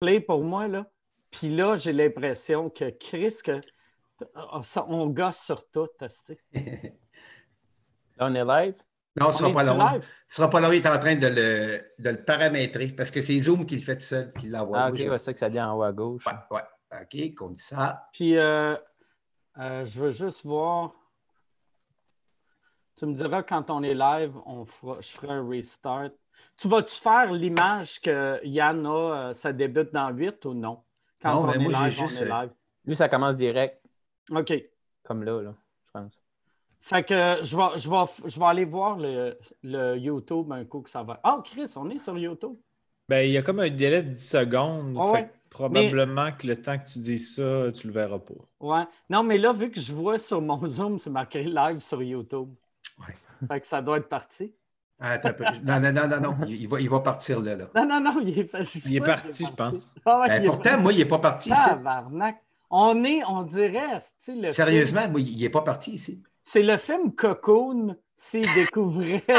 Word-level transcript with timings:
play 0.00 0.20
pour 0.20 0.42
moi, 0.42 0.68
là. 0.68 0.86
Puis 1.30 1.50
là, 1.50 1.76
j'ai 1.76 1.92
l'impression 1.92 2.70
que 2.70 2.90
Chris, 2.90 3.36
que 3.44 3.60
ça, 4.62 4.86
on 4.88 5.06
gosse 5.08 5.38
sur 5.38 5.68
tout. 5.70 5.88
on 8.18 8.34
est 8.34 8.44
live? 8.44 8.76
Non, 9.20 9.32
ce 9.32 9.36
On 9.36 9.38
sera 9.38 9.52
pas 9.52 9.62
long. 9.64 9.78
live? 9.78 10.06
Ce 10.28 10.36
sera 10.36 10.48
pas 10.50 10.60
long, 10.60 10.72
il 10.72 10.76
est 10.76 10.88
en 10.88 10.98
train 10.98 11.16
de 11.16 11.26
le, 11.26 11.82
de 11.98 12.10
le 12.10 12.24
paramétrer 12.24 12.88
parce 12.88 13.10
que 13.10 13.20
c'est 13.20 13.36
Zoom 13.38 13.66
qui 13.66 13.76
le 13.76 13.82
fait 13.82 13.96
tout 13.96 14.02
seul, 14.02 14.32
qui 14.34 14.46
l'envoie. 14.46 14.78
Ah, 14.80 14.90
ok, 14.90 14.98
ouais, 14.98 15.18
c'est 15.18 15.18
ça 15.18 15.32
que 15.32 15.38
ça 15.38 15.48
vient 15.48 15.70
en 15.70 15.76
haut 15.78 15.82
à 15.82 15.92
gauche. 15.92 16.24
Ouais, 16.26 16.32
ouais. 16.50 16.62
OK, 17.02 17.34
comme 17.34 17.56
ça. 17.56 18.08
Puis, 18.12 18.36
euh, 18.36 18.74
euh, 19.58 19.84
je 19.84 20.00
veux 20.00 20.10
juste 20.10 20.44
voir. 20.44 20.92
Tu 22.96 23.06
me 23.06 23.14
diras 23.14 23.42
quand 23.42 23.70
on 23.70 23.82
est 23.82 23.94
live, 23.94 24.34
on 24.46 24.64
fera, 24.64 25.00
je 25.00 25.08
ferai 25.08 25.28
un 25.28 25.48
restart. 25.48 26.10
Tu 26.58 26.68
vas-tu 26.68 26.96
faire 26.96 27.32
l'image 27.32 28.00
que 28.00 28.40
Yann 28.44 28.84
a, 28.84 28.90
euh, 28.90 29.34
ça 29.34 29.52
débute 29.52 29.92
dans 29.92 30.10
8 30.10 30.44
ou 30.44 30.54
non? 30.54 30.82
Quand 31.22 31.34
Non, 31.34 31.40
on 31.42 31.46
ben 31.46 31.52
est 31.52 31.58
moi, 31.58 31.72
j'ai 31.72 31.84
live, 31.84 31.98
juste, 31.98 32.22
on 32.22 32.24
est 32.24 32.28
live. 32.28 32.50
Lui, 32.84 32.96
ça 32.96 33.08
commence 33.08 33.36
direct, 33.36 33.80
OK. 34.30 34.52
comme 35.04 35.22
là, 35.22 35.40
là, 35.40 35.52
je 35.86 35.90
pense. 35.92 36.12
Fait 36.80 37.02
que 37.04 37.38
je 37.42 37.56
vais, 37.56 37.78
je 37.78 37.88
vais, 37.88 38.28
je 38.30 38.38
vais 38.38 38.46
aller 38.46 38.64
voir 38.64 38.96
le, 38.98 39.38
le 39.62 39.96
YouTube 39.96 40.50
un 40.52 40.64
coup 40.64 40.80
que 40.80 40.90
ça 40.90 41.02
va. 41.02 41.20
Ah, 41.22 41.40
Chris, 41.44 41.72
on 41.76 41.90
est 41.90 41.98
sur 41.98 42.16
YouTube. 42.16 42.56
Ben, 43.08 43.26
il 43.26 43.32
y 43.32 43.38
a 43.38 43.42
comme 43.42 43.60
un 43.60 43.70
délai 43.70 44.02
de 44.02 44.10
10 44.10 44.28
secondes. 44.28 44.94
Fait 44.94 45.10
ouais. 45.10 45.28
que 45.28 45.32
probablement 45.50 46.32
que 46.32 46.46
le 46.46 46.60
temps 46.60 46.78
que 46.78 46.88
tu 46.88 46.98
dis 46.98 47.18
ça, 47.18 47.70
tu 47.72 47.86
le 47.86 47.92
verras 47.92 48.18
pas. 48.18 48.34
Ouais. 48.60 48.84
Non, 49.08 49.22
mais 49.22 49.38
là, 49.38 49.52
vu 49.52 49.70
que 49.70 49.80
je 49.80 49.92
vois 49.92 50.18
sur 50.18 50.40
mon 50.40 50.64
Zoom, 50.66 50.98
c'est 50.98 51.10
marqué 51.10 51.44
live 51.44 51.80
sur 51.80 52.02
YouTube. 52.02 52.48
Ouais. 52.98 53.14
Fait 53.48 53.60
que 53.60 53.66
ça 53.66 53.80
doit 53.80 53.98
être 53.98 54.08
parti. 54.08 54.54
Ah. 55.00 55.18
Non, 55.62 55.78
non, 55.80 55.92
non, 55.92 56.08
non, 56.08 56.20
non. 56.20 56.36
Il, 56.46 56.62
il 56.62 56.68
va, 56.68 56.80
il 56.80 56.90
va 56.90 57.00
partir 57.00 57.40
là. 57.40 57.54
là. 57.54 57.66
Non, 57.74 57.86
non, 57.86 58.00
non, 58.00 58.20
il 58.20 58.38
est, 58.40 58.64
suis 58.64 58.82
Il 58.84 58.96
est 58.96 59.00
parti, 59.00 59.46
je 59.46 59.52
pense. 59.52 59.92
Ah 60.04 60.18
ouais, 60.20 60.28
Ben, 60.28 60.44
pourtant, 60.44 60.78
moi, 60.80 60.92
il 60.92 60.98
n'est 60.98 61.04
pas 61.04 61.18
parti 61.20 61.50
ici. 61.50 61.60
Tabarnak. 61.68 62.42
On 62.70 63.04
est, 63.04 63.22
on 63.24 63.42
dirait, 63.42 63.98
le 64.28 64.48
Sérieusement, 64.50 65.00
film- 65.02 65.12
moi, 65.12 65.20
il 65.20 65.40
n'est 65.40 65.48
pas 65.50 65.62
parti 65.62 65.92
ici. 65.92 66.22
c'est 66.44 66.62
le 66.62 66.76
film 66.76 67.12
Cocoon 67.14 67.96
s'il 68.14 68.52
découvrait 68.54 69.24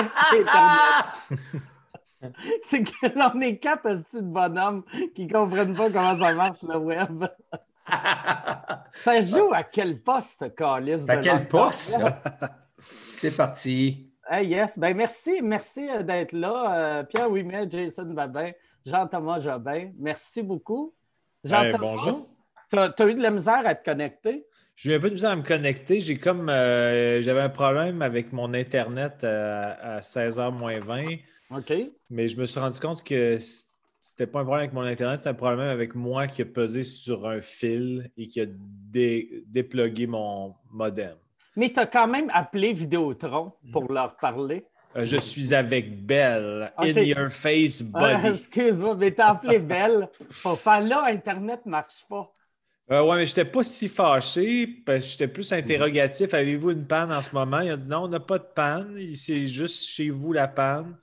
c'est 2.63 2.83
que 2.83 3.17
là, 3.17 3.31
on 3.35 3.41
est 3.41 3.57
quatre 3.57 3.85
hosties 3.89 4.17
de 4.17 4.21
bonhommes 4.21 4.83
qui 5.15 5.25
ne 5.25 5.31
comprennent 5.31 5.75
pas 5.75 5.89
comment 5.91 6.17
ça 6.17 6.33
marche 6.33 6.63
le 6.63 6.77
web. 6.77 7.25
Ça 9.03 9.21
joue 9.21 9.51
à 9.53 9.63
quel 9.63 10.01
poste, 10.01 10.53
Calis? 10.55 11.05
À 11.07 11.17
quel 11.17 11.47
poste? 11.47 11.99
C'est 13.17 13.31
parti. 13.31 14.08
Hey, 14.31 14.45
yes, 14.45 14.77
ben 14.77 14.95
merci, 14.95 15.41
merci 15.41 15.89
euh, 15.89 16.03
d'être 16.03 16.33
là. 16.33 16.99
Euh, 16.99 17.03
Pierre 17.03 17.31
Ouimet, 17.31 17.67
Jason 17.67 18.13
Babin, 18.13 18.51
Jean-Thomas 18.85 19.39
Jobin, 19.39 19.89
merci 19.97 20.43
beaucoup. 20.43 20.93
Jean-Thomas, 21.43 21.95
bonjour. 21.95 22.15
tu 22.69 22.77
as, 22.77 23.07
eu 23.07 23.15
de 23.15 23.23
la 23.23 23.31
misère 23.31 23.63
à 23.65 23.73
te 23.73 23.83
connecter? 23.83 24.45
J'ai 24.75 24.91
eu 24.91 24.95
un 24.97 24.99
peu 24.99 25.09
de 25.09 25.15
misère 25.15 25.31
à 25.31 25.35
me 25.35 25.41
connecter. 25.41 25.99
J'ai 25.99 26.19
comme 26.19 26.47
euh, 26.47 27.23
j'avais 27.23 27.39
un 27.41 27.49
problème 27.49 28.03
avec 28.03 28.31
mon 28.31 28.53
Internet 28.53 29.23
à, 29.23 29.95
à 29.95 29.99
16h 30.01 30.51
moins 30.51 30.77
20, 30.77 31.05
OK. 31.57 31.73
mais 32.11 32.27
je 32.27 32.37
me 32.37 32.45
suis 32.45 32.59
rendu 32.59 32.79
compte 32.79 33.03
que 33.03 33.39
c'était 33.99 34.27
pas 34.27 34.41
un 34.41 34.43
problème 34.43 34.65
avec 34.65 34.73
mon 34.73 34.83
Internet, 34.83 35.17
c'était 35.17 35.31
un 35.31 35.33
problème 35.33 35.69
avec 35.69 35.95
moi 35.95 36.27
qui 36.27 36.43
a 36.43 36.45
pesé 36.45 36.83
sur 36.83 37.27
un 37.27 37.41
fil 37.41 38.11
et 38.15 38.27
qui 38.27 38.41
a 38.41 38.45
dé- 38.47 39.43
déplugué 39.47 40.05
mon 40.05 40.53
modem. 40.69 41.15
Mais 41.55 41.71
tu 41.73 41.79
as 41.79 41.85
quand 41.87 42.07
même 42.07 42.29
appelé 42.33 42.73
Vidéotron 42.73 43.53
pour 43.71 43.91
leur 43.91 44.15
parler. 44.17 44.65
Euh, 44.95 45.05
je 45.05 45.17
suis 45.17 45.53
avec 45.53 46.03
Belle, 46.05 46.71
Ok. 46.77 46.85
in 46.87 47.01
your 47.01 47.29
face 47.29 47.83
Ah, 47.93 48.15
body. 48.15 48.27
Excuse-moi, 48.35 48.95
mais 48.95 49.11
t'as 49.11 49.27
appelé 49.31 49.59
Belle 49.73 50.09
pour 50.41 50.59
faire 50.59 50.81
là, 50.81 51.05
Internet 51.07 51.61
ne 51.65 51.71
marche 51.71 52.05
pas. 52.09 52.31
Euh, 52.91 53.03
ouais, 53.03 53.17
mais 53.17 53.25
je 53.27 53.31
n'étais 53.31 53.45
pas 53.45 53.61
si 53.61 53.87
fâché 53.87 54.65
parce 54.83 55.01
que 55.05 55.11
j'étais 55.11 55.27
plus 55.27 55.53
interrogatif. 55.53 56.33
Avez-vous 56.33 56.71
une 56.71 56.87
panne 56.87 57.11
en 57.11 57.21
ce 57.21 57.35
moment? 57.35 57.59
Il 57.59 57.69
a 57.69 57.77
dit 57.77 57.87
non, 57.87 58.05
on 58.05 58.07
n'a 58.07 58.19
pas 58.19 58.39
de 58.39 58.47
panne. 58.55 58.97
C'est 59.13 59.45
juste 59.45 59.85
chez 59.87 60.09
vous 60.09 60.33
la 60.33 60.47
panne. 60.47 60.97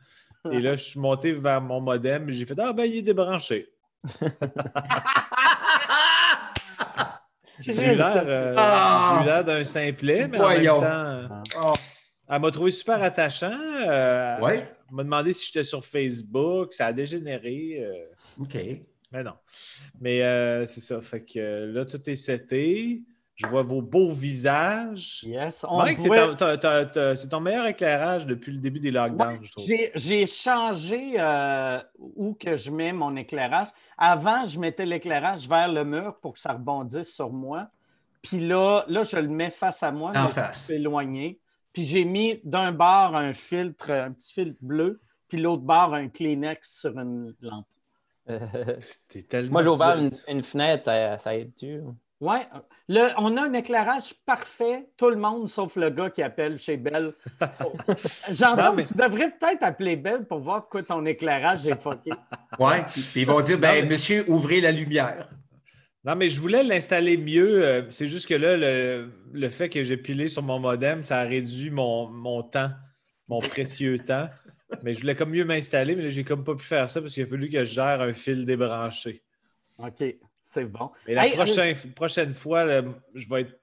Et 0.51 0.59
là, 0.61 0.75
je 0.75 0.83
suis 0.83 0.99
monté 1.01 1.33
vers 1.33 1.61
mon 1.61 1.81
modem 1.81 2.29
et 2.29 2.33
j'ai 2.33 2.45
fait 2.47 2.59
Ah 2.59 2.73
ben 2.73 2.85
il 2.85 2.97
est 2.97 3.03
débranché. 3.03 3.69
J'ai 7.61 7.73
eu 7.73 7.95
l'air 7.97 8.23
euh, 8.27 8.55
Ah! 8.57 9.43
d'un 9.45 9.65
simplet, 9.65 10.29
mais 10.29 10.39
Voyons. 10.39 10.77
en 10.79 10.81
même 10.81 11.29
temps, 11.29 11.43
Oh, 11.63 11.75
elle 12.29 12.41
m'a 12.41 12.51
trouvé 12.51 12.71
super 12.71 13.03
attachant. 13.03 13.57
Euh, 13.87 14.39
Ouais. 14.41 14.69
Elle 14.89 14.95
m'a 14.95 15.03
demandé 15.05 15.33
si 15.33 15.47
j'étais 15.47 15.63
sur 15.63 15.85
Facebook. 15.85 16.73
Ça 16.73 16.87
a 16.87 16.93
dégénéré. 16.93 17.79
euh, 17.81 18.43
OK. 18.43 18.57
mais 19.13 19.23
non. 19.25 19.33
Mais 20.01 20.23
euh, 20.23 20.65
c'est 20.67 20.81
ça. 20.81 21.01
Fait 21.01 21.23
que 21.25 21.65
là, 21.73 21.85
tout 21.85 22.09
est 22.09 22.17
seté. 22.17 23.03
Je 23.37 23.47
vois 23.47 23.63
vos 23.63 23.83
beaux 23.83 24.13
visages. 24.13 25.23
Yes, 25.25 25.65
on 25.69 25.77
Mike, 25.79 25.99
c'est 25.99 26.09
voit- 26.09 26.29
ton, 26.29 26.37
t'as- 26.37 26.57
t'as- 26.57 26.85
t'as- 26.87 27.17
c'est 27.17 27.29
ton 27.29 27.41
meilleur 27.41 27.67
éclairage 27.67 28.27
depuis 28.27 28.51
le 28.53 28.59
début 28.59 28.81
des 28.81 28.91
lockdowns, 28.91 29.29
Ouais, 29.35 29.39
je 29.43 29.53
trouve. 29.53 29.65
J'ai 29.67 29.93
j'ai 29.95 30.27
changé 30.27 31.17
euh, 31.19 31.79
où 31.99 32.33
que 32.33 32.57
je 32.57 32.71
mets 32.71 32.93
mon 32.93 33.15
éclairage. 33.17 33.69
Avant, 33.99 34.45
je 34.47 34.59
mettais 34.59 34.87
l'éclairage 34.87 35.47
vers 35.47 35.69
le 35.69 35.85
mur 35.85 36.17
pour 36.23 36.33
que 36.33 36.39
ça 36.41 36.55
rebondisse 36.55 37.15
sur 37.15 37.31
moi. 37.31 37.69
Puis 38.23 38.39
là, 38.39 38.85
là, 38.89 39.05
je 39.05 39.17
le 39.19 39.29
mets 39.29 39.51
face 39.51 39.83
à 39.83 39.93
moi, 39.93 40.13
En 40.17 40.29
face. 40.29 40.71
éloigné. 40.71 41.39
Puis 41.75 41.83
j'ai 41.85 42.07
mis 42.07 42.41
d'un 42.43 42.73
bord 42.73 43.15
un 43.15 43.35
filtre, 43.35 43.91
un 43.91 44.13
petit 44.15 44.33
filtre 44.33 44.59
bleu, 44.63 44.99
puis 45.29 45.37
l'autre 45.37 45.63
bord 45.63 45.93
un 45.93 46.09
Kleenex 46.09 46.81
sur 46.81 46.99
une 46.99 47.35
lampe. 47.43 47.67
T'es 49.09 49.23
tellement 49.23 49.53
Moi, 49.53 49.63
j'ai 49.63 49.69
ouvert 49.69 49.99
une, 49.99 50.11
une 50.29 50.43
fenêtre, 50.43 50.85
ça, 50.85 51.19
ça 51.19 51.37
aide-tu? 51.37 51.83
Ouais, 52.19 52.47
le- 52.89 53.11
on 53.19 53.37
a 53.37 53.43
un 53.43 53.53
éclairage 53.53 54.15
parfait, 54.25 54.89
tout 54.97 55.11
le 55.11 55.17
monde 55.17 55.51
sauf 55.51 55.77
le 55.77 55.91
gars 55.91 56.09
qui 56.09 56.23
appelle 56.23 56.59
chez 56.59 56.79
Bell. 56.79 57.13
Jean, 58.31 58.57
Non, 58.57 58.73
mais- 58.73 58.85
tu 58.85 58.95
devrais 58.95 59.31
peut-être 59.31 59.63
appeler 59.63 59.97
Bell 59.97 60.25
pour 60.25 60.39
voir 60.41 60.63
pourquoi 60.63 60.83
ton 60.83 61.05
éclairage 61.05 61.67
est 61.67 61.81
fucké. 61.81 62.11
Ouais. 62.59 62.85
Puis 63.13 63.21
ils 63.23 63.27
vont 63.27 63.41
dire 63.43 63.59
ben, 63.59 63.75
Non, 63.77 63.83
mais- 63.83 63.89
monsieur, 63.91 64.25
ouvrez 64.29 64.61
la 64.63 64.73
lumière. 64.73 65.29
Non, 66.05 66.15
mais 66.15 66.29
je 66.31 66.41
voulais 66.41 66.63
l'installer 66.63 67.17
mieux. 67.19 67.63
euh, 67.67 67.83
C'est 67.91 68.07
juste 68.09 68.27
que 68.29 68.35
là, 68.35 68.57
le, 68.57 69.13
le 69.33 69.49
fait 69.51 69.69
que 69.69 69.83
j'ai 69.83 69.97
pilé 69.99 70.29
sur 70.29 70.43
mon 70.43 70.59
modem, 70.59 71.03
ça 71.03 71.19
a 71.19 71.25
réduit 71.25 71.69
mon, 71.71 72.09
mon 72.09 72.43
temps, 72.43 72.71
mon 73.29 73.41
précieux 73.41 73.99
temps. 74.07 74.29
Mais 74.83 74.95
je 74.95 75.01
voulais 75.01 75.15
comme 75.17 75.31
mieux 75.31 75.45
m'installer, 75.45 75.95
mais 75.97 76.05
là, 76.05 76.09
j'ai 76.09 76.25
comme 76.25 76.45
pas 76.45 76.55
pu 76.55 76.65
faire 76.65 76.89
ça 76.89 77.01
parce 77.03 77.13
qu'il 77.13 77.25
a 77.25 77.27
fallu 77.27 77.51
que 77.51 77.59
je 77.65 77.73
gère 77.75 78.01
un 78.01 78.13
fil 78.15 78.47
débranché. 78.47 79.23
OK, 79.81 80.03
c'est 80.47 80.65
bon. 80.65 80.91
Et 81.07 81.15
la 81.15 81.27
Hey, 81.27 81.33
euh, 81.33 81.37
prochaine, 81.37 81.77
prochaine 81.95 82.35
fois, 82.35 82.65
là, 82.65 82.83
je 83.15 83.29
vais 83.29 83.41
être 83.43 83.61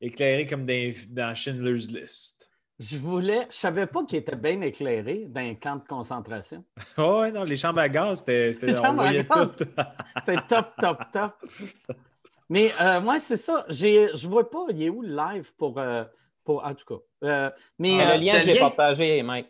éclairé 0.00 0.46
comme 0.46 0.66
dans, 0.66 0.92
dans 1.08 1.34
Schindler's 1.34 1.90
List. 1.90 2.48
Je 2.78 2.98
voulais, 2.98 3.46
je 3.50 3.56
savais 3.56 3.86
pas 3.86 4.04
qu'il 4.04 4.18
était 4.18 4.36
bien 4.36 4.60
éclairé 4.60 5.24
dans 5.28 5.40
un 5.40 5.54
camp 5.54 5.76
de 5.76 5.86
concentration. 5.88 6.62
Oh, 6.98 7.20
ouais, 7.22 7.32
non, 7.32 7.44
les 7.44 7.56
chambres 7.56 7.80
à 7.80 7.88
gaz, 7.88 8.18
c'était. 8.18 8.52
c'était- 8.54 8.76
top, 10.48 10.72
top, 10.78 10.98
top. 11.10 11.32
Mais 12.48 12.70
euh, 12.80 13.00
moi, 13.00 13.18
c'est 13.18 13.36
ça. 13.38 13.64
J'ai, 13.68 14.08
je 14.14 14.28
vois 14.28 14.48
pas, 14.50 14.66
il 14.70 14.82
est 14.82 14.88
où 14.90 15.02
le 15.02 15.14
live 15.16 15.52
pour. 15.56 15.78
euh, 15.78 16.04
pour 16.44 16.64
en 16.64 16.74
tout 16.74 16.84
cas. 16.86 17.02
Euh, 17.24 17.50
mais 17.78 18.00
euh, 18.00 18.14
le 18.16 18.24
lien, 18.24 18.40
je 18.40 18.46
l'ai 18.46 18.58
partagé, 18.58 19.22
Mike. 19.22 19.48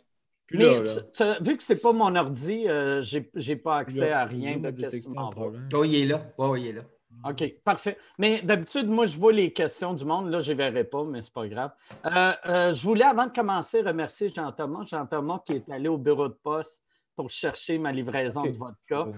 Mais 0.53 0.65
là, 0.65 0.83
là, 0.83 1.01
tu- 1.13 1.23
tu- 1.39 1.45
vu 1.45 1.57
que 1.57 1.63
c'est 1.63 1.81
pas 1.81 1.93
mon 1.93 2.15
ordi, 2.15 2.69
euh, 2.69 3.03
j'ai, 3.03 3.29
j'ai 3.35 3.57
pas 3.57 3.79
accès 3.79 4.11
à 4.13 4.25
rien 4.25 4.57
de 4.59 4.71
problème. 5.31 5.69
Oh, 5.75 5.85
il 5.85 5.95
est 5.97 6.07
là. 6.07 6.23
Oh, 6.39 6.57
il 6.57 6.67
est 6.69 6.73
là. 6.73 6.83
OK, 7.29 7.55
parfait. 7.65 7.97
Mais 8.19 8.43
d'habitude, 8.43 8.87
moi, 8.89 9.07
je 9.07 9.17
vois 9.19 9.33
les 9.33 9.53
questions 9.53 9.95
du 9.95 10.05
monde. 10.05 10.31
Là, 10.31 10.39
je 10.39 10.53
ne 10.53 10.57
les 10.59 10.65
verrai 10.71 10.85
pas, 10.85 11.03
mais 11.03 11.23
c'est 11.23 11.33
pas 11.33 11.49
grave. 11.49 11.73
Euh, 12.05 12.33
euh, 12.47 12.73
je 12.73 12.83
voulais, 12.85 13.05
avant 13.05 13.27
de 13.27 13.33
commencer, 13.33 13.81
remercier 13.81 14.31
Jean-Thomas. 14.33 14.85
Jean-Thomas 14.85 15.43
qui 15.45 15.55
est 15.55 15.69
allé 15.71 15.89
au 15.89 15.99
bureau 15.99 16.29
de 16.29 16.39
poste 16.41 16.83
pour 17.17 17.31
chercher 17.31 17.79
ma 17.79 17.91
livraison 17.91 18.43
de 18.45 18.57
vodka. 18.57 19.09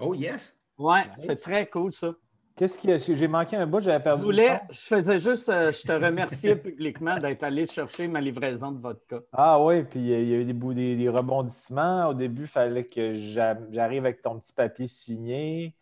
Oh, 0.00 0.14
yes. 0.14 0.58
Oui, 0.78 0.98
Nice. 1.00 1.24
c'est 1.26 1.40
très 1.42 1.68
cool, 1.68 1.92
ça. 1.92 2.14
Qu'est-ce 2.62 2.78
qu'il 2.78 2.90
y 2.90 2.92
a? 2.92 2.96
J'ai 2.98 3.26
manqué 3.26 3.56
un 3.56 3.66
bout, 3.66 3.80
j'avais 3.80 3.98
Je 3.98 4.04
perdu. 4.04 4.20
le 4.22 4.24
voulais, 4.26 4.48
son. 4.68 4.72
je 4.72 4.80
faisais 4.80 5.18
juste, 5.18 5.48
euh, 5.48 5.72
je 5.72 5.82
te 5.82 5.90
remerciais 5.92 6.54
publiquement 6.62 7.14
d'être 7.14 7.42
allé 7.42 7.66
chercher 7.66 8.06
ma 8.06 8.20
livraison 8.20 8.70
de 8.70 8.80
vodka. 8.80 9.18
Ah 9.32 9.60
oui, 9.60 9.82
puis 9.82 9.98
il 9.98 10.06
y 10.06 10.14
a- 10.14 10.20
il 10.20 10.28
y 10.28 10.34
a 10.34 10.36
eu 10.36 10.44
des, 10.44 10.52
des, 10.52 10.94
des 10.96 11.08
rebondissements. 11.08 12.06
Au 12.06 12.14
début, 12.14 12.42
il 12.42 12.46
fallait 12.46 12.84
que 12.86 13.14
j'a- 13.14 13.58
j'arrive 13.72 14.04
avec 14.04 14.20
ton 14.20 14.38
petit 14.38 14.52
papier 14.54 14.86
signé. 14.86 15.74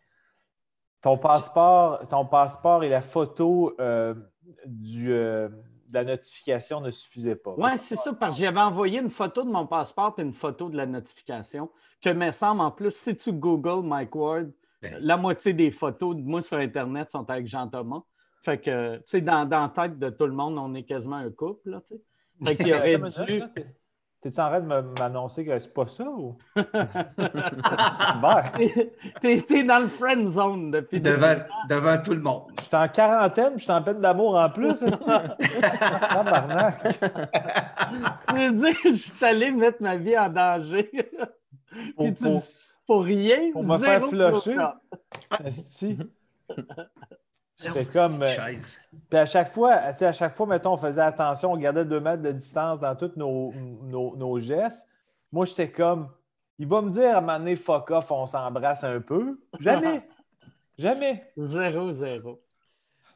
Ton 1.03 1.19
passeport, 1.19 2.07
ton 2.07 2.25
passeport 2.25 2.83
et 2.83 2.89
la 2.89 3.01
photo 3.01 3.75
euh, 3.79 4.15
du, 4.65 5.11
euh, 5.13 5.49
de 5.49 5.93
la 5.93 6.03
notification 6.03 6.81
ne 6.81 6.89
suffisaient 6.89 7.35
pas. 7.35 7.53
Oui, 7.59 7.77
c'est 7.77 7.95
ça, 7.95 8.11
parce 8.13 8.35
que 8.35 8.43
j'avais 8.43 8.59
envoyé 8.59 8.99
une 9.01 9.11
photo 9.11 9.43
de 9.43 9.51
mon 9.51 9.67
passeport 9.67 10.15
et 10.17 10.23
une 10.23 10.33
photo 10.33 10.67
de 10.67 10.77
la 10.77 10.87
notification. 10.87 11.69
Que 12.01 12.09
me 12.09 12.31
semble, 12.31 12.61
en 12.61 12.71
plus, 12.71 12.95
si 12.95 13.15
tu 13.15 13.33
googles 13.33 13.85
Mike 13.85 14.15
Ward. 14.15 14.51
La 14.81 15.17
moitié 15.17 15.53
des 15.53 15.71
photos 15.71 16.15
de 16.15 16.21
moi 16.21 16.41
sur 16.41 16.57
Internet 16.57 17.11
sont 17.11 17.29
avec 17.29 17.47
Jean-Thomas. 17.47 18.01
Fait 18.43 18.57
que, 18.59 18.95
tu 18.97 19.03
sais, 19.05 19.21
dans, 19.21 19.45
dans 19.45 19.61
la 19.63 19.69
tête 19.69 19.99
de 19.99 20.09
tout 20.09 20.25
le 20.25 20.33
monde, 20.33 20.57
on 20.57 20.73
est 20.73 20.83
quasiment 20.83 21.17
un 21.17 21.29
couple, 21.29 21.69
là, 21.71 21.81
tu 21.87 21.95
sais. 21.95 22.01
Fait 22.43 22.55
qu'il 22.55 22.73
aurait 22.73 22.97
dû... 22.97 23.43
T'es-tu 24.23 24.39
en 24.39 24.49
train 24.49 24.59
de 24.61 24.99
m'annoncer 24.99 25.43
que 25.43 25.57
c'est 25.57 25.73
pas 25.73 25.87
ça 25.87 26.05
ou? 26.07 26.37
Ben, 26.55 28.43
T'es- 29.19 29.41
T'es 29.47 29.63
dans 29.63 29.79
le 29.79 29.87
friend 29.87 30.27
zone 30.29 30.69
depuis 30.71 31.01
devant, 31.01 31.35
devant 31.69 31.97
tout 32.01 32.13
le 32.13 32.19
monde. 32.21 32.51
je 32.59 32.65
suis 32.65 32.75
en 32.75 32.87
quarantaine, 32.87 33.49
puis 33.51 33.59
je 33.59 33.63
suis 33.63 33.71
en 33.71 33.81
peine 33.81 33.99
d'amour 33.99 34.35
en 34.35 34.49
plus, 34.49 34.81
est-ce 34.83 34.97
Tabarnak. 36.13 36.99
Je 38.29 38.35
veux 38.35 38.51
dire, 38.53 38.75
je 38.83 38.89
suis 38.95 39.25
allé 39.25 39.51
mettre 39.51 39.81
ma 39.81 39.95
vie 39.97 40.17
en 40.17 40.29
danger. 40.29 40.89
Pour, 41.95 42.05
Puis 42.05 42.13
tu 42.15 42.23
pour, 42.23 42.33
me- 42.33 42.39
pour 42.85 43.03
rien. 43.03 43.51
pour 43.51 43.63
me 43.63 43.77
faire 43.77 44.05
flusher. 44.07 44.57
J'étais 47.63 47.85
comme. 47.85 48.21
euh. 48.23 48.29
Puis 49.09 49.19
à 49.19 49.25
chaque 49.25 49.51
fois, 49.51 49.77
tu 49.91 49.97
sais, 49.97 50.05
à 50.07 50.13
chaque 50.13 50.33
fois, 50.33 50.47
mettons, 50.47 50.73
on 50.73 50.77
faisait 50.77 51.01
attention, 51.01 51.51
on 51.53 51.57
gardait 51.57 51.85
deux 51.85 51.99
mètres 51.99 52.23
de 52.23 52.31
distance 52.31 52.79
dans 52.79 52.95
tous 52.95 53.11
nos, 53.15 53.53
nos, 53.83 54.15
nos 54.15 54.39
gestes. 54.39 54.87
Moi, 55.31 55.45
j'étais 55.45 55.71
comme, 55.71 56.09
il 56.57 56.67
va 56.67 56.81
me 56.81 56.89
dire 56.89 57.15
à 57.15 57.17
un 57.19 57.21
moment 57.21 57.37
donné, 57.39 57.55
fuck 57.55 57.91
off, 57.91 58.11
on 58.11 58.25
s'embrasse 58.25 58.83
un 58.83 58.99
peu. 58.99 59.39
Jamais. 59.59 60.07
Jamais. 60.77 61.31
Zéro, 61.37 61.91
zéro. 61.91 62.41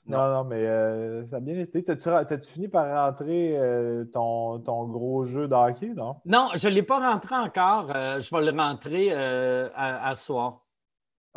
Non, 0.07 0.31
non, 0.31 0.43
mais 0.43 0.65
euh, 0.65 1.25
ça 1.25 1.37
a 1.37 1.39
bien 1.39 1.57
été. 1.57 1.83
T'as-tu 1.83 2.03
t'as-tu 2.03 2.51
fini 2.51 2.67
par 2.67 2.85
rentrer 3.05 3.57
euh, 3.57 4.05
ton, 4.05 4.59
ton 4.59 4.85
gros 4.85 5.25
jeu 5.25 5.47
de 5.47 5.53
hockey, 5.55 5.93
non? 5.95 6.17
Non, 6.25 6.49
je 6.55 6.67
ne 6.69 6.73
l'ai 6.73 6.83
pas 6.83 6.99
rentré 7.11 7.35
encore. 7.35 7.91
Euh, 7.95 8.19
je 8.19 8.33
vais 8.35 8.51
le 8.51 8.57
rentrer 8.57 9.07
euh, 9.11 9.67
à, 9.75 10.09
à 10.09 10.15
soir. 10.15 10.61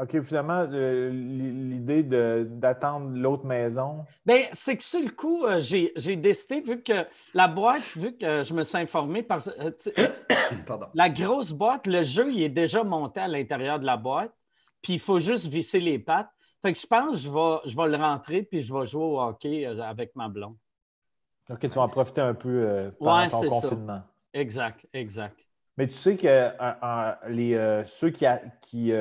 OK, 0.01 0.21
finalement, 0.23 0.65
euh, 0.71 1.11
l'idée 1.11 2.05
de- 2.05 2.47
d'attendre 2.49 3.11
l'autre 3.17 3.45
maison? 3.47 4.05
Bien, 4.25 4.45
c'est 4.53 4.77
que 4.77 4.85
sur 4.85 5.01
le 5.01 5.11
coup, 5.11 5.45
euh, 5.45 5.59
j'ai 5.59 5.93
j'ai 5.97 6.15
décidé, 6.15 6.61
vu 6.61 6.83
que 6.83 7.05
la 7.35 7.49
boîte, 7.49 7.97
vu 7.97 8.17
que 8.17 8.43
je 8.45 8.55
me 8.55 8.63
suis 8.63 8.79
informé 8.79 9.23
par. 9.25 9.41
euh, 9.59 9.71
Pardon. 10.67 10.87
la 10.95 11.09
grosse 11.09 11.51
boîte, 11.53 11.87
le 11.89 12.03
jeu, 12.03 12.27
il 12.31 12.43
est 12.43 12.49
déjà 12.49 12.85
monté 12.85 13.19
à 13.21 13.27
l'intérieur 13.29 13.81
de 13.81 13.87
la 13.87 13.97
boîte, 13.97 14.33
puis 14.83 14.93
il 14.95 15.01
faut 15.01 15.19
juste 15.19 15.49
visser 15.49 15.81
les 15.81 15.99
pattes. 15.99 16.31
Fait 16.63 16.73
que 16.73 16.79
je 16.79 16.87
pense 16.87 17.13
que 17.13 17.17
je 17.19 17.31
vais, 17.31 17.71
je 17.71 17.77
vais 17.77 17.89
le 17.89 17.97
rentrer, 17.97 18.43
puis 18.43 18.61
je 18.61 18.75
vais 18.75 18.87
jouer 18.87 19.05
au 19.05 19.21
hockey 19.21 19.67
euh, 19.67 19.81
avec 19.83 20.15
ma 20.17 20.29
blonde. 20.29 20.57
OK, 21.51 21.61
tu 21.61 21.69
vas 21.69 21.83
en 21.83 21.89
profiter 21.89 22.21
un 22.21 22.35
peu 22.35 22.49
euh, 22.49 22.91
pendant 23.03 23.23
Ouais, 23.23 23.31
ton 23.31 23.41
c'est 23.41 23.51
ça. 23.51 23.69
confinement. 23.69 24.03
Exact, 24.35 24.87
exact. 24.93 25.39
Mais 25.77 25.87
tu 25.87 25.95
sais 25.95 26.17
que 26.17 26.27
euh, 26.27 27.15
les, 27.29 27.55
euh, 27.55 27.87
ceux 27.87 28.11
qui, 28.11 28.27
a- 28.27 28.43
qui, 28.61 28.93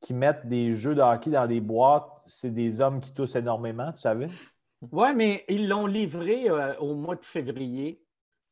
qui 0.00 0.14
mettent 0.14 0.46
des 0.46 0.72
jeux 0.72 0.94
de 0.94 1.00
hockey 1.00 1.30
dans 1.30 1.46
des 1.46 1.60
boîtes, 1.60 2.22
c'est 2.26 2.50
des 2.50 2.80
hommes 2.80 3.00
qui 3.00 3.12
toussent 3.14 3.36
énormément, 3.36 3.92
tu 3.92 4.00
savais? 4.00 4.28
Oui, 4.92 5.14
mais 5.14 5.44
ils 5.48 5.68
l'ont 5.68 5.86
livré 5.86 6.48
au 6.78 6.94
mois 6.94 7.16
de 7.16 7.24
février, 7.24 8.00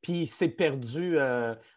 puis 0.03 0.23
il 0.23 0.27
s'est 0.27 0.49
perdu 0.49 1.19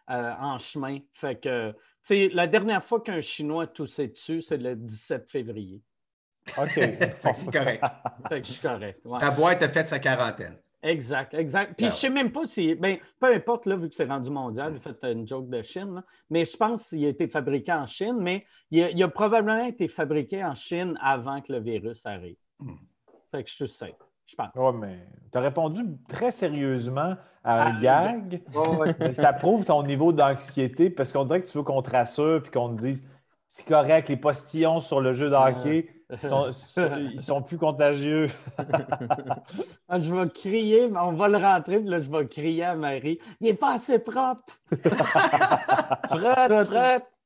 en 0.07 0.57
chemin. 0.59 0.99
Fait 1.13 1.39
que, 1.39 1.71
tu 1.71 1.77
sais, 2.03 2.29
la 2.33 2.47
dernière 2.47 2.83
fois 2.83 3.01
qu'un 3.01 3.21
Chinois 3.21 3.67
toussait 3.67 4.07
dessus, 4.07 4.41
c'est 4.41 4.57
le 4.57 4.75
17 4.75 5.29
février. 5.29 5.81
OK. 6.57 6.73
Fait 6.73 7.17
que 7.31 7.33
c'est 7.33 7.51
correct. 7.51 7.83
Fait 8.27 8.41
que 8.41 8.47
je 8.47 8.51
suis 8.53 8.61
correct. 8.61 8.99
ouais. 9.05 9.19
La 9.21 9.31
boîte 9.31 9.61
a 9.61 9.69
fait 9.69 9.87
sa 9.87 9.99
quarantaine. 9.99 10.55
Exact, 10.81 11.33
exact. 11.33 11.73
Puis 11.75 11.87
Ah 11.87 11.89
je 11.89 11.95
sais 11.95 12.09
même 12.09 12.31
pas 12.31 12.47
si. 12.47 12.73
Ben, 12.75 12.97
peu 13.19 13.33
importe, 13.33 13.65
là, 13.65 13.75
vu 13.75 13.89
que 13.89 13.95
c'est 13.95 14.05
rendu 14.05 14.29
mondial, 14.29 14.73
j'ai 14.73 14.79
fait 14.79 15.11
une 15.11 15.27
joke 15.27 15.49
de 15.49 15.61
Chine, 15.61 15.95
là, 15.95 16.03
mais 16.29 16.45
je 16.45 16.55
pense 16.55 16.87
qu'il 16.89 17.03
a 17.05 17.09
été 17.09 17.27
fabriqué 17.27 17.73
en 17.73 17.85
Chine, 17.85 18.15
mais 18.19 18.43
il 18.71 18.83
a, 18.83 18.89
il 18.89 19.03
a 19.03 19.09
probablement 19.09 19.65
été 19.65 19.89
fabriqué 19.89 20.43
en 20.43 20.55
Chine 20.55 20.97
avant 21.01 21.41
que 21.41 21.51
le 21.51 21.59
virus 21.59 22.05
arrive. 22.05 22.37
Hmm. 22.59 22.75
Fait 23.29 23.43
que 23.43 23.49
je 23.49 23.55
suis 23.55 23.67
safe, 23.67 23.89
je 24.25 24.35
pense. 24.35 24.47
Ouais, 24.55 24.71
mais 24.71 25.05
tu 25.31 25.37
as 25.37 25.41
répondu 25.41 25.81
très 26.07 26.31
sérieusement 26.31 27.15
à 27.43 27.63
un 27.67 27.75
Ah, 27.75 27.79
gag. 27.81 28.41
Ouais, 28.55 29.13
ça 29.13 29.33
prouve 29.33 29.65
ton 29.65 29.83
niveau 29.83 30.13
d'anxiété 30.13 30.89
parce 30.89 31.11
qu'on 31.11 31.25
dirait 31.25 31.41
que 31.41 31.47
tu 31.47 31.57
veux 31.57 31.63
qu'on 31.65 31.81
te 31.81 31.89
rassure 31.89 32.41
puis 32.41 32.51
qu'on 32.51 32.69
te 32.73 32.79
dise 32.79 33.03
c'est 33.51 33.65
correct, 33.67 34.07
les 34.09 34.15
postillons 34.17 34.79
sur 34.79 35.01
le 35.01 35.11
jeu 35.11 35.29
de 35.29 35.35
hockey, 35.35 35.89
ils 36.11 36.19
sont, 36.27 36.51
ils 37.13 37.19
sont 37.19 37.41
plus 37.41 37.57
contagieux. 37.57 38.27
Ah, 39.91 39.97
je 39.97 40.13
vais 40.13 40.29
crier, 40.29 40.87
mais 40.87 40.99
on 40.99 41.13
va 41.13 41.27
le 41.27 41.37
rentrer, 41.37 41.79
puis 41.79 41.89
là, 41.89 41.99
je 41.99 42.11
vais 42.11 42.27
crier 42.27 42.63
à 42.63 42.75
Marie. 42.75 43.17
Il 43.41 43.47
n'est 43.47 43.55
pas 43.55 43.73
assez 43.73 43.97
propre. 43.97 44.43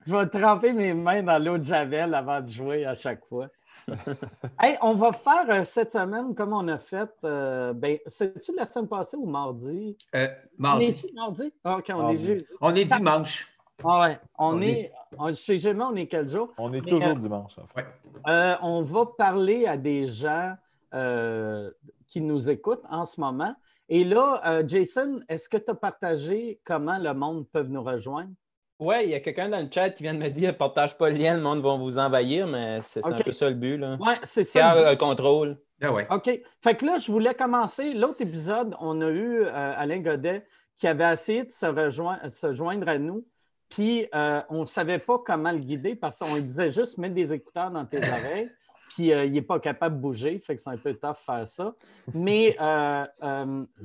Je 0.05 0.13
vais 0.13 0.27
tremper 0.27 0.73
mes 0.73 0.93
mains 0.93 1.23
dans 1.23 1.41
l'eau 1.43 1.57
de 1.57 1.63
Javel 1.63 2.13
avant 2.13 2.41
de 2.41 2.49
jouer 2.49 2.85
à 2.85 2.93
chaque 2.95 3.23
fois. 3.25 3.47
hey, 4.61 4.77
on 4.81 4.93
va 4.93 5.13
faire 5.13 5.45
euh, 5.49 5.63
cette 5.63 5.91
semaine 5.93 6.35
comme 6.35 6.51
on 6.53 6.67
a 6.67 6.77
fait. 6.77 7.09
euh, 7.23 7.73
ben, 7.73 7.97
c'est-tu 8.07 8.53
la 8.55 8.65
semaine 8.65 8.87
passée 8.89 9.15
ou 9.17 9.25
mardi? 9.25 9.97
Euh, 10.13 10.27
On 10.59 10.61
mardi. 10.61 10.85
est 10.87 11.13
mardi? 11.13 11.53
Ah, 11.63 11.77
OK, 11.77 11.85
on 11.93 11.97
Mardi. 11.97 12.23
est 12.23 12.27
jeudi. 12.27 12.45
On 12.61 12.75
est 12.75 12.85
dimanche. 12.85 13.47
Ah 13.83 14.01
ouais, 14.01 14.19
on, 14.37 14.57
On 14.57 14.61
est. 14.61 14.71
est- 14.71 14.91
on- 15.19 15.33
chez 15.33 15.57
Gemma, 15.59 15.89
on 15.91 15.95
est 15.95 16.07
quel 16.07 16.27
jour? 16.29 16.53
On 16.57 16.73
est 16.73 16.81
Mais, 16.81 16.89
toujours 16.91 17.11
euh, 17.11 17.15
dimanche. 17.15 17.57
en 17.57 17.65
fait. 17.67 17.85
Euh, 18.27 18.55
on 18.61 18.81
va 18.83 19.05
parler 19.17 19.65
à 19.65 19.77
des 19.77 20.07
gens 20.07 20.53
euh, 20.93 21.71
qui 22.07 22.21
nous 22.21 22.49
écoutent 22.49 22.83
en 22.89 23.05
ce 23.05 23.19
moment. 23.19 23.55
Et 23.89 24.03
là, 24.03 24.41
euh, 24.45 24.63
Jason, 24.65 25.19
est-ce 25.27 25.49
que 25.49 25.57
tu 25.57 25.71
as 25.71 25.75
partagé 25.75 26.59
comment 26.63 26.97
le 26.97 27.13
monde 27.13 27.47
peut 27.51 27.63
nous 27.63 27.83
rejoindre? 27.83 28.31
Ouais, 28.79 29.05
il 29.05 29.11
y 29.11 29.13
a 29.15 29.19
quelqu'un 29.19 29.49
dans 29.49 29.59
le 29.59 29.69
chat 29.71 29.91
qui 29.91 30.03
vient 30.03 30.13
de 30.13 30.19
me 30.19 30.29
dire 30.29 30.57
partage 30.57 30.97
pas 30.97 31.09
le 31.09 31.15
lien, 31.17 31.35
le 31.37 31.41
monde 31.43 31.61
va 31.61 31.75
vous 31.77 31.97
envahir, 31.99 32.47
mais 32.47 32.79
c'est 32.81 33.05
un 33.05 33.11
peu 33.11 33.31
ça 33.31 33.49
le 33.49 33.55
but. 33.55 33.81
Oui, 33.99 34.13
c'est 34.23 34.43
ça. 34.43 34.73
Le 34.75 34.81
but. 34.81 34.87
a 34.87 34.91
le 34.91 34.97
contrôle. 34.97 35.57
Ah 35.81 35.91
ouais. 35.91 36.07
OK. 36.09 36.29
Fait 36.61 36.75
que 36.75 36.85
là, 36.85 36.97
je 36.97 37.11
voulais 37.11 37.33
commencer. 37.33 37.93
L'autre 37.93 38.21
épisode, 38.21 38.75
on 38.79 38.99
a 39.01 39.09
eu 39.09 39.43
euh, 39.43 39.49
Alain 39.77 39.99
Godet 39.99 40.45
qui 40.75 40.87
avait 40.87 41.11
essayé 41.13 41.43
de 41.43 41.51
se, 41.51 41.65
rejoindre, 41.65 42.27
se 42.29 42.51
joindre 42.51 42.87
à 42.89 42.97
nous. 42.97 43.25
Puis, 43.73 44.07
euh, 44.13 44.41
on 44.49 44.61
ne 44.61 44.65
savait 44.65 44.99
pas 44.99 45.17
comment 45.25 45.51
le 45.51 45.57
guider 45.57 45.95
parce 45.95 46.19
qu'on 46.19 46.35
lui 46.35 46.43
disait 46.43 46.69
juste 46.69 46.97
mettre 46.99 47.15
des 47.15 47.33
écouteurs 47.33 47.71
dans 47.71 47.85
tes 47.85 47.97
oreilles. 48.09 48.51
Puis, 48.89 49.11
euh, 49.11 49.25
il 49.25 49.31
n'est 49.31 49.41
pas 49.41 49.59
capable 49.59 49.95
de 49.95 50.01
bouger. 50.01 50.37
Fait 50.39 50.55
que 50.55 50.61
c'est 50.61 50.69
un 50.69 50.77
peu 50.77 50.93
tough 50.93 51.15
faire 51.15 51.47
ça. 51.47 51.73
Mais 52.13 52.55
euh, 52.61 53.03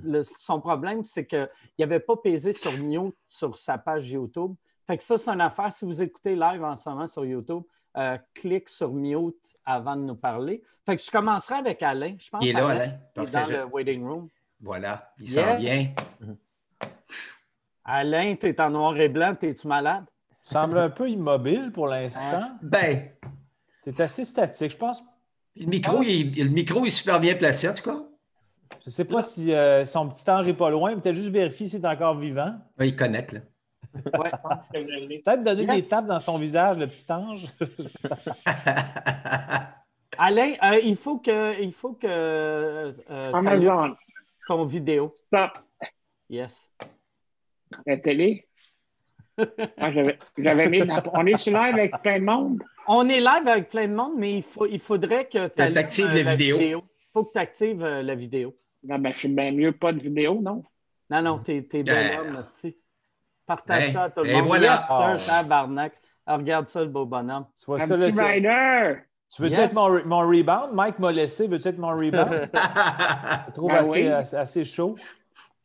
le- 0.05 0.23
son 0.23 0.61
problème, 0.61 1.02
c'est 1.05 1.25
qu'il 1.26 1.49
n'avait 1.79 2.00
pas 2.00 2.17
pesé 2.17 2.52
sur 2.52 2.70
mute 2.85 3.14
sur 3.29 3.56
sa 3.56 3.79
page 3.79 4.11
YouTube. 4.11 4.55
Fait 4.87 4.99
que 4.99 5.02
ça, 5.02 5.17
c'est 5.17 5.31
une 5.31 5.40
affaire. 5.40 5.73
Si 5.73 5.87
vous 5.87 6.02
écoutez 6.02 6.35
live 6.35 6.62
en 6.62 6.76
ce 6.76 6.88
moment 6.90 7.06
sur 7.06 7.25
YouTube, 7.25 7.62
clique 8.35 8.69
sur 8.69 8.93
mute 8.93 9.55
avant 9.64 9.96
de 9.96 10.02
nous 10.02 10.17
parler. 10.17 10.62
Fait 10.85 10.96
que 10.96 11.02
je 11.02 11.11
commencerai 11.11 11.55
avec 11.56 11.82
Alain. 11.82 12.14
Je 12.19 12.29
pense 12.29 12.44
Il 12.44 12.50
est 12.50 12.52
là, 12.52 12.69
Alain 12.69 12.81
Alain. 12.81 12.99
est 13.26 13.31
dans 13.32 13.44
je- 13.46 13.52
le 13.52 13.64
waiting 13.67 14.06
room. 14.06 14.29
Voilà. 14.61 15.11
Il 15.19 15.31
s'en 15.31 15.56
vient. 15.56 15.87
Alain, 17.90 18.37
tu 18.37 18.46
es 18.46 18.61
en 18.61 18.70
noir 18.70 18.96
et 18.99 19.08
blanc, 19.08 19.35
es-tu 19.40 19.67
malade? 19.67 20.05
Tu 20.44 20.50
sembles 20.52 20.79
un 20.79 20.90
peu 20.90 21.08
immobile 21.08 21.73
pour 21.73 21.88
l'instant. 21.88 22.50
Ben, 22.62 23.11
Tu 23.82 23.90
es 23.90 24.00
assez 24.00 24.25
statique. 24.25 24.70
Je 24.73 24.76
pense. 24.76 25.02
le 25.56 25.67
micro, 25.67 26.02
il, 26.02 26.44
le 26.44 26.50
micro 26.50 26.85
est 26.85 26.90
super 26.90 27.18
bien 27.18 27.35
placé, 27.35 27.68
en 27.68 27.75
tout 27.75 27.83
cas. 27.83 27.99
Je 28.83 28.88
ne 28.88 28.90
sais 28.90 29.04
pas 29.07 29.23
si 29.23 29.52
euh, 29.52 29.85
son 29.87 30.09
petit 30.09 30.30
ange 30.30 30.47
n'est 30.47 30.52
pas 30.54 30.68
loin, 30.71 30.95
mais 30.95 31.00
peut-être 31.00 31.16
juste 31.16 31.30
vérifier 31.30 31.66
s'il 31.68 31.83
est 31.83 31.88
encore 31.88 32.16
vivant. 32.18 32.54
Ouais, 32.78 32.88
il 32.88 32.97
connecte, 32.97 33.33
là. 33.33 33.40
Ouais, 33.95 34.30
je 34.33 34.49
pense 34.49 34.66
que 34.66 34.83
je 34.83 35.07
l'ai. 35.07 35.18
Peut-être 35.21 35.42
donner 35.42 35.64
Yes. 35.64 35.85
des 35.85 35.88
tapes 35.88 36.07
dans 36.07 36.21
son 36.21 36.38
visage, 36.38 36.76
le 36.76 36.87
petit 36.87 37.11
ange. 37.11 37.47
Alain, 40.18 40.52
euh, 40.62 40.78
il 40.85 40.97
faut 40.97 41.18
que, 41.18 41.61
il 41.62 41.73
faut 41.73 41.95
que 41.95 42.07
euh, 42.07 42.92
ton 44.47 44.64
vidéo. 44.64 45.14
stop. 45.16 45.52
Yes. 46.28 46.71
La 47.87 47.97
télé. 47.97 48.47
Ah, 49.79 49.93
j'avais- 49.93 50.19
J'avais 50.37 50.67
mis. 50.69 50.81
la- 50.81 51.03
On 51.15 51.25
est 51.27 51.39
sur 51.39 51.53
live 51.57 51.75
avec 51.75 51.93
plein 52.03 52.19
de 52.19 52.25
monde? 52.25 52.63
On 52.89 53.09
est 53.09 53.21
live 53.21 53.47
avec 53.47 53.69
plein 53.71 53.87
de 53.87 53.95
monde, 53.95 54.15
mais 54.17 54.33
il, 54.39 54.43
faut, 54.43 54.67
il 54.67 54.81
faudrait 54.81 55.27
que 55.27 55.47
tu 55.47 55.55
t'actives 55.73 56.13
la 56.13 56.35
vidéo. 56.35 56.57
Il 56.61 56.83
faut 57.13 57.25
que 57.25 57.33
tu 57.33 57.39
actives 57.39 57.85
euh, 57.85 58.03
la 58.03 58.15
vidéo. 58.17 58.57
Non, 58.83 58.99
ben, 58.99 59.13
je 59.13 59.19
suis 59.19 59.29
bien 59.29 59.53
mieux 59.53 59.71
pas 59.73 59.93
de 59.93 60.03
vidéo, 60.03 60.41
non? 60.43 60.65
Non, 61.11 61.23
non, 61.23 61.39
t'es 61.39 61.63
t'es 61.63 61.83
Yeah. 61.83 62.19
bonhomme, 62.23 62.37
hostie. 62.41 62.77
Partage 63.47 63.85
Hey, 63.85 63.93
ça 63.93 64.03
à 64.05 64.11
tout 64.11 64.23
le 64.25 64.29
et 64.31 64.33
monde. 64.35 64.45
voilà. 64.47 64.67
Yes, 64.73 64.81
Oh. 64.91 65.17
sir, 65.17 65.27
tabarnak. 65.27 65.93
Ah, 66.27 66.37
regarde 66.37 66.67
ça, 66.69 66.81
le 66.83 66.89
beau 66.89 67.07
bonhomme. 67.07 67.47
Tu 67.59 67.65
vois 67.67 67.81
Un 67.81 67.87
ça, 67.87 67.97
petit 67.97 68.13
tu- 68.13 68.21
rider! 68.21 68.97
Tu 69.35 69.43
veux-tu 69.43 69.55
Yes. 69.57 69.67
être 69.67 69.75
mon, 69.75 70.05
mon 70.05 70.19
rebound? 70.29 70.73
Mike 70.75 70.99
m'a 70.99 71.13
laissé. 71.13 71.47
Veux-tu 71.47 71.69
être 71.69 71.79
mon 71.79 71.91
rebound? 71.95 72.51
Je 73.49 73.53
trouve 73.53 73.69
Ben 73.71 73.77
assez, 73.79 73.91
oui. 73.93 74.09
assez, 74.09 74.37
assez 74.37 74.65
chaud. 74.65 74.97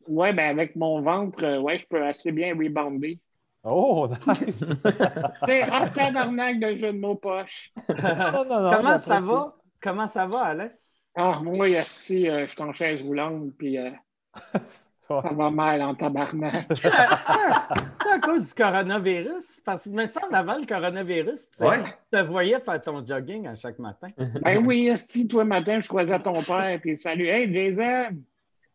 Ouais, 0.07 0.33
ben 0.33 0.49
avec 0.49 0.75
mon 0.75 1.01
ventre, 1.01 1.43
euh, 1.43 1.59
ouais, 1.59 1.79
je 1.79 1.85
peux 1.87 2.03
assez 2.05 2.31
bien 2.31 2.53
rebounder. 2.55 3.19
Oh, 3.63 4.09
nice! 4.27 4.71
C'est 5.45 5.61
un 5.63 5.87
tabarnak 5.87 6.59
de 6.59 6.75
jeu 6.75 6.91
de 6.91 6.99
mots 6.99 7.15
poche. 7.15 7.71
non, 7.87 8.43
non, 8.45 8.59
non, 8.61 8.71
Comment 8.77 8.97
ça 8.97 9.19
va? 9.19 9.55
Comment 9.81 10.07
ça 10.07 10.25
va, 10.27 10.39
Alain? 10.47 10.69
Ah, 11.15 11.39
moi, 11.41 11.69
ici, 11.69 12.27
euh, 12.27 12.45
je 12.45 12.51
suis 12.51 12.61
en 12.61 12.73
chaise 12.73 13.01
roulante, 13.01 13.51
puis 13.57 13.77
euh, 13.77 13.91
ça 15.07 15.21
va 15.31 15.49
mal 15.49 15.81
en 15.81 15.93
tabarnak. 15.95 16.65
C'est 16.73 16.89
à 16.89 18.19
cause 18.21 18.49
du 18.49 18.53
coronavirus? 18.61 19.61
Parce 19.63 19.83
que, 19.85 19.89
me 19.91 20.05
semble, 20.07 20.35
avant 20.35 20.57
le 20.57 20.65
coronavirus, 20.65 21.51
tu 21.51 21.63
Ouais. 21.63 21.77
te 22.11 22.21
voyais 22.21 22.59
faire 22.59 22.81
ton 22.81 23.05
jogging 23.05 23.47
à 23.47 23.55
chaque 23.55 23.79
matin. 23.79 24.07
ben 24.41 24.65
oui, 24.65 24.87
esti, 24.87 25.27
toi, 25.27 25.45
matin, 25.45 25.79
je 25.79 25.87
croisais 25.87 26.19
ton 26.19 26.33
père, 26.41 26.79
puis 26.81 26.97
salut, 26.97 27.27
hey, 27.27 27.53
Jason! 27.53 28.17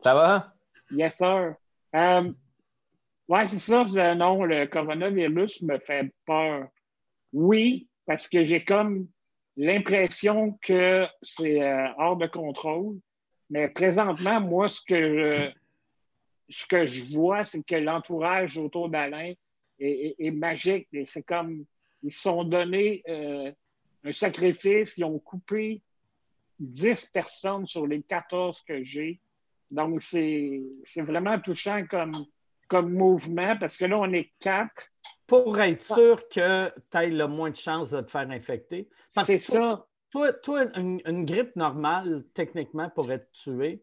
Ça 0.00 0.14
va? 0.14 0.54
Yes, 0.90 1.16
sir. 1.16 1.54
Euh, 1.94 2.32
Ouais, 3.28 3.46
c'est 3.46 3.58
ça. 3.58 3.84
Non, 4.14 4.44
le 4.44 4.66
coronavirus 4.66 5.62
me 5.62 5.78
fait 5.78 6.10
peur. 6.24 6.68
Oui, 7.32 7.88
parce 8.06 8.26
que 8.26 8.42
j'ai 8.42 8.64
comme 8.64 9.06
l'impression 9.56 10.58
que 10.62 11.06
c'est 11.22 11.62
euh, 11.62 11.88
hors 11.98 12.16
de 12.16 12.26
contrôle. 12.26 12.98
Mais 13.50 13.68
présentement, 13.68 14.40
moi, 14.40 14.68
ce 14.70 14.80
que 14.80 14.94
je, 14.94 15.52
ce 16.48 16.66
que 16.66 16.86
je 16.86 17.04
vois, 17.14 17.44
c'est 17.44 17.62
que 17.62 17.74
l'entourage 17.74 18.56
autour 18.56 18.88
d'Alain 18.88 19.34
est, 19.78 20.30
magique. 20.30 20.88
C'est 21.04 21.22
comme 21.22 21.66
ils 22.02 22.12
se 22.12 22.22
sont 22.22 22.44
donnés 22.44 23.02
euh, 23.08 23.52
un 24.04 24.12
sacrifice, 24.12 24.96
ils 24.96 25.04
ont 25.04 25.18
coupé 25.18 25.82
10 26.60 27.10
personnes 27.12 27.66
sur 27.66 27.86
les 27.86 28.02
14 28.02 28.62
que 28.62 28.82
j'ai. 28.82 29.20
Donc, 29.70 30.02
c'est 30.02 30.62
vraiment 30.96 31.38
touchant 31.40 31.84
comme, 31.90 32.12
comme 32.68 32.92
mouvement 32.92 33.56
parce 33.58 33.76
que 33.76 33.84
là, 33.84 33.98
on 33.98 34.12
est 34.12 34.32
quatre. 34.40 34.88
Pour 35.26 35.58
être 35.60 35.82
sûr 35.82 36.26
que 36.28 36.68
tu 36.90 36.96
aies 36.98 37.10
le 37.10 37.26
moins 37.26 37.50
de 37.50 37.56
chances 37.56 37.90
de 37.90 38.00
te 38.00 38.10
faire 38.10 38.30
infecter. 38.30 38.88
Parce 39.14 39.26
C'est 39.26 39.38
ça. 39.38 39.84
Toi, 40.10 40.32
toi 40.32 40.64
une, 40.78 41.02
une 41.04 41.26
grippe 41.26 41.54
normale, 41.54 42.24
techniquement, 42.32 42.88
pourrait 42.88 43.18
te 43.18 43.30
tuer. 43.32 43.82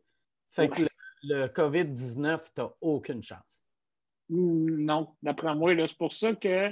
Fait 0.50 0.68
que 0.70 0.82
Ouais. 0.82 0.88
le, 1.24 1.42
le 1.42 1.48
COVID-19, 1.48 2.40
tu 2.56 2.62
n'as 2.62 2.70
aucune 2.82 3.22
chance. 3.22 3.62
Non, 4.30 5.16
d'après 5.22 5.54
moi, 5.54 5.74
c'est 5.88 5.98
pour 5.98 6.12
ça 6.12 6.34
que, 6.34 6.72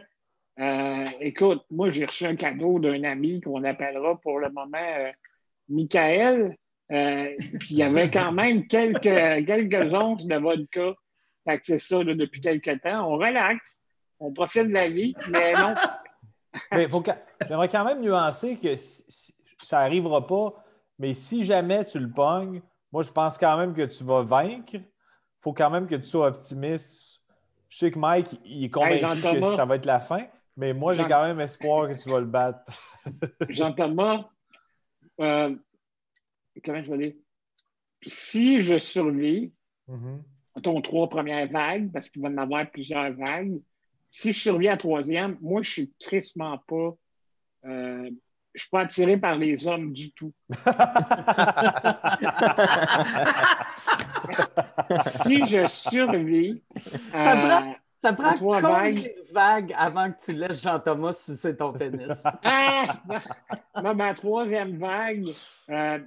euh, 0.60 1.06
écoute, 1.20 1.64
moi, 1.70 1.92
j'ai 1.92 2.06
reçu 2.06 2.26
un 2.26 2.36
cadeau 2.36 2.80
d'un 2.80 3.04
ami 3.04 3.42
qu'on 3.42 3.64
appellera 3.64 4.20
pour 4.22 4.40
le 4.40 4.50
moment 4.50 4.78
euh, 4.78 5.12
Michael. 5.70 6.58
Euh, 6.94 7.30
puis 7.60 7.70
il 7.72 7.78
y 7.78 7.84
avait 7.84 8.10
quand 8.10 8.32
même 8.32 8.68
quelques, 8.68 9.02
quelques 9.48 9.94
onces 9.94 10.26
de 10.26 10.36
vodka. 10.36 10.94
Fait 11.46 11.58
que 11.60 11.66
c'est 11.66 11.80
ça, 11.80 12.04
là, 12.04 12.14
depuis 12.16 12.40
quelques 12.40 12.82
temps. 12.82 13.12
On 13.12 13.18
relaxe, 13.18 13.82
on 14.20 14.32
profite 14.32 14.68
de 14.68 14.74
la 14.74 14.88
vie, 14.90 15.14
mais 15.30 15.54
non. 15.54 15.74
Mais 16.72 16.88
faut 16.88 17.04
j'aimerais 17.48 17.68
quand 17.68 17.84
même 17.84 18.00
nuancer 18.00 18.58
que 18.58 18.76
si- 18.76 19.04
si- 19.08 19.34
ça 19.58 19.80
n'arrivera 19.80 20.28
pas, 20.28 20.54
mais 21.00 21.14
si 21.14 21.46
jamais 21.46 21.84
tu 21.84 21.98
le 21.98 22.12
pognes, 22.12 22.62
moi, 22.92 23.02
je 23.02 23.10
pense 23.12 23.40
quand 23.40 23.58
même 23.58 23.74
que 23.74 23.82
tu 23.82 24.04
vas 24.04 24.22
vaincre. 24.22 24.76
Il 24.76 24.84
faut 25.42 25.52
quand 25.54 25.72
même 25.72 25.88
que 25.88 25.96
tu 25.96 26.04
sois 26.04 26.28
optimiste. 26.28 27.24
Je 27.70 27.78
sais 27.80 27.90
que 27.90 27.98
Mike, 27.98 28.40
il 28.46 28.66
est 28.66 28.70
convaincu 28.70 29.00
que 29.42 29.56
ça 29.56 29.66
va 29.66 29.78
être 29.78 29.86
la 29.88 30.00
fin, 30.00 30.28
mais 30.56 30.74
moi, 30.74 30.94
j'ai 30.94 31.06
quand 31.06 31.24
même 31.24 31.40
espoir 31.40 31.90
que 31.90 31.96
tu 32.00 32.08
vas 32.08 32.20
le 32.20 32.28
battre. 32.28 32.62
Jean-Thomas, 33.50 34.26
euh, 35.22 35.56
comment 36.62 36.84
je 36.84 36.92
vais 36.92 36.98
dire? 36.98 37.14
Si 38.08 38.62
je 38.62 38.78
survis, 38.80 39.54
Mhm. 39.88 40.24
ton 40.62 40.82
trois 40.82 41.10
premières 41.10 41.48
vagues, 41.50 41.92
parce 41.92 42.10
qu'il 42.10 42.22
va 42.22 42.30
y 42.30 42.34
en 42.34 42.38
avoir 42.38 42.70
plusieurs 42.70 43.12
vagues. 43.14 43.60
Si 44.10 44.32
je 44.34 44.40
survis 44.40 44.68
à 44.68 44.72
la 44.72 44.78
troisième, 44.78 45.38
moi, 45.42 45.62
je 45.64 45.70
suis 45.72 45.94
tristement 46.00 46.58
pas. 46.68 46.92
euh, 47.66 48.10
je 48.54 48.62
suis 48.62 48.70
pas 48.70 48.82
attiré 48.82 49.18
par 49.18 49.36
les 49.36 49.66
hommes 49.66 49.94
du 49.94 50.12
tout. 50.12 50.32
si 55.06 55.46
je 55.46 55.68
survis. 55.68 56.62
Ça 57.16 57.36
euh, 57.38 57.48
prend- 57.48 57.76
Ça 57.98 58.14
prend 58.14 58.34
Trois 58.36 58.60
vagues. 58.62 59.14
vagues 59.32 59.74
avant 59.78 60.12
que 60.12 60.18
tu 60.26 60.34
laisses 60.34 60.62
Jean-Thomas 60.62 61.14
sucer 61.14 61.56
ton 61.56 61.72
pénis? 61.72 62.22
Ah! 62.44 62.84
Non, 63.82 63.96
ma 63.96 64.14
troisième 64.14 64.78
vague, 64.78 65.30
euh, 65.70 66.00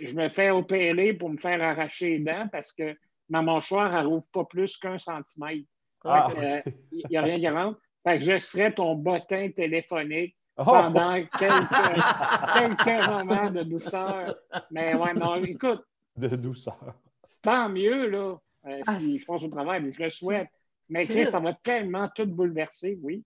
je 0.00 0.14
me 0.14 0.28
fais 0.28 0.50
opérer 0.50 1.12
pour 1.12 1.30
me 1.30 1.36
faire 1.38 1.62
arracher 1.62 2.18
les 2.18 2.24
dents 2.24 2.48
parce 2.50 2.72
que 2.72 2.96
ma 3.28 3.42
mâchoire, 3.42 3.94
elle 3.96 4.06
rouvre 4.06 4.26
pas 4.32 4.44
plus 4.44 4.76
qu'un 4.76 4.98
centimètre. 4.98 5.66
Ah, 6.04 6.28
Euh. 6.36 6.60
Il 6.92 7.02
n'y 7.10 7.16
a 7.16 7.22
rien 7.22 7.36
qui 7.38 7.48
rentre. 7.48 7.80
Fait 8.04 8.18
que 8.18 8.24
je 8.24 8.38
serais 8.38 8.72
ton 8.72 8.94
bottin 8.94 9.50
téléphonique 9.50 10.36
Oh! 10.58 10.64
pendant 10.64 11.12
quelques, 11.38 12.76
quelques 12.86 13.08
moments 13.08 13.50
de 13.50 13.62
douceur. 13.62 14.34
Mais 14.70 14.94
ouais, 14.94 15.12
non, 15.12 15.36
écoute, 15.44 15.82
De 16.16 16.28
douceur. 16.36 16.94
tant 17.42 17.68
mieux, 17.68 18.08
là, 18.08 18.36
euh, 18.66 18.80
Ah, 18.86 18.98
s'ils 18.98 19.20
font 19.20 19.38
son 19.38 19.50
travail, 19.50 19.82
mais 19.82 19.92
je 19.92 20.02
le 20.02 20.08
souhaite. 20.10 20.48
Mais 20.88 21.04
Chris, 21.04 21.26
ça 21.26 21.40
va 21.40 21.52
tellement 21.52 22.08
tout 22.14 22.26
bouleverser, 22.26 22.98
oui. 23.02 23.22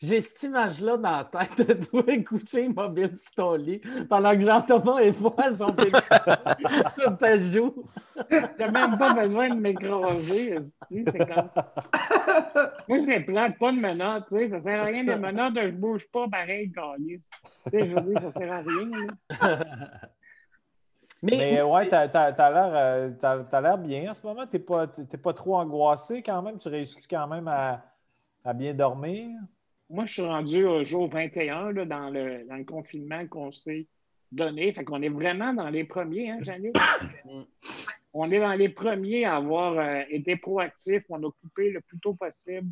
J'ai 0.00 0.20
cette 0.20 0.42
image-là 0.44 0.96
dans 0.96 1.10
la 1.10 1.24
tête 1.24 1.66
de 1.66 1.84
toi 1.84 2.02
couché 2.24 2.66
immobile 2.66 3.16
sur 3.16 3.30
ton 3.32 3.54
lit 3.56 3.80
pendant 4.08 4.32
que 4.32 4.40
Jean-Thomas 4.40 4.98
effoie 5.00 5.54
son 5.54 5.72
pénis 5.72 5.92
sur 6.94 7.18
ta 7.18 7.36
joue. 7.36 7.74
T'as 8.56 8.70
même 8.70 8.96
pas 8.96 9.14
besoin 9.14 9.48
de 9.48 9.54
m'écraser. 9.60 10.58
comme... 11.26 11.50
Moi, 12.88 13.00
c'est 13.00 13.20
plate, 13.20 13.58
pas 13.58 13.72
de 13.72 13.76
menottes, 13.80 14.26
tu 14.30 14.36
sais. 14.36 14.48
Ça 14.50 14.62
sert 14.62 14.80
à 14.82 14.84
rien 14.84 15.02
de 15.02 15.14
menottes, 15.14 15.54
je 15.60 15.70
bouge 15.70 16.06
pas 16.12 16.28
pareil, 16.28 16.70
sais, 17.70 17.88
je 17.88 17.94
veux 17.94 18.00
dire, 18.02 18.20
ça 18.20 18.30
sert 18.32 18.52
à 18.52 18.58
rien. 18.58 18.88
là. 19.40 19.58
Mais, 21.22 21.36
Mais 21.36 21.62
ouais, 21.62 21.88
t'as, 21.88 22.06
t'as- 22.06 22.32
t'as 22.32 22.50
l'air, 22.50 22.70
euh, 22.72 23.10
t'as- 23.18 23.42
t'as 23.50 23.60
l'air 23.60 23.76
bien 23.78 24.10
en 24.10 24.14
ce 24.14 24.24
moment. 24.24 24.46
T'es 24.46 24.60
pas, 24.60 24.86
t'es 24.86 25.18
pas 25.18 25.32
trop 25.32 25.56
angoissé 25.56 26.22
quand 26.22 26.40
même. 26.42 26.58
Tu 26.58 26.68
réussis 26.68 27.08
quand 27.08 27.26
même 27.26 27.48
à, 27.48 27.82
à 28.44 28.52
bien 28.52 28.72
dormir? 28.72 29.30
Moi, 29.90 30.06
je 30.06 30.12
suis 30.14 30.22
rendu 30.22 30.64
au 30.64 30.84
jour 30.84 31.08
21 31.08 31.72
là, 31.72 31.84
dans, 31.84 32.10
le, 32.10 32.44
dans 32.46 32.56
le 32.56 32.64
confinement 32.64 33.26
qu'on 33.26 33.50
s'est 33.52 33.86
donné. 34.30 34.72
Fait 34.72 34.84
qu'on 34.84 35.00
est 35.02 35.08
vraiment 35.08 35.54
dans 35.54 35.70
les 35.70 35.84
premiers, 35.84 36.30
hein, 36.30 36.38
Janine? 36.42 36.72
On 38.12 38.30
est 38.30 38.38
dans 38.38 38.54
les 38.54 38.68
premiers 38.68 39.24
à 39.24 39.36
avoir 39.36 39.78
euh, 39.78 40.02
été 40.08 40.36
proactifs. 40.36 41.04
On 41.08 41.22
a 41.26 41.30
coupé 41.42 41.70
le 41.70 41.80
plus 41.80 41.98
tôt 42.00 42.14
possible 42.14 42.68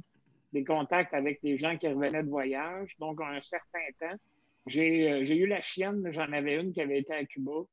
des 0.52 0.64
contacts 0.64 1.12
avec 1.14 1.38
les 1.42 1.58
gens 1.58 1.76
qui 1.76 1.88
revenaient 1.88 2.22
de 2.22 2.28
voyage. 2.30 2.94
Donc, 2.98 3.20
en 3.20 3.26
un 3.28 3.40
certain 3.40 3.78
temps, 4.00 4.16
j'ai 4.66 5.10
euh, 5.12 5.20
eu 5.24 5.46
la 5.46 5.60
chienne, 5.60 6.08
j'en 6.12 6.32
avais 6.32 6.56
une 6.60 6.72
qui 6.72 6.80
avait 6.80 6.98
été 6.98 7.12
à 7.14 7.24
Cuba. 7.24 7.52
OK. 7.52 7.68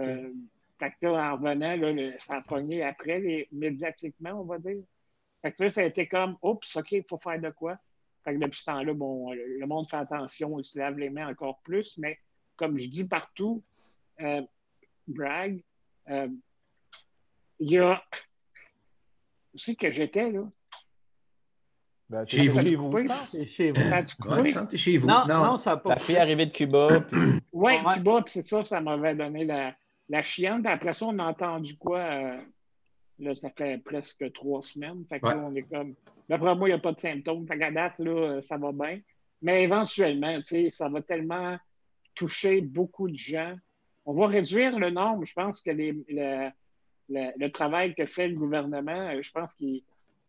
Euh, 0.00 0.32
fait 0.78 0.90
que 0.90 1.06
là, 1.06 1.32
en 1.32 1.36
revenant, 1.36 1.76
là, 1.76 1.92
le- 1.92 2.12
ça 2.20 2.36
a 2.36 2.40
pogné 2.42 2.82
après, 2.82 3.18
les- 3.20 3.48
médiatiquement, 3.52 4.40
on 4.40 4.44
va 4.44 4.58
dire. 4.58 4.82
Fait 5.42 5.52
que 5.52 5.64
là, 5.64 5.72
ça 5.72 5.80
a 5.82 5.84
été 5.84 6.06
comme, 6.06 6.36
oups, 6.42 6.76
OK, 6.76 6.92
il 6.92 7.04
faut 7.08 7.18
faire 7.18 7.40
de 7.40 7.50
quoi? 7.50 7.76
Fait 8.24 8.34
que 8.34 8.38
depuis 8.40 8.58
ce 8.60 8.64
temps-là, 8.64 8.92
bon, 8.94 9.32
le 9.32 9.66
monde 9.66 9.88
fait 9.88 9.96
attention, 9.96 10.58
il 10.58 10.64
se 10.64 10.78
lave 10.78 10.98
les 10.98 11.10
mains 11.10 11.28
encore 11.28 11.60
plus, 11.62 11.96
mais 11.98 12.18
comme 12.56 12.78
je 12.78 12.88
dis 12.88 13.06
partout, 13.06 13.62
euh, 14.20 14.42
brag, 15.06 15.62
euh, 16.10 16.28
il 17.60 17.70
y 17.72 17.78
a. 17.78 18.02
Où 19.54 19.74
que 19.74 19.90
j'étais, 19.90 20.30
là? 20.30 20.42
Ben, 22.10 22.26
Chez 22.26 22.48
vous. 22.48 22.60
chez 22.62 22.74
vous, 22.74 22.90
c'est 23.30 23.46
chez 23.46 23.70
vous. 23.70 23.80
Ouais, 23.80 24.02
vous. 24.98 25.06
Non, 25.08 25.26
Non, 25.26 25.44
non, 25.44 25.58
ça 25.58 25.70
n'a 25.72 25.76
pas. 25.76 25.90
La 25.90 25.96
fille 25.96 26.16
arrivée 26.16 26.46
de 26.46 26.52
Cuba, 26.52 27.00
puis 27.02 27.18
Oui, 27.52 27.74
Ouais. 27.84 27.94
Cuba, 27.94 28.22
puis 28.22 28.32
c'est 28.32 28.42
ça, 28.42 28.64
ça 28.64 28.80
m'avait 28.80 29.14
donné 29.14 29.44
la, 29.44 29.74
la 30.08 30.22
chienne. 30.22 30.62
Puis 30.62 30.72
après 30.72 30.94
ça, 30.94 31.06
on 31.06 31.18
a 31.18 31.24
entendu 31.24 31.76
quoi? 31.76 31.98
euh, 31.98 32.40
là, 33.18 33.34
ça 33.34 33.50
fait 33.50 33.78
presque 33.82 34.32
trois 34.32 34.62
semaines. 34.62 35.04
Fait 35.08 35.20
que 35.20 35.26
Ouais. 35.26 35.34
là, 35.34 35.40
on 35.40 35.54
est 35.54 35.62
comme. 35.62 35.94
D'après 36.28 36.54
moi, 36.54 36.68
il 36.68 36.72
n'y 36.72 36.76
a 36.78 36.78
pas 36.78 36.92
de 36.92 37.00
symptômes. 37.00 37.46
Fait 37.46 37.58
qu'à 37.58 37.70
date, 37.70 37.98
là, 37.98 38.40
ça 38.40 38.56
va 38.56 38.72
bien. 38.72 39.00
Mais 39.42 39.62
éventuellement, 39.64 40.36
tu 40.38 40.44
sais, 40.46 40.70
ça 40.72 40.88
va 40.88 41.00
tellement 41.02 41.56
toucher 42.14 42.60
beaucoup 42.60 43.08
de 43.08 43.16
gens. 43.16 43.54
On 44.04 44.14
va 44.14 44.26
réduire 44.26 44.78
le 44.78 44.90
nombre. 44.90 45.24
Je 45.24 45.32
pense 45.34 45.60
que 45.60 45.70
les- 45.70 45.92
le, 46.08 46.50
le- 47.08 47.32
le 47.36 47.48
travail 47.50 47.94
que 47.94 48.06
fait 48.06 48.28
le 48.28 48.34
gouvernement, 48.36 49.08
euh, 49.10 49.22
je 49.22 49.30
pense 49.30 49.52
qu'il 49.54 49.82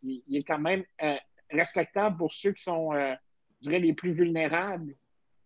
il- 0.03 0.24
il 0.27 0.38
est 0.38 0.43
quand 0.43 0.60
même 0.60 0.84
euh, 1.03 1.15
respectable 1.50 2.15
pour 2.17 2.31
ceux 2.31 2.53
qui 2.53 2.63
sont, 2.63 2.93
euh, 2.93 3.13
je 3.62 3.67
dirais, 3.69 3.79
les 3.79 3.93
plus 3.93 4.12
vulnérables. 4.13 4.96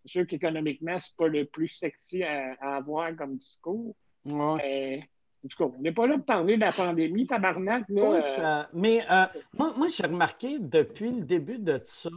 C'est 0.04 0.12
sûr 0.12 0.26
qu'économiquement, 0.26 1.00
c'est 1.00 1.16
pas 1.16 1.26
le 1.28 1.44
plus 1.46 1.68
sexy 1.68 2.22
à, 2.22 2.54
à 2.60 2.76
avoir 2.76 3.16
comme 3.16 3.36
discours. 3.36 3.96
Ouais. 4.24 5.08
En 5.44 5.48
tout 5.48 5.56
cas, 5.58 5.74
on 5.76 5.82
n'est 5.82 5.92
pas 5.92 6.06
là 6.06 6.16
pour 6.16 6.24
parler 6.24 6.56
de 6.56 6.60
la 6.60 6.72
pandémie, 6.72 7.26
tabarnak. 7.26 7.84
Là, 7.88 8.02
Écoute, 8.02 8.38
euh, 8.38 8.44
euh, 8.44 8.62
mais 8.72 9.02
euh, 9.10 9.24
moi, 9.58 9.74
moi 9.76 9.88
j'ai 9.88 10.04
remarqué 10.04 10.58
depuis 10.58 11.10
le 11.10 11.22
début 11.22 11.58
de 11.58 11.80
ça, 11.84 12.08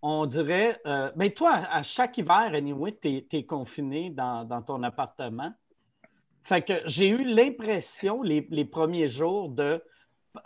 on 0.00 0.26
dirait. 0.26 0.80
mais 1.16 1.30
toi, 1.30 1.54
à, 1.70 1.82
chaque 1.82 2.18
hiver, 2.18 2.52
anyway, 2.54 2.96
tu 3.00 3.24
es, 3.32 3.44
confiné 3.44 4.10
dans, 4.10 4.44
dans 4.44 4.62
ton 4.62 4.82
appartement. 4.82 5.52
Fait 6.44 6.62
que 6.62 6.74
j'ai 6.86 7.08
eu 7.08 7.24
l'impression, 7.24 8.22
les, 8.22 8.46
les 8.50 8.64
premiers 8.64 9.08
jours, 9.08 9.48
de 9.48 9.82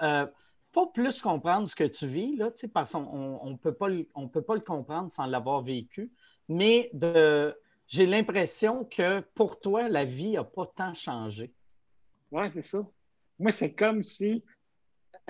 euh, 0.02 0.26
pas 0.72 0.86
plus 0.92 1.22
comprendre 1.22 1.68
ce 1.68 1.76
que 1.76 1.84
tu 1.84 2.06
vis, 2.06 2.36
là, 2.36 2.50
parce 2.72 2.92
qu'on 2.92 3.40
on 3.42 3.56
peut 3.56 3.72
pas 3.72 3.88
le- 3.88 4.06
on 4.14 4.28
peut 4.28 4.42
pas 4.42 4.54
le 4.54 4.60
comprendre 4.60 5.10
sans 5.10 5.26
l'avoir 5.26 5.60
vécu, 5.60 6.10
mais. 6.48 6.90
J'ai 7.88 8.06
l'impression 8.06 8.84
que 8.84 9.20
pour 9.34 9.60
toi, 9.60 9.88
la 9.88 10.04
vie 10.04 10.32
n'a 10.32 10.42
pas 10.44 10.66
tant 10.66 10.92
changé. 10.92 11.52
Ouais, 12.30 12.50
c'est 12.54 12.64
ça. 12.64 12.86
Moi, 13.38 13.52
c'est 13.52 13.72
comme 13.74 14.02
si 14.04 14.42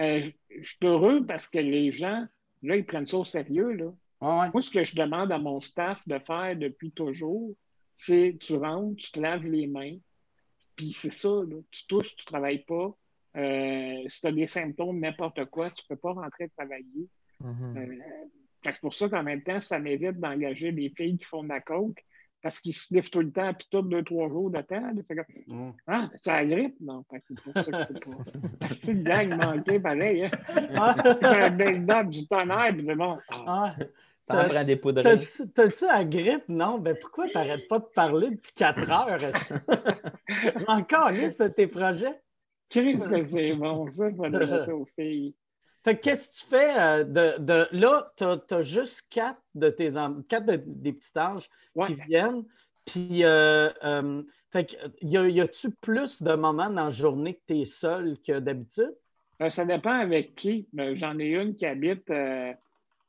euh, 0.00 0.30
je 0.50 0.68
suis 0.68 0.78
heureux 0.82 1.24
parce 1.26 1.48
que 1.48 1.58
les 1.58 1.92
gens, 1.92 2.26
là, 2.62 2.76
ils 2.76 2.86
prennent 2.86 3.06
ça 3.06 3.18
au 3.18 3.24
sérieux. 3.24 3.72
Là. 3.72 3.86
Ouais. 4.20 4.50
Moi, 4.52 4.62
ce 4.62 4.70
que 4.70 4.84
je 4.84 4.94
demande 4.94 5.32
à 5.32 5.38
mon 5.38 5.60
staff 5.60 6.00
de 6.06 6.18
faire 6.18 6.56
depuis 6.56 6.92
toujours, 6.92 7.54
c'est 7.94 8.36
tu 8.40 8.54
rentres, 8.56 8.96
tu 8.96 9.12
te 9.12 9.20
laves 9.20 9.46
les 9.46 9.66
mains, 9.66 9.96
puis 10.76 10.92
c'est 10.92 11.12
ça, 11.12 11.28
là. 11.28 11.56
tu 11.70 11.86
tousses, 11.86 12.14
tu 12.16 12.26
travailles 12.26 12.64
pas, 12.64 12.94
Euh, 13.36 14.02
si 14.06 14.20
tu 14.22 14.26
as 14.28 14.32
des 14.32 14.46
symptômes, 14.46 14.98
n'importe 14.98 15.44
quoi, 15.46 15.68
tu 15.68 15.82
ne 15.82 15.94
peux 15.94 16.00
pas 16.00 16.12
rentrer 16.12 16.48
travailler. 16.56 17.06
Mhm. 17.40 17.76
Euh, 17.76 17.96
c'est 18.64 18.80
pour 18.80 18.94
ça 18.94 19.10
qu'en 19.10 19.22
même 19.22 19.42
temps, 19.42 19.60
ça 19.60 19.78
m'évite 19.78 20.18
d'engager 20.18 20.72
des 20.72 20.88
filles 20.88 21.18
qui 21.18 21.24
font 21.26 21.42
de 21.42 21.48
la 21.48 21.60
coke 21.60 22.02
parce 22.46 22.60
qu'ils 22.60 22.74
se 22.74 22.94
livrent 22.94 23.10
tout 23.10 23.18
le 23.22 23.32
temps, 23.32 23.52
puis 23.54 23.66
tout 23.72 23.82
deux, 23.82 24.04
trois 24.04 24.28
jours 24.28 24.50
de 24.52 24.60
temps. 24.62 24.80
là. 24.80 24.92
C'est 25.08 25.16
comme, 25.16 25.24
Mm. 25.48 25.70
ah, 25.88 26.08
tu 26.22 26.28
la 26.30 26.46
grippe? 26.46 26.76
Non, 26.80 27.04
fait 27.10 27.18
que 27.18 27.24
c'est 27.28 27.42
pour 27.42 27.52
ça 27.54 27.64
que 27.64 27.70
c'est 27.88 28.04
pas. 28.04 28.66
C'est 28.72 28.92
une 28.92 29.02
gang 29.02 29.36
manquée, 29.36 29.80
pareil. 29.80 30.24
Hein? 30.26 30.30
Ah, 30.76 30.94
C'est 31.02 31.26
un 31.26 31.50
build-up 31.50 32.06
du 32.08 32.28
tonnerre, 32.28 32.72
puis 32.72 32.82
bon. 32.94 33.18
ah, 33.30 33.44
ah. 33.48 33.74
Ça 34.22 34.44
en 34.44 34.48
prend 34.48 34.64
des 34.64 34.76
poudres. 34.76 35.02
T'as-tu 35.02 35.84
la 35.86 36.04
grippe? 36.04 36.44
Non, 36.48 36.78
ben 36.78 36.96
pourquoi 37.00 37.28
t'arrêtes 37.30 37.66
pas 37.68 37.80
de 37.80 37.84
parler 37.94 38.30
depuis 38.30 38.52
quatre 38.54 38.88
heures? 38.88 39.22
est-ce- 39.22 39.54
Encore 40.68 41.10
liste 41.10 41.42
de 41.42 41.48
tes 41.48 41.66
projets? 41.66 42.20
Christ, 42.70 43.08
que 43.10 43.24
c'est 43.24 43.54
bon, 43.54 43.90
ça, 43.90 44.08
il 44.08 44.16
faut 44.16 44.28
donner 44.28 44.44
ça 44.46 44.74
aux 44.74 44.86
filles. 44.98 45.34
Qu'est-ce 45.94 46.30
que 46.30 46.34
tu 46.34 46.46
fais 46.50 46.78
euh, 46.78 47.04
de, 47.04 47.38
de- 47.38 47.68
là, 47.72 48.12
tu 48.16 48.24
as, 48.24 48.62
juste 48.62 49.06
quatre 49.08 49.40
de 49.54 49.70
tes 49.70 49.92
quatre 50.28 50.46
de- 50.46 50.62
des 50.66 50.92
petits 50.92 51.16
âges 51.16 51.48
Ouais. 51.74 51.86
qui 51.86 51.94
viennent. 51.94 52.44
Puis 52.84 53.24
euh, 53.24 53.70
euh, 53.84 54.22
fait 54.50 54.76
y, 55.02 55.16
a- 55.16 55.28
y 55.28 55.40
a-tu 55.40 55.70
plus 55.70 56.22
de 56.22 56.34
moments 56.34 56.70
dans 56.70 56.84
la 56.84 56.90
journée 56.90 57.34
que 57.34 57.42
tu 57.48 57.60
es 57.60 57.64
seul 57.66 58.16
que 58.26 58.38
d'habitude? 58.38 58.94
Euh, 59.42 59.50
ça 59.50 59.64
dépend 59.64 59.98
avec 59.98 60.34
qui. 60.34 60.68
mais 60.72 60.96
J'en 60.96 61.18
ai 61.18 61.26
une 61.26 61.54
qui 61.56 61.66
habite, 61.66 62.04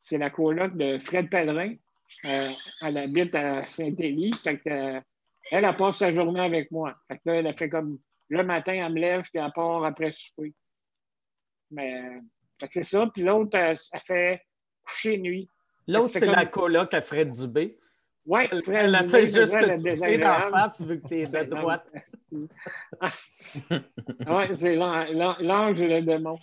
c'est 0.04 0.18
la 0.18 0.30
coloc 0.30 0.76
de 0.76 1.00
Fred 1.00 1.30
Pellerin. 1.30 1.76
Elle 2.24 2.98
habite 2.98 3.34
à 3.36 3.64
Saint-Élie. 3.64 4.32
Elle, 4.46 5.04
elle 5.52 5.76
passe 5.78 5.98
sa 5.98 6.14
journée 6.14 6.42
avec 6.42 6.72
moi. 6.72 6.96
Fait 7.08 7.16
que 7.18 7.22
là, 7.26 7.36
elle 7.36 7.48
a 7.48 7.54
fait 7.54 7.70
comme 7.70 8.00
le 8.30 8.44
matin, 8.44 8.74
elle 8.74 8.94
me 8.94 9.00
lève, 9.00 9.22
puis 9.22 9.42
elle 9.42 9.52
part 9.54 9.84
après 9.86 10.12
souper. 10.12 10.54
Mais 11.72 12.20
fait 12.60 12.68
que 12.68 12.74
c'est 12.74 12.84
ça. 12.84 13.08
Puis 13.14 13.24
l'autre, 13.24 13.58
euh, 13.58 13.76
elle 13.94 14.00
fait 14.02 14.42
coucher 14.84 15.18
nuit. 15.18 15.50
L'autre, 15.88 16.08
C'est 16.14 16.20
c'est 16.20 16.26
comme- 16.26 16.36
la 16.36 16.46
coloc 16.46 16.94
à 16.94 17.02
Fred 17.02 17.32
Dubé. 17.32 17.78
Oui, 18.26 18.42
Elle, 18.52 18.62
elle 18.76 18.96
a 18.96 19.04
fait 19.08 19.22
juste 19.28 19.54
te 19.58 19.96
toucher 19.96 20.18
d'en 20.18 20.50
face 20.50 20.82
vu 20.82 21.00
que 21.00 21.08
tu 21.08 21.14
es 21.16 21.22
de 21.22 21.26
C'est 21.28 21.46
droite. 21.46 21.94
Oui, 24.28 24.44
c'est 24.54 24.76
l'an- 24.76 25.06
l'an- 25.12 25.38
l'ange 25.40 25.80
et 25.80 25.88
le 25.88 26.02
démon. 26.02 26.38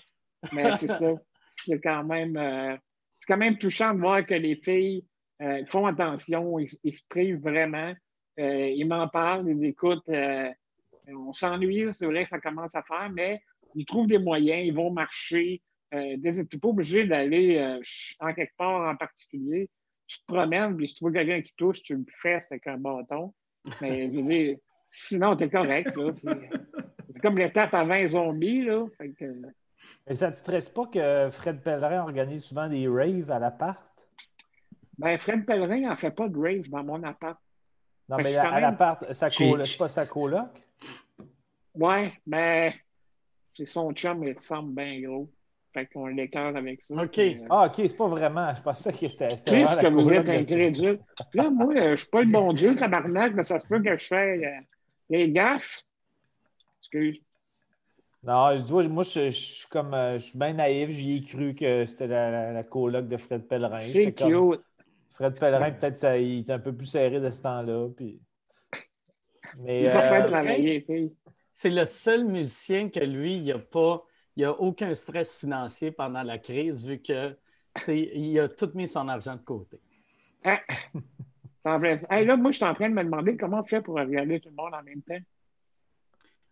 Mais 0.52 0.72
c'est 0.78 0.88
ça. 0.88 1.12
C'est 1.56 1.80
quand 1.80 2.04
même 2.04 2.36
euh, 2.36 2.76
c'est 3.18 3.26
quand 3.26 3.36
même 3.36 3.58
touchant 3.58 3.94
de 3.94 4.00
voir 4.00 4.24
que 4.26 4.34
les 4.34 4.56
filles 4.56 5.04
euh, 5.42 5.64
font 5.66 5.86
attention, 5.86 6.58
ils, 6.58 6.68
ils 6.82 6.94
se 6.94 7.02
privent 7.08 7.40
vraiment. 7.40 7.92
Euh, 8.40 8.68
ils 8.68 8.84
m'en 8.86 9.08
parlent, 9.08 9.48
ils 9.48 9.64
écoutent. 9.66 10.08
euh, 10.08 10.50
on 11.08 11.32
s'ennuie, 11.32 11.88
c'est 11.92 12.06
vrai 12.06 12.24
que 12.24 12.30
ça 12.30 12.40
commence 12.40 12.74
à 12.74 12.82
faire, 12.82 13.10
mais 13.12 13.42
ils 13.74 13.84
trouvent 13.84 14.06
des 14.06 14.18
moyens, 14.18 14.64
ils 14.66 14.74
vont 14.74 14.90
marcher. 14.90 15.60
Euh, 15.94 16.16
tu 16.22 16.30
n'es 16.32 16.44
pas 16.60 16.68
obligé 16.68 17.06
d'aller 17.06 17.56
euh, 17.58 17.80
en 18.20 18.34
quelque 18.34 18.56
part 18.56 18.90
en 18.92 18.96
particulier. 18.96 19.70
Tu 20.06 20.18
te 20.20 20.24
promènes, 20.26 20.76
puis 20.76 20.88
si 20.88 20.96
tu 20.96 21.04
vois 21.04 21.12
quelqu'un 21.12 21.40
qui 21.40 21.54
touche, 21.56 21.82
tu 21.82 21.94
le 21.96 22.04
fais 22.20 22.38
avec 22.50 22.66
un 22.66 22.76
bâton. 22.78 23.32
Mais 23.80 24.10
je 24.12 24.16
veux 24.16 24.22
dire, 24.22 24.56
sinon, 24.90 25.36
t'es 25.36 25.48
correct. 25.48 25.96
là. 25.96 26.12
C'est 27.12 27.20
comme 27.22 27.38
l'étape 27.38 27.72
à 27.74 27.84
20 27.84 28.08
zombies. 28.08 28.62
Là. 28.64 28.86
Fait 28.98 29.10
que, 29.12 29.24
Mais 30.06 30.14
ça 30.14 30.26
ne 30.28 30.32
te 30.32 30.36
stresse 30.38 30.68
pas 30.68 30.86
que 30.86 31.28
Fred 31.30 31.62
Pellerin 31.62 32.02
organise 32.02 32.44
souvent 32.44 32.68
des 32.68 32.86
raves 32.88 33.30
à 33.30 33.38
l'appart? 33.38 33.80
ben, 34.98 35.16
Fred 35.18 35.46
Pellerin 35.46 35.80
n'en 35.80 35.96
fait 35.96 36.10
pas 36.10 36.28
de 36.28 36.38
rave 36.38 36.68
dans 36.68 36.84
mon 36.84 37.02
appart. 37.04 37.38
Non, 38.08 38.16
Fait 38.18 38.22
mais 38.24 38.36
à 38.36 38.60
l'appart, 38.60 39.12
Chez- 39.30 39.48
colo- 39.50 39.64
c'est 39.64 39.78
pas 39.78 39.88
sa 39.88 40.06
coloc? 40.06 40.48
Ouais, 41.74 42.12
mais 42.26 42.74
c'est 43.56 43.66
son 43.66 43.92
chum, 43.92 44.22
il 44.24 44.34
ressemble 44.36 44.74
bien 44.74 45.00
gros. 45.00 45.32
Fait 45.74 45.86
qu'on 45.86 46.06
l'écœure 46.06 46.56
avec 46.56 46.82
ça. 46.82 46.94
OK. 46.94 47.10
Puis, 47.10 47.34
euh, 47.42 47.46
Ah, 47.50 47.66
OK, 47.66 47.74
c'est 47.86 47.96
pas 47.96 48.06
vraiment. 48.06 48.54
Je 48.54 48.62
pensais 48.62 48.92
que 48.92 49.08
c'était. 49.08 49.28
Qu'est-ce 49.28 49.44
vraiment 49.44 49.76
que 49.76 49.82
la 49.82 49.90
vous 49.90 50.12
êtes 50.12 50.28
incrédule? 50.28 51.00
Là, 51.34 51.50
moi, 51.50 51.74
euh, 51.74 51.90
je 51.96 52.02
suis 52.02 52.08
pas 52.10 52.22
le 52.22 52.30
bon 52.30 52.52
Dieu, 52.52 52.76
tabarnak, 52.76 53.34
mais 53.34 53.42
ça 53.42 53.58
se 53.58 53.66
peut 53.66 53.82
que 53.82 53.98
je 53.98 54.04
fais 54.06 54.44
euh, 54.46 54.50
les 55.10 55.30
gaffes. 55.32 55.82
Excuse. 56.80 57.18
Non, 58.22 58.56
je 58.56 58.62
dis, 58.62 58.88
moi, 58.88 59.02
je, 59.02 59.26
je 59.26 59.30
suis 59.30 59.68
comme. 59.68 59.92
euh, 59.94 60.14
je 60.14 60.26
suis 60.26 60.38
bien 60.38 60.52
naïf. 60.52 60.90
J'y 60.90 61.16
ai 61.16 61.22
cru 61.22 61.54
que 61.56 61.84
c'était 61.86 62.06
la, 62.06 62.30
la, 62.30 62.52
la 62.52 62.62
coloc 62.62 63.08
de 63.08 63.16
Fred 63.16 63.48
Pellerin. 63.48 63.80
C'est 63.80 64.12
comme- 64.12 64.52
cute. 64.52 64.64
Fred 65.12 65.38
Pellerin, 65.38 65.72
peut-être, 65.72 65.98
ça- 65.98 66.16
il 66.18 66.38
est 66.40 66.50
un 66.50 66.58
peu 66.58 66.72
plus 66.72 66.86
serré 66.86 67.20
de 67.20 67.30
ce 67.30 67.42
temps-là. 67.42 67.88
Puis... 67.96 68.20
Mais. 69.58 69.82
Il 69.82 69.88
va 69.88 70.02
faire 70.02 70.32
euh. 70.32 71.08
C'est 71.52 71.70
le 71.70 71.84
seul 71.86 72.24
musicien 72.24 72.88
que 72.88 73.00
lui, 73.00 73.36
il 73.36 73.46
n'a 73.46 73.58
pas, 73.58 74.02
il 74.36 74.44
a 74.44 74.52
aucun 74.52 74.94
stress 74.94 75.36
financier 75.36 75.90
pendant 75.90 76.22
la 76.22 76.38
crise 76.38 76.84
vu 76.84 77.00
que 77.00 77.36
tu 77.84 77.92
il 77.96 78.38
a 78.40 78.48
tout 78.48 78.68
mis 78.74 78.88
son 78.88 79.08
argent 79.08 79.34
de 79.36 79.40
côté. 79.42 79.78
Ah. 80.44 80.60
En 81.64 81.80
plein 81.80 81.96
ça. 81.96 82.06
Hey, 82.10 82.26
là, 82.26 82.36
moi, 82.36 82.50
je 82.50 82.56
suis 82.56 82.64
en 82.66 82.74
train 82.74 82.88
de 82.90 82.94
me 82.94 83.02
demander 83.04 83.36
comment 83.36 83.60
on 83.60 83.64
fait 83.64 83.80
pour 83.80 83.94
regarder 83.94 84.38
tout 84.40 84.50
le 84.50 84.54
monde 84.54 84.74
en 84.74 84.82
même 84.82 85.00
temps. 85.02 85.24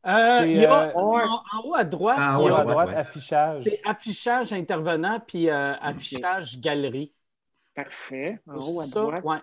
Euh, 0.05 0.47
il 0.47 0.57
y 0.57 0.65
a, 0.65 0.89
euh, 0.89 0.93
en, 0.95 1.17
en 1.19 1.63
haut 1.65 1.75
à 1.75 1.85
droite, 1.85 2.17
Ah, 2.19 2.37
il 2.41 2.43
haut 2.45 2.49
y 2.49 2.51
à 2.51 2.57
a- 2.57 2.63
droite, 2.63 2.69
droite, 2.71 2.89
ouais. 2.89 2.95
affichage. 2.97 3.63
c'est 3.65 3.81
affichage 3.85 4.53
intervenant 4.53 5.21
puis 5.21 5.49
euh, 5.51 5.75
affichage 5.75 6.59
galerie. 6.61 7.13
Parfait. 7.75 8.41
En 8.49 8.55
haut 8.55 8.81
à 8.81 8.87
Ça, 8.87 8.91
droite. 9.01 9.23
ouais. 9.25 9.39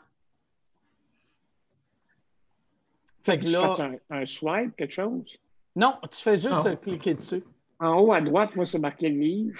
Fait 3.22 3.38
que 3.38 3.44
Tu 3.44 3.50
là, 3.52 3.62
fasses 3.62 3.80
un, 3.80 3.96
un 4.10 4.26
swipe, 4.26 4.76
quelque 4.76 4.94
chose? 4.94 5.38
non, 5.76 5.98
tu 6.12 6.20
fais 6.20 6.36
juste 6.38 6.82
cliquer 6.82 7.14
dessus. 7.14 7.44
En 7.80 8.00
haut 8.00 8.12
à 8.14 8.22
droite, 8.22 8.56
moi, 8.56 8.66
c'est 8.66 8.80
marqué 8.80 9.10
livre. 9.10 9.60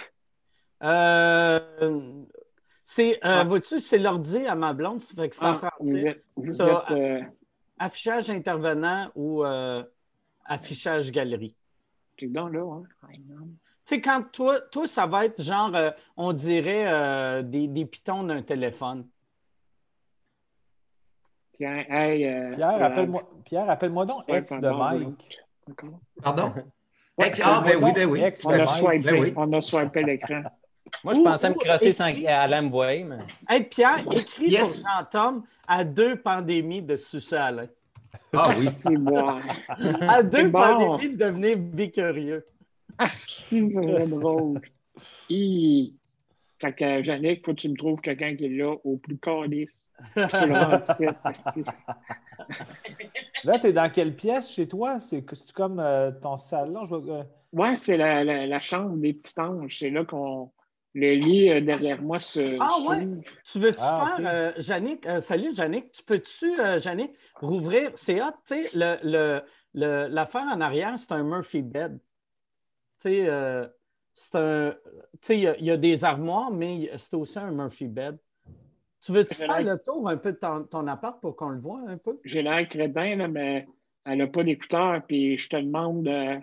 Euh, 0.82 2.24
c'est, 2.84 3.14
euh, 3.16 3.18
Ah. 3.22 3.44
vois-tu, 3.44 3.80
c'est 3.80 3.98
l'ordi 3.98 4.46
à 4.46 4.54
ma 4.54 4.72
blonde, 4.72 5.00
ça 5.00 5.14
fait 5.14 5.28
que 5.28 5.36
c'est 5.36 5.44
en 5.44 5.54
Ah, 5.62 5.70
vous 5.80 5.88
français. 5.88 6.06
êtes, 6.08 6.24
vous 6.36 6.62
êtes 6.62 6.90
euh, 6.90 7.22
Affichage 7.78 8.28
intervenant 8.30 9.10
ou 9.14 9.42
euh, 9.44 9.82
affichage 10.44 11.10
galerie. 11.12 11.54
t'es 12.18 12.26
donc 12.26 12.52
là, 12.52 12.60
hein? 12.62 12.82
Tu 13.86 13.96
sais, 13.96 14.00
quand 14.02 14.22
toi, 14.32 14.60
toi, 14.60 14.86
ça 14.86 15.06
va 15.06 15.24
être 15.24 15.40
genre, 15.42 15.74
euh, 15.74 15.90
on 16.16 16.32
dirait 16.34 16.86
euh, 16.86 17.42
des, 17.42 17.66
des 17.68 17.86
pitons 17.86 18.22
d'un 18.24 18.42
téléphone. 18.42 19.08
Hey, 21.58 22.26
euh, 22.26 22.54
Pierre, 22.54 22.70
euh, 22.80 22.84
appelle-moi 22.84 23.30
Pierre, 23.44 23.68
appelle-moi 23.70 24.06
donc 24.06 24.26
ouais, 24.28 24.38
ex 24.38 24.58
de 24.60 24.68
Mike. 24.70 25.40
Pardon? 26.22 26.52
Ouais, 27.20 27.32
ah, 27.42 27.62
ben 27.64 27.76
oui, 27.82 27.92
ben 27.94 28.08
oui. 28.08 28.22
On 28.44 28.50
a 28.50 28.66
swipé, 28.68 28.98
ben 28.98 29.20
oui. 29.20 29.32
on 29.36 29.52
a 29.52 29.60
swipé 29.60 30.02
l'écran. 30.02 30.42
Moi, 31.04 31.14
je 31.14 31.20
Ou- 31.20 31.24
pensais 31.24 31.48
me 31.50 31.54
crosser 31.54 31.92
sans 31.92 32.12
Alain 32.26 32.62
me 32.62 32.70
voyait, 32.70 33.04
mais. 33.04 33.18
Hey, 33.48 33.64
Pierre, 33.64 34.04
écris 34.10 34.50
Yes. 34.50 34.80
pour 34.80 34.88
Jean-Tom 34.88 35.42
à 35.68 35.84
deux 35.84 36.16
pandémies 36.16 36.82
de 36.82 36.96
sucer 36.96 37.36
Alain. 37.36 37.68
Ah 38.32 38.50
oui. 38.58 38.66
C'est 38.72 38.96
moi. 38.96 39.40
À 40.08 40.22
deux 40.22 40.48
bon. 40.48 40.60
pandémies 40.60 41.14
de 41.16 41.24
devenir 41.24 41.56
bicurieux. 41.56 42.44
Ah, 42.98 43.08
c'est 43.08 43.60
vraiment 43.60 44.06
drôle. 44.06 44.60
Hi. 45.30 45.94
Fait 46.60 46.74
que, 46.74 47.02
Yannick, 47.06 47.44
faut 47.44 47.52
que 47.54 47.60
tu 47.60 47.68
me 47.70 47.76
trouves 47.76 48.00
quelqu'un 48.00 48.36
qui 48.36 48.46
est 48.46 48.48
là 48.50 48.74
au 48.84 48.98
plus 48.98 49.18
calice. 49.18 49.82
Là, 53.42 53.58
tu 53.58 53.68
es 53.68 53.72
dans 53.72 53.90
quelle 53.90 54.14
pièce 54.14 54.50
chez 54.50 54.68
toi? 54.68 55.00
C'est 55.00 55.24
c'est 55.34 55.52
comme 55.52 55.80
euh, 55.80 56.10
ton 56.12 56.36
salon? 56.36 56.84
Euh, 56.92 57.24
Ouais, 57.52 57.76
c'est 57.76 57.96
la, 57.96 58.22
la, 58.22 58.46
la 58.46 58.60
chambre 58.60 58.96
des 58.98 59.12
petits 59.14 59.38
anges. 59.40 59.78
C'est 59.78 59.90
là 59.90 60.04
qu'on. 60.04 60.52
Le 60.94 61.14
lit 61.14 61.50
euh, 61.50 61.60
derrière 61.60 62.02
moi 62.02 62.18
se. 62.20 62.40
Ah, 62.58 62.78
ouais? 62.88 63.08
Tu 63.44 63.58
veux-tu 63.58 63.78
Ah, 63.80 64.04
faire, 64.06 64.18
ok. 64.18 64.26
euh, 64.26 64.52
Yannick, 64.58 65.06
euh, 65.06 65.20
salut 65.20 65.52
Yannick, 65.54 65.92
tu 65.92 66.02
peux-tu, 66.04 66.60
euh, 66.60 66.78
Yannick, 66.78 67.16
rouvrir, 67.40 67.92
c'est 67.96 68.20
hot, 68.20 68.32
tu 68.46 68.54
sais, 68.66 68.70
le, 68.74 68.98
le, 69.02 69.42
le- 69.74 70.08
l'affaire 70.08 70.42
en 70.42 70.60
arrière, 70.60 70.98
c'est 70.98 71.12
un 71.12 71.22
Murphy 71.24 71.62
bed. 71.62 71.98
Tu 73.00 73.08
sais, 73.08 73.28
euh, 73.28 73.66
c'est 74.14 74.34
un, 74.36 74.72
tu 74.72 75.18
sais, 75.22 75.36
il 75.38 75.42
y 75.42 75.46
a- 75.48 75.56
il 75.58 75.64
y, 75.64 75.70
a 75.70 75.76
des 75.76 76.04
armoires, 76.04 76.50
mais 76.50 76.90
c'est 76.98 77.14
aussi 77.14 77.38
un 77.38 77.50
Murphy 77.50 77.88
bed. 77.88 78.18
Tu 79.00 79.12
veux-tu 79.12 79.34
faire 79.34 79.62
le 79.62 79.78
tour 79.78 80.08
un 80.08 80.16
peu 80.18 80.32
de 80.32 80.36
ton, 80.38 80.64
ton 80.64 80.86
appart 80.86 81.20
pour 81.20 81.34
qu'on 81.36 81.48
le 81.50 81.60
voit 81.60 81.80
un 81.86 81.96
peu? 81.96 82.20
J'ai 82.24 82.42
l'air 82.42 82.68
crétin, 82.68 83.16
là, 83.16 83.28
mais 83.28 83.66
elle 84.04 84.18
n'a 84.18 84.26
pas 84.26 84.44
d'écouteur. 84.44 85.02
Puis 85.06 85.38
je 85.38 85.48
te 85.48 85.56
demande 85.56 86.06
euh, 86.06 86.38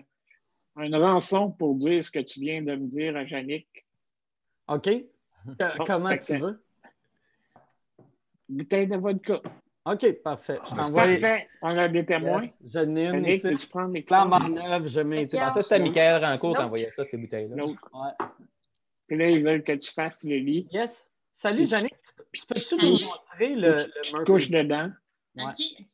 une 0.76 0.96
rançon 0.96 1.52
pour 1.52 1.76
dire 1.76 2.04
ce 2.04 2.10
que 2.10 2.18
tu 2.18 2.40
viens 2.40 2.62
de 2.62 2.74
me 2.74 2.86
dire 2.88 3.16
à 3.16 3.22
Yannick. 3.22 3.86
OK? 4.68 4.88
Bon, 5.78 5.84
comment 5.86 6.10
tu 6.16 6.32
que- 6.34 6.38
veux? 6.42 6.62
Bouteille 8.48 8.86
de 8.88 8.96
vodka. 8.96 9.40
OK, 9.92 10.12
parfait. 10.22 10.56
Je 10.56 10.72
Ah, 10.72 10.76
t'envoie. 10.76 11.02
Parfait. 11.06 11.48
On 11.62 11.76
a 11.78 11.88
des 11.88 12.04
témoins. 12.04 12.42
Yes, 12.42 12.58
J'en 12.64 12.80
ai 12.80 12.84
une 12.84 12.96
Yannick, 13.14 13.34
ici. 13.34 13.42
peux-tu 13.42 13.66
prendre 13.68 13.88
mes 13.88 14.04
en 14.10 14.48
neuf, 14.48 14.88
je 14.88 15.00
mets. 15.00 15.26
Je 15.26 15.36
pensais 15.36 15.60
que 15.60 15.62
c'était 15.62 15.78
Michael 15.78 16.24
Rancourt 16.24 16.56
qui 16.56 16.62
envoyait 16.62 16.90
ça, 16.90 17.04
ces 17.04 17.16
bouteilles-là. 17.16 17.64
Ouais. 17.64 17.74
Puis 19.06 19.16
là, 19.16 19.26
ils 19.28 19.42
veulent 19.42 19.62
que 19.64 19.72
tu 19.72 19.90
fasses 19.90 20.22
le 20.24 20.36
lit. 20.36 20.68
Yes. 20.72 21.06
Salut, 21.32 21.66
Puis 21.66 21.76
tu-. 21.76 21.88
Tu 22.40 22.46
peux-tu 22.46 22.74
nous 22.86 22.92
montrer 22.92 23.54
le, 23.54 23.76
tu, 23.78 23.86
le 23.86 24.00
tu 24.02 24.12
te 24.12 24.24
couches 24.24 24.50
dedans 24.50 24.90
Ouais. 25.36 25.44
OK. 25.44 25.86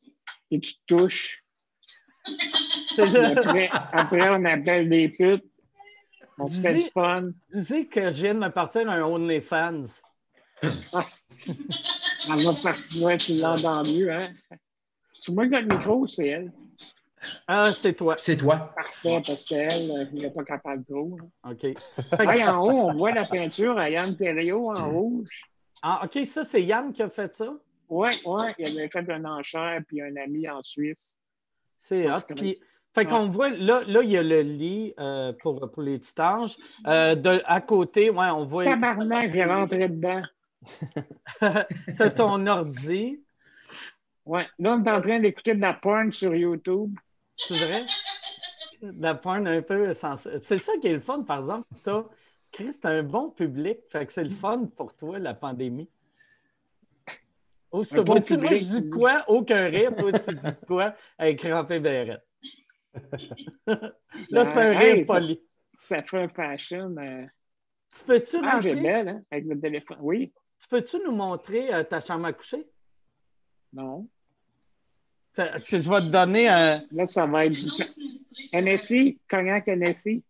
et 0.51 0.59
tu 0.59 0.73
te 0.75 0.79
touches. 0.87 1.43
Après, 2.97 3.69
après, 3.71 4.29
on 4.29 4.43
appelle 4.45 4.89
des 4.89 5.09
putes. 5.09 5.45
On 6.39 6.47
se 6.47 6.59
fait 6.59 6.73
du 6.73 6.85
fun. 6.93 7.29
Disais 7.51 7.85
que 7.85 8.09
je 8.11 8.21
viens 8.23 8.33
de 8.33 8.39
me 8.39 8.49
partir 8.49 8.89
un 8.89 9.03
OnlyFans. 9.03 9.83
Viens 12.25 12.53
de 12.53 12.61
partir 12.61 13.03
ouais, 13.03 13.17
tu 13.17 13.35
l'entends 13.35 13.83
mieux, 13.83 14.11
hein? 14.11 14.31
C'est 15.13 15.31
moi 15.33 15.47
qui 15.47 15.55
ai 15.55 15.61
le 15.61 15.67
micro 15.77 15.95
ou 15.95 16.07
c'est 16.07 16.27
elle? 16.27 16.51
Ah, 17.47 17.71
c'est 17.73 17.93
toi. 17.93 18.15
C'est 18.17 18.37
toi. 18.37 18.71
Parfait, 18.75 19.21
parce 19.25 19.45
qu'elle, 19.45 19.89
euh, 19.91 20.05
elle 20.11 20.21
n'est 20.21 20.29
pas 20.29 20.43
capable 20.43 20.83
trop. 20.85 21.17
hein. 21.43 21.51
OK. 21.51 21.63
Hey, 21.63 22.43
en 22.47 22.61
haut, 22.63 22.89
on 22.89 22.93
voit 22.95 23.11
la 23.11 23.25
peinture 23.25 23.77
à 23.77 23.89
Yann 23.89 24.15
Thériault 24.15 24.71
en 24.71 24.89
rouge. 24.91 25.41
ah, 25.81 26.01
OK, 26.03 26.23
ça, 26.25 26.43
c'est 26.43 26.61
Yann 26.61 26.91
qui 26.93 27.01
a 27.01 27.09
fait 27.09 27.33
ça? 27.33 27.51
Oui, 27.89 28.09
oui, 28.25 28.43
il 28.59 28.77
avait 28.77 28.89
fait 28.89 29.09
un 29.09 29.25
enchère 29.25 29.79
puis 29.87 30.01
un 30.01 30.15
ami 30.17 30.47
en 30.49 30.61
Suisse. 30.61 31.17
C'est 31.77 32.09
hot. 32.09 32.17
Puis, 32.35 32.59
fait 32.93 33.05
qu'on 33.05 33.27
voit, 33.29 33.49
là, 33.49 33.81
là, 33.87 34.01
il 34.03 34.09
y 34.11 34.17
a 34.17 34.23
le 34.23 34.41
lit 34.41 34.93
euh, 34.99 35.33
pour, 35.41 35.69
pour 35.71 35.81
les 35.81 35.97
petits 35.99 36.19
anges. 36.21 36.55
Euh, 36.87 37.13
de, 37.15 37.41
à 37.45 37.61
côté, 37.61 38.09
ouais, 38.09 38.27
on 38.29 38.45
voit 38.45 38.65
Tabarnak, 38.65 39.31
j'ai 39.33 39.43
rentré 39.45 39.87
dedans. 39.89 40.21
t'as 41.97 42.09
ton 42.11 42.45
ordi? 42.47 43.23
Ouais. 44.25 44.47
Là, 44.59 44.75
on 44.75 44.83
est 44.83 44.91
en 44.91 45.01
train 45.01 45.19
d'écouter 45.19 45.55
de 45.55 45.61
la 45.61 45.73
porn 45.73 46.11
sur 46.11 46.35
YouTube. 46.35 46.95
C'est 47.37 47.55
vrai? 47.55 47.85
De 48.81 48.91
La 49.01 49.15
porn 49.15 49.47
un 49.47 49.61
peu 49.61 49.93
sens- 49.93 50.29
C'est 50.37 50.57
ça 50.57 50.73
qui 50.81 50.87
est 50.87 50.93
le 50.93 50.99
fun, 50.99 51.23
par 51.23 51.39
exemple. 51.39 51.67
T'as, 51.83 52.03
Chris, 52.51 52.77
t'as 52.81 52.89
un 52.91 53.03
bon 53.03 53.29
public. 53.29 53.79
Fait 53.89 54.05
que 54.05 54.13
c'est 54.13 54.23
le 54.23 54.29
fun 54.29 54.65
pour 54.75 54.95
toi, 54.95 55.19
la 55.19 55.33
pandémie. 55.33 55.89
Oh, 57.71 57.83
ça, 57.83 58.01
bon 58.03 58.15
vois-tu, 58.15 58.37
moi, 58.37 58.53
je 58.53 58.63
dis 58.63 58.89
quoi? 58.89 59.23
Aucun 59.27 59.65
rire. 59.67 59.95
Toi, 59.97 60.13
tu 60.13 60.33
dis 60.33 60.55
quoi? 60.65 60.95
Avec 61.17 61.41
Rampé 61.41 61.79
Bérette. 61.79 62.23
Là, 64.31 64.45
c'est 64.45 64.57
un 64.59 64.73
Hey, 64.73 64.95
rire 64.95 65.05
poli. 65.05 65.41
Ça 65.89 66.03
fait 66.03 66.23
un 66.23 66.29
fashion. 66.29 66.95
euh, 66.97 67.25
Tu 67.93 68.03
peux-tu 68.05 68.37
Ah, 68.41 68.57
rentrer? 68.57 68.75
belle, 68.75 69.09
hein, 69.09 69.21
avec 69.31 69.45
le 69.45 69.59
téléphone. 69.59 69.97
Oui, 70.01 70.33
Tu 70.61 70.67
peux-tu 70.67 70.97
nous 71.05 71.11
montrer 71.11 71.73
euh, 71.73 71.83
ta 71.83 71.99
chambre 71.99 72.25
à 72.25 72.33
coucher? 72.33 72.65
non. 73.73 74.07
Est-ce 75.37 75.71
que 75.71 75.81
je 75.81 75.89
vais 75.89 75.99
te 75.99 76.11
donner 76.11 76.47
un. 76.47 76.81
Là, 76.91 77.07
ça 77.07 77.25
va 77.25 77.45
être 77.45 77.51
du 77.53 77.83
NSI, 78.53 79.19
cognac 79.29 79.67
NSI. 79.67 80.23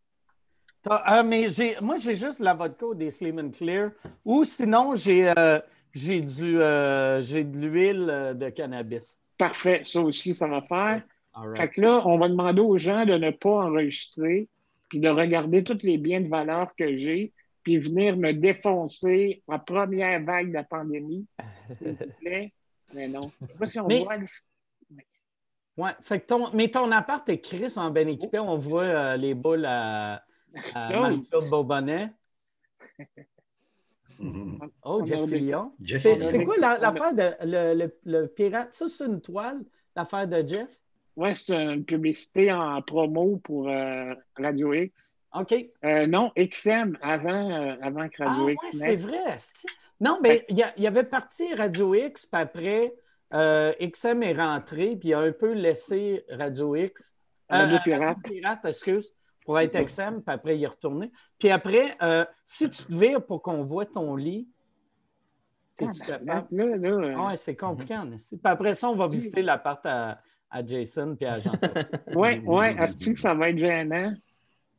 Ah, 0.90 1.24
mais 1.24 1.50
j'ai, 1.50 1.78
moi, 1.82 1.96
j'ai 1.98 2.16
juste 2.16 2.40
la 2.40 2.54
vodka 2.54 2.88
ou 2.88 2.96
des 2.96 3.12
Slim 3.12 3.40
and 3.40 3.52
Clear. 3.52 3.92
Ou 4.24 4.44
sinon, 4.44 4.96
j'ai, 4.96 5.32
euh, 5.38 5.60
j'ai, 5.94 6.22
du, 6.22 6.62
euh, 6.62 7.22
j'ai 7.22 7.44
de 7.44 7.58
l'huile 7.58 8.08
euh, 8.10 8.34
de 8.34 8.50
cannabis. 8.50 9.20
Parfait, 9.38 9.82
ça 9.84 10.02
aussi, 10.02 10.36
ça 10.36 10.48
va 10.48 10.62
faire. 10.62 11.04
All 11.34 11.56
Fait 11.56 11.64
right. 11.64 11.74
que 11.74 11.82
là, 11.82 12.02
on 12.06 12.18
va 12.18 12.30
demander 12.30 12.62
aux 12.62 12.78
gens 12.78 13.06
de 13.06 13.14
ne 13.14 13.32
pas 13.32 13.66
enregistrer, 13.66 14.48
puis 14.90 15.00
de 15.00 15.10
regarder 15.10 15.64
tous 15.64 15.80
les 15.84 15.98
biens 15.98 16.22
de 16.22 16.30
valeur 16.30 16.72
que 16.78 16.98
j'ai, 16.98 17.34
puis 17.66 17.78
venir 17.80 18.16
me 18.16 18.32
défoncer 18.32 19.44
en 19.48 19.60
première 19.60 20.24
vague 20.24 20.48
de 20.50 20.54
la 20.54 20.64
pandémie, 20.64 21.28
s'il 21.78 21.92
vous 21.92 21.98
plaît. 22.22 22.54
Mais 22.94 23.10
non. 23.10 23.30
Je 23.42 23.48
sais 23.48 23.54
pas 23.58 23.68
si 23.68 23.80
on 23.82 23.88
Mais- 23.88 24.04
voit. 24.04 24.16
le- 24.18 24.28
Ouais, 25.78 25.92
fait 26.00 26.22
que 26.22 26.28
ton, 26.28 26.52
mais 26.54 26.70
ton 26.70 26.90
appart 26.94 27.28
est 27.28 27.42
Chris 27.42 27.74
en 27.76 27.92
bien 27.92 28.08
équipé. 28.08 28.40
On 28.40 28.58
voit 28.58 28.84
euh, 28.84 29.18
les 29.18 29.34
boules 29.34 29.66
à, 29.66 30.24
à 30.74 31.10
Oh. 31.10 31.10
Mhm. 34.20 34.60
Oh, 34.84 35.06
Jeff. 35.06 35.20
Jeff 35.82 36.02
C'est, 36.22 36.44
quoi 36.46 36.56
l'affaire 36.58 37.14
de 37.14 37.34
le, 37.46 37.74
le- 37.74 38.00
le 38.06 38.28
pirate? 38.28 38.72
Ça, 38.72 38.88
c'est 38.88 39.06
une 39.06 39.20
toile, 39.20 39.66
l'affaire 39.96 40.28
de 40.28 40.48
Jeff? 40.48 40.70
Ouais, 41.18 41.36
c'est 41.36 41.54
une 41.54 41.84
publicité 41.84 42.52
en 42.54 42.82
promo 42.82 43.38
pour 43.44 43.68
euh, 43.70 44.14
Radio 44.38 44.74
X. 44.74 45.16
OK. 45.36 45.54
Euh, 45.84 46.08
non, 46.08 46.32
XM, 46.38 46.98
avant, 47.02 47.52
euh, 47.52 47.76
avant 47.82 48.08
que 48.10 48.24
Ah, 48.24 48.30
Radio 48.30 48.46
ouais, 48.46 48.54
X 48.54 48.70
c'est 48.78 48.96
naisse. 48.96 49.02
vrai. 49.02 49.38
Non, 50.00 50.20
mais 50.22 50.46
il 50.50 50.58
y, 50.58 50.88
avait 50.88 51.04
parti 51.04 51.54
Radio 51.54 51.94
X, 51.96 52.26
puis 52.26 52.42
après, 52.42 52.94
euh, 53.34 53.74
XM 53.80 54.24
est 54.24 54.34
rentré, 54.34 54.96
puis 54.98 55.10
il 55.10 55.14
a 55.14 55.20
un 55.20 55.32
peu 55.32 55.54
laissé 55.54 56.26
Radio 56.30 56.76
X. 56.76 57.14
Radio 57.50 57.78
Pirate. 57.84 58.18
Pirate, 58.24 58.66
excuse, 58.66 59.14
pour 59.46 59.60
être 59.60 59.78
XM, 59.80 60.22
puis 60.22 60.34
après, 60.34 60.58
il 60.58 60.64
est 60.64 60.68
retourné. 60.68 61.12
Puis 61.40 61.50
après, 61.50 61.88
si 62.46 62.70
tu 62.70 62.84
te 62.84 62.94
vires 62.94 63.26
pour 63.26 63.42
qu'on 63.42 63.64
voit 63.64 63.86
ton 63.86 64.16
lit, 64.16 64.50
Tabarnak, 65.78 66.08
capable? 66.08 66.48
Là, 66.52 66.78
là, 66.78 67.16
Ah 67.18 67.28
ouais, 67.28 67.38
c'est 67.38 67.56
compliqué, 67.56 67.98
en 67.98 68.12
esti. 68.12 68.38
Puis 68.38 68.52
après 68.52 68.76
ça, 68.76 68.90
on 68.90 68.96
va 68.96 69.08
visiter 69.08 69.42
l'appart 69.42 69.86
à, 69.86 70.20
à 70.50 70.66
Jason 70.66 71.16
puis 71.16 71.26
à 71.26 71.40
Jean. 71.40 71.52
Ouais, 72.16 72.40
ouais, 72.40 72.76
est-ce 72.80 73.12
que 73.12 73.20
ça 73.20 73.34
va 73.34 73.50
être 73.50 73.58
gênant? 73.58 74.14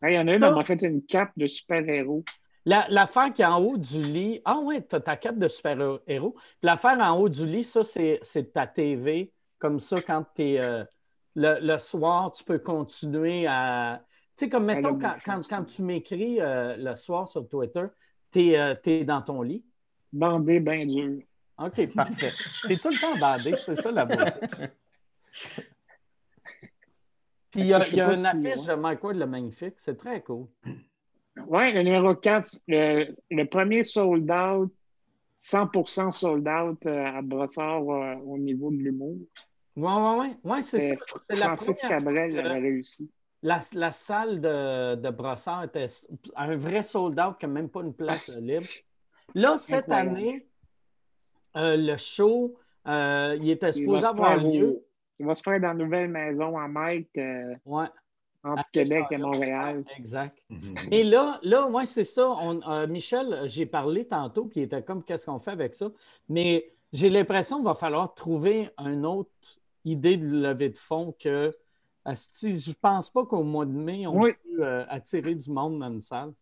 Il 0.09 0.15
y 0.15 0.19
en 0.19 0.27
a 0.29 0.35
une, 0.35 0.41
Ça- 0.41 0.49
elle 0.49 0.55
m'a 0.55 0.65
fait 0.65 0.81
une 0.83 1.03
cape 1.05 1.33
de 1.37 1.47
super-héros. 1.47 2.25
La- 2.65 2.87
L'affaire 2.89 3.33
qui 3.33 3.43
est 3.43 3.47
en 3.47 3.61
haut 3.63 3.77
du 3.77 4.03
lit, 4.03 4.41
ah 4.45 4.59
ouais, 4.59 4.85
tu 4.85 4.97
as 4.97 5.01
ta 5.01 5.17
cape 5.17 5.39
de 5.39 5.49
super-héros. 5.49 6.35
L'affaire 6.63 6.99
en 7.01 7.19
haut 7.19 7.29
du 7.29 7.47
lit, 7.47 7.65
ça, 7.65 7.85
c'est 7.85 8.19
c'est 8.23 8.53
ta 8.53 8.67
TV. 8.67 9.33
Comme 9.59 9.79
ça, 9.81 9.97
quand 10.01 10.25
tu 10.35 10.43
es 10.43 10.61
le, 11.35 11.59
le 11.61 11.79
soir, 11.79 12.33
tu 12.33 12.43
peux 12.45 12.59
continuer 12.59 13.47
à. 13.47 14.03
Tu 14.37 14.45
sais, 14.45 14.49
comme 14.51 14.65
mettons, 14.67 14.95
le 14.95 14.99
quand, 15.01 15.15
quand, 15.25 15.41
quand 15.49 15.65
tu 15.65 15.83
m'écris 15.83 16.41
euh, 16.41 16.77
le 16.77 16.95
soir 16.95 17.27
sur 17.29 17.49
Twitter, 17.49 17.85
tu 18.33 18.53
es, 18.53 19.05
dans 19.05 19.23
ton 19.23 19.43
lit. 19.43 19.65
Bandé 20.13 20.61
bien 20.61 20.85
dur. 20.87 21.21
OK, 21.59 21.95
parfait. 21.95 22.33
Tu 22.67 22.73
es 22.73 22.77
tout 22.77 22.91
le 22.91 22.99
temps 23.01 23.17
bandé, 23.17 23.55
c'est 23.65 23.77
ça 23.77 23.91
la 23.91 24.05
beauté. 24.05 24.41
Puis 27.57 27.65
il 27.65 27.69
y 27.69 27.75
a, 27.75 27.87
il 27.89 27.97
y 27.97 28.01
a 28.01 28.13
une 28.13 28.19
si, 28.19 28.27
affiche 28.27 28.67
de 28.67 28.75
Mike 28.75 29.03
Ward, 29.03 29.17
le 29.17 29.27
magnifique? 29.27 29.75
C'est 29.79 29.97
très 29.97 30.23
cool. 30.23 30.47
Oui, 31.47 31.73
le 31.73 31.83
numéro 31.83 32.15
4, 32.15 32.59
le, 32.69 33.15
le 33.31 33.45
premier 33.45 33.85
sold 33.85 34.31
out, 34.31 34.73
100% 35.41 36.13
sold 36.13 36.47
out 36.49 36.79
euh, 36.87 37.05
à 37.05 37.23
Brossard 37.23 37.89
euh, 37.89 38.15
au 38.25 38.39
niveau 38.39 38.71
de 38.71 38.77
l'humour. 38.77 39.17
Oui, 39.77 39.93
oui, 39.93 40.15
oui. 40.19 40.51
Ouais, 40.51 40.63
c'est 40.63 40.97
ça. 40.97 41.03
C'est 41.29 41.37
la 41.37 41.57
Francis 41.57 41.81
fois 41.81 41.89
Cabrel 41.89 42.39
avait 42.39 42.59
réussi. 42.61 43.11
La, 43.43 43.61
la 43.75 43.93
salle 43.93 44.41
de, 44.41 44.95
de 44.97 45.11
Brossard 45.11 45.65
était 45.65 45.87
un 46.35 46.57
vrai 46.57 46.83
sold-out, 46.83 47.39
qui 47.39 47.47
n'a 47.47 47.53
même 47.53 47.69
pas 47.69 47.81
une 47.83 47.95
place 47.95 48.31
Ah, 48.35 48.41
libre. 48.41 48.67
Là, 49.35 49.59
cette 49.59 49.91
Incroyable. 49.91 50.11
année, 50.11 50.47
euh, 51.57 51.77
le 51.77 51.97
show, 51.97 52.57
euh, 52.89 53.37
il 53.41 53.51
était 53.51 53.73
supposé 53.73 54.07
avoir 54.07 54.37
lieu. 54.39 54.86
Il 55.19 55.27
va 55.27 55.35
se 55.35 55.43
faire 55.43 55.61
dans 55.61 55.69
la 55.69 55.75
nouvelle 55.75 56.09
maison 56.11 56.59
en 56.59 56.69
Mike 56.69 57.11
euh, 57.19 57.55
Ouais, 57.65 57.87
entre 58.45 58.61
à 58.61 58.65
Québec 58.73 59.05
et. 59.11 59.17
Montréal. 59.19 59.85
Exact. 59.97 60.37
Mhm. 60.51 60.75
Et 60.93 61.03
là, 61.05 61.39
là, 61.43 61.67
ouais, 61.69 61.87
c'est 61.87 62.05
ça. 62.05 62.29
On- 62.31 62.61
euh, 62.69 62.87
Michel, 62.87 63.43
j'ai 63.47 63.67
parlé 63.67 64.07
tantôt, 64.07 64.47
puis 64.47 64.61
il 64.61 64.65
était 64.65 64.83
comme 64.83 65.03
qu'est-ce 65.03 65.27
qu'on 65.27 65.39
fait 65.39 65.53
avec 65.53 65.75
ça? 65.75 65.91
Mais 66.29 66.73
j'ai 66.93 67.11
l'impression 67.11 67.57
qu'il 67.57 67.67
va 67.67 67.75
falloir 67.75 68.15
trouver 68.15 68.71
une 68.79 69.05
autre 69.07 69.31
idée 69.85 70.17
de 70.17 70.27
levée 70.27 70.71
de 70.71 70.79
fonds 70.79 71.15
que. 71.19 71.53
asti, 72.05 72.57
je 72.57 72.73
pense 72.81 73.11
pas 73.11 73.25
qu'au 73.27 73.43
mois 73.43 73.67
de 73.67 73.73
mai, 73.73 74.07
on 74.07 74.21
Oui. 74.21 74.31
peut 74.45 74.65
euh, 74.65 74.85
attirer 74.89 75.35
du 75.35 75.51
monde 75.51 75.81
dans 75.81 75.91
une 75.91 76.01
salle. 76.01 76.33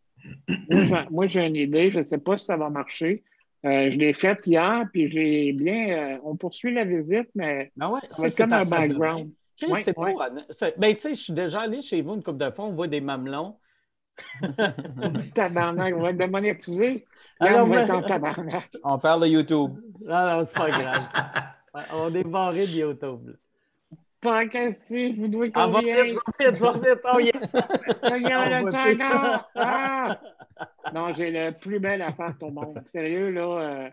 Moi, 0.68 0.84
j'ai- 0.84 1.06
Moi, 1.10 1.26
j'ai 1.26 1.46
une 1.46 1.56
idée. 1.56 1.90
Je 1.90 1.98
ne 2.00 2.02
sais 2.04 2.18
pas 2.18 2.36
si 2.36 2.44
ça 2.44 2.58
va 2.58 2.68
marcher. 2.68 3.24
Euh, 3.64 3.90
je 3.90 3.98
l'ai 3.98 4.12
faite 4.12 4.46
hier, 4.46 4.84
puis 4.92 5.08
je 5.08 5.14
l'ai 5.14 5.52
bien. 5.52 5.88
euh, 6.16 6.18
on 6.24 6.36
poursuit 6.36 6.72
la 6.74 6.84
visite, 6.84 7.28
mais 7.34 7.72
Ben 7.76 7.88
ouais, 7.88 8.00
ça 8.10 8.28
c'est 8.28 8.42
comme 8.42 8.52
un 8.52 8.64
background. 8.64 9.30
Chris, 9.56 9.72
c'est 9.82 9.96
ouais. 9.98 10.14
pas 10.14 10.30
Ben, 10.76 10.94
tu 10.94 11.00
sais, 11.00 11.14
je 11.14 11.22
suis 11.22 11.32
déjà 11.32 11.60
allé 11.62 11.80
chez 11.80 12.02
vous 12.02 12.14
une 12.14 12.22
couple 12.22 12.38
de 12.44 12.50
fois, 12.50 12.66
on 12.66 12.72
voit 12.74 12.88
des 12.88 13.00
mamelons. 13.00 13.56
Tabarnak, 15.34 15.94
on 15.96 16.02
va 16.02 16.10
être 16.10 16.18
démonétisé. 16.18 17.04
Alors, 17.40 17.66
on 17.66 17.70
va 17.70 17.82
être 17.82 18.06
tabarnak. 18.06 18.70
On 18.84 18.98
parle 18.98 19.22
de 19.22 19.26
YouTube. 19.26 19.72
Non, 20.02 20.26
non, 20.26 20.44
c'est 20.44 20.56
pas 20.56 20.70
grave. 20.70 21.02
On 21.94 22.14
est 22.14 22.24
barré 22.24 22.66
de 22.66 22.72
YouTube. 22.72 23.36
Pas 24.20 24.46
question, 24.46 25.12
vous 25.16 25.28
devez 25.28 25.50
Ah, 25.54 25.66
va 25.66 25.80
combien? 25.80 26.04
vite, 26.04 26.14
va 26.40 26.50
vite, 26.52 26.58
va 26.60 26.72
vite. 26.74 27.00
Oh, 27.12 27.18
yes. 27.18 27.52
Regarde 28.02 28.64
le 28.64 29.02
encore! 29.04 29.50
Ah! 29.56 30.20
Non, 30.92 31.12
j'ai 31.12 31.30
le 31.30 31.56
plus 31.56 31.80
bel 31.80 32.02
appart 32.02 32.40
au 32.42 32.50
monde. 32.50 32.80
Sérieux, 32.86 33.30
là. 33.30 33.86
euh, 33.86 33.90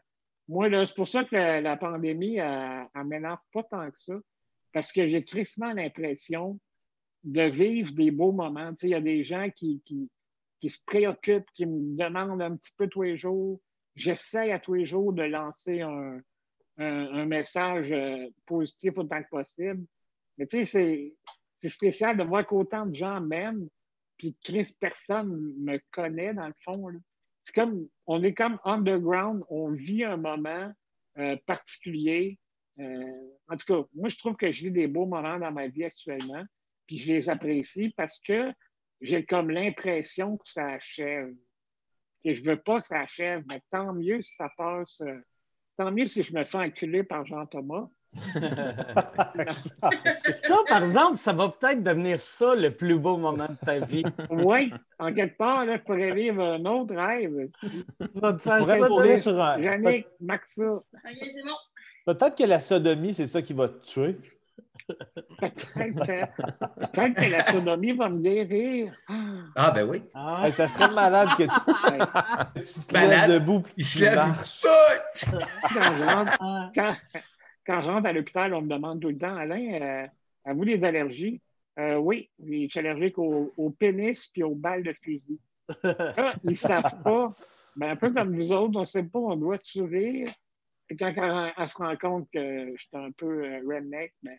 moi, 0.48 0.70
là, 0.70 0.86
c'est 0.86 0.96
pour 0.96 1.08
ça 1.08 1.24
que 1.24 1.36
la, 1.36 1.62
la 1.62 1.78
pandémie, 1.78 2.38
elle, 2.38 2.88
elle 2.94 3.04
m'énerve 3.06 3.40
pas 3.54 3.64
tant 3.64 3.90
que 3.90 3.98
ça. 4.00 4.14
Parce 4.74 4.92
que 4.92 5.08
j'ai 5.08 5.24
tristement 5.26 5.74
l'impression 5.74 6.60
de 7.24 7.44
vivre 7.44 7.94
des 7.94 8.12
beaux 8.12 8.32
moments. 8.32 8.72
Il 8.82 8.90
y 8.90 8.96
a 8.96 9.02
des 9.02 9.24
gens 9.24 9.50
qui, 9.56 9.82
qui, 9.86 10.70
se 10.70 10.78
préoccupent, 10.86 11.50
qui 11.54 11.66
me 11.66 11.98
demandent 11.98 12.42
un 12.42 12.56
petit 12.56 12.72
peu 12.78 12.88
tous 12.88 13.04
les 13.04 13.18
jours. 13.18 13.60
J'essaie 13.96 14.52
à 14.52 14.60
tous 14.60 14.76
les 14.76 14.86
jours 14.86 15.14
de 15.14 15.24
lancer 15.24 15.82
un, 15.82 16.20
un, 16.78 17.14
un 17.14 17.26
message 17.26 17.92
euh, 17.92 18.28
positif 18.46 18.98
autant 18.98 19.22
que 19.22 19.30
possible. 19.30 19.84
Mais 20.38 20.48
tu 20.48 20.66
sais, 20.66 21.14
c'est 21.58 21.70
spécial 21.70 22.18
de 22.18 22.24
voir 22.24 22.46
qu'autant 22.48 22.86
de 22.86 22.96
gens 22.96 23.20
m'aiment, 23.22 23.68
puis 24.22 24.38
Chris, 24.44 24.72
personne 24.80 25.56
me 25.58 25.80
connaît 25.90 26.32
dans 26.36 26.46
le 26.46 26.54
fond. 26.64 26.92
C'est 27.42 27.56
comme, 27.56 27.88
on 28.06 28.22
est 28.22 28.36
comme 28.36 28.60
underground, 28.66 29.44
on 29.50 29.72
vit 29.72 30.04
un 30.04 30.18
moment 30.18 30.72
euh, 31.18 31.36
particulier. 31.48 32.38
Euh, 32.80 33.32
en 33.50 33.58
tout 33.58 33.66
cas, 33.66 33.88
moi, 33.96 34.10
je 34.10 34.18
trouve 34.20 34.36
que 34.36 34.52
je 34.52 34.66
vis 34.66 34.72
des 34.72 34.86
beaux 34.86 35.08
moments 35.08 35.40
dans 35.40 35.52
ma 35.52 35.68
vie 35.70 35.86
actuellement, 35.86 36.44
puis 36.86 37.00
je 37.00 37.14
les 37.14 37.30
apprécie 37.30 37.96
parce 37.98 38.20
que 38.20 38.54
j'ai 39.02 39.26
comme 39.26 39.50
l'impression 39.50 40.38
que 40.38 40.48
ça 40.52 40.68
achève. 40.68 41.34
Et 42.24 42.36
je 42.36 42.44
veux 42.44 42.62
pas 42.62 42.80
que 42.80 42.88
ça 42.90 43.00
achève, 43.00 43.44
mais 43.50 43.60
tant 43.72 43.92
mieux 43.92 44.22
si 44.22 44.36
ça 44.36 44.50
passe. 44.56 45.02
euh, 45.02 45.20
tant 45.78 45.92
mieux 45.92 46.06
si 46.06 46.22
je 46.22 46.36
me 46.36 46.46
fais 46.46 46.60
enculer 46.60 47.02
par 47.02 47.26
Jean-Thomas. 47.26 47.90
Ça, 50.44 50.56
par 50.68 50.84
exemple, 50.84 51.18
ça 51.18 51.32
va 51.34 51.48
peut-être 51.50 51.82
devenir 51.84 52.20
ça 52.20 52.56
le 52.56 52.72
plus 52.72 52.98
beau 53.00 53.16
moment 53.18 53.48
de 53.48 53.56
ta 53.66 53.76
vie. 53.86 54.04
Oui, 54.30 54.74
en 55.00 55.14
quelque 55.14 55.38
part, 55.38 55.64
là, 55.66 55.78
je 55.78 55.82
pourrais 55.84 56.12
vivre 56.14 56.44
un 56.44 56.66
autre 56.66 56.94
rêve. 56.96 57.50
Tu 57.62 57.70
vas 58.16 58.34
te 58.34 58.40
faire 58.42 58.66
ça 58.68 58.90
mourir 58.90 59.16
de- 59.16 59.22
sur 59.22 59.42
un- 59.42 59.58
Yannick, 59.60 60.08
Maxa, 60.20 60.64
Ok, 60.66 60.84
c'est 61.14 61.44
bon. 61.44 61.56
Peut-être 62.06 62.36
que 62.38 62.44
la 62.44 62.60
sodomie, 62.60 63.14
c'est 63.14 63.28
ça 63.28 63.42
qui 63.42 63.54
va 63.54 63.70
te 63.70 63.86
tuer. 63.86 64.18
peut-être 64.88 66.06
que, 67.16 67.32
la 67.32 67.46
sodomie 67.46 67.94
va 67.94 68.10
me 68.10 68.20
guérir. 68.22 68.92
Ah, 69.08 69.14
Ah, 69.56 69.72
ben 69.72 69.88
oui. 69.88 70.04
Ah, 70.14 70.42
Hey, 70.46 70.52
ça 70.52 70.68
serait 70.68 70.92
malade 70.92 71.30
que 71.38 71.44
tu, 71.44 71.50
ouais. 71.92 72.00
que 72.56 72.60
tu 72.60 72.80
te 72.88 72.94
lèves 72.94 73.10
Malade. 73.10 73.32
debout 73.32 73.64
se 73.78 73.98
tu 74.00 74.04
lève. 74.04 74.16
marches. 74.16 74.62
il- 75.22 75.30
Quand 76.76 76.92
ah. 76.92 76.92
Quand, 77.72 77.82
je 77.82 77.90
rentre 77.90 78.08
à 78.08 78.14
l'hôpital, 78.14 78.54
on 78.54 78.62
me 78.62 78.68
demande 78.68 79.00
tout 79.02 79.10
le 79.10 79.18
temps, 79.18 79.36
Alain, 79.36 79.74
euh, 79.82 80.08
avez-vous 80.46 80.66
des 80.66 80.84
allergies? 80.84 81.42
Euh, 81.80 81.96
oui, 81.96 82.30
je 82.44 82.68
suis 82.68 82.80
allergique 82.80 83.18
au, 83.18 83.54
au 83.58 83.70
pénis 83.70 84.28
puis 84.28 84.44
aux 84.44 84.56
balles 84.56 84.84
de 84.84 84.94
fusil. 84.94 85.40
Ça, 85.82 86.34
ils 86.44 86.52
ne 86.52 86.56
savent 86.56 87.02
pas. 87.04 87.28
Mais 87.78 87.88
un 87.88 87.96
peu 87.96 88.12
comme 88.12 88.36
nous 88.36 88.52
autres, 88.52 88.76
on 88.76 88.82
ne 88.82 88.86
sait 88.86 89.04
pas, 89.04 89.20
on 89.20 89.38
doit 89.38 89.58
sourire. 89.64 90.28
Et 90.90 90.98
quand 90.98 91.14
elle, 91.16 91.54
elle 91.58 91.68
se 91.68 91.78
rend 91.78 91.96
compte 91.96 92.28
que 92.34 92.76
j'étais 92.76 92.98
un 92.98 93.12
peu 93.12 93.46
euh, 93.46 93.62
redneck, 93.66 94.14
ben, 94.22 94.38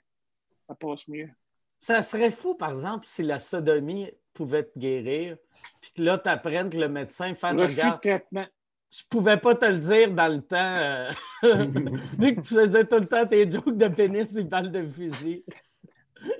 ça 0.68 0.75
passe 0.75 1.09
mieux. 1.09 1.31
Ça 1.79 2.03
serait 2.03 2.31
fou, 2.31 2.55
par 2.55 2.71
exemple, 2.71 3.07
si 3.07 3.23
la 3.23 3.38
sodomie 3.38 4.11
pouvait 4.35 4.64
te 4.64 4.79
guérir, 4.79 5.37
puis 5.81 5.92
que 5.97 6.03
là, 6.03 6.18
tu 6.18 6.29
apprennes 6.29 6.71
que 6.71 6.77
le 6.77 6.88
médecin 6.88 7.35
fasse 7.35 7.59
Refus 7.59 7.75
de 7.75 7.81
regarde. 7.81 8.01
traitement. 8.03 8.47
Je 8.95 9.03
pouvais 9.09 9.39
pas 9.39 9.55
te 9.55 9.65
le 9.65 9.79
dire 9.79 10.13
dans 10.13 10.29
le 10.29 10.43
temps, 10.43 10.57
euh, 10.77 11.11
vu 12.19 12.35
que 12.37 12.41
tu 12.43 12.55
faisais 12.55 12.85
tout 12.85 12.97
le 12.99 13.07
temps 13.07 13.27
tes 13.27 13.51
jokes 13.51 13.77
de 13.79 13.89
pénis 13.89 14.37
et 14.37 14.45
balles 14.45 14.71
de 14.71 14.87
fusil. 14.91 15.45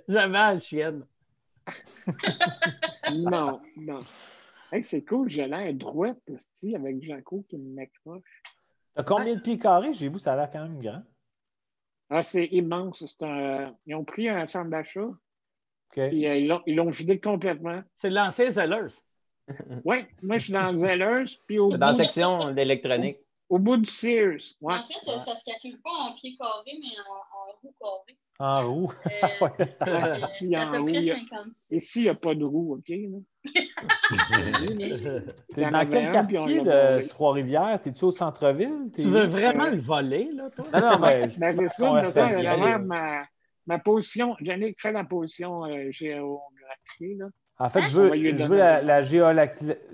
J'avais 0.07 0.33
la 0.35 0.59
chienne. 0.59 1.07
Non, 3.15 3.61
non. 3.77 4.01
Hey, 4.71 4.83
c'est 4.85 5.05
cool, 5.05 5.29
j'ai 5.29 5.47
l'air 5.47 5.73
droite, 5.75 6.19
esti, 6.29 6.75
avec 6.75 7.03
Jaco 7.03 7.45
qui 7.49 7.59
me 7.59 7.75
m'accroche. 7.75 8.43
T'as 8.95 9.03
combien 9.03 9.35
de 9.35 9.41
pieds 9.41 9.59
carrés? 9.59 9.93
J'ai 9.93 10.09
vu, 10.09 10.19
ça 10.19 10.33
a 10.33 10.37
l'air 10.37 10.51
quand 10.51 10.63
même 10.63 10.81
grand. 10.81 11.03
Ah, 12.11 12.23
c'est 12.23 12.47
immense. 12.47 13.05
c'est 13.07 13.25
un- 13.27 13.75
Ils 13.87 13.95
ont 13.95 14.05
pris 14.05 14.29
un 14.29 14.47
centre 14.47 14.71
d'achat, 14.71 15.03
OK. 15.05 15.19
puis 15.91 16.27
euh, 16.27 16.37
ils 16.37 16.47
l'ont- 16.49 16.63
ils 16.67 16.77
l'ont 16.77 16.91
vidé 16.91 17.21
complètement. 17.21 17.83
C'est 17.97 18.11
l'ancien 18.11 18.51
Zellers. 18.51 18.95
Oui, 19.85 19.97
moi, 20.23 20.39
je 20.39 20.45
suis 20.45 20.53
dans 20.53 20.79
Zellers, 20.79 21.25
puis 21.47 21.59
au, 21.59 21.77
Dans 21.77 21.87
la 21.87 21.93
section 21.93 22.53
d'électronique. 22.53 23.19
au 23.49 23.59
bout 23.59 23.77
du 23.77 23.91
Sears. 23.91 24.39
Ouais. 24.61 24.75
En 24.75 24.87
fait, 24.87 25.11
euh, 25.11 25.19
ça 25.19 25.37
se 25.37 25.45
calcule 25.45 25.81
pas 25.83 25.91
en 25.91 26.15
pied 26.15 26.37
carré, 26.39 26.79
mais 26.81 26.97
en, 27.09 27.39
en 27.39 27.53
roue 27.63 27.75
carré. 27.81 28.17
En 28.39 28.63
roue. 28.73 28.93
Euh, 29.07 29.11
euh, 29.89 30.27
c'est 30.33 30.55
à 30.55 30.69
en 30.69 30.73
peu 30.73 30.79
roue, 30.81 30.87
près 30.87 30.97
il 30.99 31.05
y 31.05 31.11
a- 31.11 31.17
56. 31.17 31.71
Ici, 31.77 31.99
il 32.01 32.03
n'y 32.05 32.09
a 32.09 32.15
pas 32.15 32.35
de 32.35 32.45
roue, 32.45 32.75
OK? 32.77 32.93
T'es 35.55 35.71
dans 35.71 35.89
quel 35.91 36.09
quartier 36.11 36.61
de. 36.61 37.09
Trois-Rivières? 37.09 37.81
T'es-tu 37.83 38.05
au 38.05 38.11
centre-ville? 38.11 38.91
Tu 38.95 39.03
veux 39.03 39.25
vraiment 39.27 39.69
le 39.69 39.79
voler, 39.79 40.31
là, 40.33 40.51
toi? 40.51 40.65
Non, 40.73 40.81
non, 40.93 40.99
mais 41.01 41.27
Ben, 41.39 41.57
c'est 41.57 41.69
ça, 41.69 42.79
ma, 42.79 43.23
ma 43.67 43.79
position. 43.79 44.37
Yannick 44.41 44.81
fait 44.81 44.93
la 44.93 45.05
position 45.05 45.65
euh, 45.67 45.91
géographique. 45.91 47.19
Là. 47.19 47.27
En 47.63 47.69
fait, 47.69 47.83
je 47.85 47.93
veux, 47.97 48.11
lui 48.11 48.35
je 48.35 48.45
veux 48.45 48.57
la, 48.57 49.03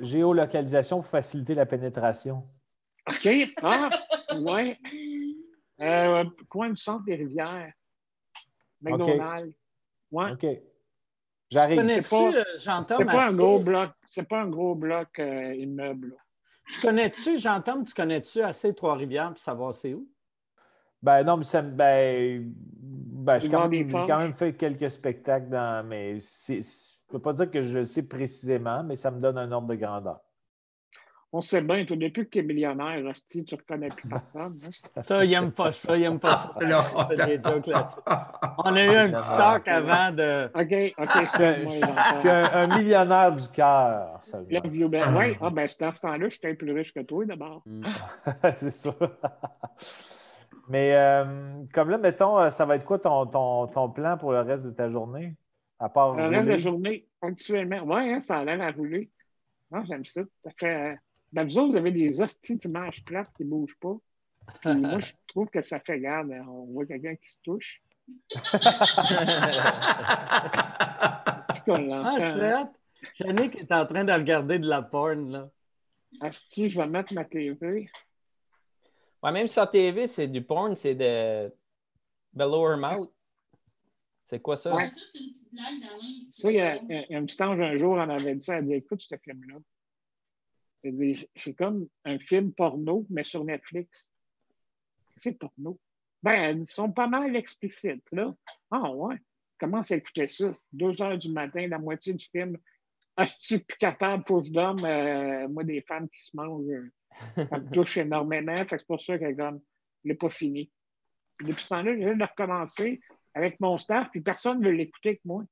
géolocalisation 0.01 1.03
pour 1.03 1.11
faciliter 1.11 1.55
la 1.55 1.67
pénétration. 1.67 2.49
OK. 3.07 3.29
Ah, 3.63 3.91
ouais. 4.39 4.79
Euh, 5.79 6.25
coin 6.49 6.71
du 6.71 6.77
centre 6.77 7.05
des 7.05 7.17
rivières. 7.17 7.71
McDonald's. 8.81 9.55
Ouais. 10.11 10.33
OK. 10.33 10.47
J'arrive. 11.51 11.77
Connais-tu, 11.77 12.15
euh, 12.15 12.43
C'est 12.57 13.05
pas 13.05 13.27
un 13.27 13.35
gros 13.35 13.59
bloc. 13.59 13.91
C'est 14.09 14.27
pas 14.27 14.41
un 14.41 14.49
gros 14.49 14.75
bloc 14.75 15.19
euh, 15.19 15.55
immeuble. 15.55 16.09
là. 16.09 16.17
Tu 16.73 16.81
connais-tu, 16.81 17.39
Jean-Tom, 17.39 17.85
tu 17.85 17.93
connais-tu 17.93 18.41
assez 18.41 18.75
Trois-Rivières 18.75 19.29
pour 19.29 19.39
savoir 19.39 19.75
c'est 19.75 19.93
où? 19.93 20.09
Ben 21.03 21.23
non, 21.23 21.37
mais 21.37 21.45
ça 21.45 21.61
me. 21.61 21.71
Ben, 21.71 22.51
ben, 22.51 23.39
j'ai 23.39 23.51
quand, 23.51 23.69
même- 23.69 23.89
avoir 23.89 24.03
j'ai 24.07 24.07
des 24.07 24.13
quand 24.13 24.19
même 24.19 24.35
fait 24.35 24.55
quelques 24.55 24.91
spectacles 24.91 25.51
dans. 25.51 25.87
Mais 25.87 26.19
c'est- 26.19 26.98
ne 27.09 27.13
peux 27.13 27.21
pas 27.21 27.33
dire 27.33 27.51
que 27.51 27.61
je 27.61 27.79
le 27.79 27.85
sais 27.85 28.07
précisément, 28.09 28.83
mais 28.85 28.97
ça 28.97 29.11
me 29.11 29.21
donne 29.21 29.39
un 29.39 29.51
ordre 29.53 29.69
de 29.69 29.75
grandeur. 29.75 30.21
On 31.31 31.43
sait 31.43 31.61
bien, 31.61 31.85
toi, 31.85 31.95
depuis 31.95 32.25
que 32.25 32.31
tu 32.31 32.39
es 32.39 32.43
millionnaire, 32.43 33.05
hostie, 33.05 33.45
tu 33.45 33.55
ne 33.55 33.61
reconnais 33.61 33.89
plus 33.89 34.09
personne. 34.09 34.57
hein? 34.97 35.03
Ça, 35.03 35.23
il 35.27 35.33
aime 35.35 35.53
pas 35.53 35.73
ça, 35.73 35.95
il 35.95 36.05
aime 36.05 36.19
pas 36.19 36.37
ça. 36.39 36.55
Non. 36.63 37.07
Il 37.11 37.17
fait 37.19 37.27
des 37.39 37.43
jokes 37.51 37.67
là-dessus. 37.67 37.99
On 38.65 38.75
a 38.75 38.85
eu 38.85 38.97
un 38.97 39.11
petit 39.11 39.29
talk 39.29 39.69
avant 39.69 40.11
de... 40.11 40.47
OK, 40.55 40.95
OK, 40.99 41.11
Je 41.13 41.29
suis 41.35 41.45
un- 41.45 41.53
excuse-moi, 41.63 41.97
je 42.15 42.19
suis 42.19 42.29
un, 42.31 42.43
un 42.55 42.79
millionnaire 42.79 43.33
du 43.33 43.49
cœur, 43.49 44.21
you, 44.73 44.89
ben, 44.89 45.15
ouais. 45.17 45.37
Ah, 45.43 45.51
ben, 45.51 45.69
dans 45.79 45.95
ce 45.95 46.01
temps-là, 46.01 46.29
j'étais 46.31 46.55
plus 46.55 46.73
riche 46.73 46.95
que 46.95 47.01
toi, 47.01 47.27
d'abord. 47.27 47.63
c'est 48.57 48.75
sûr. 48.75 48.95
Mais 50.71 50.95
euh, 50.95 51.63
comme 51.75 51.91
là, 51.91 51.99
mettons, 51.99 52.39
euh, 52.39 52.49
ça 52.49 52.65
va 52.65 52.77
être 52.77 52.85
quoi 52.87 52.99
ton, 52.99 53.27
ton, 53.27 53.67
ton 53.67 53.91
plan 53.91 54.17
pour 54.17 54.33
le 54.33 54.41
reste 54.41 54.65
de 54.65 54.71
ta 54.71 54.89
journée? 54.89 55.35
À 55.81 55.89
part 55.89 56.15
reste 56.17 56.47
de 56.47 56.51
la 56.53 56.59
journée, 56.59 57.07
actuellement, 57.23 57.83
ouais, 57.85 58.13
hein, 58.15 58.21
ça 58.21 58.39
a 58.39 58.45
l'air 58.45 58.61
à 58.61 58.71
rouler. 58.73 59.11
Non, 59.71 59.85
j'aime 59.85 60.05
ça. 60.05 60.23
Ça 60.45 60.51
fait. 60.59 60.83
euh, 60.83 60.95
Ben, 61.33 61.45
vous 61.45 61.59
autres, 61.59 61.71
vous 61.73 61.77
avez 61.77 61.93
des 61.93 62.21
hosties 62.21 62.57
d'images 62.57 63.05
plates 63.05 63.33
qui 63.37 63.45
ne 63.45 63.51
bougent 63.51 63.79
pas. 63.81 63.97
Puis 64.63 64.75
moi, 64.81 64.99
je 65.01 65.13
trouve 65.29 65.49
que 65.51 65.61
ça 65.63 65.79
fait 65.81 66.01
garde. 66.01 66.33
hein, 66.33 66.45
On 66.49 66.65
voit 66.73 66.87
quelqu'un 66.87 67.15
qui 67.17 67.31
se 67.31 67.39
touche. 67.43 67.83
C'est 71.55 71.65
qu'on 71.65 71.93
Ah, 71.93 72.19
l'entend. 72.19 72.73
Yannick 73.21 73.57
est 73.57 73.73
en 73.73 73.87
train 73.87 74.05
de 74.05 74.13
regarder 74.13 74.59
de 74.59 74.67
la 74.69 74.83
porn, 74.83 75.31
là. 75.31 75.49
Asti, 76.21 76.71
je 76.71 76.79
vais 76.81 76.87
mettre 76.87 77.15
ma 77.15 77.25
TV. 77.25 77.89
Ouais, 79.23 79.33
même 79.33 79.47
sur 79.49 79.69
TV, 79.69 80.07
c'est 80.07 80.27
du 80.29 80.43
porn, 80.43 80.75
c'est 80.75 80.95
de 80.95 81.53
Below 82.33 82.71
Her 82.73 82.77
Mouth. 82.79 83.13
C'est 84.29 84.41
quoi 84.43 84.59
ça? 84.59 84.75
Ouais. 84.77 84.87
Ça, 84.91 85.01
c'est 85.11 85.21
une 85.25 85.31
petite 85.33 85.51
blague 85.51 85.81
dans 85.81 85.97
l'un. 85.97 86.21
Ça, 86.21 86.51
il 86.51 86.57
y 86.57 86.61
a, 86.61 86.77
il 86.77 86.89
y 86.91 86.95
a- 86.95 87.07
il 87.09 87.13
y 87.13 87.15
a 87.15 87.19
un 87.19 87.25
petit 87.25 87.43
ange 87.43 87.59
un 87.61 87.77
jour, 87.79 87.93
on 87.93 87.99
avait 88.11 88.35
dit 88.35 88.45
ça, 88.45 88.59
elle 88.59 88.67
dit 88.67 88.75
écoute 88.75 89.01
ce 89.01 89.17
film-là. 89.17 89.55
Elle 90.83 90.99
dit, 90.99 91.27
C'est 91.35 91.55
comme 91.55 91.89
un 92.05 92.19
film 92.19 92.53
porno, 92.53 93.07
mais 93.09 93.25
sur 93.25 93.43
Netflix. 93.43 94.13
C'est 95.17 95.39
porno. 95.39 95.81
Ben, 96.23 96.59
ils 96.61 96.67
sont 96.67 96.93
pas 96.93 97.07
mal 97.07 97.35
explicites, 97.37 98.05
là. 98.13 98.35
Ah 98.71 98.91
ouais. 98.93 99.17
Commence 99.59 99.91
à 99.93 99.97
écouter 99.97 100.29
ça? 100.29 100.55
Deux 100.73 101.01
heures 101.01 101.17
du 101.17 101.33
matin, 101.33 101.67
la 101.67 101.79
moitié 101.79 102.13
du 102.13 102.27
film. 102.27 102.59
Ah, 103.17 103.25
je 103.25 103.33
suis 103.41 103.59
plus 103.61 103.79
capable, 103.79 104.25
faut 104.27 104.43
que 104.43 104.49
je 104.49 104.53
dorme? 104.53 104.85
Euh, 104.85 105.49
moi, 105.49 105.65
des 105.65 105.81
femmes 105.81 106.09
qui 106.11 106.23
se 106.23 106.37
mangent, 106.37 106.69
euh, 106.69 106.93
ça 107.47 107.59
me 107.59 107.71
touche 107.73 107.97
énormément. 107.97 108.55
Fait 108.57 108.67
que 108.67 108.79
c'est 108.79 108.87
pour 108.87 109.01
ça 109.01 109.19
que 109.19 109.33
comme, 109.35 109.63
je 110.05 110.11
l'ai 110.11 110.15
pas 110.17 110.29
fini. 110.29 110.71
Puis 111.39 111.49
depuis 111.49 111.63
ce 111.63 111.69
temps-là, 111.71 111.97
j'ai 111.97 112.15
de 112.15 112.23
recommencer 112.25 113.01
avec 113.35 113.61
mon 113.61 113.79
staff, 113.79 114.09
puis 114.11 114.21
personne 114.21 114.61
ne 114.61 114.67
veut 114.67 114.73
l'écouter 114.75 115.17
que 115.17 115.23
moi. 115.25 115.45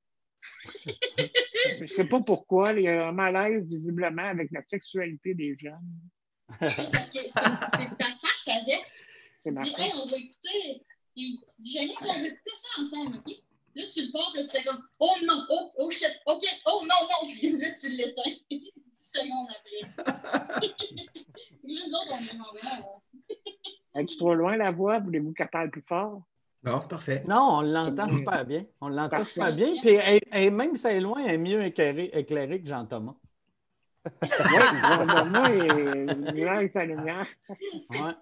Je 0.87 1.83
ne 1.83 1.87
sais 1.87 2.07
pas 2.07 2.21
pourquoi. 2.21 2.73
Il 2.73 2.83
y 2.83 2.89
a 2.89 3.09
un 3.09 3.13
malaise 3.13 3.67
visiblement 3.67 4.23
avec 4.29 4.51
la 4.53 4.63
sexualité 4.67 5.35
des 5.35 5.57
jeunes. 5.59 6.01
Parce 6.61 7.11
que 7.11 7.19
c'est 7.21 7.33
ta 7.33 8.07
face 8.21 8.49
avec. 8.49 8.85
Tu 9.43 9.53
dis, 9.53 9.75
hey, 9.79 9.93
on 9.95 10.07
va 10.07 10.17
écouter. 10.17 10.83
Puis 11.15 11.41
tu 11.49 11.63
dis, 11.63 11.73
Jenny, 11.73 11.95
on 12.01 12.05
va 12.07 12.19
écouter 12.27 12.51
ça 12.55 12.81
ensemble, 12.83 13.17
OK? 13.19 13.35
Là, 13.75 13.85
tu 13.93 14.07
le 14.07 14.13
portes, 14.13 14.35
là, 14.37 14.43
tu 14.45 14.57
fais 14.57 14.65
comme, 14.65 14.83
oh 15.01 15.15
non, 15.27 15.45
oh, 15.51 15.73
oh 15.77 15.91
shit, 15.91 16.19
OK, 16.25 16.43
oh 16.67 16.83
non, 16.83 17.09
non. 17.09 17.33
Puis 17.35 17.53
là, 17.59 17.71
tu 17.73 17.89
l'éteins 17.91 18.37
10 18.51 18.73
secondes 18.97 19.49
après. 19.51 20.61
Puis 20.61 21.75
là, 21.75 21.83
nous 21.87 21.95
autres, 21.95 22.13
on 22.13 22.19
est 22.19 22.37
genre, 22.37 23.03
on- 23.95 24.01
Es-tu 24.01 24.17
trop 24.19 24.35
loin 24.35 24.57
la 24.57 24.71
voix? 24.71 24.99
Voulez-vous 25.01 25.33
qu'elle 25.33 25.49
parle 25.49 25.71
plus 25.71 25.83
fort? 25.83 26.23
Non, 26.67 26.81
c'est 26.81 26.91
parfait. 26.91 27.25
Non, 27.29 27.49
on 27.59 27.61
l'entend 27.63 28.09
super 28.09 28.45
bien. 28.45 28.65
On 28.81 28.89
l'entend 28.89 29.25
super 29.25 29.55
bien. 29.55 29.73
Puis 29.83 29.95
elle- 29.95 30.21
elle- 30.31 30.51
même 30.53 30.77
si 30.77 30.87
elle 30.87 30.97
est 30.97 31.01
loin, 31.01 31.21
elle 31.25 31.35
est 31.35 31.39
mieux 31.39 31.63
éclairée, 31.65 32.11
éclairée 32.13 32.61
que 32.61 32.69
Jean-Thomas. 32.69 33.15
Oui, 34.23 35.29
moi, 35.31 35.49
il 35.51 36.39
est 36.39 36.49
avec 36.49 36.73
sa 36.73 36.85
lumière. 36.85 37.27
Ouais. 37.49 38.13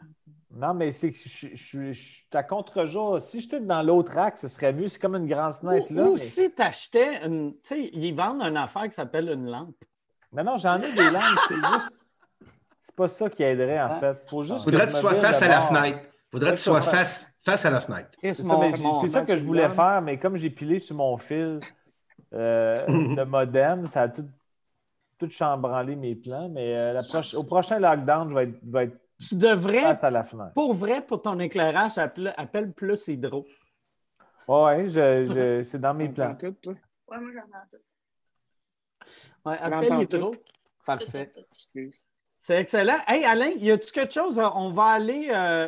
Non, 0.56 0.72
mais 0.72 0.90
c'est 0.92 1.10
que 1.10 1.16
je, 1.18 1.28
je, 1.28 1.46
je- 1.54 1.92
je 1.92 2.00
suis 2.00 2.26
à 2.32 2.42
contre-jour. 2.42 3.20
Si 3.20 3.40
j'étais 3.40 3.60
dans 3.60 3.82
l'autre 3.82 4.16
axe, 4.16 4.42
ce 4.42 4.48
serait 4.48 4.72
mieux. 4.72 4.88
C'est 4.88 5.00
comme 5.00 5.16
une 5.16 5.26
grande 5.26 5.54
fenêtre 5.54 5.90
Ou, 5.90 5.94
là. 5.94 6.02
ou 6.04 6.12
mais- 6.12 6.18
si 6.18 6.52
tu 6.54 6.62
achetais 6.62 7.24
une. 7.26 7.54
Tu 7.54 7.58
sais, 7.64 7.90
ils 7.92 8.14
vendent 8.14 8.42
une 8.42 8.56
affaire 8.56 8.84
qui 8.84 8.92
s'appelle 8.94 9.28
une 9.30 9.46
lampe. 9.50 9.74
Mais 10.32 10.44
non, 10.44 10.56
j'en 10.56 10.78
ai 10.80 10.92
des 10.92 11.10
lampes. 11.10 11.38
C'est 11.48 11.54
juste. 11.56 11.90
C'est 12.80 12.94
pas 12.96 13.08
ça 13.08 13.28
qui 13.30 13.42
aiderait, 13.42 13.82
en 13.82 13.98
fait. 13.98 14.16
Faut 14.28 14.42
juste. 14.42 14.64
Faudrait 14.64 14.86
que 14.86 14.92
tu 14.92 14.98
sois 14.98 15.14
face 15.14 15.42
à 15.42 15.48
la 15.48 15.60
fenêtre. 15.60 16.08
Faudrait 16.30 16.50
que 16.52 16.56
tu 16.56 16.62
sois 16.62 16.80
face, 16.82 17.26
face 17.44 17.64
à 17.64 17.70
la 17.70 17.80
fenêtre. 17.80 18.10
C'est 18.22 18.34
ça, 18.34 18.56
mon- 18.56 19.24
que 19.26 19.36
je 19.36 19.44
voulais 19.44 19.68
faire, 19.68 20.02
mais 20.02 20.18
comme 20.18 20.36
j'ai 20.36 20.50
pilé 20.50 20.78
sur 20.78 20.96
mon 20.96 21.16
fil 21.18 21.60
euh, 22.32 22.86
de 23.16 23.22
modem, 23.24 23.86
ça 23.86 24.02
a 24.02 24.08
tout 24.08 24.26
tout 25.16 25.30
chambranler 25.30 25.94
mes 25.94 26.16
plans, 26.16 26.48
mais 26.48 26.74
euh, 26.74 26.92
la 26.92 27.02
proche- 27.02 27.36
au 27.36 27.44
prochain 27.44 27.78
lockdown, 27.78 28.28
je 28.30 28.34
vais 28.34 28.42
être, 28.44 28.58
je 28.66 28.70
vais 28.72 28.84
être 28.86 28.98
Tu 29.28 29.36
devrais, 29.36 29.80
face 29.80 30.02
à 30.02 30.10
la 30.10 30.24
fenêtre. 30.24 30.52
pour 30.54 30.74
vrai, 30.74 31.06
pour 31.06 31.22
ton 31.22 31.38
éclairage, 31.38 31.98
appelle, 31.98 32.34
appelle 32.36 32.72
plus 32.72 33.06
hydro. 33.06 33.46
Oui, 34.48 34.88
je, 34.88 35.24
je- 35.24 35.62
c'est 35.64 35.78
dans 35.78 35.94
mes 35.94 36.08
plans. 36.08 36.36
Ouais, 36.42 36.50
moi, 37.08 37.30
j'entends 37.32 37.66
tout. 37.70 37.76
Ouais, 39.48 39.58
appelle 39.58 40.02
hydro. 40.02 40.30
Tout, 40.32 40.40
Parfait. 40.84 41.30
tout, 41.32 41.40
tout. 41.74 41.90
C'est 42.46 42.60
excellent. 42.60 42.98
Hey, 43.06 43.24
Alain, 43.24 43.52
y 43.56 43.70
a-tu 43.70 43.90
quelque 43.90 44.12
chose? 44.12 44.38
euh, 44.38 44.46
On 44.54 44.70
va 44.70 44.82
aller. 44.84 45.28
euh, 45.30 45.66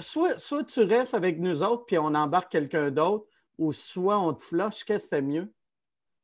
soit, 0.00 0.38
soit 0.38 0.64
tu 0.64 0.82
restes 0.82 1.14
avec 1.14 1.38
nous 1.38 1.62
autres 1.62 1.86
puis 1.86 1.96
on 1.96 2.14
embarque 2.14 2.52
quelqu'un 2.52 2.90
d'autre, 2.90 3.24
ou 3.56 3.72
soit 3.72 4.18
on 4.18 4.34
te 4.34 4.42
flush. 4.42 4.84
Qu'est-ce 4.84 5.04
que 5.04 5.16
c'était 5.16 5.22
mieux? 5.22 5.50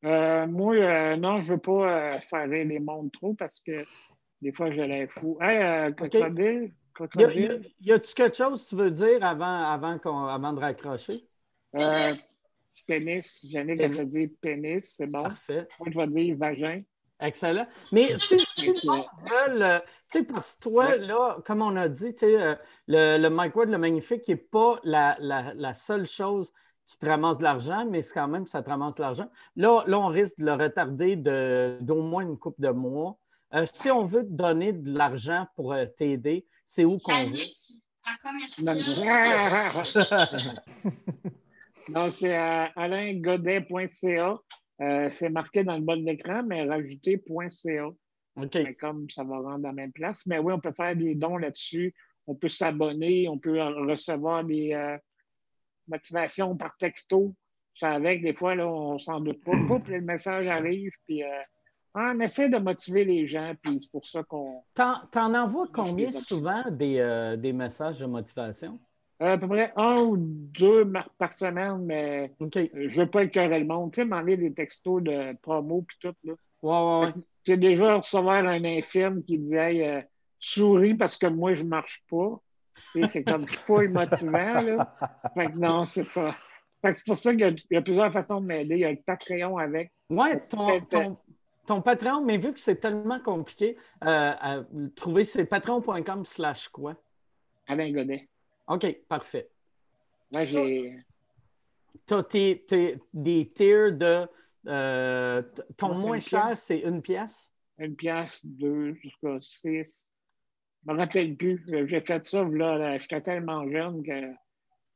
Euh, 0.05 0.47
moi, 0.49 0.75
euh, 0.75 1.17
non, 1.17 1.41
je 1.41 1.55
veux 1.55 1.59
pas 1.59 2.11
euh, 2.11 2.13
faire 2.13 2.47
les 2.47 2.79
mondes 2.79 3.11
trop 3.11 3.33
parce 3.33 3.59
que 3.67 3.73
des 4.43 4.53
fois, 4.53 4.71
je 4.71 4.83
les 4.83 5.07
fou. 5.07 5.39
Hey, 5.41 5.63
euh, 5.63 5.93
crocodile, 5.93 6.45
Y 6.45 6.45
a- 6.45 6.69
y 6.69 6.75
crocodile. 6.93 7.51
a- 7.51 7.69
y 7.81 7.93
a-tu 7.93 8.13
quelque 8.15 8.37
chose 8.37 8.65
que 8.65 8.69
tu 8.69 8.77
veux 8.77 8.91
dire 8.91 9.25
avant, 9.25 9.63
avant, 9.65 9.99
qu'on, 9.99 10.27
avant 10.27 10.53
de 10.53 10.61
raccrocher? 10.61 11.27
Euh, 11.75 11.81
Pénis. 11.91 12.39
pénis. 12.87 13.47
Jannick 13.51 13.81
a 13.81 14.05
dire 14.05 14.29
pénis, 14.43 14.93
c'est 14.95 15.07
bon. 15.07 15.23
Parfait. 15.23 15.67
Moi, 15.81 15.89
je 15.91 15.99
vais 15.99 16.07
dire 16.07 16.37
vagin. 16.37 16.83
Excellent. 17.21 17.67
Mais 17.93 18.17
si, 18.19 18.39
si 18.53 18.71
Ok. 18.71 18.77
le 18.85 18.91
monde 18.91 19.05
veut, 19.23 19.63
euh, 19.63 19.79
tu 20.11 20.19
sais, 20.19 20.25
parce 20.25 20.55
que 20.55 20.63
toi, 20.65 20.85
Ouais. 20.89 20.99
là, 20.99 21.39
comme 21.47 21.63
on 21.63 21.75
a 21.77 21.89
dit, 21.89 22.15
tu 22.15 22.27
sais, 22.27 22.41
euh, 22.41 22.55
le, 22.89 23.17
le 23.19 23.31
Mike 23.31 23.57
Ward, 23.57 23.71
le 23.71 23.79
magnifique, 23.79 24.29
n'est 24.29 24.37
pas 24.37 24.79
la, 24.85 25.17
la- 25.21 25.55
la 25.55 25.73
seule 25.75 26.07
chose 26.07 26.53
qui 26.87 26.99
te 26.99 27.07
ramasse 27.07 27.39
de 27.39 27.43
l'argent, 27.43 27.87
mais 27.91 28.03
c'est 28.03 28.15
quand 28.15 28.29
même 28.29 28.47
ça 28.47 28.63
te 28.63 28.69
ramasse 28.69 28.97
de 28.97 29.03
l'argent. 29.03 29.29
Là, 29.57 29.83
là, 29.87 29.99
on 29.99 30.09
risque 30.09 30.39
de 30.39 30.45
le 30.45 30.53
retarder 30.53 31.17
de- 31.17 31.79
d'au 31.81 32.03
moins 32.03 32.23
une 32.23 32.39
couple 32.39 32.61
de 32.61 32.69
mois. 32.71 33.17
Euh, 33.55 33.65
si 33.73 33.91
on 33.91 34.05
veut 34.05 34.23
te 34.23 34.33
donner 34.33 34.73
de 34.73 34.97
l'argent 34.97 35.47
pour 35.57 35.73
euh, 35.73 35.87
t'aider, 35.87 36.47
c'est 36.65 36.85
où 36.85 36.99
qu'on 36.99 37.31
veut? 37.31 37.39
À 38.05 38.13
Non, 38.63 38.73
commercial. 38.73 38.79
non, 41.89 42.11
c'est 42.11 42.35
à 42.37 42.65
alaingodet.ca. 42.77 44.39
Euh, 44.81 45.09
c'est 45.11 45.31
marqué 45.31 45.65
dans 45.65 45.77
le 45.77 45.83
bas 45.83 45.97
de 45.97 46.03
l'écran, 46.03 46.43
mais 46.43 46.65
rajouter 46.65 47.23
.ca. 47.51 47.89
Mais 48.37 48.75
comme 48.75 49.09
ça 49.09 49.25
va 49.25 49.39
rendre 49.39 49.65
à 49.65 49.69
la 49.69 49.73
même 49.73 49.93
place. 49.93 50.27
Mais 50.27 50.39
oui, 50.39 50.53
on 50.53 50.61
peut 50.61 50.73
faire 50.73 50.95
des 50.95 51.15
dons 51.15 51.39
là-dessus. 51.39 51.95
On 52.27 52.35
peut 52.35 52.49
s'abonner. 52.49 53.29
On 53.29 53.39
peut 53.39 53.61
recevoir 53.61 54.45
des 54.45 54.75
euh, 54.75 54.99
motivations 55.89 56.57
par 56.57 56.77
texto. 56.77 57.35
Ça 57.79 57.93
avec, 57.93 58.23
des 58.23 58.35
fois, 58.35 58.55
là, 58.55 58.69
on 58.69 58.99
s'en 58.99 59.21
doute 59.21 59.43
pas. 59.45 59.53
Poup, 59.67 59.87
le 59.89 60.01
message 60.01 60.47
arrive, 60.47 60.93
puis 61.07 61.23
euh, 61.23 61.41
on 61.95 62.21
essaie 62.21 62.49
de 62.49 62.57
motiver 62.59 63.05
les 63.05 63.27
gens, 63.27 63.53
puis 63.63 63.79
c'est 63.83 63.91
pour 63.91 64.07
ça 64.07 64.23
qu'on. 64.23 64.63
T'en, 64.75 65.01
t'en 65.11 65.35
envoies 65.35 65.69
combien 65.73 66.11
souvent 66.11 66.63
des, 66.71 67.37
des 67.39 67.53
messages 67.53 68.01
de 68.01 68.07
motivation? 68.07 68.79
Euh, 69.23 69.33
à 69.35 69.39
peu 69.39 69.49
près 69.49 69.73
un 69.77 69.95
ou 70.03 70.17
deux 70.19 70.93
par 71.19 71.33
semaine, 71.33 71.79
mais 71.87 72.33
OK. 72.39 72.57
euh, 72.57 72.69
je 72.75 73.01
veux 73.01 73.11
pas 73.11 73.25
écœurer 73.25 73.59
le 73.61 73.65
monde. 73.67 73.93
Tu 73.93 74.03
sais, 74.03 74.05
m'enlever 74.05 74.37
des 74.37 74.53
textos 74.53 75.03
de 75.03 75.35
promo, 75.41 75.83
puis 75.83 75.97
tout, 76.01 76.15
là. 76.25 76.35
Ouais, 76.63 77.07
ouais, 77.07 77.07
ouais. 77.17 77.23
J'ai 77.45 77.57
déjà 77.57 77.97
recevoir 77.97 78.45
un 78.45 78.65
infirme 78.65 79.23
qui 79.23 79.39
dit 79.39 79.55
Hey, 79.55 79.83
euh, 79.83 80.01
souris 80.39 80.95
parce 80.95 81.17
que 81.17 81.27
moi, 81.27 81.55
je 81.55 81.65
marche 81.65 82.03
pas. 82.11 82.41
C'est 82.93 83.25
comme 83.25 83.47
full 83.47 83.89
motivant. 83.91 84.31
Là. 84.63 84.95
Fait 85.35 85.47
que 85.47 85.57
non, 85.59 85.85
c'est 85.87 86.13
pas. 86.13 86.33
Fait 86.83 86.93
que 86.93 86.99
c'est 86.99 87.07
pour 87.07 87.19
ça 87.19 87.31
qu'il 87.31 87.41
y, 87.41 87.45
a- 87.45 87.49
il 87.49 87.75
y 87.75 87.77
a 87.77 87.83
plusieurs 87.83 88.13
façons 88.13 88.41
de 88.43 88.47
m'aider. 88.47 88.75
Il 88.75 88.81
y 88.81 88.85
a 88.85 88.91
le 88.91 88.99
Patreon 89.05 89.57
avec. 89.57 89.93
Ouais, 90.11 90.39
ton, 90.47 90.81
ton, 90.83 91.17
ton 91.67 91.81
Patreon, 91.81 92.23
mais 92.23 92.37
vu 92.37 92.53
que 92.53 92.61
c'est 92.61 92.77
tellement 92.77 93.21
compliqué, 93.21 93.77
euh, 94.05 94.33
à 94.39 94.59
trouver, 94.95 95.25
c'est 95.25 95.47
patreon.com 95.47 96.25
slash 96.27 96.69
quoi? 96.69 96.95
Alain 97.67 97.91
Godet. 97.93 98.29
OK, 98.69 98.97
parfait. 99.09 99.49
Moi, 100.33 100.45
j'ai. 100.45 100.99
Tes, 102.31 102.65
tes- 102.67 102.99
des 103.13 103.49
tiers 103.51 103.93
de. 103.93 104.27
euh, 104.67 105.43
ton 105.77 105.95
moins 105.95 106.21
cher, 106.21 106.57
c'est 106.57 106.81
une 106.81 107.03
pièce? 107.03 107.51
une 107.79 107.95
pièce, 107.95 108.41
deux, 108.45 108.95
jusqu'à 108.95 109.39
six. 109.43 110.09
Je 110.87 110.93
me 110.93 110.97
rappelle 110.99 111.37
plus. 111.37 111.63
J'ai 111.69 112.01
fait 112.01 112.25
ça, 112.25 112.43
là, 112.45 112.97
j'étais 112.99 113.21
tellement 113.21 113.69
jeune 113.71 114.03
que 114.03 114.19
je 114.23 114.29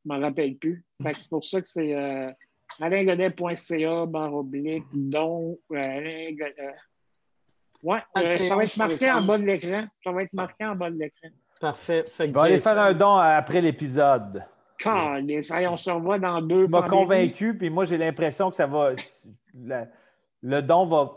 me 0.06 0.18
rappelle 0.20 0.56
plus. 0.56 0.82
C'est 1.12 1.28
pour 1.28 1.44
ça 1.44 1.60
que 1.60 1.68
c'est 1.68 1.94
euh, 1.94 2.30
alaingodet.ca, 2.80 4.06
barre 4.06 4.34
oblique, 4.34 4.84
don, 4.92 5.58
euh, 5.72 5.76
Alain 5.76 6.30
Godet. 6.32 6.54
euh, 6.58 6.72
Ouais, 7.82 8.00
euh, 8.18 8.38
ça 8.40 8.56
va 8.56 8.64
être 8.64 8.76
marqué 8.76 9.10
en 9.10 9.22
bas 9.22 9.38
de 9.38 9.44
l'écran. 9.44 9.86
Ça 10.04 10.12
va 10.12 10.22
être 10.22 10.32
marqué 10.34 10.64
en 10.66 10.74
bas 10.76 10.90
de 10.90 10.98
l'écran. 10.98 11.28
Parfait. 11.60 12.04
Fait 12.06 12.26
Je 12.28 12.32
vais 12.32 12.40
aller 12.40 12.58
faire 12.58 12.78
un 12.78 12.94
don 12.94 13.16
après 13.16 13.60
l'épisode. 13.60 14.42
Hey, 14.82 15.66
on 15.66 15.76
se 15.76 15.90
revoit 15.90 16.18
dans 16.18 16.40
deux. 16.40 16.64
Tu 16.64 16.70
m'as 16.70 16.88
convaincu, 16.88 17.56
puis 17.56 17.68
moi, 17.68 17.84
j'ai 17.84 17.98
l'impression 17.98 18.48
que 18.48 18.56
ça 18.56 18.66
va. 18.66 18.92
le 20.42 20.62
don 20.62 20.86
va 20.86 21.12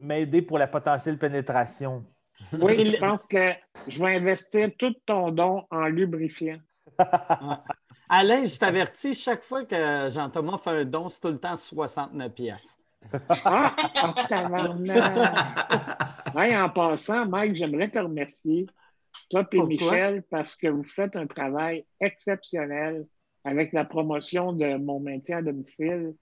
m'aider 0.00 0.42
pour 0.42 0.58
la 0.58 0.68
potentielle 0.68 1.18
pénétration. 1.18 2.04
Oui, 2.52 2.88
je 2.88 2.96
pense 2.98 3.26
que 3.26 3.52
je 3.88 3.98
vais 4.02 4.16
investir 4.16 4.70
tout 4.78 4.94
ton 5.04 5.32
don 5.32 5.64
en 5.70 5.86
lubrifiant. 5.86 6.58
Alain, 8.08 8.44
je 8.44 8.58
t'avertis, 8.58 9.14
chaque 9.14 9.42
fois 9.42 9.64
que 9.64 10.08
Jean-Thomas 10.08 10.58
fait 10.58 10.70
un 10.70 10.84
don, 10.84 11.08
c'est 11.08 11.20
tout 11.20 11.28
le 11.28 11.38
temps 11.38 11.56
69 11.56 12.32
pièces. 12.32 12.78
Ah, 13.44 13.74
ah, 13.96 14.14
en 16.64 16.68
passant, 16.68 17.26
Mike, 17.26 17.56
j'aimerais 17.56 17.88
te 17.88 17.98
remercier, 17.98 18.66
toi 19.30 19.40
et 19.40 19.56
Pourquoi? 19.56 19.66
Michel, 19.66 20.22
parce 20.30 20.56
que 20.56 20.68
vous 20.68 20.84
faites 20.84 21.16
un 21.16 21.26
travail 21.26 21.84
exceptionnel 22.00 23.06
avec 23.44 23.72
la 23.72 23.84
promotion 23.84 24.52
de 24.52 24.76
mon 24.76 25.00
maintien 25.00 25.38
à 25.38 25.42
domicile. 25.42 26.14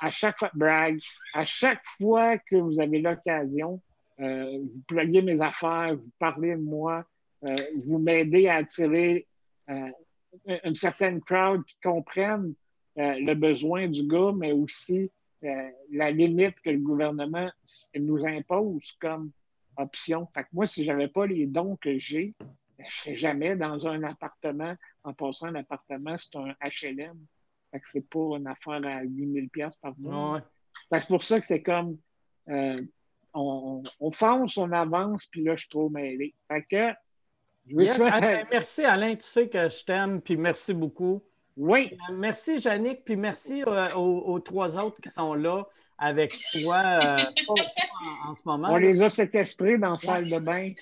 À 0.00 0.10
chaque 0.10 0.38
fois, 0.38 0.50
brag, 0.54 0.98
à 1.34 1.44
chaque 1.44 1.84
fois 1.98 2.38
que 2.38 2.56
vous 2.56 2.80
avez 2.80 3.00
l'occasion, 3.00 3.80
euh, 4.20 4.58
vous 4.60 4.82
pluguez 4.86 5.22
mes 5.22 5.40
affaires, 5.40 5.96
vous 5.96 6.10
parlez 6.18 6.52
de 6.52 6.62
moi, 6.62 7.04
euh, 7.48 7.56
vous 7.84 7.98
m'aidez 7.98 8.46
à 8.46 8.56
attirer 8.56 9.26
euh, 9.68 9.90
une 10.64 10.76
certaine 10.76 11.20
crowd 11.20 11.64
qui 11.64 11.76
comprenne 11.82 12.54
euh, 12.98 13.14
le 13.18 13.34
besoin 13.34 13.88
du 13.88 14.06
gars, 14.06 14.32
mais 14.36 14.52
aussi 14.52 15.10
euh, 15.42 15.70
la 15.90 16.10
limite 16.10 16.54
que 16.64 16.70
le 16.70 16.78
gouvernement 16.78 17.50
nous 17.98 18.24
impose 18.24 18.96
comme 19.00 19.30
option. 19.76 20.26
Fait 20.34 20.42
que 20.42 20.48
moi, 20.52 20.66
si 20.66 20.84
j'avais 20.84 21.08
pas 21.08 21.26
les 21.26 21.46
dons 21.46 21.76
que 21.76 21.98
j'ai, 21.98 22.34
ben, 22.40 22.86
je 22.88 22.96
serais 22.96 23.16
jamais 23.16 23.56
dans 23.56 23.86
un 23.86 24.02
appartement. 24.02 24.74
En 25.04 25.12
passant, 25.12 25.46
un 25.46 25.54
appartement, 25.56 26.16
c'est 26.18 26.36
un 26.36 26.54
HLM. 26.62 27.18
Fait 27.70 27.80
que 27.80 27.88
c'est 27.88 28.08
pas 28.08 28.36
une 28.36 28.46
affaire 28.46 28.84
à 28.84 29.02
8000 29.02 29.48
pièces 29.50 29.76
par 29.76 29.94
mois. 29.98 30.42
Ouais. 30.90 30.98
C'est 31.00 31.08
pour 31.08 31.22
ça 31.22 31.40
que 31.40 31.46
c'est 31.46 31.62
comme 31.62 31.98
euh, 32.48 32.76
on, 33.32 33.82
on 34.00 34.10
fonce, 34.12 34.56
on 34.58 34.70
avance, 34.72 35.26
puis 35.26 35.42
là, 35.42 35.54
je 35.56 35.60
suis 35.60 35.68
trop 35.68 35.88
mêlé. 35.88 36.34
Fait 36.48 36.62
que 36.62 36.92
je 37.66 37.76
veux 37.76 37.84
Yes, 37.84 37.96
ça- 37.96 38.12
Alain, 38.12 38.44
merci 38.50 38.84
Alain, 38.84 39.16
tu 39.16 39.24
sais 39.24 39.48
que 39.48 39.68
je 39.68 39.84
t'aime, 39.84 40.20
puis 40.20 40.36
merci 40.36 40.72
beaucoup. 40.74 41.22
Oui, 41.56 41.90
Euh, 42.10 42.14
Merci 42.16 42.58
Yannick, 42.58 43.04
puis 43.04 43.16
merci 43.16 43.62
euh, 43.66 43.94
aux, 43.94 44.22
aux 44.32 44.40
trois 44.40 44.76
autres 44.78 45.00
qui 45.00 45.08
sont 45.08 45.34
là 45.34 45.64
avec 45.98 46.36
toi 46.52 46.76
euh, 46.78 47.18
en, 47.48 48.30
en 48.30 48.34
ce 48.34 48.42
moment. 48.44 48.68
on 48.72 48.76
les 48.76 49.00
a 49.02 49.08
séquestrés 49.10 49.78
dans 49.78 49.92
la 49.92 49.98
salle 49.98 50.28
de 50.28 50.38
bain. 50.38 50.72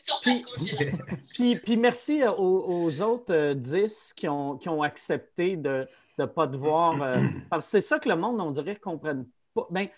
Puis, 1.35 1.57
puis 1.57 1.77
merci 1.77 2.23
aux, 2.25 2.65
aux 2.67 3.03
autres 3.03 3.33
euh, 3.35 3.55
10 3.55 4.15
qui 4.17 4.29
ont, 4.29 4.57
qui 4.57 4.69
ont 4.71 4.83
accepté 4.83 5.57
de 5.57 5.87
ne 6.19 6.25
pas 6.25 6.47
devoir. 6.47 7.01
euh, 7.03 7.19
parce 7.51 7.67
que 7.67 7.71
c'est 7.73 7.87
ça 7.87 7.99
que 7.99 8.09
le 8.09 8.17
monde, 8.17 8.41
on 8.41 8.51
dirait, 8.51 8.73
ne 8.75 8.79
comprenne 8.79 9.27
pas. 9.55 9.67
Ben, 9.71 9.89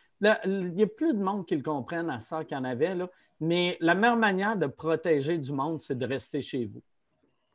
il 0.44 0.72
y 0.76 0.82
a 0.82 0.86
plus 0.86 1.12
de 1.14 1.22
monde 1.22 1.46
qui 1.46 1.54
le 1.54 1.62
comprennent 1.62 2.10
à 2.10 2.18
ça 2.20 2.44
qu'il 2.44 2.56
y 2.56 2.60
en 2.60 2.64
avait, 2.64 2.94
là. 2.94 3.08
mais 3.40 3.76
la 3.80 3.94
meilleure 3.94 4.16
manière 4.16 4.56
de 4.56 4.66
protéger 4.66 5.38
du 5.38 5.52
monde, 5.52 5.80
c'est 5.80 5.98
de 5.98 6.06
rester 6.06 6.40
chez 6.40 6.66
vous. 6.66 6.80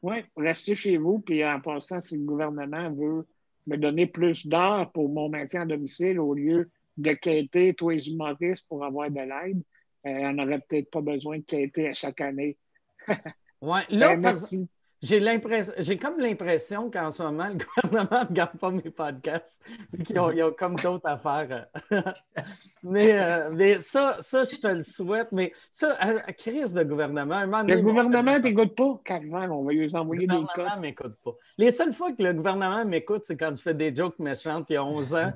Oui, 0.02 0.16
restez 0.38 0.76
chez 0.76 0.98
vous, 0.98 1.20
puis 1.20 1.44
en 1.46 1.60
passant, 1.60 2.02
si 2.02 2.18
le 2.18 2.24
gouvernement 2.24 2.92
veut 2.92 3.28
me 3.68 3.78
donner 3.78 4.08
plus 4.08 4.48
d'heures 4.48 4.92
pour 4.92 5.10
mon 5.10 5.30
maintien 5.30 5.62
à 5.62 5.66
domicile 5.66 6.20
au 6.20 6.34
lieu 6.34 6.70
de 6.98 7.14
quêter 7.14 7.74
tous 7.74 7.90
les 7.90 8.10
humoristes 8.10 8.66
pour 8.68 8.84
avoir 8.84 9.10
de 9.10 9.20
l'aide, 9.20 9.62
euh, 10.06 10.30
on 10.30 10.34
n'aurait 10.34 10.60
peut-être 10.60 10.90
pas 10.90 11.02
besoin 11.02 11.40
de 11.40 11.44
quêter 11.44 11.88
à 11.88 11.94
chaque 11.94 12.22
année. 12.22 12.58
Ouais, 13.62 13.82
là, 13.90 14.16
Ben, 14.16 14.22
par, 14.22 14.32
merci. 14.32 14.70
J'ai 15.02 15.20
l'impression, 15.20 15.74
j'ai 15.78 15.98
comme 15.98 16.20
l'impression 16.20 16.92
qu'en 16.92 17.10
ce 17.10 17.24
moment, 17.24 17.48
le 17.48 17.56
gouvernement 17.94 18.24
ne 18.24 18.28
regarde 18.28 18.58
pas 18.60 18.70
mes 18.72 18.82
podcasts, 18.82 19.64
qu'ils 20.06 20.20
ont, 20.20 20.32
ils 20.32 20.44
ont 20.44 20.52
comme 20.52 20.76
d'autres 20.76 21.08
affaires. 21.08 21.68
mais, 22.84 23.18
euh, 23.20 23.50
mais 23.54 23.80
ça, 23.80 24.18
ça, 24.20 24.44
je 24.44 24.58
te 24.58 24.68
le 24.68 24.82
souhaite. 24.84 25.30
Mais 25.32 25.54
ça, 25.72 25.96
à, 26.00 26.10
à 26.28 26.34
crise 26.34 26.74
de 26.74 26.84
gouvernement, 26.84 27.36
un 27.36 27.46
moment 27.46 27.62
donné, 27.62 27.76
Le 27.76 27.82
gouvernement 27.82 28.34
c'est- 28.36 28.42
t'écoute 28.42 28.76
pas, 28.76 29.00
calvaire, 29.06 29.50
on 29.52 29.64
va 29.64 29.72
lui 29.72 29.88
le 29.88 29.96
envoyer 29.96 30.22
des 30.22 30.28
gouvernement 30.28 30.54
codes. 30.54 30.76
ne 30.78 30.82
m'écoute 30.82 31.16
pas. 31.24 31.32
Les 31.58 31.72
seules 31.72 31.94
fois 31.94 32.12
que 32.12 32.22
le 32.24 32.34
gouvernement 32.34 32.86
m'écoute, 32.86 33.22
c'est 33.26 33.38
quand 33.38 33.56
je 33.56 33.62
fais 33.62 33.74
des 33.74 33.96
jokes 33.96 34.20
méchantes 34.20 34.70
il 34.70 34.74
y 34.74 34.78
a 34.78 34.84
11 34.84 35.16
ans. 35.16 35.32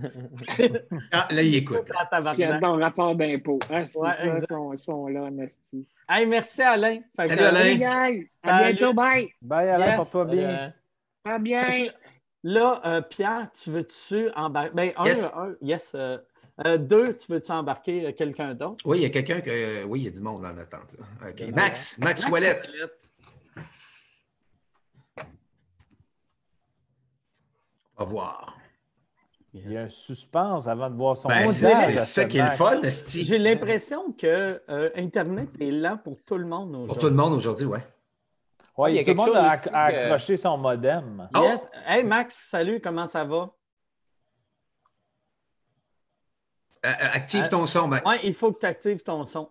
Ah, 1.11 1.27
là, 1.31 1.41
il 1.41 1.55
écoute. 1.55 1.89
À 1.97 2.05
tabarnak. 2.05 2.49
Puis 2.51 2.59
dans 2.61 2.75
le 2.75 2.83
rapport 2.83 3.15
d'impôt. 3.15 3.59
Ah, 3.69 3.81
Ouais, 3.95 4.09
ils 4.37 4.45
sont, 4.47 4.73
ils 4.73 4.79
sont 4.79 5.07
là, 5.07 5.29
Nasty. 5.31 5.87
Hey, 6.09 6.25
merci 6.25 6.61
Alain. 6.61 6.99
Fait 7.15 7.27
Salut, 7.27 7.41
Alain. 7.43 7.59
Salut, 7.59 7.77
guys! 7.79 8.29
À 8.43 8.63
bientôt, 8.71 8.93
bye! 8.93 9.33
Bye, 9.41 9.69
Alain, 9.69 9.85
Yes. 9.87 9.95
porte-toi 9.95 10.25
bien. 10.25 10.73
Euh, 11.27 11.37
bien! 11.39 11.73
Là, 12.43 12.81
euh, 12.85 13.01
Pierre, 13.01 13.49
tu 13.53 13.71
veux-tu 13.71 14.29
embarquer? 14.35 14.71
Ben, 14.73 14.91
un, 14.97 15.05
Yes. 15.05 15.29
un, 15.33 15.55
yes. 15.61 15.91
euh, 15.95 16.17
euh, 16.65 16.77
deux, 16.77 17.15
tu 17.15 17.31
veux-tu 17.31 17.51
embarquer 17.51 18.07
euh, 18.07 18.11
quelqu'un 18.11 18.53
d'autre? 18.53 18.81
Oui, 18.85 18.99
il 18.99 19.03
y 19.03 19.05
a 19.05 19.09
quelqu'un 19.09 19.39
que. 19.39 19.85
Oui, 19.85 20.01
il 20.01 20.05
y 20.05 20.07
a 20.07 20.11
du 20.11 20.19
monde 20.19 20.43
en 20.45 20.57
attente. 20.57 20.93
là. 20.99 21.05
Max, 21.53 21.97
Max 21.97 21.99
Max 21.99 22.27
Wallet. 22.29 22.61
Ouellette. 22.67 22.69
On 27.95 28.03
va 28.03 28.09
voir. 28.11 28.57
Il 29.55 29.71
y 29.71 29.77
a 29.77 29.81
un 29.83 29.89
suspense 29.89 30.67
avant 30.67 30.89
de 30.89 30.95
voir 30.95 31.15
son 31.15 31.27
Ben, 31.29 31.47
c'est 31.51 31.69
ça 31.69 31.97
ce 32.05 32.21
qui 32.27 32.39
est 32.39 32.43
le 32.43 32.49
fun. 32.49 32.81
J'ai 33.23 33.37
l'impression 33.37 34.11
que 34.13 34.61
euh, 34.67 34.89
Internet 34.95 35.49
est 35.59 35.69
lent 35.69 35.97
pour 35.97 36.23
tout 36.23 36.37
le 36.37 36.45
monde 36.45 36.71
Pour 36.71 36.81
aujourd'hui. 36.81 37.01
tout 37.01 37.09
le 37.09 37.15
monde 37.15 37.33
aujourd'hui, 37.33 37.65
ouais. 37.67 37.85
Ouais, 38.75 38.93
Il 38.93 38.95
y 38.95 38.99
a 38.99 39.03
tout 39.03 39.09
le 39.11 39.15
quelque 39.15 39.17
monde 39.17 39.27
chose 39.27 39.35
a, 39.37 39.57
que- 39.57 39.69
accroché 40.03 40.37
son 40.37 40.57
modem. 40.57 41.29
Oh! 41.35 41.41
Yes. 41.43 41.67
Hey 41.85 42.03
Max, 42.03 42.47
salut, 42.49 42.81
comment 42.81 43.05
ça 43.05 43.23
va? 43.23 43.53
Euh, 46.85 46.89
euh, 46.89 47.07
active 47.13 47.43
Euh, 47.45 47.49
ton 47.49 47.65
son, 47.67 47.87
Max. 47.87 48.09
Ouais, 48.09 48.19
il 48.23 48.33
faut 48.33 48.51
que 48.51 48.59
tu 48.59 48.65
actives 48.65 49.03
ton 49.03 49.23
son. 49.23 49.49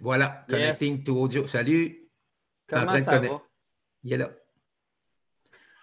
Voilà. 0.00 0.40
Yes. 0.48 0.56
Connecting 0.58 1.04
to 1.04 1.16
audio. 1.16 1.46
Salut. 1.46 2.10
en 2.72 2.80
Comment 2.80 3.02
ça 3.04 3.18
va? 3.20 3.42
Il 4.02 4.12
est 4.12 4.16
là. 4.16 4.30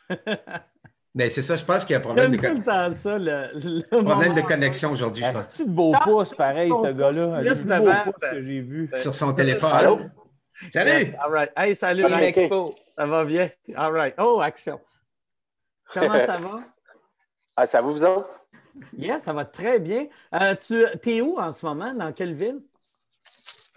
Mais 1.18 1.30
c'est 1.30 1.42
ça, 1.42 1.56
je 1.56 1.64
pense 1.64 1.86
qu'il 1.86 1.94
y 1.94 1.96
a 1.96 2.00
un 2.00 2.02
problème 2.02 2.30
de, 2.36 2.42
J'aime 2.42 2.56
tout 2.58 2.62
con- 2.64 2.74
le 2.74 2.90
temps 2.90 2.96
ça, 2.96 3.18
le, 3.18 3.50
le 3.54 4.04
problème 4.04 4.34
de 4.36 4.42
connexion 4.42 4.92
aujourd'hui, 4.92 5.24
je 5.24 5.30
Un 5.30 5.34
pense. 5.34 5.44
petit 5.44 5.70
beau 5.70 5.94
pouce, 6.04 6.34
pareil, 6.34 6.70
ce 6.70 6.92
gars-là. 6.92 7.42
Le 7.42 7.52
plus 7.54 7.64
beau 7.64 8.12
pouce 8.12 8.30
que 8.32 8.42
j'ai 8.42 8.60
vu. 8.62 8.92
Sur 8.96 9.14
son 9.14 9.34
téléphone. 9.34 9.72
Allô? 9.74 10.00
Salut! 10.74 10.90
Yes, 10.92 11.14
all 11.24 11.32
right. 11.32 11.52
Hey, 11.56 11.74
salut, 11.76 12.04
Team 12.04 12.12
Max. 12.12 12.38
Expo. 12.38 12.76
Ça 12.98 13.06
va 13.06 13.24
bien? 13.26 13.50
All 13.76 13.92
right. 13.94 14.14
Oh, 14.18 14.42
action. 14.42 14.80
Comment 15.94 16.20
ça 16.20 16.38
va? 16.38 16.60
Ah, 17.58 17.66
ça 17.66 17.80
va, 17.80 17.88
vous 17.88 18.04
autres? 18.04 18.42
Yes, 18.98 19.22
ça 19.24 19.32
va 19.32 19.46
très 19.46 19.80
bien. 19.80 20.08
Euh, 20.34 20.56
tu 20.60 20.86
es 21.10 21.22
où 21.22 21.40
en 21.40 21.54
ce 21.54 21.66
moment? 21.66 21.94
Dans 21.94 22.12
quelle 22.12 22.34
ville? 22.34 22.60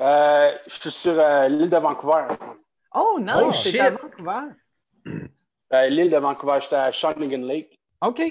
Euh, 0.01 0.51
je 0.67 0.75
suis 0.75 0.91
sur 0.91 1.15
euh, 1.17 1.47
l'île 1.47 1.71
de 1.71 1.77
Vancouver. 1.77 2.25
Oh, 2.93 3.19
non, 3.23 3.35
Oh, 3.47 3.53
c'est 3.53 3.79
à 3.79 3.91
Vancouver. 3.93 4.49
Euh, 5.75 5.87
l'île 5.89 6.11
de 6.11 6.17
Vancouver, 6.17 6.59
j'étais 6.63 6.77
à 6.77 6.91
Shawnigan 6.93 7.45
Lake. 7.47 7.79
OK. 8.01 8.23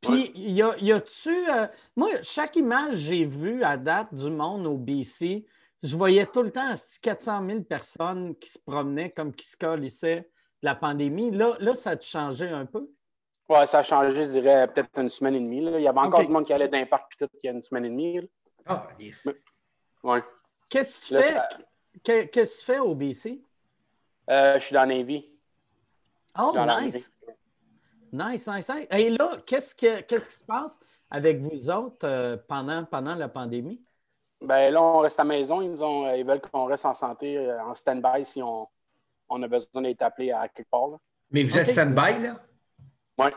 Puis, 0.00 0.32
y 0.34 0.62
a- 0.62 0.76
y 0.78 0.92
a-tu. 0.92 1.30
euh, 1.50 1.66
moi, 1.96 2.10
chaque 2.22 2.56
image 2.56 2.90
que 2.92 2.96
j'ai 2.96 3.24
vue 3.24 3.62
à 3.62 3.76
date 3.76 4.12
du 4.12 4.30
monde 4.30 4.66
au 4.66 4.76
BC, 4.76 5.46
je 5.82 5.96
voyais 5.96 6.26
tout 6.26 6.42
le 6.42 6.50
temps 6.50 6.72
esti, 6.72 7.00
400 7.00 7.46
000 7.46 7.60
personnes 7.62 8.34
qui 8.36 8.50
se 8.50 8.58
promenaient 8.58 9.10
comme 9.10 9.32
qui 9.32 9.46
se 9.46 9.56
colissaient 9.56 10.20
de 10.62 10.66
la 10.66 10.74
pandémie. 10.74 11.30
Là, 11.30 11.56
là 11.60 11.74
ça 11.74 11.90
a 11.90 12.00
changé 12.00 12.48
un 12.48 12.66
peu? 12.66 12.88
Ouais, 13.48 13.66
ça 13.66 13.80
a 13.80 13.82
changé, 13.82 14.14
je 14.24 14.30
dirais, 14.40 14.66
peut-être 14.68 14.98
une 14.98 15.08
semaine 15.08 15.34
et 15.36 15.40
demie. 15.40 15.60
là. 15.60 15.78
Il 15.78 15.82
y 15.82 15.88
avait 15.88 15.98
encore 15.98 16.22
du 16.24 16.30
monde 16.32 16.46
qui 16.46 16.52
allait 16.52 16.68
dans 16.68 16.78
les 16.78 16.86
parcs 16.86 17.06
puis 17.10 17.18
tout, 17.18 17.28
il 17.42 17.46
y 17.46 17.50
a 17.50 17.52
une 17.52 17.62
semaine 17.62 17.84
et 17.84 17.90
demie. 17.90 18.30
Ah, 18.66 18.88
yes. 18.98 19.28
Ouais. 20.02 20.22
Qu'est-ce 20.70 20.96
que 20.98 21.04
tu 21.06 21.14
Là, 21.14 21.22
fais? 21.22 21.34
ça- 21.34 21.48
Qu'est-ce 22.02 22.54
que 22.54 22.60
tu 22.60 22.64
fais 22.64 22.78
au 22.78 22.94
BC? 22.94 23.40
Euh, 24.30 24.54
je 24.58 24.64
suis 24.64 24.72
dans 24.74 24.86
Navy. 24.86 25.28
Oh, 26.38 26.54
nice. 26.66 27.10
Nice, 28.12 28.46
nice, 28.46 28.68
nice. 28.68 28.86
Et 28.90 29.10
là, 29.10 29.36
qu'est-ce, 29.46 29.74
que- 29.74 30.00
qu'est-ce 30.02 30.28
qui 30.28 30.38
se 30.40 30.44
passe 30.44 30.78
avec 31.10 31.38
vous 31.40 31.70
autres 31.70 32.06
euh, 32.06 32.36
pendant, 32.48 32.84
pendant 32.84 33.14
la 33.14 33.28
pandémie? 33.28 33.82
Ben 34.40 34.72
là, 34.72 34.82
on 34.82 34.98
reste 34.98 35.20
à 35.20 35.24
la 35.24 35.28
maison. 35.28 35.60
Ils, 35.62 35.70
nous 35.70 35.82
ont, 35.82 36.06
euh, 36.06 36.16
ils 36.16 36.24
veulent 36.26 36.40
qu'on 36.40 36.64
reste 36.64 36.84
en 36.84 36.94
santé, 36.94 37.38
euh, 37.38 37.62
en 37.62 37.74
stand-by 37.74 38.24
si 38.24 38.42
on, 38.42 38.68
on 39.28 39.42
a 39.42 39.48
besoin 39.48 39.82
d'être 39.82 40.02
appelé 40.02 40.32
à 40.32 40.48
quelque 40.48 40.68
part. 40.68 40.88
là. 40.88 40.98
Mais 41.30 41.44
vous 41.44 41.56
êtes 41.56 41.68
stand-by, 41.68 42.22
là? 42.22 42.36
Ouais. 43.18 43.34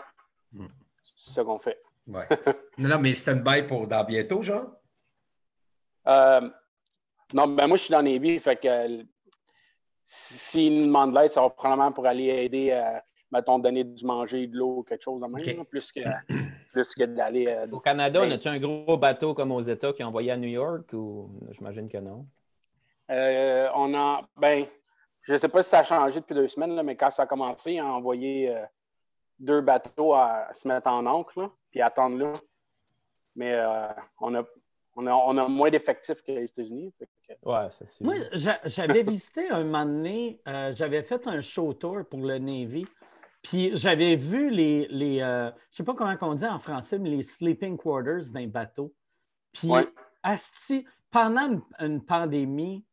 Hmm. 0.51 0.67
C'est 1.03 1.31
ce 1.33 1.41
qu'on 1.41 1.59
fait. 1.59 1.81
Ouais. 2.07 2.27
non, 2.77 2.89
non, 2.89 2.99
mais 2.99 3.13
stand-by 3.13 3.63
pour 3.67 3.87
dans 3.87 4.03
bientôt, 4.03 4.41
genre? 4.41 4.67
Euh, 6.07 6.49
non, 7.33 7.47
ben 7.47 7.67
moi, 7.67 7.77
je 7.77 7.83
suis 7.83 7.91
dans 7.91 8.01
Navy, 8.03 8.39
fait 8.39 8.55
que 8.57 9.05
s'ils 10.05 10.79
nous 10.79 10.85
demandent 10.85 11.13
de 11.13 11.19
l'aide, 11.19 11.29
ça 11.29 11.41
va 11.41 11.49
probablement 11.49 11.91
pour 11.91 12.05
aller 12.05 12.25
aider, 12.25 12.69
euh, 12.71 12.99
mettons, 13.31 13.59
donner 13.59 13.83
du 13.83 14.05
manger, 14.05 14.47
de 14.47 14.55
l'eau, 14.57 14.83
quelque 14.83 15.01
chose 15.03 15.21
de 15.21 15.27
même, 15.27 15.57
là, 15.57 15.63
plus 15.65 15.91
que, 15.91 16.01
plus 16.71 16.93
que 16.93 17.03
d'aller. 17.03 17.47
euh, 17.47 17.67
Au 17.71 17.79
Canada, 17.79 18.21
Ben- 18.21 18.29
on 18.29 18.31
a-tu 18.35 18.47
un 18.47 18.59
gros 18.59 18.97
bateau 18.97 19.33
comme 19.33 19.51
aux 19.51 19.61
États 19.61 19.93
qui 19.93 20.01
est 20.01 20.05
envoyé 20.05 20.31
à 20.31 20.37
New 20.37 20.49
York 20.49 20.93
ou? 20.93 21.31
J'imagine 21.51 21.89
que 21.89 21.97
non? 21.97 22.25
euh, 23.11 23.69
on 23.75 23.93
a, 23.93 24.21
ben, 24.37 24.65
je 25.21 25.33
ne 25.33 25.37
sais 25.37 25.49
pas 25.49 25.63
si 25.63 25.69
ça 25.69 25.79
a 25.79 25.83
changé 25.83 26.19
depuis 26.19 26.35
deux 26.35 26.47
semaines, 26.47 26.75
là, 26.75 26.83
mais 26.83 26.95
quand 26.95 27.09
ça 27.11 27.23
a 27.23 27.25
commencé, 27.27 27.79
on 27.81 27.85
a 27.87 27.91
envoyé 27.91 28.55
euh, 28.55 28.63
deux 29.39 29.61
bateaux 29.61 30.13
à, 30.13 30.49
se 30.53 30.67
mettre 30.67 30.87
en 30.87 31.05
ancre, 31.05 31.39
là, 31.39 31.49
puis 31.71 31.81
attendre 31.81 32.17
là. 32.17 32.33
Mais 33.35 33.53
euh, 33.53 33.87
on, 34.21 34.33
a, 34.35 34.43
on, 34.95 35.05
a, 35.07 35.11
on 35.13 35.37
a 35.37 35.47
moins 35.47 35.69
d'effectifs 35.69 36.21
que 36.21 36.31
les 36.31 36.45
États-Unis. 36.49 36.93
Ouais, 37.43 37.69
ça 37.71 37.85
c'est. 37.85 38.01
Moi, 38.01 38.15
j'a- 38.33 38.59
j'avais 38.65 39.03
visité 39.03 39.49
un 39.49 39.63
moment 39.63 39.85
donné, 39.85 40.41
euh, 40.47 40.71
j'avais 40.73 41.01
fait 41.03 41.27
un 41.27 41.41
show 41.41 41.73
tour 41.73 42.03
pour 42.09 42.19
le 42.21 42.37
Navy, 42.37 42.87
puis 43.41 43.71
j'avais 43.75 44.15
vu 44.15 44.49
les, 44.49 44.87
les 44.89 45.21
euh, 45.21 45.49
je 45.49 45.55
ne 45.55 45.55
sais 45.71 45.83
pas 45.83 45.93
comment 45.93 46.15
on 46.21 46.35
dit 46.35 46.45
en 46.45 46.59
français, 46.59 46.97
mais 46.97 47.09
les 47.09 47.21
sleeping 47.21 47.77
quarters 47.77 48.31
d'un 48.33 48.47
bateau. 48.47 48.93
Puis, 49.51 49.69
Ouais. 49.69 49.87
asti, 50.23 50.85
pendant 51.11 51.61
une, 51.79 52.03
pandémie, 52.03 52.83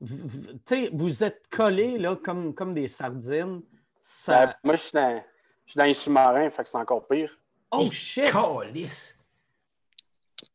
vous, 0.00 0.16
vous- 0.26 1.24
êtes 1.24 1.48
collés 1.48 1.98
là, 1.98 2.16
comme, 2.16 2.54
comme 2.54 2.74
des 2.74 2.88
sardines. 2.88 3.62
Ça... 4.00 4.46
Ben, 4.46 4.54
moi, 4.64 4.76
je 4.76 4.82
suis 4.82 4.92
dans, 4.92 5.22
je 5.66 5.70
suis 5.72 5.78
dans 5.78 5.84
les 5.84 5.94
sous-marins, 5.94 6.50
fait 6.50 6.62
que 6.64 6.68
c'est 6.68 6.78
encore 6.78 7.06
pire. 7.06 7.38
Oh 7.70 7.88
shit! 7.90 8.30
Calice! 8.30 9.18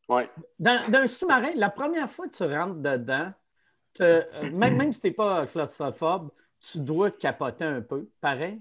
Ouais. 0.08 0.30
Dans, 0.58 0.90
dans 0.90 0.98
un 1.00 1.06
sous-marin, 1.06 1.52
la 1.56 1.70
première 1.70 2.10
fois 2.10 2.28
que 2.28 2.36
tu 2.36 2.42
rentres 2.44 2.76
dedans, 2.80 3.32
te- 3.94 4.02
euh, 4.34 4.50
même, 4.50 4.76
même 4.76 4.92
si 4.92 5.00
tu 5.02 5.08
n'es 5.08 5.14
pas 5.14 5.46
claustrophobe, 5.46 6.30
tu 6.60 6.80
dois 6.80 7.10
capoter 7.12 7.64
un 7.64 7.82
peu, 7.82 8.08
pareil? 8.20 8.60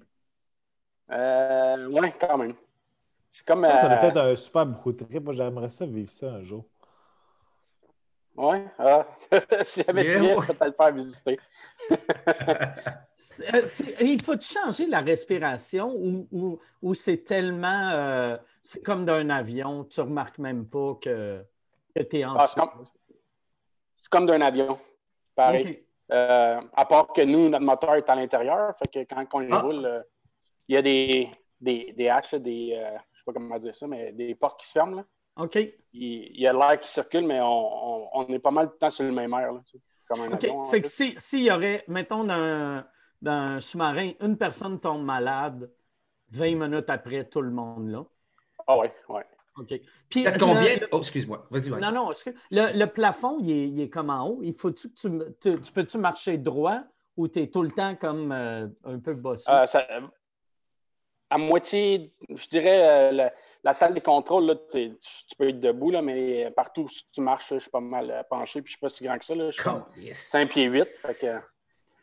Euh, 1.12 1.88
ouais, 1.90 2.14
quand 2.20 2.38
même. 2.38 2.54
C'est 3.30 3.46
comme. 3.46 3.66
Ça 3.78 3.88
doit 3.88 3.98
euh, 4.04 4.10
être 4.10 4.18
un 4.18 4.36
super 4.36 4.66
beau 4.66 4.92
trip. 4.94 5.24
Moi, 5.24 5.34
j'aimerais 5.34 5.70
ça 5.70 5.86
vivre 5.86 6.10
ça 6.10 6.34
un 6.34 6.42
jour. 6.44 6.66
Ouais. 8.38 8.64
ah. 8.78 9.06
si 9.64 9.84
jamais 9.84 10.04
Yeah, 10.06 10.14
tu 10.14 10.20
viens, 10.22 10.36
ouais. 10.38 10.46
je 10.48 10.52
peux 10.52 10.58
te 10.60 10.64
le 10.66 10.72
faire 10.72 10.94
visiter. 10.94 11.40
Il 14.02 14.22
faut 14.24 14.40
changer 14.40 14.88
la 14.88 15.02
respiration 15.02 15.94
ou, 15.96 16.28
ou- 16.32 16.60
ou 16.82 16.94
c'est 16.94 17.24
tellement. 17.24 17.92
euh, 17.96 18.38
c'est 18.64 18.84
comme 18.84 19.06
d'un 19.06 19.30
avion, 19.30 19.86
tu 19.86 20.00
ne 20.02 20.06
remarques 20.06 20.38
même 20.40 20.66
pas 20.68 20.96
que, 21.02 21.44
que 21.96 22.04
tu 22.04 22.20
es 22.20 22.26
en 22.26 22.36
Ah, 22.36 22.48
c'est 22.48 24.10
comme, 24.10 24.26
d'un 24.26 24.42
avion. 24.42 24.78
Pareil. 25.36 25.84
Euh, 26.12 26.62
à 26.74 26.86
part 26.86 27.08
que 27.14 27.22
nous, 27.22 27.50
notre 27.50 27.66
moteur 27.66 27.96
est 27.96 28.10
à 28.10 28.16
l'intérieur, 28.16 28.74
fait 28.78 29.06
que 29.06 29.14
quand 29.14 29.26
on 29.34 29.40
les 29.40 29.50
Ah. 29.52 29.60
roule, 29.62 29.86
euh, 29.86 30.02
il 30.70 30.76
y 30.76 30.78
a 30.78 30.82
des, 30.82 31.30
des, 31.60 31.94
des 31.98 32.10
hatches, 32.10 32.34
là, 32.34 32.40
des, 32.40 32.70
je 33.12 33.18
sais 33.20 33.24
pas 33.26 33.34
comment 33.34 33.58
dire 33.58 33.76
ça, 33.76 33.88
mais 33.88 34.12
des 34.14 34.34
portes 34.36 34.60
qui 34.60 34.68
se 34.68 34.72
ferment. 34.74 34.98
Là. 34.98 35.06
OK. 35.38 35.56
Il, 35.56 35.74
il 35.94 36.40
y 36.42 36.48
a 36.48 36.54
de 36.54 36.58
l'air 36.58 36.80
qui 36.80 36.90
circule, 36.90 37.26
mais 37.26 37.40
on, 37.42 37.48
on, 37.48 38.10
on 38.14 38.28
est 38.28 38.40
pas 38.40 38.52
mal 38.52 38.68
de 38.68 38.72
temps 38.74 38.90
sur 38.90 39.06
le 39.06 39.12
même 39.12 39.34
air, 39.34 39.54
là, 39.54 39.62
tu 39.66 39.78
sais, 39.78 39.84
comme 40.08 40.22
un 40.22 40.28
OK. 40.34 40.44
avion. 40.44 40.60
en 40.60 40.70
Fait 40.70 40.82
que 40.82 40.88
si- 40.88 41.16
s'il 41.18 41.44
y 41.44 41.52
aurait, 41.52 41.84
mettons, 41.88 42.24
dans, 42.24 42.34
un- 42.34 42.86
dans 43.22 43.32
un 43.32 43.60
sous-marin, 43.60 44.12
une 44.22 44.38
personne 44.38 44.80
tombe 44.80 45.04
malade, 45.04 45.72
20 46.30 46.56
minutes 46.56 46.90
après, 46.90 47.26
tout 47.26 47.42
le 47.42 47.52
monde 47.52 47.90
là. 47.90 48.04
Ah 48.68 48.78
ouais, 48.78 48.94
ouais. 49.10 49.24
OK. 49.58 49.74
Puis, 50.10 50.26
combien? 50.40 50.62
le- 50.76 50.88
Oh, 50.92 51.00
excuse-moi. 51.00 51.48
Vas-y, 51.50 51.70
Mike. 51.72 51.82
Non, 51.82 51.92
non, 51.92 52.12
est-ce 52.12 52.26
que 52.26 52.30
le, 52.52 52.78
le 52.78 52.86
plafond, 52.86 53.38
il 53.40 53.50
est, 53.52 53.68
il 53.70 53.82
est 53.82 53.90
comme 53.90 54.10
en 54.10 54.28
haut? 54.28 54.40
Il 54.44 54.54
faut-tu 54.54 54.90
que 54.90 54.94
tu, 54.96 55.10
tu, 55.42 55.62
tu 55.62 55.72
peux-tu 55.72 55.98
marcher 55.98 56.38
droit 56.38 56.82
ou 57.16 57.28
tu 57.28 57.42
es 57.42 57.48
tout 57.48 57.64
le 57.64 57.72
temps 57.72 57.96
comme 57.96 58.32
euh, 58.32 58.68
un 58.84 59.00
peu 59.00 59.14
bossé? 59.16 59.50
Euh, 59.50 59.66
ça- 59.66 59.88
à 61.30 61.38
moitié, 61.38 62.14
je 62.30 62.48
dirais, 62.48 62.88
euh, 62.88 63.12
la, 63.12 63.34
la 63.64 63.74
salle 63.74 63.94
des 63.94 64.02
contrôles, 64.02 64.46
là, 64.46 64.56
tu, 64.72 64.96
tu 64.98 65.36
peux 65.38 65.50
être 65.50 65.60
debout, 65.60 65.92
là, 65.92 66.02
mais 66.02 66.50
partout 66.52 66.84
où 66.84 66.90
tu 67.12 67.22
marches, 67.22 67.52
là, 67.52 67.58
je 67.58 67.64
suis 67.64 67.72
pas 67.72 67.80
mal 67.82 68.10
euh, 68.10 68.24
penché, 68.30 68.62
puis 68.62 68.70
je 68.72 68.78
suis 68.78 68.80
pas 68.80 68.90
si 68.90 69.04
grand 69.04 69.18
que 69.18 69.26
ça. 69.26 69.36
Là, 69.36 69.46
je 69.46 69.52
suis 69.52 69.64
comme 69.64 69.86
Calice. 69.94 70.28
5 70.30 70.50
pieds 70.50 70.66
8. 70.66 70.88
Fait 71.02 71.16
que, 71.16 71.40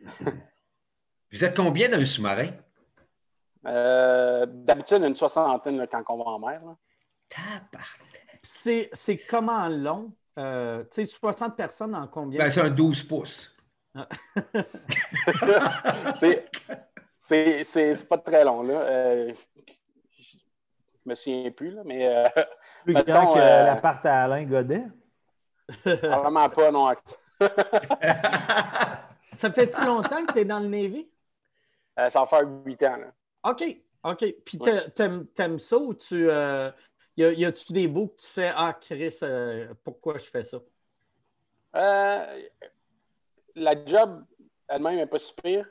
Vous 1.33 1.45
êtes 1.45 1.57
combien 1.57 1.89
dans 1.89 1.99
un 1.99 2.05
sous-marin? 2.05 2.51
Euh, 3.66 4.47
D'habitude, 4.47 5.03
une 5.03 5.14
soixantaine 5.14 5.79
là, 5.79 5.87
quand 5.87 6.05
on 6.11 6.18
va 6.18 6.25
en 6.31 6.39
mer. 6.39 6.61
C'est 8.43 9.16
comment 9.29 9.68
long? 9.68 10.12
Euh, 10.39 10.85
tu 10.93 11.07
sais, 11.07 11.12
60 11.12 11.57
personnes 11.57 11.95
en 11.95 12.07
combien? 12.07 12.39
Ben, 12.41 12.51
c'est 12.51 12.61
un 12.61 12.70
12 12.70 13.03
pouces. 13.05 13.57
C'est- 16.20 16.51
C'est 17.25 18.09
pas 18.09 18.18
très 18.18 18.45
long. 18.45 18.62
Là. 18.62 18.81
Euh, 18.83 19.33
je 20.18 20.37
me 21.11 21.14
souviens 21.14 21.51
plus, 21.51 21.70
là, 21.70 21.83
mais 21.85 22.07
euh, 22.07 22.29
Plus 22.85 22.95
Mettons, 22.95 23.12
grand 23.12 23.35
que 23.35 23.39
euh, 23.39 23.64
l'appart 23.64 24.05
à 24.07 24.25
Alain 24.25 24.45
Godet? 24.45 24.85
vraiment 25.85 26.49
pas, 26.51 26.70
non. 26.70 26.93
Ça 29.39 29.51
fait-tu 29.51 29.85
longtemps 29.85 30.25
que 30.25 30.33
tu 30.33 30.39
es 30.41 30.45
dans 30.45 30.61
le 30.61 30.68
Navy? 30.68 31.09
Euh, 31.99 32.09
ça 32.09 32.20
va 32.20 32.27
faire 32.27 32.43
huit 32.64 32.83
ans. 32.83 32.97
Là. 32.97 33.12
OK, 33.51 33.64
OK. 34.05 34.35
Puis 34.45 34.59
t'aimes 34.95 35.27
t'aimes 35.29 35.59
ça 35.59 35.77
ou 35.77 35.95
tu. 35.95 36.29
euh, 36.31 36.70
y 37.16 37.25
a- 37.25 37.33
y 37.33 37.45
a-tu 37.45 37.72
des 37.72 37.87
bouts 37.89 38.09
que 38.09 38.20
tu 38.22 38.27
fais 38.29 38.53
Ah, 38.55 38.77
Chris, 38.81 39.16
euh, 39.22 39.72
pourquoi 39.83 40.18
je 40.18 40.25
fais 40.31 40.45
ça? 40.45 40.59
Euh, 41.77 42.43
la 43.55 43.85
job 43.85 44.25
elle-même 44.68 44.97
n'est 44.97 45.07
pas 45.07 45.18
si 45.18 45.33
pire. 45.35 45.66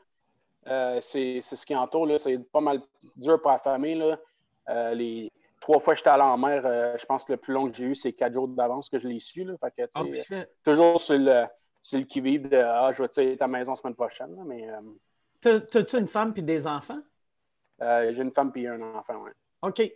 Euh, 0.68 1.00
c'est 1.02 1.40
c'est 1.42 1.56
ce 1.56 1.66
qui 1.66 1.76
entoure. 1.76 2.06
là. 2.06 2.18
C'est 2.18 2.38
pas 2.40 2.62
mal 2.62 2.82
dur 3.16 3.42
pour 3.42 3.52
la 3.52 3.60
famille. 3.60 3.96
Là. 3.96 4.18
Euh, 4.70 4.94
les 4.94 5.32
trois 5.60 5.80
fois 5.80 5.94
que 5.94 5.98
j'étais 6.00 6.10
allé 6.10 6.24
en 6.24 6.38
mer, 6.38 6.62
euh, 6.66 6.98
je 6.98 7.06
pense 7.06 7.26
que 7.26 7.34
le 7.34 7.38
plus 7.38 7.54
long 7.54 7.70
que 7.70 7.76
j'ai 7.76 7.86
eu, 7.86 7.96
c'est 7.96 8.14
quatre 8.14 8.34
jours 8.34 8.48
d'avance 8.48 8.90
que 8.90 8.98
je 8.98 9.08
l'ai 9.08 9.20
su. 9.20 9.44
Là. 9.44 9.54
Fait 9.58 9.72
que, 9.76 9.90
Ah, 9.96 10.46
toujours 10.64 11.00
sur 11.00 11.18
le, 11.18 11.46
sur 11.82 12.00
le 12.00 12.06
qui-vive 12.06 12.48
de 12.50 12.58
Ah, 12.58 12.92
je 12.94 13.04
vais 13.04 13.06
être 13.34 13.42
à 13.42 13.46
la 13.46 13.48
maison 13.48 13.72
la 13.72 13.76
semaine 13.76 13.96
prochaine. 13.96 14.36
là. 14.36 14.44
mais 14.46 14.70
euh, 14.70 14.80
T'as- 15.42 15.60
T'as-tu 15.60 15.98
une 15.98 16.08
femme 16.08 16.34
puis 16.34 16.44
des 16.44 16.66
enfants? 16.68 17.00
euh, 17.82 18.14
j'ai 18.14 18.22
une 18.22 18.32
femme 18.32 18.52
et 18.56 18.68
un 18.68 18.82
enfant. 18.96 19.22
Ouais. 19.24 19.32
OK. 19.64 19.92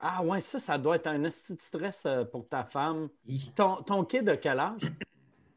Ah, 0.00 0.24
ouais, 0.24 0.40
ça, 0.40 0.58
ça 0.58 0.78
doit 0.78 0.96
être 0.96 1.06
un 1.06 1.22
esti 1.22 1.54
de 1.54 1.60
stress 1.60 2.08
pour 2.32 2.48
ta 2.48 2.64
femme. 2.64 3.08
Ton, 3.54 3.76
ton 3.84 4.04
kid 4.04 4.24
de 4.24 4.34
quel 4.34 4.58
âge? 4.58 4.82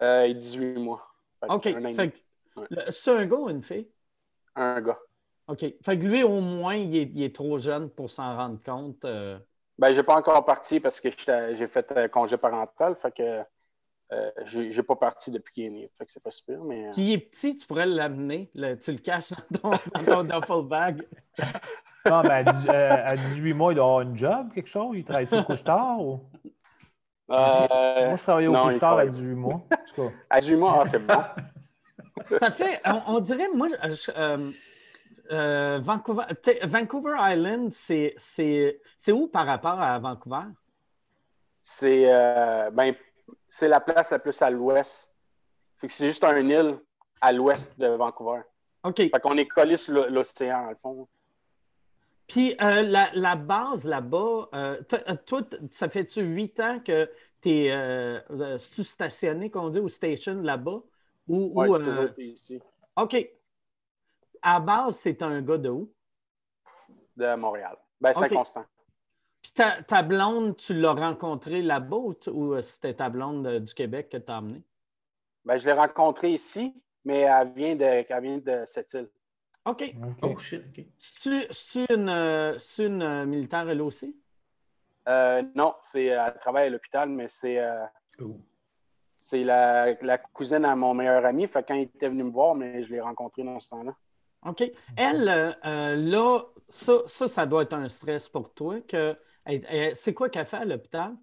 Euh, 0.03 0.27
il 0.27 0.35
a 0.35 0.39
18 0.39 0.77
mois. 0.77 1.01
Fait 1.39 1.47
OK. 1.51 1.63
Fait 1.95 2.13
Ouais. 2.55 2.67
C'est 2.89 3.11
un 3.11 3.25
gars 3.25 3.35
ou 3.35 3.49
une 3.49 3.61
fille? 3.63 3.89
Un 4.55 4.81
gars. 4.81 4.99
OK. 5.47 5.59
Fait 5.59 5.97
que 5.97 6.05
lui, 6.05 6.23
au 6.23 6.39
moins, 6.41 6.75
il 6.75 6.95
est, 6.95 7.09
il 7.13 7.23
est 7.23 7.35
trop 7.35 7.57
jeune 7.59 7.89
pour 7.89 8.09
s'en 8.09 8.35
rendre 8.35 8.61
compte. 8.63 9.05
euh. 9.05 9.37
Ben, 9.77 9.93
j'ai 9.93 10.03
pas 10.03 10.15
encore 10.15 10.43
parti 10.45 10.79
parce 10.79 10.99
que 11.01 11.09
j'ai 11.09 11.67
fait 11.67 11.91
euh, 11.91 12.07
congé 12.07 12.37
parental. 12.37 12.95
Fait 12.95 13.11
que 13.13 13.41
euh, 14.11 14.31
j'ai 14.45 14.83
pas 14.83 14.95
parti 14.95 15.31
depuis 15.31 15.53
qu'il 15.53 15.63
est 15.65 15.69
né. 15.69 15.91
Fait 15.97 16.05
que 16.05 16.11
c'est 16.11 16.23
pas 16.23 16.31
super, 16.31 16.63
mais. 16.63 16.87
euh, 16.87 16.91
il 16.97 17.11
est 17.11 17.17
petit, 17.17 17.55
tu 17.55 17.67
pourrais 17.67 17.85
l'amener. 17.85 18.49
tu 18.53 18.91
le 18.91 18.97
caches 18.99 19.33
dans 19.51 19.71
ton, 19.71 20.03
dans 20.05 20.23
ton 20.23 20.23
duffel 20.39 20.63
bag. 20.67 21.03
Non, 22.07 22.21
mais 22.23 22.29
à, 22.29 22.43
dix- 22.43 22.67
euh, 22.69 22.97
à 23.03 23.15
18 23.15 23.53
mois, 23.53 23.71
il 23.73 23.75
doit 23.75 23.83
avoir 23.85 24.01
une 24.01 24.15
job, 24.15 24.53
quelque 24.53 24.69
chose. 24.69 24.95
Il 24.95 25.03
travaille-tu 25.03 25.35
au 25.35 25.43
couche-tard? 25.43 25.99
Ou... 26.01 26.21
euh, 27.31 28.07
Moi, 28.07 28.15
je 28.15 28.21
travaillais 28.23 28.47
au 28.47 28.53
couche-tard 28.53 28.73
à 28.73 28.77
travaille. 28.77 29.09
18 29.09 29.35
mois. 29.35 29.53
En 29.55 29.59
tout 29.95 30.01
cas. 30.09 30.15
à 30.29 30.39
18 30.39 30.55
mois, 30.55 30.81
ah, 30.81 30.85
c'est 30.87 31.05
bon. 31.05 31.13
Ça 32.39 32.51
fait, 32.51 32.81
on, 32.85 33.15
on 33.15 33.19
dirait, 33.19 33.49
moi, 33.53 33.67
je- 33.69 34.11
euh, 34.15 34.51
euh, 35.31 35.79
Vancouver, 35.81 37.15
Island, 37.19 37.71
c'est 37.71 38.13
c'est- 38.17 38.79
c'est 38.97 39.11
où 39.11 39.27
par 39.27 39.45
rapport 39.45 39.79
à 39.81 39.97
Vancouver? 39.99 40.47
C'est 41.63 42.03
euh, 42.13 42.69
ben, 42.71 42.93
c'est 43.49 43.67
la 43.67 43.79
place 43.79 44.11
la 44.11 44.19
plus 44.19 44.39
à 44.41 44.49
l'ouest. 44.49 45.11
Fait 45.77 45.87
que 45.87 45.93
c'est 45.93 46.07
juste 46.07 46.23
un 46.23 46.37
île 46.37 46.77
à 47.21 47.31
l'ouest 47.31 47.77
de 47.79 47.87
Vancouver. 47.87 48.41
OK. 48.83 48.97
Fait 48.97 49.19
qu'on 49.21 49.37
est 49.37 49.47
collé 49.47 49.77
sur 49.77 49.93
l'o- 49.93 50.09
l'océan, 50.09 50.69
le 50.69 50.75
fond. 50.75 51.07
Puis 52.27 52.55
euh, 52.61 52.81
la, 52.83 53.09
la 53.13 53.35
base 53.35 53.85
là-bas, 53.85 54.49
euh, 54.53 54.81
toi, 55.25 55.41
ça 55.69 55.89
fait-tu 55.89 56.21
huit 56.21 56.59
ans 56.59 56.79
que 56.79 57.09
tu 57.41 57.49
es 57.49 57.71
euh, 57.71 58.57
stationné, 58.57 59.49
qu'on 59.51 59.69
dit, 59.69 59.79
ou 59.79 59.87
station 59.87 60.41
là-bas? 60.41 60.81
Ou, 61.27 61.51
Ouais, 61.53 61.67
ou, 61.67 61.75
euh, 61.75 62.09
ici, 62.17 62.61
OK. 62.95 63.15
À 64.41 64.59
base, 64.59 64.97
c'est 64.97 65.21
un 65.21 65.41
gars 65.41 65.57
de 65.57 65.69
où? 65.69 65.91
de 67.17 67.33
Montréal. 67.35 67.77
Ben, 68.01 68.09
Ok. 68.11 68.15
Saint-Constant. 68.17 68.65
Puis 69.41 69.51
ta, 69.53 69.81
ta 69.83 70.03
blonde, 70.03 70.57
tu 70.57 70.73
l'as 70.73 70.93
rencontrée 70.93 71.61
là-bas 71.61 71.95
ou, 72.27 72.53
euh, 72.53 72.61
c'était 72.61 72.93
ta 72.95 73.09
blonde 73.09 73.47
euh, 73.47 73.59
du 73.59 73.73
Québec 73.73 74.09
que 74.09 74.17
tu 74.17 74.31
as 74.31 74.37
amenée? 74.37 74.63
Ben, 75.45 75.57
je 75.57 75.65
l'ai 75.65 75.73
rencontrée 75.73 76.31
ici, 76.33 76.73
mais 77.05 77.21
elle 77.21 77.51
vient 77.53 77.75
de, 77.75 77.83
elle 77.83 78.21
vient 78.21 78.37
de 78.39 78.65
cette 78.65 78.93
île. 78.93 79.09
OK. 79.65 79.95
OK. 79.95 80.17
Oh 80.23 80.37
shit, 80.39 80.61
OK. 80.69 80.85
C'est-tu 80.99 81.85
une, 81.93 82.55
c'est 82.59 82.85
une 82.85 83.25
militaire, 83.25 83.69
elle 83.69 83.81
aussi? 83.81 84.15
Euh, 85.07 85.43
non, 85.55 85.75
c'est 85.81 86.05
elle 86.05 86.37
travaille 86.39 86.67
à 86.67 86.69
l'hôpital, 86.69 87.09
mais 87.09 87.27
c'est 87.29 87.59
euh, 87.59 87.85
Oh. 88.19 88.37
C'est 89.25 89.43
la, 89.43 89.93
la 90.03 90.19
cousine 90.19 90.65
à 90.65 90.75
mon 90.75 90.93
meilleur 90.93 91.25
ami. 91.25 91.47
Fait 91.47 91.67
quand 91.67 91.73
il 91.73 91.81
était 91.83 92.09
venu 92.09 92.23
me 92.25 92.29
voir, 92.29 92.53
mais 92.53 92.83
je 92.83 92.93
l'ai 92.93 93.01
rencontré 93.01 93.41
dans 93.43 93.57
ce 93.57 93.71
temps-là. 93.71 93.95
OK. 94.45 94.61
Elle, 94.95 95.55
euh, 95.65 95.95
là, 95.95 96.41
ça, 96.69 96.93
ça, 97.07 97.27
ça 97.27 97.47
doit 97.47 97.63
être 97.63 97.73
un 97.73 97.89
stress 97.89 98.29
pour 98.29 98.53
toi. 98.53 98.81
Que, 98.81 99.17
elle- 99.43 99.65
elle- 99.67 99.95
c'est 99.95 100.13
quoi 100.13 100.29
qu'elle 100.29 100.45
fait 100.45 100.57
à 100.57 100.65
l'hôpital? 100.65 101.15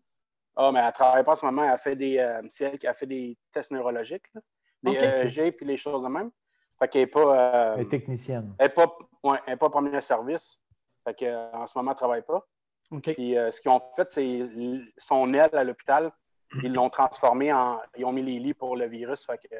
Ah, 0.56 0.72
mais 0.72 0.80
elle 0.80 0.92
travaille 0.92 1.22
pas 1.22 1.32
en 1.34 1.36
ce 1.36 1.46
moment. 1.46 1.62
Elle 1.62 1.78
fait 1.78 1.94
des, 1.94 2.18
euh, 2.18 2.42
c'est 2.48 2.64
elle 2.64 2.78
qui 2.80 2.88
a 2.88 2.92
fait 2.92 3.06
des 3.06 3.38
tests 3.52 3.70
neurologiques, 3.70 4.26
là. 4.34 4.40
des 4.82 4.90
Ok. 4.96 5.02
EEG 5.36 5.52
puis 5.52 5.64
les 5.64 5.76
choses 5.76 6.02
de 6.02 6.08
même. 6.08 6.32
Fait 6.80 6.88
qu'elle 6.88 7.02
n'est 7.02 7.06
pas, 7.06 7.20
euh, 7.20 7.74
Elle 7.76 7.82
est 7.82 7.88
technicienne. 7.88 8.52
elle 8.58 8.66
est 8.66 8.70
pas, 8.70 8.92
ouais, 9.22 9.38
elle 9.46 9.52
est 9.52 9.56
pas 9.56 9.70
premier 9.70 10.00
service. 10.00 10.58
Fait 11.04 11.14
que, 11.14 11.24
euh, 11.24 11.52
en 11.52 11.68
ce 11.68 11.78
moment, 11.78 11.92
elle 11.92 11.96
travaille 11.96 12.22
pas. 12.22 12.44
OK. 12.90 13.14
Puis 13.14 13.38
euh, 13.38 13.52
ce 13.52 13.60
qu'ils 13.60 13.70
ont 13.70 13.80
fait, 13.94 14.10
c'est 14.10 14.40
son 14.98 15.32
aile 15.34 15.54
à 15.54 15.62
l'hôpital, 15.62 16.10
ils 16.62 16.72
l'ont 16.72 16.90
transformé 16.90 17.52
en. 17.52 17.80
Ils 17.96 18.04
ont 18.04 18.12
mis 18.12 18.22
les 18.22 18.38
lits 18.38 18.54
pour 18.54 18.76
le 18.76 18.86
virus. 18.86 19.24
Fait 19.24 19.38
que 19.38 19.54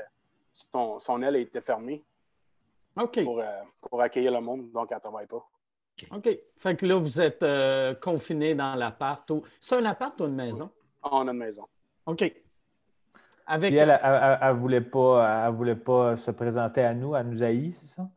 son, 0.53 0.99
son 0.99 1.23
aile 1.23 1.37
a 1.37 1.39
été 1.39 1.61
fermée 1.61 2.03
OK. 2.97 3.23
pour, 3.25 3.41
euh, 3.41 3.45
pour 3.81 4.03
accueillir 4.03 4.33
le 4.33 4.41
monde, 4.41 4.71
donc 4.73 4.89
elle 4.91 4.97
ne 4.97 5.01
travaille 5.01 5.27
pas. 5.27 5.45
OK. 6.11 6.29
Fait 6.59 6.77
que 6.77 6.87
là, 6.87 6.97
vous 6.97 7.21
êtes 7.21 7.43
euh, 7.43 7.95
confiné 7.95 8.55
dans 8.55 8.75
l'appart. 8.75 9.31
ou- 9.31 9.43
C'est 9.61 9.77
un 9.77 9.85
appart 9.85 10.19
ou 10.21 10.25
une 10.25 10.35
maison? 10.35 10.71
On 11.03 11.27
a 11.29 11.31
une 11.33 11.39
maison. 11.39 11.67
OK. 12.07 12.23
Avec. 13.47 13.71
Puis 13.71 13.77
elle, 13.79 14.01
elle 14.41 14.55
voulait 14.57 14.81
pas, 14.81 15.47
elle 15.47 15.55
voulait 15.55 15.77
pas 15.77 16.17
se 16.17 16.31
présenter 16.31 16.83
à 16.83 16.95
nous, 16.95 17.15
à 17.15 17.23
nous 17.23 17.43
haïr, 17.43 17.73
c'est 17.73 17.87
ça? 17.87 18.09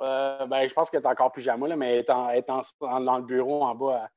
Euh, 0.00 0.46
ben, 0.46 0.66
je 0.66 0.72
pense 0.72 0.88
qu'elle 0.88 1.02
est 1.02 1.06
encore 1.06 1.30
pyjama, 1.32 1.68
là, 1.68 1.76
mais 1.76 1.92
elle 1.92 1.98
est, 1.98 2.10
en, 2.10 2.30
elle 2.30 2.38
est 2.38 2.50
en- 2.50 2.62
en- 2.80 3.00
dans 3.00 3.18
le 3.18 3.24
bureau 3.24 3.62
en 3.64 3.74
bas. 3.74 4.08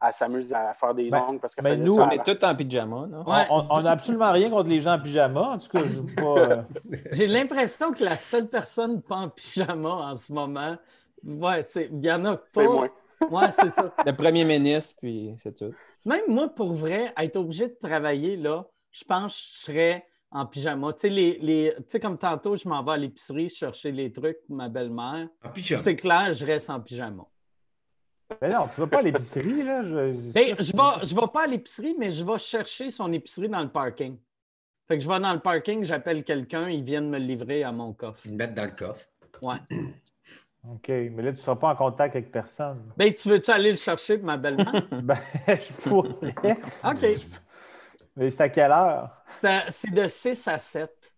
Elle, 0.00 0.06
elle 0.08 0.12
s'amuse 0.12 0.52
à 0.52 0.74
faire 0.74 0.94
des 0.94 1.10
Ben, 1.10 1.24
ongles 1.28 1.40
parce 1.40 1.54
qu'elle 1.54 1.64
ben, 1.64 1.82
nous, 1.82 1.94
ça 1.94 2.06
On 2.06 2.10
est 2.10 2.22
tous 2.22 2.44
en 2.46 2.54
pyjama, 2.54 3.06
non? 3.08 3.28
Ouais. 3.28 3.46
On 3.50 3.80
n'a 3.82 3.90
absolument 3.92 4.32
rien 4.32 4.48
contre 4.50 4.68
les 4.70 4.80
gens 4.80 4.94
en 4.94 5.00
pyjama. 5.00 5.40
En 5.40 5.58
tout 5.58 5.68
cas, 5.68 5.80
je 5.80 6.00
veux 6.02 6.14
pas. 6.14 6.38
euh, 6.38 6.62
J'ai 7.12 7.26
l'impression 7.26 7.92
que 7.92 8.04
la 8.04 8.16
seule 8.16 8.48
personne 8.48 9.02
pas 9.02 9.16
en 9.16 9.28
pyjama 9.28 9.88
en 9.88 10.14
ce 10.14 10.32
moment, 10.32 10.76
ouais, 11.24 11.62
c'est. 11.62 11.88
Il 11.92 12.04
y 12.04 12.12
en 12.12 12.24
a 12.24 12.36
pas. 12.36 12.44
C'est 12.52 12.68
moi. 12.68 12.88
Ouais, 13.30 13.50
c'est 13.52 13.70
ça. 13.70 13.92
Le 14.06 14.12
premier 14.14 14.44
ministre, 14.44 14.96
puis 15.00 15.34
c'est 15.42 15.54
tout. 15.56 15.72
Même 16.04 16.22
moi, 16.28 16.48
pour 16.48 16.72
vrai, 16.72 17.12
être 17.18 17.36
obligé 17.36 17.66
de 17.66 17.74
travailler, 17.82 18.36
là, 18.36 18.64
je 18.92 19.02
pense 19.04 19.34
que 19.34 19.40
je 19.42 19.64
serais 19.64 20.06
en 20.30 20.46
pyjama. 20.46 20.92
Tu 20.92 21.00
sais, 21.00 21.08
les, 21.08 21.38
les- 21.40 21.74
tu 21.78 21.82
sais, 21.88 21.98
comme 22.00 22.16
tantôt, 22.18 22.54
je 22.54 22.68
m'en 22.68 22.84
vais 22.84 22.92
à 22.92 22.96
l'épicerie 22.96 23.48
chercher 23.48 23.90
les 23.90 24.12
trucs 24.12 24.38
pour 24.46 24.54
ma 24.54 24.68
belle-mère. 24.68 25.26
En 25.44 25.48
pyjama. 25.48 25.82
C'est 25.82 25.96
clair, 25.96 26.32
je 26.32 26.46
reste 26.46 26.70
en 26.70 26.78
pyjama. 26.80 27.24
Mais 28.42 28.50
non, 28.50 28.68
tu 28.68 28.80
vas 28.80 28.86
pas 28.86 28.98
à 28.98 29.02
l'épicerie, 29.02 29.62
là. 29.62 29.82
Je, 29.82 30.32
Ben, 30.32 30.54
je 30.58 30.72
vais, 30.72 31.06
je 31.06 31.14
vais 31.14 31.26
pas 31.32 31.44
à 31.44 31.46
l'épicerie, 31.46 31.94
mais 31.98 32.10
je 32.10 32.24
vais 32.24 32.38
chercher 32.38 32.90
son 32.90 33.12
épicerie 33.12 33.48
dans 33.48 33.62
le 33.62 33.70
parking. 33.70 34.18
Fait 34.86 34.96
que 34.96 35.04
je 35.04 35.08
vais 35.08 35.20
dans 35.20 35.32
le 35.32 35.40
parking, 35.40 35.84
j'appelle 35.84 36.24
quelqu'un, 36.24 36.68
ils 36.68 36.82
viennent 36.82 37.08
me 37.08 37.18
le 37.18 37.24
livrer 37.24 37.62
à 37.62 37.72
mon 37.72 37.92
coffre. 37.92 38.20
Ils 38.24 38.32
le 38.32 38.36
mettent 38.36 38.54
dans 38.54 38.64
le 38.64 38.70
coffre. 38.70 39.06
Ouais. 39.42 39.56
OK, 40.68 40.88
mais 40.88 41.22
là, 41.22 41.30
tu 41.32 41.38
ne 41.38 41.42
seras 41.42 41.56
pas 41.56 41.68
en 41.68 41.76
contact 41.76 42.16
avec 42.16 42.30
personne. 42.30 42.92
Ben, 42.96 43.12
tu 43.12 43.28
veux-tu 43.28 43.50
aller 43.50 43.70
le 43.70 43.76
chercher 43.76 44.18
pour 44.18 44.26
ma 44.26 44.36
belle-mère? 44.36 44.72
Ben, 45.02 45.18
je 45.46 45.88
pourrais. 45.88 46.56
OK. 46.84 47.20
Mais 48.16 48.30
c'est 48.30 48.42
à 48.42 48.48
quelle 48.48 48.72
heure? 48.72 49.22
C'est 49.70 49.92
de 49.92 50.08
6 50.08 50.48
à 50.48 50.58
7. 50.58 51.14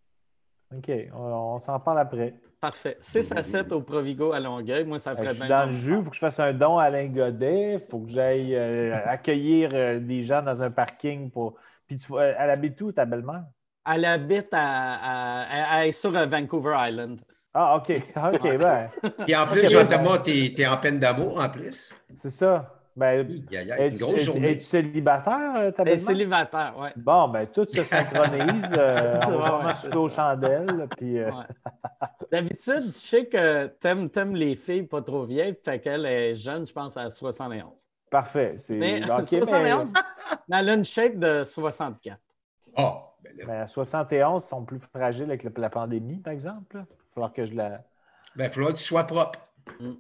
OK, 0.77 0.91
on, 1.15 1.19
on 1.19 1.59
s'en 1.59 1.81
parle 1.81 2.01
après. 2.01 2.35
Parfait. 2.61 2.97
6 3.01 3.33
à 3.33 3.43
7 3.43 3.73
au 3.73 3.81
Provigo 3.81 4.33
à 4.33 4.41
Longueuil. 4.41 4.85
Moi, 4.85 4.99
ça 4.99 5.17
ferait 5.17 5.29
Je 5.29 5.35
suis 5.35 5.47
bien 5.47 5.49
dans 5.49 5.65
le 5.67 5.71
jus, 5.73 5.97
il 5.99 6.05
faut 6.05 6.11
que 6.11 6.17
je 6.17 6.21
fasse 6.21 6.41
un 6.41 6.53
don 6.53 6.79
à 6.79 6.85
Alain 6.85 7.07
Godet, 7.07 7.75
il 7.75 7.81
faut 7.81 8.01
que 8.01 8.11
j'aille 8.11 8.55
euh, 8.55 8.95
accueillir 9.07 9.71
euh, 9.73 9.99
des 9.99 10.23
gens 10.23 10.43
dans 10.43 10.63
un 10.63 10.71
parking 10.71 11.31
pour. 11.31 11.57
Puis 11.87 11.97
tu 11.97 12.13
elle 12.19 12.51
habite 12.51 12.81
où, 12.83 12.93
ta 12.93 13.07
belle-mère? 13.07 13.45
Elle 13.87 14.05
habite 14.05 14.49
à, 14.53 15.45
à- 15.45 15.83
elle 15.83 15.89
est 15.89 15.93
sur 15.93 16.15
euh, 16.17 16.27
Vancouver 16.27 16.77
Island. 16.79 17.19
Ah, 17.55 17.77
OK. 17.77 17.91
OK, 18.17 18.43
ben, 18.59 18.91
Et 19.27 19.35
en 19.35 19.47
plus, 19.47 19.63
Ok, 19.65 19.69
Jean 19.69 19.85
ben, 19.85 19.99
Thomas, 19.99 20.19
t'es 20.19 20.55
es 20.57 20.67
en 20.67 20.77
peine 20.77 21.01
d'amour 21.01 21.41
en 21.41 21.49
plus. 21.49 21.93
c'est 22.15 22.31
ça. 22.31 22.80
Ben, 22.97 23.27
Il 23.29 23.45
y 23.53 23.57
a- 23.57 23.63
il 23.63 23.69
y 23.69 23.73
a 23.73 23.77
une 23.79 23.95
es-tu 23.95 23.99
grosse 24.05 24.15
es- 24.17 24.25
journée. 24.25 24.51
es-tu 24.51 24.63
célibataire, 24.63 25.53
euh, 25.57 25.71
ta 25.71 25.85
belle-mère? 25.85 26.05
célibataire, 26.07 26.75
ouais. 26.79 26.93
Bon, 26.97 27.29
ben, 27.29 27.47
tout 27.47 27.67
se 27.67 27.85
synchronise. 27.85 28.73
euh, 28.77 29.19
on 29.27 29.31
vraiment 29.31 29.67
ouais, 29.69 29.97
aux 29.97 30.09
chandelles. 30.09 30.89
Puis, 30.99 31.19
euh, 31.19 31.31
Ouais. 31.31 31.45
D'habitude, 32.33 32.85
je 32.87 32.91
sais 32.93 33.27
que 33.27 33.67
t'aimes, 33.67 34.09
t'aimes 34.11 34.35
les 34.37 34.55
filles 34.57 34.83
pas 34.85 35.03
trop 35.03 35.25
vieilles, 35.25 35.57
fait 35.65 35.81
qu'elle 35.81 36.05
est 36.07 36.35
jeune, 36.35 36.67
je 36.67 36.73
pense, 36.73 36.97
à 36.97 37.11
71. 37.11 37.89
parfait. 38.11 38.55
C'est 38.59 38.75
Mais 38.75 39.03
ok, 39.05 39.25
71, 39.29 39.93
mais 39.93 40.01
elle 40.59 40.69
a 40.69 40.75
une 40.75 40.85
shape 40.85 41.17
de 41.19 41.45
64. 41.45 42.19
Ah, 42.77 43.05
ben 43.47 43.61
à 43.63 43.67
71, 43.67 44.45
ils 44.45 44.47
sont 44.49 44.65
plus 44.65 44.81
fragiles 44.81 45.25
avec 45.31 45.45
la 45.57 45.71
pandémie, 45.71 46.19
par 46.19 46.33
exemple. 46.33 46.77
Il 46.77 46.79
va 46.81 46.87
falloir 47.15 47.33
que 47.33 47.45
je 47.47 47.55
la. 47.55 47.69
ben, 47.71 47.81
il 48.37 48.43
va 48.43 48.51
falloir 48.51 48.73
que 48.73 48.79
tu 48.79 48.85
sois 48.85 49.05
propre. 49.05 49.39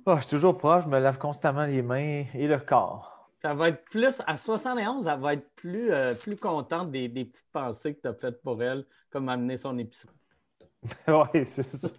Ah, 0.06 0.16
je 0.16 0.20
suis 0.20 0.30
toujours 0.30 0.56
proche, 0.58 0.84
je 0.84 0.88
me 0.88 0.98
lave 0.98 1.18
constamment 1.18 1.64
les 1.64 1.82
mains 1.82 2.24
et 2.34 2.46
le 2.46 2.58
corps. 2.58 3.30
Elle 3.42 3.56
va 3.56 3.68
être 3.70 3.84
plus, 3.84 4.20
à 4.26 4.36
71, 4.36 5.06
elle 5.06 5.20
va 5.20 5.34
être 5.34 5.48
plus, 5.54 5.92
euh, 5.92 6.12
plus 6.12 6.36
contente 6.36 6.90
des, 6.90 7.08
des 7.08 7.24
petites 7.24 7.50
pensées 7.52 7.94
que 7.94 8.02
tu 8.02 8.08
as 8.08 8.14
faites 8.14 8.42
pour 8.42 8.62
elle, 8.62 8.84
comme 9.10 9.28
amener 9.28 9.56
son 9.56 9.78
épicerie. 9.78 10.14
oui, 11.08 11.46
c'est 11.46 11.62
ça. 11.62 11.88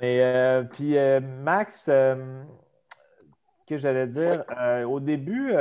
Mais 0.00 0.22
euh, 0.22 0.62
puis 0.64 0.96
euh, 0.96 1.20
Max, 1.20 1.88
euh, 1.90 2.42
que 3.66 3.76
j'allais 3.76 4.06
dire, 4.06 4.44
euh, 4.58 4.84
au 4.84 4.98
début, 4.98 5.52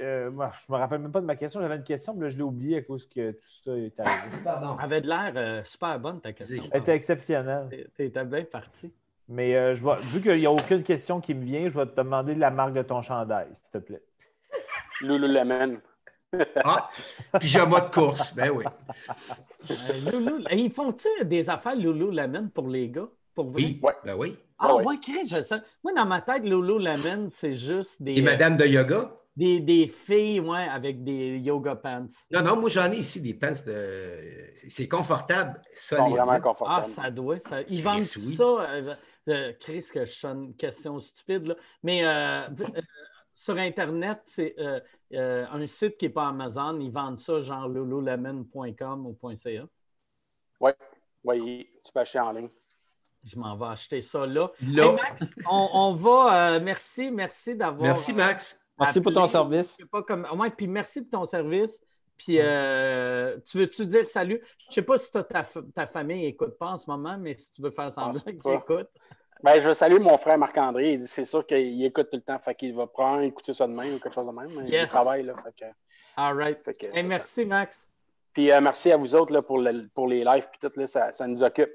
euh, 0.00 0.30
moi, 0.30 0.50
je 0.66 0.72
me 0.72 0.78
rappelle 0.78 1.00
même 1.00 1.12
pas 1.12 1.20
de 1.20 1.26
ma 1.26 1.36
question. 1.36 1.60
J'avais 1.60 1.76
une 1.76 1.82
question, 1.82 2.14
mais 2.14 2.24
là, 2.24 2.28
je 2.28 2.36
l'ai 2.36 2.42
oubliée 2.42 2.78
à 2.78 2.82
cause 2.82 3.06
que 3.06 3.32
tout 3.32 3.48
ça 3.64 3.76
est 3.76 3.98
arrivé. 4.00 4.36
Pardon. 4.44 4.76
Elle 4.78 4.84
avait 4.84 5.00
de 5.00 5.06
l'air 5.08 5.32
euh, 5.36 5.62
super 5.64 5.98
bonne, 6.00 6.20
ta 6.20 6.32
question. 6.32 6.62
Elle 6.72 6.80
était 6.80 6.94
exceptionnelle. 6.94 7.88
T'étais 7.96 8.24
bien 8.24 8.44
parti. 8.44 8.92
Mais 9.28 9.54
euh, 9.54 9.74
je 9.74 9.84
vais, 9.84 9.94
vu 10.00 10.20
qu'il 10.22 10.36
n'y 10.38 10.46
a 10.46 10.50
aucune 10.50 10.82
question 10.82 11.20
qui 11.20 11.34
me 11.34 11.44
vient, 11.44 11.68
je 11.68 11.78
vais 11.78 11.86
te 11.86 11.94
demander 11.94 12.34
la 12.34 12.50
marque 12.50 12.72
de 12.72 12.82
ton 12.82 13.00
chandail, 13.02 13.46
s'il 13.52 13.70
te 13.70 13.78
plaît. 13.78 14.02
Lululemon. 15.02 15.78
Ah, 16.64 16.88
pyjama 17.40 17.80
de 17.80 17.90
course. 17.90 18.32
Ben 18.36 18.50
oui. 18.50 18.64
Euh, 19.68 20.10
Loulou, 20.12 20.44
ils 20.52 20.70
font-tu 20.70 21.08
des 21.24 21.50
affaires 21.50 21.74
Lululemon 21.74 22.48
pour 22.54 22.68
les 22.68 22.88
gars? 22.88 23.08
Pour 23.34 23.46
vrai? 23.50 23.62
Oui, 23.62 23.80
Ouais. 23.82 23.94
ben 24.04 24.14
oui. 24.16 24.36
Ah, 24.56 24.76
Ouais. 24.76 24.84
ouais, 24.84 24.98
Chris, 25.02 25.26
je 25.26 25.42
sais. 25.42 25.56
Moi, 25.82 25.92
dans 25.92 26.06
ma 26.06 26.20
tête, 26.20 26.44
Lululemon, 26.44 27.30
c'est 27.32 27.56
juste 27.56 28.00
des, 28.00 28.12
Et 28.12 28.22
Madame 28.22 28.56
de 28.56 28.64
yoga? 28.64 29.10
Des, 29.36 29.60
des 29.60 29.88
filles 29.88 30.40
ouais, 30.40 30.64
avec 30.68 31.02
des 31.04 31.38
yoga 31.38 31.76
pants. 31.76 32.06
Non, 32.30 32.42
non, 32.42 32.60
moi 32.60 32.68
j'en 32.70 32.90
ai 32.92 32.96
ici 32.98 33.20
des 33.20 33.34
pants 33.34 33.52
de. 33.66 34.50
C'est 34.68 34.88
confortable, 34.88 35.60
solide. 35.74 36.10
vraiment 36.16 36.32
Ah, 36.32 36.40
confortables. 36.40 36.86
ça 36.86 37.10
doit. 37.10 37.38
Ça... 37.38 37.62
Ils 37.62 37.82
vendent 37.82 37.98
oui. 38.16 38.34
ça. 38.34 38.44
Euh, 38.44 38.94
euh, 39.28 39.52
Chris, 39.60 39.86
que 39.92 40.04
je 40.04 40.12
sonne 40.12 40.44
une 40.44 40.56
question 40.56 41.00
stupide, 41.00 41.48
là. 41.48 41.54
Mais 41.82 42.04
euh, 42.04 42.48
euh, 42.48 42.80
sur 43.34 43.56
Internet, 43.56 44.20
c'est 44.26 44.54
euh, 44.58 44.80
euh, 45.14 45.46
un 45.50 45.66
site 45.66 45.96
qui 45.96 46.06
n'est 46.06 46.12
pas 46.12 46.28
Amazon. 46.28 46.78
Ils 46.80 46.90
vendent 46.90 47.18
ça 47.18 47.40
genre 47.40 47.68
lululemon.com 47.68 49.06
ou 49.06 49.16
.ca. 49.36 49.64
Oui, 51.22 51.68
tu 51.84 51.92
peux 51.92 52.00
acheter 52.00 52.20
en 52.20 52.32
ligne. 52.32 52.48
Je 53.22 53.38
m'en 53.38 53.56
vais 53.56 53.66
acheter 53.66 54.00
ça 54.00 54.26
là. 54.26 54.50
Là. 54.66 54.86
Hey, 54.86 54.94
Max, 54.94 55.30
on, 55.48 55.68
on 55.72 55.94
va. 55.94 56.54
euh, 56.54 56.60
merci, 56.62 57.10
merci 57.10 57.54
d'avoir. 57.54 57.82
Merci, 57.82 58.12
Max. 58.14 58.59
Merci 58.80 59.00
pour 59.00 59.12
ton 59.12 59.26
service. 59.26 59.76
Je 59.78 59.84
sais 59.84 59.88
pas 59.88 60.02
comme... 60.02 60.26
ouais, 60.38 60.50
puis 60.50 60.66
merci 60.66 61.02
pour 61.02 61.20
ton 61.20 61.24
service. 61.26 61.78
Puis, 62.16 62.36
euh, 62.38 63.38
tu 63.50 63.58
veux-tu 63.58 63.86
dire 63.86 64.06
salut? 64.08 64.42
Je 64.68 64.74
sais 64.74 64.82
pas 64.82 64.98
si 64.98 65.10
t'as 65.10 65.22
ta, 65.22 65.42
ta 65.74 65.86
famille 65.86 66.26
écoute 66.26 66.58
pas 66.58 66.66
en 66.72 66.76
ce 66.78 66.88
moment, 66.90 67.16
mais 67.18 67.34
si 67.34 67.50
tu 67.52 67.62
veux 67.62 67.70
faire 67.70 67.90
semblant 67.90 68.20
qu'ils 68.20 68.36
écoutent. 68.36 68.90
Ben, 69.42 69.58
je 69.62 69.72
salue 69.72 69.98
mon 70.00 70.18
frère 70.18 70.36
Marc-André. 70.36 71.00
C'est 71.06 71.24
sûr 71.24 71.46
qu'il 71.46 71.82
écoute 71.82 72.08
tout 72.10 72.18
le 72.18 72.22
temps. 72.22 72.38
Fait 72.38 72.54
qu'il 72.54 72.74
va 72.74 72.86
probablement 72.86 73.22
écouter 73.22 73.54
ça 73.54 73.66
demain 73.66 73.86
ou 73.94 73.98
quelque 73.98 74.12
chose 74.12 74.26
de 74.26 74.32
même. 74.32 74.48
Il 74.66 74.86
travaille, 74.86 75.22
là. 75.22 75.34
Fait 75.42 75.64
que, 75.64 75.70
All 76.16 76.36
right. 76.36 76.58
fait 76.62 76.74
que- 76.74 76.94
Hey, 76.94 77.02
merci, 77.04 77.46
Max. 77.46 77.88
Puis 78.34 78.52
euh, 78.52 78.60
merci 78.60 78.92
à 78.92 78.98
vous 78.98 79.14
autres 79.14 79.32
là, 79.32 79.40
pour, 79.40 79.58
le- 79.58 79.88
pour 79.94 80.06
les 80.06 80.22
lives. 80.22 80.46
Puis 80.50 80.60
tout, 80.60 80.78
là, 80.78 80.86
ça, 80.86 81.10
ça 81.10 81.26
nous 81.26 81.42
occupe. 81.42 81.70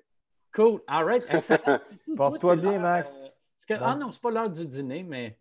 Cool. 0.53 0.79
All 0.85 1.05
right. 1.05 1.25
Excellent. 1.27 1.59
Surtout, 2.05 2.15
Porte-toi 2.15 2.55
bien, 2.57 2.77
Max. 2.77 3.23
euh, 3.23 3.73
que- 3.75 3.79
Bon. 3.79 3.85
Ah 3.87 3.95
non, 3.95 4.11
c'est 4.11 4.21
pas 4.21 4.29
l'heure 4.29 4.49
du 4.51 4.63
dîner, 4.67 5.01
mais 5.01 5.35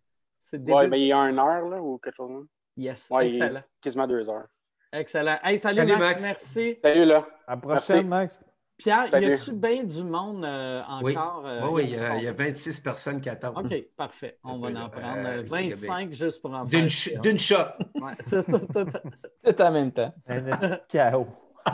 c'est. 0.45 0.59
Ouais, 0.70 0.88
mais 0.88 1.01
il 1.01 1.07
y 1.07 1.12
a 1.12 1.18
une 1.18 1.38
heure 1.38 1.68
là, 1.68 1.80
ou 1.80 1.99
quelque 1.99 2.16
chose. 2.16 2.30
même. 2.30 2.47
Yes. 2.76 3.07
Ouais, 3.11 3.30
il- 3.30 3.36
Excellent. 3.42 3.62
Quasiment 3.80 4.07
deux 4.07 4.28
heures. 4.28 4.47
Excellent. 4.92 5.38
Hey, 5.42 5.59
salut, 5.59 5.78
Salut, 5.80 5.92
Max. 5.92 6.01
Max. 6.09 6.22
Merci. 6.22 6.78
Salut 6.82 7.05
là. 7.05 7.26
À 7.47 7.51
la 7.55 7.57
prochaine, 7.57 7.97
Merci. 7.97 8.05
Max. 8.05 8.40
Pierre, 8.76 9.07
y 9.07 9.11
Salut. 9.11 9.32
a-tu 9.32 9.53
bien 9.53 9.84
du 9.84 10.03
monde 10.03 10.45
euh, 10.45 10.82
Oui. 11.03 11.16
encore? 11.16 11.42
euh, 11.47 11.61
Oui, 11.62 11.68
oui, 11.72 11.82
il 11.84 11.90
y, 11.95 11.97
a, 11.97 12.09
monde? 12.09 12.18
il 12.18 12.24
y 12.24 12.28
a 12.28 12.32
26 12.32 12.80
personnes 12.80 13.20
qui 13.20 13.28
attendent. 13.28 13.59
OK, 13.64 13.72
parfait. 13.97 14.36
On 14.42 14.59
va 14.59 14.68
en 14.68 14.88
prendre 14.88 15.16
euh, 15.28 15.42
euh, 15.42 15.61
il 15.61 15.68
y 15.68 15.72
avait- 15.72 15.86
25 15.86 16.12
juste 16.12 16.42
pour 16.42 16.53
en 16.53 16.64
D'une 16.64 16.88
ch- 16.90 17.20
d'une 17.20 17.38
shot. 17.38 17.57
Ouais. 17.95 18.12
Tout, 19.45 19.62
en 19.62 19.70
même 19.70 19.92
temps. 19.92 20.12
Un 20.26 20.40
de 20.40 20.86
chaos. 20.88 21.28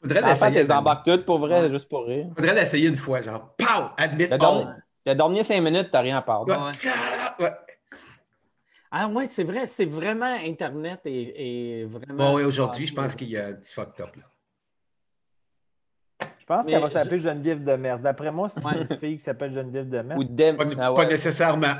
Faudrait 0.00 0.22
En 0.22 0.26
fait, 0.26 0.30
l'essayer. 0.50 0.60
elles 0.60 0.72
embarquent 0.72 1.04
toutes 1.04 1.24
pour 1.26 1.38
vrai, 1.38 1.68
juste 1.70 1.88
pour 1.88 2.04
rire. 2.06 2.28
Faudrait 2.36 2.54
l'essayer 2.54 2.88
une 2.88 2.96
fois, 2.96 3.20
genre, 3.22 3.54
pow! 3.56 3.88
Admit 3.96 4.28
all. 4.32 4.82
Dormi, 5.14 5.38
t'as 5.38 5.42
dormi 5.42 5.44
cinq 5.44 5.60
minutes, 5.62 5.88
t'as 5.90 6.00
rien 6.00 6.16
à 6.18 6.22
perdre. 6.22 6.46
Ouais. 6.52 7.44
Ouais. 7.44 7.52
Ah 8.90 9.06
ouais, 9.08 9.26
c'est 9.26 9.44
vrai, 9.44 9.66
c'est 9.66 9.84
vraiment 9.84 10.24
Internet 10.44 11.00
et, 11.04 11.80
et 11.80 11.84
vraiment. 11.84 12.14
Bon, 12.14 12.36
oui, 12.36 12.42
aujourd'hui, 12.44 12.86
je 12.86 12.94
pense 12.94 13.14
qu'il 13.14 13.28
y 13.28 13.36
a 13.36 13.48
un 13.48 13.52
petit 13.52 13.72
fucked 13.74 14.00
up. 14.02 14.16
Là. 14.16 14.22
Je 16.38 16.46
pense 16.46 16.66
qu'elle 16.66 16.80
va 16.80 16.88
je- 16.88 16.92
s'appeler 16.94 17.18
Geneviève 17.18 17.62
Demers. 17.62 18.00
D'après 18.00 18.32
moi, 18.32 18.48
c'est 18.48 18.64
Ouais. 18.64 18.80
une 18.88 18.96
fille 18.96 19.16
qui 19.18 19.22
s'appelle 19.22 19.52
Geneviève 19.52 19.88
Demers. 19.90 20.16
Ou 20.16 20.24
dem... 20.24 20.56
Pas, 20.56 20.64
Ah 20.78 20.92
pas 20.92 21.00
ouais. 21.00 21.08
nécessairement. 21.08 21.74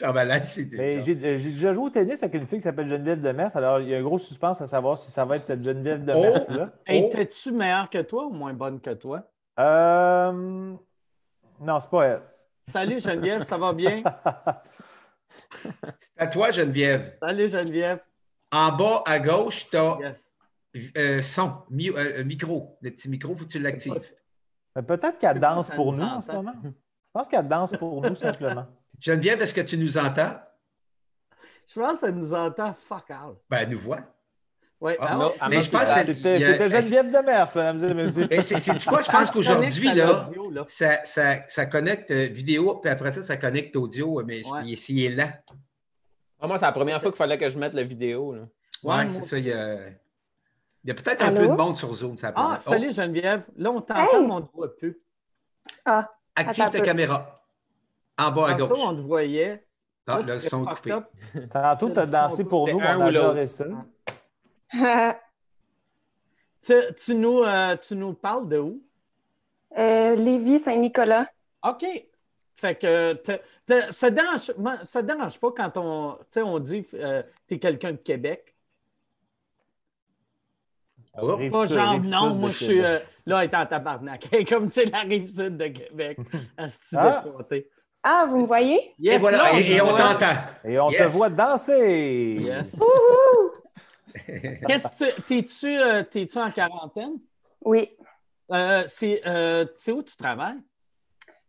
Ah 0.00 0.12
ben 0.12 0.22
là, 0.26 0.40
c'est. 0.44 0.68
Mais 0.74 1.00
j'ai 1.00 1.16
euh, 1.24 1.36
j'ai 1.36 1.50
déjà 1.50 1.72
joué 1.72 1.86
au 1.86 1.90
tennis 1.90 2.22
avec 2.22 2.40
une 2.40 2.46
fille 2.46 2.58
qui 2.58 2.62
s'appelle 2.62 2.86
Geneviève 2.86 3.20
Demers. 3.20 3.50
Alors, 3.56 3.80
il 3.80 3.88
y 3.88 3.94
a 3.96 3.98
un 3.98 4.02
gros 4.02 4.20
suspense 4.20 4.60
à 4.62 4.66
savoir 4.66 4.96
si 4.96 5.10
ça 5.10 5.24
va 5.24 5.34
être 5.34 5.44
cette 5.44 5.64
Geneviève 5.64 6.04
Demers-là. 6.04 6.70
Hey, 6.86 7.02
Oh. 7.06 7.10
t'es-tu 7.12 7.50
meilleure 7.50 7.90
que 7.90 8.00
toi 8.02 8.26
ou 8.26 8.30
moins 8.30 8.52
bonne 8.52 8.80
que 8.80 8.90
toi? 8.90 9.24
Euh... 9.58 10.72
Non, 11.60 11.80
c'est 11.80 11.90
pas 11.90 12.04
elle. 12.06 12.22
Salut 12.62 13.00
Geneviève, 13.00 13.42
ça 13.42 13.56
va 13.56 13.72
bien? 13.72 14.02
C'est 15.60 15.72
à 16.18 16.26
toi, 16.26 16.50
Geneviève. 16.50 17.16
Salut 17.20 17.48
Geneviève. 17.48 18.00
En 18.52 18.72
bas 18.72 19.02
à 19.06 19.18
gauche, 19.18 19.68
tu 19.70 19.76
as 19.76 19.98
Yes. 20.74 21.26
son, 21.34 21.62
mi- 21.70 21.90
euh, 21.90 22.22
micro. 22.24 22.78
Le 22.82 22.90
petit 22.90 23.08
micro, 23.08 23.34
faut 23.34 23.44
que 23.44 23.50
tu 23.50 23.58
l'actives. 23.58 24.12
Peut-être 24.86 25.18
qu'elle 25.18 25.40
danse 25.40 25.70
pour 25.70 25.92
nous 25.92 25.98
nous 25.98 26.04
en 26.04 26.20
ce 26.20 26.30
moment. 26.30 26.54
Je 26.62 26.70
pense 27.12 27.28
qu'elle 27.28 27.48
danse 27.48 27.72
pour 27.76 28.02
nous 28.02 28.14
simplement. 28.14 28.66
Geneviève, 29.00 29.40
est-ce 29.42 29.54
que 29.54 29.60
tu 29.62 29.76
nous 29.78 29.96
entends? 29.98 30.36
Je 31.66 31.80
pense 31.80 32.00
que 32.00 32.06
ça 32.06 32.12
nous 32.12 32.32
entend 32.34 32.72
fuck 32.72 33.10
out. 33.10 33.38
Ben, 33.50 33.58
elle 33.62 33.70
nous 33.70 33.78
voit. 33.78 34.00
Ouais, 34.80 34.96
Ah, 35.00 35.06
ah 35.10 35.14
non, 35.16 35.26
ouais. 35.28 35.34
ah, 35.40 35.48
Mais 35.48 35.56
non, 35.56 35.62
je 35.62 35.70
pense 35.70 35.82
c'est- 35.86 36.06
que 36.06 36.14
C'était 36.14 36.68
Geneviève 36.68 37.10
Demers, 37.10 37.48
mesdames 37.56 37.90
et 37.90 37.94
messieurs. 37.94 38.26
Mais 38.30 38.42
c'est 38.42 38.60
c'est 38.60 38.84
quoi? 38.86 39.02
Je 39.02 39.10
pense 39.10 39.28
Ah, 39.28 39.32
qu'aujourd'hui, 39.32 39.92
là, 39.94 40.30
là. 40.52 40.64
ça, 40.68 41.04
ça, 41.04 41.24
ça 41.48 41.66
connecte 41.66 42.10
euh, 42.12 42.26
vidéo, 42.30 42.76
puis 42.76 42.88
après 42.90 43.10
ça, 43.10 43.22
ça 43.22 43.36
connecte 43.36 43.74
audio, 43.74 44.22
mais 44.24 44.46
Ouais. 44.48 44.60
il, 44.66 44.72
est- 44.74 44.88
il 44.88 45.04
est 45.04 45.08
lent. 45.10 45.30
Ah, 46.40 46.46
moi, 46.46 46.58
c'est 46.58 46.66
la 46.66 46.72
première 46.72 47.02
fois 47.02 47.10
qu'il 47.10 47.18
fallait 47.18 47.38
que 47.38 47.48
je 47.50 47.58
mette 47.58 47.74
la 47.74 47.82
vidéo. 47.82 48.34
Là. 48.34 48.42
Ouais, 48.84 48.94
Ouais, 48.94 49.02
c'est 49.08 49.12
moi 49.14 49.22
ça. 49.22 49.38
Il 49.38 49.46
y 49.46 49.52
a, 49.52 49.74
il 49.88 50.88
y 50.88 50.90
a 50.92 50.94
peut-être 50.94 51.22
un 51.24 51.32
peu 51.32 51.48
de 51.48 51.52
monde 51.54 51.74
sur 51.76 51.92
Zoom. 51.92 52.16
Ça 52.16 52.32
Ah, 52.36 52.56
salut 52.60 52.92
Geneviève. 52.92 53.42
Là, 53.56 53.70
on 53.72 53.80
t'entend, 53.80 54.00
Hey! 54.00 54.26
mais 54.26 54.32
on 54.32 54.40
ne 54.40 54.44
te 54.44 54.52
voit 54.54 54.76
plus. 54.76 54.96
Ah, 55.84 56.08
active 56.36 56.70
ta 56.70 56.80
caméra. 56.80 57.34
En 58.16 58.30
bas 58.30 58.50
à 58.50 58.52
Tantôt, 58.52 58.68
gauche. 58.68 58.78
on 58.84 58.94
te 58.94 59.00
voyait. 59.00 59.64
Ah, 60.06 60.20
Là, 60.20 60.26
là, 60.26 60.34
le 60.36 60.40
son 60.40 60.64
coupé. 60.64 60.92
up. 60.92 61.04
Tantôt, 61.52 61.90
tu 61.90 61.98
as 61.98 62.06
dansé 62.06 62.44
pour 62.44 62.68
nous, 62.68 62.78
on 62.78 62.80
a 62.80 63.06
adoré 63.06 63.46
ça. 63.48 63.64
Tu, 66.62 66.74
tu 66.96 67.14
nous, 67.14 67.42
euh, 67.44 67.76
tu 67.76 67.94
nous 67.94 68.12
parles 68.14 68.48
de 68.48 68.58
où? 68.58 68.82
euh, 69.78 70.14
Lévis, 70.16 70.58
Saint-Nicolas. 70.58 71.26
OK. 71.66 71.84
Fait 72.56 72.74
que 72.74 73.12
te- 73.14 73.40
te- 73.64 73.92
ça 73.92 74.10
ne 74.10 74.16
dérange, 74.16 74.52
ça 74.84 75.00
te 75.02 75.06
dérange 75.06 75.38
pas 75.38 75.52
quand 75.56 75.76
on, 75.76 76.14
tu 76.16 76.24
sais, 76.32 76.42
on 76.42 76.58
dit 76.58 76.82
que 76.82 77.22
tu 77.46 77.54
es 77.54 77.58
quelqu'un 77.58 77.92
de 77.92 77.96
Québec. 77.98 78.54
Oh, 81.20 81.36
Pas 81.50 81.66
genre, 81.66 82.00
non, 82.00 82.34
moi, 82.34 82.50
je 82.50 82.64
suis 82.64 82.84
euh, 82.84 82.98
là, 83.26 83.44
étant 83.44 83.60
en 83.62 83.66
tabarnak. 83.66 84.28
Comme 84.48 84.68
c'est 84.70 84.86
la 84.86 85.00
rive 85.00 85.28
sud 85.28 85.56
de 85.56 85.68
Québec. 85.68 86.18
à 86.56 86.68
ce 86.68 86.78
type 86.80 86.98
Ah. 87.00 87.24
Ah, 88.02 88.26
vous 88.28 88.42
me 88.42 88.46
voyez? 88.46 88.80
Yes, 88.98 89.16
et 89.16 89.18
voilà, 89.18 89.38
là, 89.38 89.58
et, 89.60 89.70
et 89.72 89.80
on 89.80 89.88
t'entend. 89.88 90.34
Et 90.64 90.78
on 90.78 90.88
te 90.90 91.02
voit 91.04 91.28
danser. 91.30 92.36
Yes. 92.40 92.76
Qu'est-ce 94.14 95.04
que 95.04 95.16
tu- 95.16 95.22
t'es-tu, 95.22 95.78
euh, 95.78 96.02
t'es-tu 96.02 96.38
en 96.38 96.50
quarantaine? 96.50 97.18
Oui. 97.64 97.90
Euh, 98.52 98.84
c'est, 98.86 99.20
euh, 99.26 99.66
où 99.88 100.02
tu 100.02 100.16
travailles? 100.16 100.58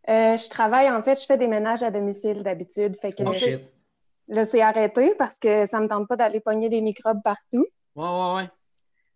Euh, 0.08 0.36
je 0.36 0.48
travaille, 0.48 0.90
en 0.90 1.02
fait, 1.02 1.20
je 1.20 1.26
fais 1.26 1.38
des 1.38 1.46
ménages 1.48 1.82
à 1.82 1.90
domicile 1.90 2.42
d'habitude. 2.42 2.96
Fait 2.96 3.12
que 3.12 3.22
Oh 3.22 3.32
shit. 3.32 3.60
là, 4.28 4.44
c'est 4.44 4.60
arrêté 4.60 5.14
parce 5.16 5.38
que 5.38 5.66
ça 5.66 5.80
me 5.80 5.88
tente 5.88 6.08
pas 6.08 6.16
d'aller 6.16 6.40
pogner 6.40 6.68
des 6.68 6.80
microbes 6.80 7.22
partout. 7.22 7.66
Ouais, 7.94 8.04
ouais, 8.08 8.34
ouais. 8.36 8.50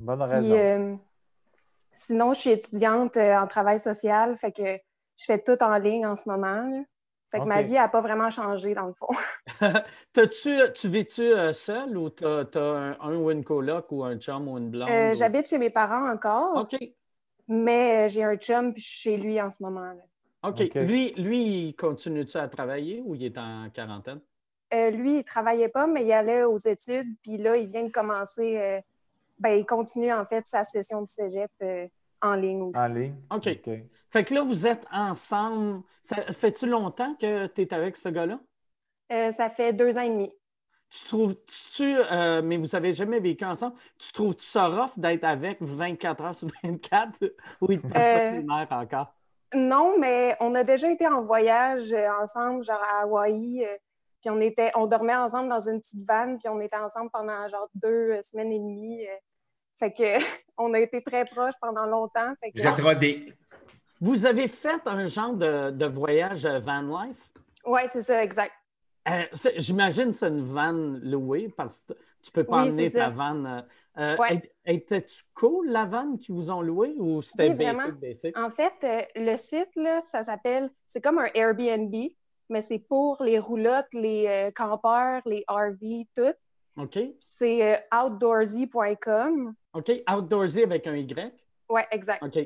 Bonne 0.01 0.23
Puis, 0.23 0.31
raison. 0.31 0.55
euh, 0.55 0.97
sinon, 1.91 2.35
je 2.35 2.41
suis 2.41 2.51
étudiante 2.51 3.17
en 3.17 3.47
travail 3.47 3.81
social. 3.81 4.37
Fait 4.37 4.53
que 4.53 4.63
je 5.17 5.25
fais 5.25 5.39
tout 5.43 5.63
en 5.63 5.77
ligne 5.79 6.07
en 6.07 6.17
ce 6.17 6.29
moment. 6.29 6.85
Fait 7.35 7.41
que 7.41 7.49
ma 7.49 7.63
vie 7.63 7.73
n'a 7.75 7.89
pas 7.89 8.01
vraiment 8.01 8.31
changé 8.31 8.75
dans 8.75 8.87
le 8.87 8.93
fond. 8.93 9.09
T'as-tu, 10.13 10.59
tu 10.75 10.89
vis-tu 10.89 11.23
euh, 11.23 11.53
seul 11.53 11.97
ou 11.99 12.09
t'as, 12.11 12.45
t'as 12.45 12.61
un, 12.61 13.01
un 13.01 13.17
ou 13.17 13.31
une 13.31 13.45
coloc 13.45 13.87
ou 13.91 14.05
un 14.05 14.17
chum 14.17 14.49
ou 14.49 14.57
une 14.59 14.71
blonde? 14.71 14.89
Euh, 14.91 15.13
ou- 15.13 15.19
J'habite 15.19 15.49
chez 15.49 15.59
mes 15.59 15.71
parents 15.71 16.11
encore, 16.11 16.61
OK. 16.63 16.77
mais 17.49 18.07
euh, 18.07 18.09
j'ai 18.09 18.25
un 18.25 18.37
chum 18.37 18.73
puis 18.73 18.83
je 18.83 18.89
suis 18.89 18.99
chez 19.01 19.17
lui 19.17 19.41
en 19.41 19.51
ce 19.51 19.63
moment. 19.63 19.81
là. 19.93 20.03
OK. 20.43 20.75
Lui, 20.75 21.13
lui, 21.17 21.69
il 21.69 21.77
continue-tu 21.77 22.37
à 22.37 22.49
travailler 22.49 23.03
ou 23.05 23.15
il 23.15 23.25
est 23.25 23.39
en 23.39 23.69
quarantaine? 23.71 24.21
Euh, 24.73 24.91
lui, 24.91 25.19
il 25.19 25.25
travaillait 25.25 25.69
pas, 25.69 25.87
mais 25.87 26.05
il 26.05 26.13
allait 26.13 26.45
aux 26.45 26.59
études. 26.59 27.09
Puis 27.23 27.37
là, 27.39 27.57
il 27.57 27.67
vient 27.67 27.85
de 27.85 27.91
commencer. 27.91 28.59
euh, 28.59 28.81
ben, 29.39 29.59
il 29.59 29.67
continue 29.67 30.13
en 30.13 30.25
fait 30.25 30.47
sa 30.47 30.65
session 30.65 31.03
de 31.03 31.11
cégep 31.11 31.51
euh, 31.63 31.87
en 32.25 32.35
ligne 32.35 32.63
aussi. 32.63 32.79
En 32.81 32.89
ligne? 32.89 33.15
OK. 33.31 33.45
Fait 34.11 34.25
que 34.25 34.35
là, 34.35 34.43
vous 34.43 34.67
êtes 34.67 34.87
ensemble. 34.93 35.83
Ça 36.03 36.17
fait-tu 36.33 36.67
longtemps 36.67 37.15
que 37.15 37.47
tu 37.47 37.63
es 37.63 37.75
avec 37.75 37.97
ce 37.97 38.09
gars-là? 38.09 38.41
Euh, 39.13 39.31
ça 39.33 39.51
fait 39.51 39.73
deux 39.73 39.97
ans 39.99 40.03
et 40.03 40.11
demi. 40.11 40.33
Tu 40.91 41.05
trouves, 41.05 41.35
tu, 41.75 41.97
euh, 41.97 42.41
mais 42.43 42.57
vous 42.57 42.77
avez 42.77 42.93
jamais 42.93 43.19
vécu 43.19 43.45
ensemble, 43.45 43.75
tu 43.99 44.13
trouves 44.13 44.35
ça 44.39 44.69
rough 44.69 44.97
d'être 44.97 45.25
avec 45.25 45.61
24 45.61 46.23
heures 46.23 46.35
sur 46.37 46.49
24 46.63 47.25
ou 47.61 47.73
il 47.73 47.83
te 47.83 47.99
Euh, 47.99 48.43
encore? 48.71 49.15
Non, 49.55 49.99
mais 49.99 50.37
on 50.41 50.55
a 50.55 50.63
déjà 50.63 50.89
été 50.91 51.07
en 51.09 51.23
voyage 51.23 51.93
euh, 51.93 52.09
ensemble, 52.23 52.63
genre 52.65 52.83
à 52.83 53.03
Hawaï. 53.03 53.65
euh, 53.65 53.77
puis 54.21 54.31
on 54.31 54.41
était, 54.41 54.71
on 54.77 54.87
dormait 54.87 55.17
ensemble 55.17 55.49
dans 55.49 55.69
une 55.69 55.81
petite 55.81 56.07
vanne, 56.07 56.39
puis 56.39 56.49
on 56.49 56.61
était 56.61 56.77
ensemble 56.77 57.11
pendant 57.11 57.47
genre 57.49 57.69
deux 57.75 58.23
semaines 58.23 58.53
et 58.53 58.59
demie. 58.59 59.05
Fait 59.77 59.93
que 59.93 60.03
on 60.59 60.73
a 60.75 60.81
été 60.81 61.03
très 61.03 61.25
proches 61.25 61.55
pendant 61.61 61.87
longtemps. 61.87 62.33
Fait 62.41 62.51
que, 62.53 62.61
Vous 62.61 62.67
êtes 62.67 62.81
rodés. 62.81 63.27
Vous 64.01 64.27
avez 64.27 64.49
fait 64.49 64.81
un 64.87 65.07
genre 65.07 65.35
de, 65.35 65.71
de 65.71 65.87
voyage 65.87 66.47
van 66.47 66.83
life? 67.05 67.31
ouais, 67.65 67.89
c'est 67.89 68.03
ça, 68.03 68.23
exact. 68.23 68.53
Euh, 69.09 69.23
J'imagine 69.57 70.07
que 70.07 70.13
c'est 70.13 70.29
une 70.29 70.43
van 70.43 70.73
louée 71.03 71.49
parce 71.55 71.81
que 71.83 71.93
tu 72.23 72.31
peux 72.33 72.45
pas 72.45 72.63
Oui, 72.63 72.69
emmener 72.69 72.91
ta 72.91 73.05
ça. 73.05 73.11
van. 73.11 73.45
euh, 73.45 73.61
euh, 73.99 74.17
Ouais. 74.19 74.43
Était-tu 74.67 75.23
cool 75.35 75.69
la 75.69 75.85
van 75.85 76.17
qu'ils 76.17 76.35
vous 76.35 76.51
ont 76.51 76.63
louée 76.63 76.95
ou 76.97 77.21
c'était 77.21 77.51
Oui, 77.51 77.55
basic, 77.55 77.95
basic? 78.01 78.39
En 78.39 78.49
fait, 78.51 78.73
euh, 78.83 79.03
le 79.15 79.37
site, 79.37 79.69
là, 79.77 80.01
ça 80.11 80.23
s'appelle, 80.23 80.71
c'est 80.89 81.03
comme 81.03 81.19
un 81.19 81.29
Airbnb, 81.35 81.95
mais 82.49 82.63
c'est 82.63 82.79
pour 82.79 83.23
les 83.23 83.39
roulottes, 83.39 83.93
les 83.93 84.27
euh, 84.27 84.51
campeurs, 84.51 85.21
les 85.27 85.45
RV, 85.49 86.07
tout. 86.15 86.33
OK. 86.83 86.99
C'est 87.21 87.75
euh, 87.75 87.79
outdoorsy.com. 88.07 89.55
OK? 89.75 89.91
Outdoorsy 90.09 90.63
avec 90.63 90.87
un 90.87 90.97
Y? 90.97 91.33
Ouais, 91.69 91.87
exact. 91.91 92.23
OK. 92.23 92.39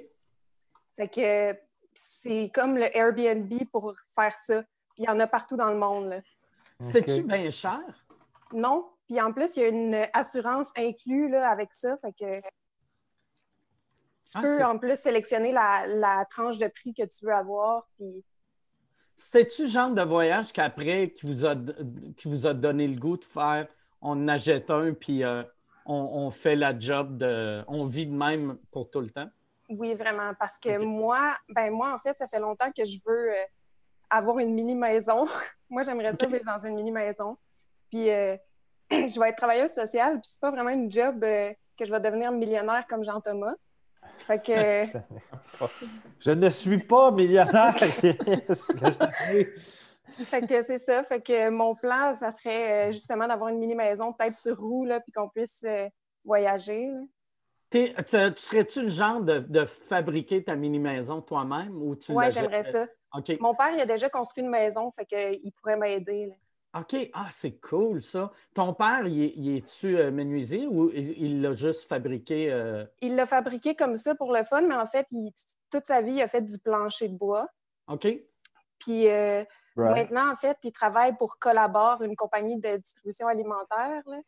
Fait 0.97 1.09
que 1.09 1.59
c'est 1.95 2.51
comme 2.55 2.77
le 2.77 2.97
Airbnb 2.97 3.53
pour 3.71 3.95
faire 4.15 4.37
ça. 4.39 4.63
Puis 4.95 5.05
il 5.05 5.05
y 5.05 5.09
en 5.09 5.21
a 5.21 5.27
partout 5.27 5.57
dans 5.57 5.71
le 5.71 5.79
monde. 5.79 6.23
OK. 6.81 7.21
bien 7.23 7.51
cher? 7.51 7.81
Non. 8.53 8.89
Puis 9.07 9.21
en 9.21 9.33
plus, 9.33 9.57
il 9.57 9.63
y 9.63 9.65
a 9.65 9.69
une 9.69 10.07
assurance 10.13 10.69
inclue 10.77 11.31
là, 11.31 11.51
avec 11.51 11.73
ça. 11.73 11.97
Fait 11.99 12.13
que 12.13 12.41
tu 12.41 14.35
Ah, 14.35 14.43
peux 14.43 14.65
en 14.65 14.79
plus 14.79 14.97
sélectionner 14.99 15.53
la, 15.53 15.87
la 15.87 16.25
tranche 16.31 16.59
de 16.59 16.69
prix 16.69 16.93
que 16.95 17.05
tu 17.05 17.25
veux 17.25 17.33
avoir. 17.35 17.89
Puis 17.97 18.25
C'était-tu 19.17 19.63
le 19.63 19.69
genre 19.69 19.91
de 19.91 20.03
voyage 20.03 20.53
qu'après, 20.53 21.11
qui 21.11 21.27
vous, 21.27 21.47
a, 21.47 21.55
qui 22.17 22.29
vous 22.29 22.47
a 22.47 22.55
donné 22.55 22.87
le 22.87 22.99
goût 23.01 23.17
de 23.17 23.25
faire, 23.25 23.67
on 24.03 24.29
achète 24.29 24.71
un, 24.71 24.93
puis 24.93 25.25
euh, 25.25 25.43
on, 25.89 26.27
on 26.27 26.31
fait 26.31 26.55
la 26.55 26.79
job 26.79 27.19
de. 27.19 27.65
On 27.67 27.87
vit 27.87 28.07
de 28.07 28.15
même 28.15 28.59
pour 28.71 28.91
tout 28.91 29.01
le 29.01 29.11
temps? 29.11 29.29
oui, 29.69 29.95
vraiment. 29.95 30.33
Parce 30.39 30.59
que 30.59 30.79
moi, 30.79 31.37
ben 31.49 31.71
moi, 31.71 31.95
en 31.95 31.99
fait, 31.99 32.17
ça 32.19 32.27
fait 32.27 32.41
longtemps 32.41 32.71
que 32.73 32.85
je 32.85 32.97
veux 33.07 33.33
euh, 33.33 33.45
avoir 34.11 34.39
une 34.39 34.55
mini-maison. 34.55 35.27
moi, 35.71 35.83
j'aimerais 35.83 36.13
ça 36.19 36.27
vivre 36.27 36.45
dans 36.45 36.67
une 36.67 36.75
mini-maison. 36.75 37.37
Puis 37.91 38.11
euh, 38.11 38.37
je 38.91 39.21
vais 39.21 39.31
être 39.31 39.37
travailleuse 39.37 39.73
sociale, 39.73 40.21
puis 40.21 40.31
c'est 40.33 40.41
pas 40.41 40.51
vraiment 40.51 40.71
une 40.71 40.91
job 40.91 41.23
euh, 41.23 41.53
que 41.79 41.85
je 41.85 41.91
vais 41.91 42.01
devenir 42.01 42.33
millionnaire 42.33 42.87
comme 42.89 43.05
Jean-Thomas. 43.05 43.55
Fait 44.27 44.39
que. 44.39 44.85
Je 46.21 46.31
ne 46.31 46.49
suis 46.51 46.79
pas 46.79 47.11
millionnaire. 47.11 47.75
Fait 50.25 50.47
que 50.47 50.63
c'est 50.63 50.79
ça. 50.79 51.03
Fait 51.05 51.21
que 51.21 51.49
mon 51.51 51.75
plan, 51.75 52.15
ça 52.15 52.31
serait 52.31 52.89
euh, 52.89 52.93
justement 52.93 53.27
d'avoir 53.27 53.51
une 53.51 53.59
mini-maison, 53.59 54.13
peut-être 54.13 54.37
sur 54.37 54.59
roue, 54.59 54.85
là, 54.85 55.01
puis 55.01 55.13
qu'on 55.13 55.29
puisse 55.29 55.61
euh, 55.65 55.89
voyager. 56.25 56.87
là. 56.89 57.01
T'es- 57.71 57.93
te- 57.95 58.31
tu 58.31 58.41
serais-tu 58.43 58.83
le 58.83 58.89
genre 58.89 59.21
de, 59.21 59.41
de 59.41 59.65
fabriquer 59.67 60.43
ta 60.43 60.57
mini-maison 60.57 61.21
toi-même 61.21 61.81
ou 61.83 61.95
tu 61.97 62.13
l'achètes- 62.15 62.35
j'aimerais 62.51 62.65
ça. 62.65 62.87
Mon 63.41 63.55
père, 63.55 63.71
il 63.75 63.81
a 63.81 63.87
déjà 63.87 64.09
construit 64.09 64.43
une 64.43 64.51
maison, 64.51 64.91
fait 64.93 65.05
qu'il 65.07 65.53
pourrait 65.53 65.77
m'aider. 65.77 66.27
là. 66.27 66.81
OK. 66.81 66.95
Ah, 67.15 67.29
c'est 67.31 67.59
cool, 67.61 68.03
ça. 68.03 68.31
Ton 68.55 68.73
père, 68.75 69.07
il, 69.07 69.23
est- 69.23 69.33
il 69.37 69.57
est-tu 69.57 69.99
euh, 69.99 70.11
menuisier 70.11 70.67
ou 70.67 70.91
il 70.91 71.11
il 71.23 71.43
l'a 71.43 71.53
juste 71.53 71.89
fabriqué? 71.89 72.51
euh, 72.53 72.85
Il 73.01 73.17
l'a 73.17 73.27
fabriqué 73.27 73.75
comme 73.75 73.97
ça 73.97 74.15
pour 74.15 74.33
le 74.33 74.45
fun, 74.45 74.63
mais 74.63 74.75
en 74.75 74.87
fait, 74.87 75.07
il- 75.11 75.33
toute 75.71 75.85
sa 75.87 76.01
vie, 76.03 76.13
il 76.13 76.23
a 76.23 76.29
fait 76.29 76.43
du 76.43 76.59
plancher 76.59 77.09
de 77.09 77.17
bois. 77.17 77.49
OK. 77.89 78.07
Puis 78.79 79.09
euh, 79.09 79.45
Right. 79.79 79.97
maintenant, 80.11 80.33
en 80.33 80.37
fait, 80.37 80.57
il 80.63 80.73
travaille 80.73 81.17
pour 81.17 81.39
Collabor, 81.39 82.03
une 82.03 82.17
compagnie 82.17 82.59
de 82.59 82.77
distribution 82.79 83.29
alimentaire. 83.29 84.03
là. 84.07 84.19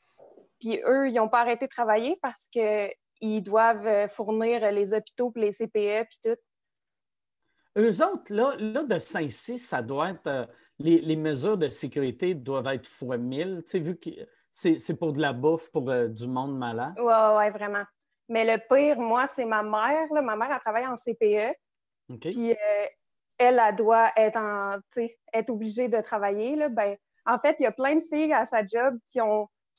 Puis 0.60 0.80
eux, 0.86 1.08
ils 1.08 1.14
n'ont 1.14 1.28
pas 1.28 1.40
arrêté 1.40 1.66
de 1.66 1.70
travailler 1.70 2.18
parce 2.22 2.46
qu'ils 2.50 3.42
doivent 3.42 3.86
euh, 3.86 4.08
fournir 4.08 4.70
les 4.72 4.92
hôpitaux, 4.94 5.30
puis 5.30 5.42
les 5.42 5.52
CPE, 5.52 6.06
puis 6.08 6.18
tout. 6.22 6.36
Eux 7.78 8.02
autres, 8.04 8.32
là, 8.34 8.54
là 8.58 8.82
de 8.82 8.98
temps-ci, 8.98 9.58
ça 9.58 9.82
doit 9.82 10.10
être. 10.10 10.26
euh, 10.26 10.46
les, 10.78 10.98
les 11.00 11.16
mesures 11.16 11.58
de 11.58 11.68
sécurité 11.68 12.34
doivent 12.34 12.66
être 12.68 12.86
fois 12.86 13.18
1000. 13.18 13.62
Tu 13.64 13.70
sais, 13.70 13.78
vu 13.78 13.96
que 13.98 14.10
c'est 14.50 14.78
c'est 14.78 14.94
pour 14.94 15.12
de 15.12 15.20
la 15.20 15.32
bouffe 15.34 15.70
pour 15.70 15.88
euh, 15.90 16.08
du 16.08 16.26
monde 16.26 16.56
malade. 16.56 16.94
Ouais, 16.98 17.36
ouais, 17.36 17.50
vraiment. 17.50 17.84
Mais 18.28 18.44
le 18.44 18.58
pire, 18.68 18.98
moi, 18.98 19.26
c'est 19.26 19.44
ma 19.44 19.62
mère. 19.62 20.06
là. 20.12 20.22
Ma 20.22 20.36
mère, 20.36 20.50
elle 20.52 20.60
travaille 20.60 20.86
en 20.86 20.96
CPE. 20.96 21.54
OK. 22.08 22.20
Puis 22.20 22.52
euh, 22.52 22.86
elle, 23.40 23.74
doit 23.74 24.12
être, 24.16 25.50
obligée 25.50 25.88
de 25.88 26.00
travailler. 26.00 26.68
Ben, 26.68 26.96
en 27.26 27.38
fait, 27.38 27.56
il 27.58 27.62
y 27.62 27.66
a 27.66 27.72
plein 27.72 27.96
de 27.96 28.02
filles 28.02 28.32
à 28.32 28.44
sa 28.44 28.64
job 28.66 28.98
qui, 29.06 29.18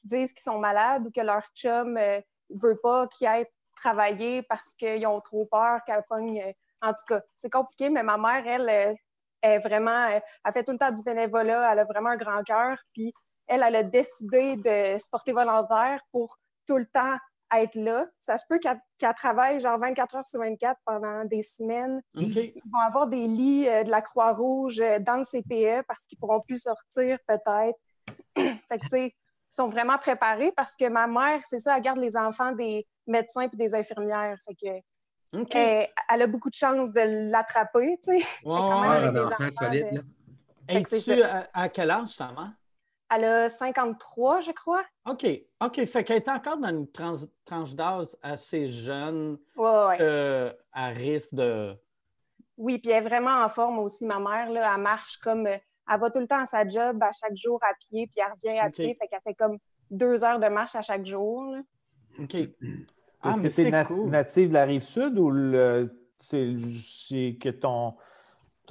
disent 0.04 0.34
qu'ils 0.34 0.44
sont 0.44 0.58
malades 0.58 1.06
ou 1.06 1.12
que 1.12 1.22
leur 1.22 1.44
chum 1.54 1.94
ne 1.94 2.22
veut 2.50 2.80
pas 2.82 3.08
qu'ils 3.08 3.28
aillent 3.28 3.48
travailler 3.76 4.42
parce 4.42 4.74
qu'ils 4.80 5.06
ont 5.06 5.22
trop 5.22 5.46
peur 5.46 5.80
qu'elle 5.86 6.04
pogne. 6.10 6.42
euh, 6.42 6.52
En 6.82 6.92
tout 6.92 7.06
cas, 7.08 7.22
c'est 7.38 7.52
compliqué, 7.52 7.90
mais 7.90 8.02
ma 8.02 8.18
mère, 8.18 8.44
elle, 8.48 8.70
euh, 8.70 8.96
est 9.44 9.60
vraiment. 9.60 10.08
euh, 10.10 10.20
Elle 10.44 10.54
fait 10.54 10.64
tout 10.64 10.72
le 10.72 10.80
temps 10.80 10.92
du 10.92 11.04
bénévolat. 11.04 11.72
Elle 11.72 11.80
a 11.80 11.86
vraiment 11.86 12.10
un 12.10 12.18
grand 12.18 12.44
cœur. 12.44 12.78
Puis 12.94 13.14
elle, 13.48 13.62
elle 13.64 13.76
a 13.76 13.84
décidé 13.84 14.56
de 14.56 14.98
se 14.98 15.08
porter 15.10 15.34
volontaire 15.34 16.02
pour 16.12 16.36
tout 16.68 16.78
le 16.78 16.88
temps 16.88 17.18
être 17.58 17.76
là. 17.76 18.06
Ça 18.20 18.38
se 18.38 18.46
peut 18.48 18.60
qu'elle 18.60 18.80
qu'elle 18.98 19.14
travaille 19.16 19.60
genre 19.60 19.78
24 19.80 20.16
heures 20.16 20.28
sur 20.28 20.40
24 20.40 20.80
pendant 20.86 21.26
des 21.26 21.44
semaines. 21.44 22.02
Ils 22.56 22.72
vont 22.72 22.80
avoir 22.80 23.08
des 23.08 23.28
lits 23.28 23.68
euh, 23.68 23.84
de 23.84 23.90
la 23.90 24.02
Croix-Rouge 24.02 24.80
euh, 24.80 25.00
dans 25.00 25.18
le 25.18 25.24
CPE 25.24 25.86
parce 25.88 26.06
qu'ils 26.06 26.18
pourront 26.18 26.40
plus 26.42 26.60
sortir 26.60 27.18
peut-être. 27.28 27.78
fait 28.36 28.80
que, 28.80 28.84
tu 28.84 28.90
sais, 28.90 29.06
ils 29.08 29.56
sont 29.56 29.68
vraiment 29.68 29.98
préparés 29.98 30.52
parce 30.56 30.76
que 30.76 30.88
ma 30.88 31.08
mère, 31.08 31.42
c'est 31.50 31.60
ça, 31.60 31.76
elle 31.78 31.84
garde 31.84 32.00
les 32.00 32.16
enfants 32.16 32.52
des 32.54 32.88
médecins 33.08 33.42
et 33.42 33.50
des 33.56 33.74
infirmières. 33.76 34.38
Fait 34.48 34.56
que, 34.56 34.82
elle, 35.58 35.88
elle 36.10 36.22
a 36.22 36.28
beaucoup 36.28 36.50
de 36.50 36.56
chances 36.56 36.92
de 36.94 37.30
l'attraper, 37.32 37.98
tu 38.04 38.20
sais. 38.20 38.26
Ouais, 38.44 38.60
quand 38.70 38.82
ouais, 38.82 39.10
enfants 39.24 39.44
solide, 39.66 39.86
de- 39.94 40.04
c'est 40.70 40.98
Es-tu 40.98 41.24
à, 41.24 41.50
à 41.54 41.70
quel 41.70 41.92
âge, 41.92 42.16
ta 42.16 42.28
mère? 42.32 42.54
Elle 43.14 43.26
a 43.26 43.50
53, 43.50 44.42
je 44.42 44.52
crois. 44.52 44.84
OK. 45.10 45.26
OK. 45.62 45.86
Fait 45.86 46.04
qu'elle 46.04 46.18
est 46.18 46.30
encore 46.30 46.58
dans 46.58 46.70
une 46.70 46.90
trans- 46.90 47.16
tranche 47.46 47.74
d'âge 47.76 48.08
assez 48.22 48.68
jeune, 48.68 49.38
Ouais, 49.58 49.68
ouais, 49.70 49.88
ouais. 49.88 49.98
euh, 50.02 50.54
à 50.72 50.88
risque 50.88 51.34
de. 51.34 51.76
Oui, 52.58 52.78
puis 52.80 52.92
elle 52.92 53.04
est 53.04 53.08
vraiment 53.08 53.44
en 53.44 53.50
forme 53.50 53.80
aussi, 53.80 54.06
ma 54.06 54.20
mère. 54.20 54.50
Là, 54.52 54.72
elle 54.76 54.82
marche 54.82 55.18
comme. 55.18 55.46
Elle 55.48 56.00
va 56.00 56.10
tout 56.10 56.20
le 56.20 56.28
temps 56.28 56.42
à 56.42 56.46
sa 56.46 56.66
job 56.68 57.02
à 57.04 57.12
chaque 57.12 57.36
jour 57.36 57.60
à 57.64 57.74
pied, 57.80 58.08
puis 58.08 58.22
elle 58.26 58.32
revient 58.50 58.60
à 58.60 58.70
pied. 58.70 58.96
Fait 59.00 59.08
qu'elle 59.08 59.20
fait 59.22 59.34
comme 59.34 59.58
deux 59.90 60.24
heures 60.24 60.40
de 60.40 60.48
marche 60.48 60.76
à 60.76 60.82
chaque 60.82 61.06
jour. 61.06 61.44
là. 61.52 61.62
OK. 62.20 62.36
Ah, 63.24 63.30
Est-ce 63.30 63.42
mais 63.42 63.50
que 63.50 63.54
tu 63.56 63.62
es 63.76 63.86
cool. 63.86 64.10
native 64.10 64.50
de 64.50 64.54
la 64.54 64.64
rive 64.66 64.84
sud 64.84 65.18
ou 65.20 65.30
le- 65.32 65.92
c'est 66.20 67.38
que 67.42 67.50
ton, 67.50 67.96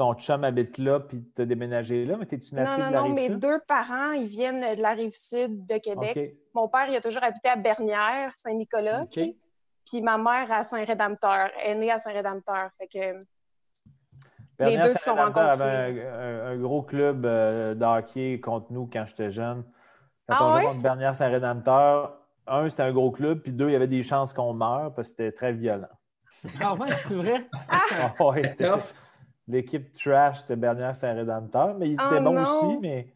ton 0.00 0.14
chum 0.14 0.44
habite 0.44 0.78
là 0.78 0.98
puis 1.00 1.22
tu 1.36 1.42
as 1.42 1.44
déménagé 1.44 2.06
là, 2.06 2.16
mais 2.16 2.24
es-tu 2.30 2.54
Non, 2.54 2.62
native 2.62 2.84
non, 2.84 2.88
de 2.88 2.92
la 2.94 3.00
non, 3.02 3.08
mes 3.10 3.28
deux 3.28 3.58
parents, 3.68 4.12
ils 4.12 4.26
viennent 4.26 4.76
de 4.76 4.80
la 4.80 4.92
rive 4.92 5.14
sud 5.14 5.66
de 5.66 5.76
Québec. 5.78 6.36
Mon 6.54 6.68
père, 6.68 6.88
il 6.88 6.96
a 6.96 7.00
toujours 7.02 7.22
habité 7.22 7.48
à 7.50 7.56
Bernières, 7.56 8.32
Saint-Nicolas. 8.36 9.04
Puis 9.86 10.00
ma 10.02 10.16
mère 10.16 10.50
à 10.50 10.62
Saint-Rédempteur. 10.64 11.50
Elle 11.62 11.76
est 11.76 11.80
née 11.80 11.90
à 11.90 11.98
Saint-Rédempteur. 11.98 12.70
Fait 12.78 12.86
que 12.86 13.18
Bernière 14.58 14.86
deux 14.86 14.92
se 14.92 14.98
sont 15.00 15.14
rencontrés. 15.14 15.40
avait 15.42 16.06
un, 16.06 16.18
un- 16.18 16.46
un 16.52 16.56
gros 16.58 16.82
club 16.82 17.24
euh, 17.26 17.74
de 17.74 17.84
hockey 17.84 18.40
contre 18.40 18.72
nous 18.72 18.88
quand 18.92 19.04
j'étais 19.06 19.30
jeune. 19.30 19.64
Quand 20.28 20.36
Ah 20.38 20.46
on 20.46 20.50
jouait 20.50 20.62
contre 20.64 20.80
Bernière 20.82 21.14
Saint-Rédempteur, 21.14 22.16
un, 22.46 22.68
c'était 22.68 22.82
un 22.84 22.92
gros 22.92 23.10
club, 23.10 23.40
puis 23.42 23.52
deux, 23.52 23.68
il 23.68 23.72
y 23.72 23.76
avait 23.76 23.86
des 23.86 24.02
chances 24.02 24.32
qu'on 24.32 24.52
meure 24.54 24.94
parce 24.94 25.08
que 25.08 25.16
c'était 25.16 25.32
très 25.32 25.52
violent. 25.52 25.88
Ah 26.62 26.74
ouais, 26.74 26.90
c'est 26.92 27.14
vrai? 27.16 27.46
Ah 27.68 28.14
ouais, 28.24 28.46
c'était-. 28.46 28.68
L'équipe 29.50 29.92
trash 29.92 30.44
de 30.46 30.54
Bernière 30.54 30.94
Saint-Rédempteur, 30.96 31.76
mais 31.78 31.90
il 31.90 31.98
Oh 32.00 32.06
était 32.06 32.20
bon 32.20 32.32
non. 32.34 32.42
aussi, 32.42 32.78
mais, 32.80 33.12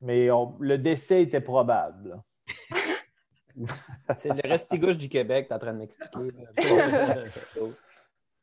mais 0.00 0.30
on- 0.30 0.56
le 0.60 0.78
décès 0.78 1.22
était 1.22 1.40
probable. 1.40 2.20
C'est 4.16 4.30
le 4.30 4.48
restigouche 4.48 4.96
du 4.96 5.08
Québec, 5.08 5.48
t'es 5.48 5.54
en 5.54 5.58
train 5.58 5.72
de 5.72 5.78
m'expliquer. 5.78 6.32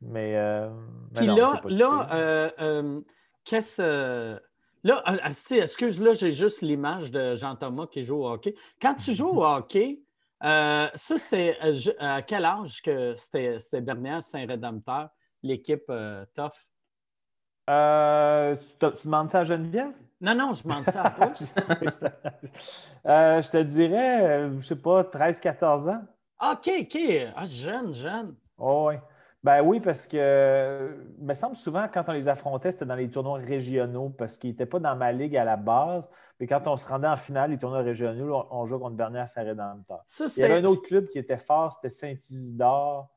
Mais, 0.01 0.37
euh, 0.37 0.69
mais 1.11 1.19
Puis 1.19 1.27
non, 1.27 1.35
là, 1.35 1.61
là, 1.65 2.09
euh, 2.13 2.51
euh, 2.61 3.01
qu'est-ce. 3.43 3.81
euh, 3.81 4.39
Là, 4.85 5.03
excuse, 5.51 6.01
là, 6.01 6.13
j'ai 6.13 6.31
juste 6.31 6.61
l'image 6.61 7.11
de 7.11 7.35
Jean-Thomas 7.35 7.87
qui 7.87 8.03
joue 8.03 8.23
au 8.23 8.29
hockey. 8.29 8.55
Quand 8.81 8.95
tu 8.95 9.13
joues 9.13 9.27
au 9.27 9.43
hockey, 9.43 9.99
euh, 10.45 10.87
ça, 10.95 11.17
c'est 11.17 11.57
euh, 11.61 11.75
à 11.99 12.21
quel 12.21 12.45
âge 12.45 12.81
que 12.81 13.13
c'était 13.15 13.59
c'était 13.59 13.81
Bernière 13.81 14.23
Saint-Rédempteur, 14.23 15.09
l'équipe 15.43 15.83
euh, 15.89 16.23
Tough? 16.33 16.53
Euh, 17.69 18.55
tu, 18.79 19.05
demandes 19.05 19.29
ça 19.29 19.39
à 19.39 19.43
Geneviève? 19.43 19.93
Non, 20.19 20.35
non, 20.35 20.53
je 20.53 20.63
demande 20.63 20.85
ça 20.85 21.03
à 21.03 21.09
toi. 21.11 21.31
Euh, 23.05 23.41
je 23.41 23.51
te 23.51 23.63
dirais, 23.63 24.39
euh, 24.39 24.59
je 24.59 24.65
sais 24.65 24.75
pas, 24.75 25.03
13-14 25.03 25.89
ans. 25.89 26.01
OK, 26.51 26.69
OK. 26.81 26.97
Ah, 27.35 27.45
jeune, 27.45 27.93
jeune. 27.93 28.35
Oh, 28.57 28.87
oui. 28.89 28.95
Ben 29.41 29.61
oui, 29.61 29.79
parce 29.79 30.05
que 30.05 30.97
il 31.17 31.25
me 31.25 31.33
semble 31.33 31.55
souvent 31.55 31.87
quand 31.87 32.03
on 32.09 32.11
les 32.11 32.27
affrontait, 32.27 32.73
c'était 32.73 32.85
dans 32.85 32.95
les 32.95 33.09
tournois 33.09 33.37
régionaux 33.37 34.09
parce 34.09 34.37
qu'ils 34.37 34.49
n'étaient 34.49 34.65
pas 34.65 34.79
dans 34.79 34.97
ma 34.97 35.13
ligue 35.13 35.37
à 35.37 35.45
la 35.45 35.55
base. 35.55 36.09
Mais 36.39 36.47
quand 36.47 36.67
on 36.67 36.75
se 36.75 36.85
rendait 36.85 37.07
en 37.07 37.15
finale, 37.15 37.51
les 37.51 37.57
tournois 37.57 37.79
régionaux, 37.79 38.35
on, 38.35 38.59
on 38.59 38.65
jouait 38.65 38.79
contre 38.79 38.97
Bernière 38.97 39.29
Saint-Rédempteur. 39.29 40.03
Ça, 40.07 40.25
Il 40.35 40.39
y 40.41 40.43
avait 40.43 40.57
un 40.57 40.65
autre 40.65 40.81
club 40.81 41.07
qui 41.07 41.19
était 41.19 41.37
fort, 41.37 41.71
c'était 41.71 41.89
Saint-Isidore. 41.89 43.09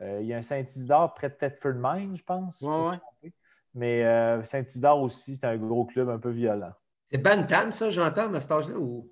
Euh, 0.00 0.20
il 0.22 0.26
y 0.26 0.34
a 0.34 0.38
un 0.38 0.42
Saint-Isidore 0.42 1.12
près 1.12 1.28
de 1.28 1.34
Thetford 1.34 1.74
Mine, 1.74 2.16
je 2.16 2.22
pense. 2.22 2.62
Ouais, 2.62 2.98
ouais. 3.22 3.32
Mais 3.78 4.02
euh, 4.04 4.42
Saint-Isidore 4.44 5.02
aussi, 5.02 5.34
c'était 5.34 5.46
un 5.48 5.56
gros 5.58 5.84
club 5.84 6.08
un 6.08 6.18
peu 6.18 6.30
violent. 6.30 6.72
C'est 7.12 7.18
Bantam, 7.22 7.70
ça, 7.70 7.90
j'entends, 7.90 8.32
à 8.34 8.40
cet 8.40 8.50
âge-là, 8.50 8.74
ou? 8.76 9.08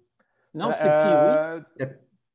Non, 0.54 0.70
c'est 0.72 0.88
Euh, 0.88 1.60
Pee-wee. 1.78 1.86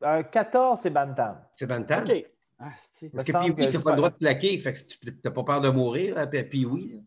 euh, 0.03 0.23
14, 0.23 0.79
c'est 0.79 0.89
Bantam. 0.91 1.41
c'est 1.55 1.65
Bantam? 1.65 2.03
OK. 2.07 2.25
Ah, 2.59 2.65
c'est- 2.93 3.09
Parce 3.09 3.23
que 3.25 3.31
Pee-Wee, 3.31 3.65
t'as 3.65 3.71
c'est 3.71 3.83
pas 3.83 3.91
le 3.91 3.97
droit 3.97 4.09
de 4.09 4.15
plaquer, 4.15 4.57
fait 4.59 4.73
que 4.73 4.79
tu 4.79 4.97
n'as 5.25 5.31
pas 5.31 5.43
peur 5.43 5.59
de 5.61 5.69
mourir, 5.69 6.17
hein, 6.17 6.27
puis 6.27 6.43
Pee-Wee. 6.43 7.01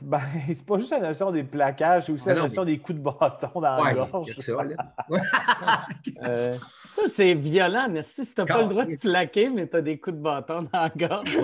Ben, 0.00 0.20
c'est 0.52 0.66
pas 0.66 0.78
juste 0.78 0.90
la 0.90 1.00
notion 1.00 1.30
des 1.30 1.44
plaquages, 1.44 2.06
c'est 2.06 2.12
aussi 2.12 2.24
Ah 2.28 2.34
la 2.34 2.40
non, 2.40 2.42
notion 2.46 2.64
des 2.64 2.78
coups 2.78 2.98
de 2.98 3.02
bâton 3.04 3.60
dans 3.60 3.82
Ouais, 3.82 3.94
la 3.94 4.06
gorge. 4.06 4.32
ça, 4.40 4.64
là. 4.64 4.94
Euh, 6.26 6.54
Ça, 6.88 7.02
c'est 7.08 7.34
violent, 7.34 7.88
Nasty. 7.88 8.24
Si 8.24 8.34
t'as 8.34 8.44
pas 8.46 8.62
le 8.62 8.68
droit 8.68 8.84
de 8.84 8.96
plaquer, 8.96 9.50
mais 9.50 9.66
t'as 9.66 9.80
des 9.82 9.98
coups 10.00 10.16
de 10.16 10.22
bâton 10.22 10.62
dans 10.72 10.80
la 10.80 10.88
gorge. 10.90 11.36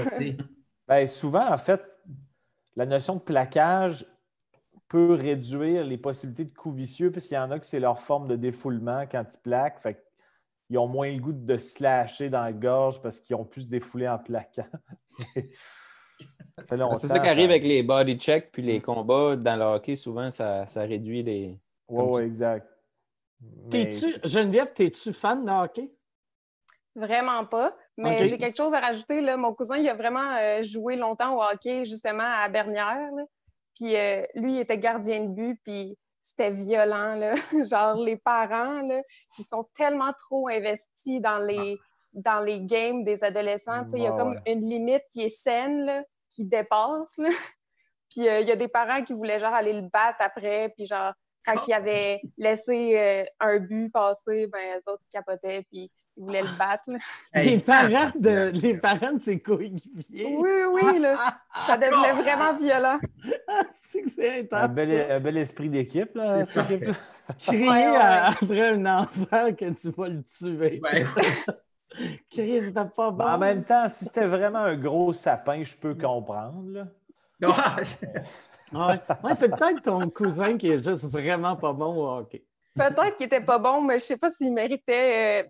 Ben, 0.89 1.07
souvent, 1.07 1.49
en 1.53 1.57
fait, 1.57 1.81
la 2.77 2.87
notion 2.87 3.17
de 3.17 3.21
plaquage 3.21 4.07
peut 4.89 5.15
réduire 5.15 5.85
les 5.85 5.99
possibilités 5.99 6.45
de 6.45 6.55
coups 6.55 6.75
vicieux, 6.75 7.11
puisqu'il 7.11 7.35
y 7.35 7.39
en 7.39 7.51
a 7.51 7.59
que 7.59 7.67
c'est 7.67 7.81
leur 7.81 7.99
forme 7.99 8.29
de 8.29 8.37
défoulement 8.37 9.07
quand 9.11 9.25
ils 9.33 9.41
plaquent. 9.41 9.81
Fait 9.81 10.05
qu'ils 10.67 10.79
ont 10.79 10.87
moins 10.89 11.11
le 11.11 11.21
goût 11.21 11.33
de 11.33 11.57
slasher 11.57 12.29
dans 12.31 12.43
la 12.43 12.53
gorge 12.53 13.01
parce 13.03 13.21
qu'ils 13.21 13.37
ont 13.37 13.45
plus 13.45 13.63
se 13.63 13.67
défouler 13.69 14.09
en 14.09 14.19
plaquant. 14.19 14.67
C'est 16.69 17.09
ça 17.09 17.19
qui 17.19 17.29
arrive 17.29 17.51
avec 17.51 17.65
les 17.65 17.83
body 17.83 18.17
checks 18.17 18.51
puis 18.53 18.63
les 18.63 18.81
combats 18.81 19.35
dans 19.37 19.57
le 19.57 19.63
hockey. 19.63 19.97
Souvent, 19.97 20.31
ça, 20.31 20.67
ça 20.67 20.83
réduit 20.83 21.23
les. 21.23 21.59
Oui, 21.89 22.21
tu- 22.21 22.27
exact. 22.27 22.69
Mais- 23.73 23.91
Geneviève, 24.25 24.73
t'es-tu 24.73 25.13
fan 25.13 25.45
de 25.45 25.51
hockey? 25.51 25.93
Vraiment 26.95 27.45
pas. 27.45 27.77
Mais 27.97 28.27
j'ai 28.27 28.39
quelque 28.39 28.57
chose 28.57 28.75
à 28.75 28.81
rajouter. 28.81 29.21
Là. 29.21 29.37
Mon 29.37 29.55
cousin, 29.55 29.77
il 29.77 29.89
a 29.89 29.95
vraiment 29.95 30.37
euh, 30.37 30.63
joué 30.65 30.97
longtemps 30.97 31.37
au 31.37 31.43
hockey, 31.43 31.87
justement, 31.87 32.25
à 32.25 32.49
Bernière. 32.49 33.11
là. 33.17 33.23
Puis 33.77 33.97
euh, 33.97 34.23
lui, 34.35 34.55
il 34.55 34.61
était 34.61 34.79
gardien 34.79 35.21
de 35.25 35.29
but, 35.29 35.61
puis 35.65 35.97
c'était 36.23 36.51
violent. 36.51 37.15
Là. 37.17 37.35
Genre, 37.71 37.97
les 38.03 38.17
parents, 38.17 38.83
là, 38.83 39.01
qui 39.37 39.45
sont 39.45 39.69
tellement 39.77 40.13
trop 40.13 40.49
investis 40.49 41.21
dans 41.21 41.39
les, 41.39 41.79
dans 42.13 42.41
les 42.41 42.61
games 42.63 43.05
des 43.05 43.23
adolescents. 43.23 43.87
Il 43.93 44.03
y 44.03 44.07
a 44.07 44.13
Ouais, 44.13 44.19
comme 44.19 44.33
ouais. 44.35 44.53
une 44.53 44.67
limite 44.67 45.05
qui 45.13 45.23
est 45.23 45.29
saine, 45.29 45.85
là, 45.85 46.03
qui 46.35 46.45
dépasse. 46.45 47.17
là. 47.19 47.29
Puis 48.11 48.29
euh, 48.29 48.41
il 48.41 48.49
y 48.49 48.53
a 48.53 48.57
des 48.57 48.69
parents 48.69 49.03
qui 49.03 49.13
voulaient 49.13 49.41
genre 49.41 49.55
aller 49.55 49.73
le 49.73 49.89
battre 49.89 50.19
après, 50.21 50.73
puis 50.77 50.87
genre, 50.87 51.13
quand 51.45 51.55
il 51.67 51.73
avait 51.73 52.21
laissé 52.39 53.27
un 53.41 53.59
but 53.59 53.91
passer, 53.91 54.47
ben 54.47 54.61
les 54.77 54.83
autres 54.87 55.03
capotaient, 55.11 55.65
puis 55.69 55.91
ils 56.17 56.23
voulaient 56.25 56.43
le 56.43 56.59
battre. 56.59 56.85
là. 56.89 56.99
les, 57.43 57.59
parents 57.59 58.11
de, 58.15 58.51
les 58.61 58.75
parents 58.75 59.13
de 59.13 59.21
ses 59.21 59.41
coéquipiers. 59.41 60.37
Oui, 60.37 60.51
oui, 60.73 60.99
là. 60.99 61.39
Ça 61.67 61.77
devenait 61.77 62.23
vraiment 62.23 62.57
violent. 62.59 62.99
C'est 63.73 64.03
que 64.03 64.11
c'est 64.11 64.41
intense. 64.41 64.63
un, 64.63 64.69
bel, 64.69 65.07
ça. 65.09 65.15
un 65.15 65.21
bel 65.21 65.37
esprit 65.39 65.69
d'équipe, 65.69 66.15
là. 66.15 66.45
Crier 67.39 67.69
Ouais, 67.69 67.89
ouais. 67.91 67.97
à- 67.97 68.27
après 68.29 68.69
un 68.69 68.85
enfant 68.87 69.53
que 69.59 69.71
tu 69.71 69.91
vas 69.91 70.09
le 70.09 70.23
tuer. 70.23 70.81
Ouais, 70.83 71.07
Chris, 72.31 72.73
t'as 72.75 72.85
pas 72.85 73.11
bon. 73.11 73.25
En 73.25 73.39
même 73.39 73.65
temps, 73.65 73.89
si 73.89 74.05
c'était 74.05 74.27
vraiment 74.27 74.59
un 74.59 74.77
gros 74.77 75.13
sapin, 75.13 75.63
je 75.63 75.75
peux 75.75 75.95
comprendre. 75.95 76.71
là. 76.71 76.87
Ouais, 78.73 79.35
c'est 79.35 79.49
peut-être 79.49 79.83
ton 79.83 80.09
cousin 80.11 80.57
qui 80.57 80.71
est 80.71 80.83
juste 80.85 81.07
vraiment 81.09 81.57
pas 81.57 81.73
bon 81.73 81.95
au 81.95 82.19
hockey. 82.19 82.45
Peut-être 82.75 83.17
qu'il 83.17 83.27
était 83.27 83.41
pas 83.41 83.59
bon, 83.59 83.81
mais 83.83 84.01
je 84.01 84.05
sais 84.05 84.17
pas 84.17 84.31
s'il 84.33 84.53
méritait 84.53 85.45
euh, 85.45 85.49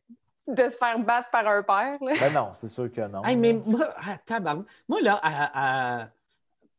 de 0.48 0.68
se 0.68 0.76
faire 0.76 0.98
battre 0.98 1.30
par 1.30 1.46
un 1.46 1.62
père. 1.62 1.98
là. 2.00 2.12
Ben 2.20 2.32
non, 2.32 2.48
c'est 2.50 2.68
sûr 2.68 2.90
que 2.90 3.00
non. 3.08 3.22
Hey, 3.24 3.36
mais 3.36 3.52
moi, 3.52 3.94
ah, 3.96 4.54
moi 4.88 5.00
là, 5.00 5.20
à- 5.22 6.08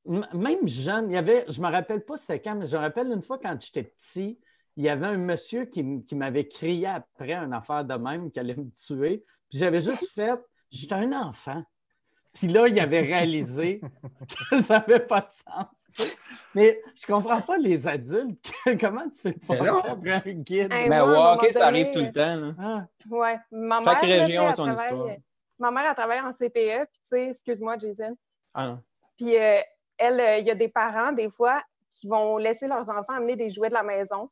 même 0.06 0.68
jeune, 0.68 1.10
il 1.10 1.16
y 1.16 1.18
avait, 1.18 1.46
je 1.48 1.60
me 1.60 1.68
rappelle 1.70 2.06
pas 2.06 2.16
c'était 2.18 2.40
quand, 2.40 2.56
mais 2.56 2.66
je 2.66 2.78
me 2.78 2.82
rappelle 2.82 3.08
une 3.08 3.24
fois 3.24 3.40
quand 3.40 3.60
j'étais 3.60 3.84
petit, 3.84 4.40
il 4.78 4.84
y 4.84 4.90
avait 4.90 5.08
un 5.08 5.18
monsieur 5.18 5.66
qui, 5.66 6.04
qui 6.04 6.16
m'avait 6.16 6.48
crié 6.48 6.88
après 6.88 7.34
une 7.34 7.54
affaire 7.54 7.86
de 7.86 7.96
même 7.96 8.30
qui 8.30 8.40
allait 8.40 8.56
me 8.56 8.70
tuer. 8.72 9.24
Puis 9.50 9.58
j'avais 9.58 9.82
juste 9.82 10.10
fait, 10.14 10.40
j'étais 10.70 10.96
un 10.96 11.12
enfant. 11.14 11.64
Puis 12.34 12.48
là, 12.48 12.68
il 12.68 12.80
avait 12.80 13.02
réalisé 13.02 13.82
que 14.50 14.62
ça 14.62 14.80
n'avait 14.80 15.00
pas 15.00 15.22
de 15.22 15.32
sens. 15.32 15.68
Mais 16.54 16.82
je 16.96 17.06
comprends 17.06 17.42
pas 17.42 17.58
les 17.58 17.88
adultes. 17.88 18.52
Comment 18.80 19.10
tu 19.10 19.22
fais 19.22 19.62
non. 19.64 19.80
après 19.80 20.12
un 20.12 20.22
kid? 20.44 20.72
Hey, 20.72 20.90
Mais 20.90 21.00
moi, 21.00 21.34
hockey, 21.34 21.52
ça 21.52 21.66
donné, 21.66 21.82
arrive 21.82 21.92
tout 21.94 22.00
le 22.00 22.12
temps. 22.12 22.36
là. 22.36 22.54
Ah, 22.60 22.86
Ouais. 23.10 23.38
Ma 23.52 23.82
mère, 23.82 23.94
Chaque 23.94 24.02
région 24.02 24.48
a 24.48 24.52
son 24.54 24.66
travaille- 24.66 24.84
histoire. 24.86 25.16
Ma 25.60 25.72
mère, 25.72 25.86
elle 25.90 25.96
travaille 25.96 26.20
en 26.22 26.32
CPE, 26.34 26.86
puis 26.92 27.00
tu 27.02 27.08
sais, 27.08 27.28
excuse-moi, 27.30 27.78
Jason. 27.78 28.18
Ah, 28.54 28.68
non. 28.68 28.84
Puis 29.18 29.38
euh, 29.38 29.60
elle, 29.98 30.20
euh, 30.20 30.38
il 30.40 30.46
y 30.46 30.52
a 30.52 30.56
des 30.56 30.68
parents, 30.68 31.12
des 31.14 31.30
fois, 31.30 31.62
qui 31.92 32.08
vont 32.08 32.38
laisser 32.38 32.68
leurs 32.68 32.90
enfants 32.90 33.14
amener 33.14 33.36
des 33.38 33.50
jouets 33.50 33.70
de 33.70 33.74
la 33.74 33.84
maison. 33.84 34.30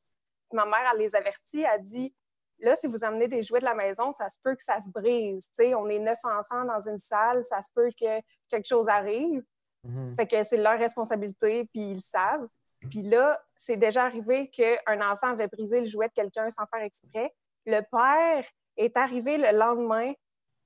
Ma 0.52 0.66
mère, 0.66 0.90
elle 0.94 1.00
les 1.00 1.16
avertit, 1.16 1.62
elle 1.62 1.84
dit 1.84 2.14
Là, 2.60 2.76
si 2.78 2.88
vous 2.88 3.04
amenez 3.04 3.28
des 3.28 3.42
jouets 3.42 3.60
de 3.60 3.66
la 3.66 3.74
maison, 3.74 4.12
ça 4.14 4.30
se 4.30 4.38
peut 4.42 4.56
que 4.56 4.64
ça 4.64 4.80
se 4.80 4.90
brise. 4.90 5.46
Tu 5.58 5.66
sais, 5.66 5.76
on 5.76 5.88
est 5.90 6.00
neuf 6.00 6.20
enfants 6.24 6.64
dans 6.64 6.80
une 6.88 7.00
salle, 7.00 7.44
ça 7.44 7.62
se 7.62 7.68
peut 7.74 7.90
que 8.00 8.22
quelque 8.50 8.68
chose 8.68 8.88
arrive. 8.88 9.44
Mhm. 9.84 10.16
Fait 10.16 10.28
que 10.28 10.44
c'est 10.44 10.58
leur 10.58 10.78
responsabilité, 10.80 11.66
puis 11.74 11.82
ils 11.92 11.94
le 11.96 12.00
savent. 12.00 12.48
Puis 12.90 13.02
là, 13.02 13.40
c'est 13.56 13.78
déjà 13.78 14.04
arrivé 14.06 14.50
qu'un 14.50 15.12
enfant 15.12 15.28
avait 15.28 15.48
brisé 15.48 15.80
le 15.82 15.86
jouet 15.88 16.08
de 16.10 16.14
quelqu'un 16.14 16.50
sans 16.50 16.66
faire 16.68 16.84
exprès. 16.84 17.34
Le 17.66 17.80
père 17.82 18.46
est 18.78 18.98
arrivé 18.98 19.38
le 19.38 19.58
lendemain, 19.58 20.12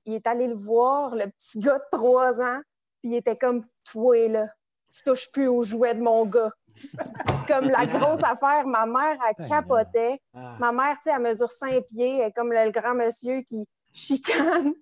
il 0.06 0.16
est 0.16 0.26
allé 0.28 0.48
le 0.48 0.56
voir, 0.56 1.16
le 1.16 1.28
petit 1.28 1.60
gars 1.60 1.78
de 1.78 1.84
trois 1.92 2.42
ans, 2.42 2.60
puis 3.02 3.12
il 3.12 3.16
était 3.16 3.36
comme 3.36 3.64
Toi, 3.86 4.28
là, 4.30 4.48
tu 4.92 5.04
touches 5.04 5.30
plus 5.32 5.48
au 5.48 5.64
jouet 5.64 5.94
de 5.94 6.02
mon 6.02 6.26
gars. 6.26 6.52
comme 7.48 7.70
la 7.70 7.86
grosse 7.86 8.24
affaire, 8.24 8.66
ma 8.66 8.86
mère, 8.86 9.18
elle 9.28 9.48
capotait. 9.48 10.20
ah. 10.34 10.56
Ma 10.60 10.72
mère, 10.72 10.96
tu 10.98 11.04
sais, 11.04 11.12
elle 11.16 11.22
mesure 11.22 11.52
cinq 11.52 11.84
pieds, 11.88 12.18
elle 12.20 12.30
est 12.30 12.32
comme 12.32 12.52
le, 12.52 12.66
le 12.66 12.72
grand 12.72 12.94
monsieur 12.96 13.42
qui 13.42 13.68
chicane. 13.94 14.74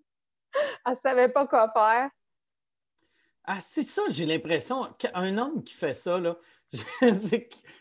elle 0.86 0.96
savait 0.98 1.30
pas 1.30 1.48
quoi 1.48 1.70
faire. 1.70 2.10
Ah, 3.48 3.60
c'est 3.62 3.84
ça, 3.84 4.02
j'ai 4.10 4.26
l'impression 4.26 4.86
qu'un 4.98 5.38
homme 5.38 5.64
qui 5.64 5.74
fait 5.74 5.94
ça, 5.94 6.18
là, 6.20 6.36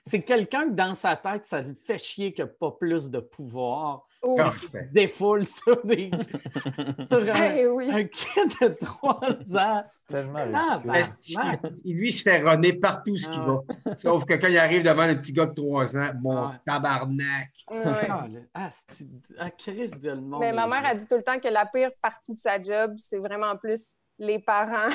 c'est 0.05 0.23
quelqu'un 0.23 0.69
que 0.69 0.75
dans 0.75 0.95
sa 0.95 1.17
tête, 1.17 1.47
ça 1.47 1.63
le 1.63 1.75
fait 1.85 1.99
chier 1.99 2.33
qu'il 2.33 2.45
n'a 2.45 2.51
pas 2.51 2.71
plus 2.73 3.11
de 3.11 3.19
pouvoir. 3.19 4.07
Oh, 4.23 4.37
Ah, 4.41 4.53
Qui 4.59 4.67
se 4.67 4.93
défoule 4.93 5.45
sur, 5.47 5.85
des, 5.85 6.11
sur 7.09 7.19
un, 7.19 7.51
eh 7.57 7.67
oui. 7.67 7.91
un 7.91 8.05
kid 8.05 8.49
de 8.63 8.69
trois 8.69 9.21
ans. 9.59 9.83
C'est 9.85 10.07
tellement 10.15 10.39
Ah, 10.55 10.81
ben, 10.85 10.93
Ben, 10.93 11.59
il- 11.85 11.97
lui, 11.97 12.09
il 12.09 12.13
se 12.13 12.23
fait 12.23 12.39
runner 12.39 12.73
partout 12.75 13.17
ce 13.19 13.29
qu'il 13.29 13.41
Ah 13.41 13.57
va. 13.87 13.97
Sauf 13.97 14.25
que 14.25 14.35
quand 14.35 14.49
il 14.49 14.57
arrive 14.59 14.83
devant 14.83 15.07
le 15.07 15.17
petit 15.21 15.33
gars 15.33 15.47
de 15.47 15.55
3 15.55 15.97
ans, 15.99 16.11
mon 16.23 16.49
Ouais. 16.49 16.55
tabarnak. 16.65 17.51
Ah, 17.71 18.27
ah, 18.55 18.69
ah, 19.39 19.51
Chris 19.51 19.91
de 20.01 20.11
le 20.11 20.21
monde. 20.21 20.41
Mais 20.41 20.53
ma 20.53 20.67
mère 20.67 20.87
a 20.87 20.95
dit 20.95 21.07
tout 21.07 21.17
le 21.17 21.23
temps 21.23 21.39
que 21.39 21.49
la 21.49 21.67
pire 21.67 21.91
partie 22.01 22.35
de 22.35 22.41
sa 22.41 22.63
job, 22.63 22.95
c'est 22.99 23.19
vraiment 23.19 23.57
plus 23.57 23.95
les 24.19 24.39
parents 24.39 24.89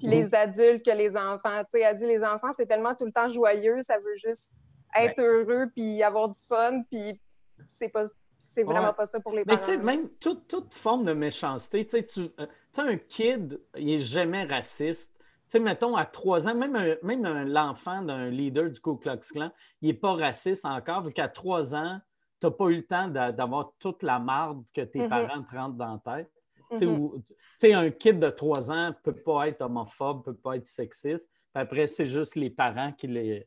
les 0.00 0.34
adultes 0.34 0.84
que 0.84 0.90
les 0.90 1.16
enfants. 1.16 1.62
Tu 1.64 1.78
sais, 1.78 1.80
elle 1.80 1.96
dit 1.96 2.06
les 2.06 2.24
enfants, 2.24 2.52
c'est 2.56 2.66
tellement 2.66 2.94
tout 2.94 3.04
le 3.04 3.12
temps 3.12 3.28
joyeux, 3.28 3.82
ça 3.82 3.98
veut 3.98 4.16
juste 4.24 4.50
être 4.96 5.20
heureux 5.20 5.66
puis 5.74 6.02
avoir 6.02 6.28
du 6.28 6.40
fun, 6.48 6.82
puis 6.90 7.20
c'est 7.68 7.88
pas 7.88 8.06
c'est 8.38 8.64
vraiment 8.64 8.88
Ouais. 8.88 8.92
pas 8.94 9.06
ça 9.06 9.18
pour 9.18 9.32
les 9.32 9.38
Mais 9.46 9.54
parents. 9.54 9.60
tu 9.60 9.70
sais, 9.70 9.76
même 9.78 10.10
toute, 10.20 10.46
toute 10.46 10.74
forme 10.74 11.04
de 11.06 11.14
méchanceté, 11.14 11.86
tu 11.86 11.90
sais, 11.92 12.04
tu 12.04 12.20
euh, 12.38 12.46
tu 12.46 12.52
sais, 12.72 12.80
un 12.82 12.96
kid, 12.98 13.60
il 13.76 13.94
est 13.94 14.00
jamais 14.00 14.44
raciste. 14.44 15.10
sais, 15.48 15.58
mettons, 15.58 15.96
à 15.96 16.04
trois 16.06 16.48
ans, 16.48 16.54
même, 16.54 16.76
un- 16.76 16.96
même 17.02 17.24
un- 17.26 17.44
l'enfant 17.44 18.00
d'un 18.02 18.28
leader 18.30 18.70
du 18.70 18.80
Ku 18.80 18.96
Klux 18.98 19.20
Klan, 19.32 19.50
il 19.82 19.88
n'est 19.88 19.94
pas 19.94 20.12
raciste 20.14 20.64
encore, 20.64 21.02
vu 21.02 21.12
qu'à 21.12 21.28
trois 21.28 21.74
ans, 21.74 21.98
tu 22.40 22.46
n'as 22.46 22.50
pas 22.52 22.64
eu 22.68 22.76
le 22.76 22.86
temps 22.86 23.08
d'a- 23.08 23.32
d'avoir 23.32 23.72
toute 23.78 24.02
la 24.02 24.18
marde 24.18 24.64
que 24.74 24.80
tes 24.82 25.00
Mhm. 25.00 25.08
parents 25.10 25.42
te 25.42 25.54
rentrent 25.56 25.76
dans 25.76 26.00
la 26.04 26.16
tête. 26.16 26.30
Tu 26.72 26.78
sais, 26.78 26.86
où- 26.86 27.22
tu 27.28 27.34
sais, 27.60 27.72
un 27.74 27.90
kid 27.90 28.18
de 28.18 28.30
trois 28.30 28.70
ans 28.70 28.88
ne 28.88 28.92
peut 28.92 29.14
pas 29.14 29.48
être 29.48 29.60
homophobe, 29.62 30.18
ne 30.18 30.22
peut 30.32 30.34
pas 30.38 30.56
être 30.56 30.66
sexiste. 30.66 31.30
Puis 31.54 31.62
après, 31.62 31.86
c'est 31.86 32.06
juste 32.06 32.34
les 32.36 32.50
parents 32.50 32.92
qui, 32.92 33.06
les, 33.08 33.46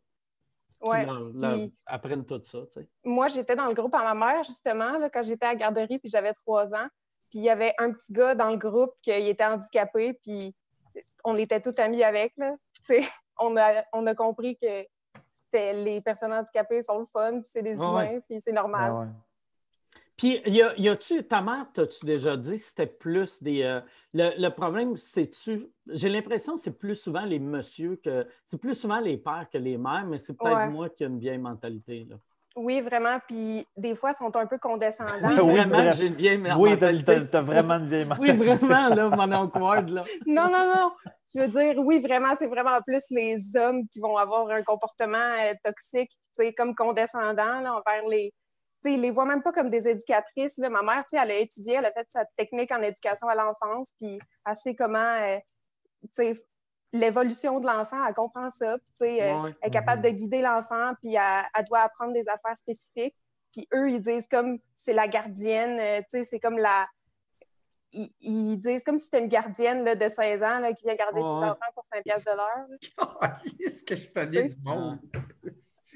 qui 0.82 0.90
Ouais. 0.90 1.06
leur- 1.06 1.30
leur 1.34 1.54
Puis- 1.54 1.74
apprennent 1.86 2.26
tout 2.26 2.42
ça. 2.44 2.60
tu 2.72 2.82
sais. 2.82 2.88
moi, 3.04 3.28
j'étais 3.28 3.56
dans 3.56 3.66
le 3.68 3.74
groupe 3.74 3.96
à 3.96 4.14
ma 4.14 4.14
mère, 4.14 4.44
justement, 4.44 4.98
là, 5.00 5.10
quand 5.10 5.24
j'étais 5.24 5.46
à 5.46 5.50
la 5.50 5.56
garderie, 5.56 5.98
puis 6.00 6.10
j'avais 6.10 6.34
trois 6.34 6.74
ans. 6.74 6.88
Puis 7.30 7.40
il 7.40 7.46
y 7.46 7.50
avait 7.50 7.74
un 7.80 7.92
petit 7.92 8.14
gars 8.14 8.36
dans 8.36 8.50
le 8.52 8.58
groupe 8.58 8.94
qui 9.02 9.12
était 9.12 9.44
handicapé, 9.46 10.14
puis 10.22 10.54
on 11.24 11.36
était 11.36 11.60
tous 11.62 11.78
amis 11.80 12.04
avec. 12.04 12.34
Là. 12.38 12.56
Puis, 12.74 12.84
tu 12.86 13.04
sais, 13.04 13.10
on 13.40 13.58
a, 13.58 13.84
on 13.94 14.06
a 14.08 14.14
compris 14.16 14.56
que 14.58 14.86
les 15.54 16.02
personnes 16.02 16.34
handicapées 16.34 16.82
sont 16.82 17.00
le 17.00 17.06
fun, 17.06 17.40
puis 17.40 17.50
c'est 17.50 17.64
des 17.64 17.80
Ouais, 17.80 17.86
humains, 17.88 18.20
puis 18.28 18.40
c'est 18.42 18.52
normal. 18.52 19.10
Puis, 20.18 20.42
y 20.46 20.62
a- 20.62 20.74
y 20.80 20.88
a-tu, 20.88 21.24
ta 21.28 21.42
mère, 21.42 21.66
t'as-tu 21.74 22.06
déjà 22.06 22.38
dit, 22.38 22.58
c'était 22.58 22.88
plus 22.88 23.44
des. 23.44 23.64
euh, 23.64 23.82
le, 24.14 24.30
le 24.42 24.50
problème, 24.50 24.96
c'est-tu. 24.96 25.68
J'ai 25.88 26.08
l'impression 26.10 26.56
que 26.56 26.62
c'est 26.62 26.78
plus 26.78 26.96
souvent 26.96 27.26
les 27.26 27.40
messieurs 27.40 28.00
que. 28.04 28.26
C'est 28.46 28.60
plus 28.60 28.76
souvent 28.76 29.00
les 29.00 29.18
pères 29.18 29.48
que 29.52 29.58
les 29.58 29.78
mères, 29.78 30.06
mais 30.08 30.18
c'est 30.18 30.38
peut-être 30.38 30.56
Ouais. 30.56 30.70
moi 30.70 30.90
qui 30.90 31.04
ai 31.04 31.08
une 31.08 31.20
vieille 31.20 31.38
mentalité. 31.38 32.08
Là. 32.10 32.16
Oui, 32.56 32.80
vraiment. 32.80 33.20
Puis 33.28 33.68
des 33.76 33.94
fois, 33.96 34.12
ils 34.12 34.18
sont 34.18 34.34
un 34.38 34.46
peu 34.46 34.58
condescendants. 34.58 35.12
Oui, 35.22 35.36
vraiment, 35.36 35.68
vrai. 35.82 35.92
j'ai 35.92 36.08
une 36.08 36.14
vieille 36.16 36.38
Oui, 36.38 36.48
t'as, 36.48 36.94
mentalité. 36.94 37.04
t'as- 37.20 37.26
t'as 37.26 37.42
vraiment 37.42 37.74
une 37.76 37.88
vieille 37.90 38.08
Oui, 38.20 38.32
vraiment, 38.32 38.96
là, 38.96 39.10
mon 39.10 39.34
oncle 39.44 39.60
Ward, 39.60 39.90
là. 39.90 40.04
Non, 40.26 40.44
non, 40.50 40.74
non. 40.74 40.92
Je 41.34 41.42
veux 41.42 41.48
dire, 41.50 41.78
oui, 41.80 42.00
vraiment, 42.00 42.34
c'est 42.40 42.48
vraiment 42.48 42.80
plus 42.88 43.04
les 43.12 43.38
hommes 43.58 43.86
qui 43.90 44.00
vont 44.00 44.16
avoir 44.16 44.50
un 44.50 44.64
comportement 44.64 45.18
euh, 45.18 45.54
toxique, 45.62 46.12
tu 46.40 46.46
sais, 46.46 46.54
comme 46.54 46.74
condescendant 46.74 47.60
là, 47.60 47.74
envers 47.74 48.08
les. 48.10 48.34
Ils 48.92 49.02
les 49.02 49.12
voient 49.12 49.26
même 49.26 49.42
pas 49.42 49.52
comme 49.52 49.70
des 49.70 49.88
éducatrices. 49.88 50.58
Là. 50.58 50.70
Ma 50.70 50.82
mère, 50.82 51.04
elle 51.12 51.32
a 51.32 51.36
étudié, 51.36 51.76
elle 51.76 51.86
a 51.86 51.92
fait 51.92 52.08
sa 52.10 52.26
technique 52.38 52.72
en 52.72 52.82
éducation 52.82 53.28
à 53.28 53.36
l'enfance, 53.36 53.90
puis 54.00 54.20
elle 54.46 54.56
sait 54.56 54.76
comment, 54.76 55.18
euh, 56.20 56.34
l'évolution 56.94 57.60
de 57.60 57.68
l'enfant, 57.68 58.06
elle 58.08 58.14
comprend 58.14 58.50
ça, 58.52 58.78
puis 59.00 59.22
euh, 59.22 59.42
Ouais. 59.42 59.56
elle 59.62 59.68
est 59.70 59.72
capable 59.74 60.02
de 60.02 60.10
guider 60.10 60.42
l'enfant, 60.42 60.94
puis 61.02 61.16
elle, 61.16 61.44
elle 61.54 61.66
doit 61.66 61.80
apprendre 61.82 62.14
des 62.14 62.28
affaires 62.30 62.58
spécifiques. 62.58 63.16
Puis 63.52 63.68
eux, 63.74 63.90
ils 63.90 64.02
disent 64.02 64.28
comme 64.28 64.60
c'est 64.76 64.94
la 64.94 65.08
gardienne, 65.08 65.80
euh, 65.80 66.24
c'est 66.24 66.40
comme 66.40 66.58
la. 66.58 66.88
Ils, 67.92 68.12
ils 68.20 68.58
disent 68.58 68.84
comme 68.84 69.00
si 69.00 69.06
c'était 69.06 69.20
une 69.20 69.30
gardienne 69.30 69.84
là, 69.86 69.96
de 69.96 70.10
16 70.10 70.44
ans 70.44 70.60
là, 70.60 70.74
qui 70.74 70.84
vient 70.84 70.96
garder 70.96 71.22
ses 71.22 71.28
enfants 71.28 71.72
pour 71.74 71.86
5 71.86 72.04
piastres 72.04 72.30
de 72.32 72.36
l'heure. 72.36 72.68
là. 73.22 73.38
Est-ce 73.60 73.84
que 73.84 73.96
je 73.96 74.10
tenais 74.12 74.48
du 74.50 74.56
monde? 74.64 75.00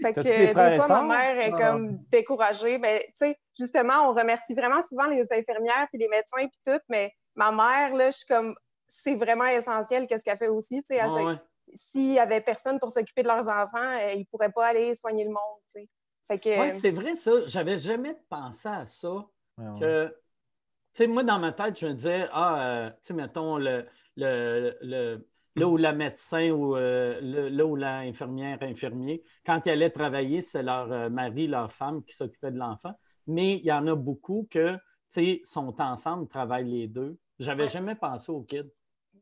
Fait 0.02 0.14
que 0.14 0.22
des 0.22 0.48
fois, 0.54 0.88
ma 0.88 1.04
mère 1.04 1.40
est 1.40 1.52
Ah. 1.54 1.72
comme 1.72 1.98
découragée. 2.10 2.78
Mais 2.78 3.06
tu 3.10 3.26
sais, 3.28 3.38
justement, 3.58 4.10
on 4.10 4.14
remercie 4.14 4.54
vraiment 4.54 4.82
souvent 4.84 5.06
les 5.06 5.24
infirmières 5.34 5.88
puis 5.90 6.00
les 6.00 6.08
médecins 6.08 6.48
puis 6.48 6.60
tout, 6.66 6.80
mais 6.90 7.12
ma 7.36 7.52
mère, 7.52 7.96
là, 7.96 8.12
je 8.12 8.18
suis 8.18 8.26
comme 8.26 8.56
c'est 8.88 9.16
vraiment 9.16 9.46
essentiel 9.46 10.08
qu'est-ce 10.08 10.24
qu'elle 10.24 10.38
fait 10.38 10.48
aussi. 10.48 10.82
tu 10.84 10.96
sais, 10.96 11.04
Ouais. 11.06 11.36
S'il 11.76 12.10
n'y 12.12 12.20
avait 12.20 12.42
personne 12.42 12.80
pour 12.80 12.92
s'occuper 12.92 13.22
de 13.22 13.28
leurs 13.28 13.48
enfants, 13.48 13.78
euh, 13.78 14.14
ils 14.14 14.20
ne 14.22 14.26
pourraient 14.26 14.52
pas 14.52 14.68
aller 14.68 14.96
soigner 14.96 15.24
le 15.24 15.30
monde. 15.30 15.60
tu 15.74 15.82
sais. 15.82 15.88
Fait 16.28 16.40
que 16.40 16.50
Ouais, 16.50 16.72
c'est 16.72 16.90
vrai, 16.92 17.16
ça. 17.16 17.32
J'avais 17.46 17.78
jamais 17.78 18.16
pensé 18.30 18.68
à 18.68 18.86
ça. 18.88 19.10
Ouais, 19.10 19.68
ouais. 19.68 19.80
que, 19.80 20.08
tu 20.08 21.04
sais, 21.04 21.08
moi, 21.08 21.24
dans 21.24 21.38
ma 21.38 21.52
tête, 21.52 21.80
je 21.80 21.86
me 21.88 21.94
disais, 21.94 22.28
ah, 22.32 22.60
euh, 22.62 22.90
tu 22.90 22.96
sais, 23.02 23.14
mettons, 23.14 23.58
le, 23.58 23.86
le, 24.16 24.76
le- 24.82 25.28
là 25.60 25.68
où 25.68 25.78
la 25.78 25.93
médecin 25.93 26.51
ou 26.51 26.76
euh, 26.76 27.20
le- 27.22 27.49
là 27.49 27.66
où 27.66 27.76
l'infirmière, 27.76 28.57
infirmier, 28.62 29.24
quand 29.45 29.66
ils 29.66 29.70
allaient 29.72 29.89
travailler, 29.89 30.41
c'est 30.41 30.64
leur 30.64 30.91
euh, 30.91 31.10
mari, 31.10 31.47
leur 31.47 31.72
femme 31.72 32.03
qui 32.03 32.16
s'occupait 32.16 32.51
de 32.51 32.57
l'enfant. 32.57 32.93
Mais 33.28 33.57
il 33.57 33.66
y 33.66 33.72
en 33.72 33.86
a 33.88 33.95
beaucoup 33.95 34.47
que, 34.49 34.74
tu 34.76 34.80
sais, 35.10 35.41
sont 35.43 35.80
ensemble, 35.82 36.28
travaillent 36.28 36.70
les 36.70 36.88
deux. 36.88 37.18
J'avais 37.39 37.64
Ouais. 37.64 37.70
jamais 37.70 37.95
pensé 37.95 38.32
aux 38.32 38.41
kids 38.41 38.72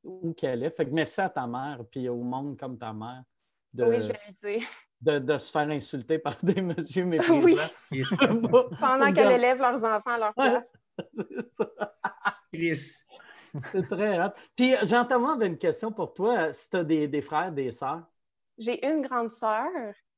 où 0.03 0.33
qu'elle 0.33 0.51
allait. 0.63 0.69
Fait 0.71 0.85
que 0.85 0.91
merci 0.91 1.19
à 1.21 1.29
ta 1.29 1.45
mère, 1.47 1.81
puis 1.91 2.07
au 2.09 2.21
monde 2.23 2.57
comme 2.57 2.77
ta 2.77 2.93
mère, 2.93 3.23
de, 3.73 3.83
oui, 3.83 3.97
je 4.01 4.07
vais 4.07 4.19
lui 4.27 4.57
dire. 4.59 4.67
de, 5.01 5.19
de 5.19 5.37
se 5.37 5.51
faire 5.51 5.69
insulter 5.69 6.17
par 6.19 6.35
des 6.41 6.61
messieurs 6.61 7.05
méprisants. 7.11 7.41
Oui. 7.91 8.03
Pendant 8.19 9.05
Regarde. 9.05 9.15
qu'elle 9.15 9.31
élève 9.33 9.59
leurs 9.59 9.83
enfants 9.83 10.11
à 10.11 10.17
leur 10.17 10.33
place. 10.33 10.73
C'est 11.15 11.55
ça. 11.57 11.93
Chris. 12.53 13.03
C'est 13.71 13.87
très 13.87 14.19
hot. 14.19 14.31
Puis 14.55 14.75
Jean-Thomas 14.83 15.33
avait 15.33 15.47
une 15.47 15.57
question 15.57 15.91
pour 15.91 16.13
toi. 16.13 16.51
Si 16.51 16.69
tu 16.69 16.77
as 16.77 16.83
des, 16.83 17.07
des 17.07 17.21
frères, 17.21 17.51
des 17.51 17.71
sœurs, 17.71 18.03
J'ai 18.57 18.85
une 18.85 19.01
grande 19.01 19.31
sœur, 19.31 19.67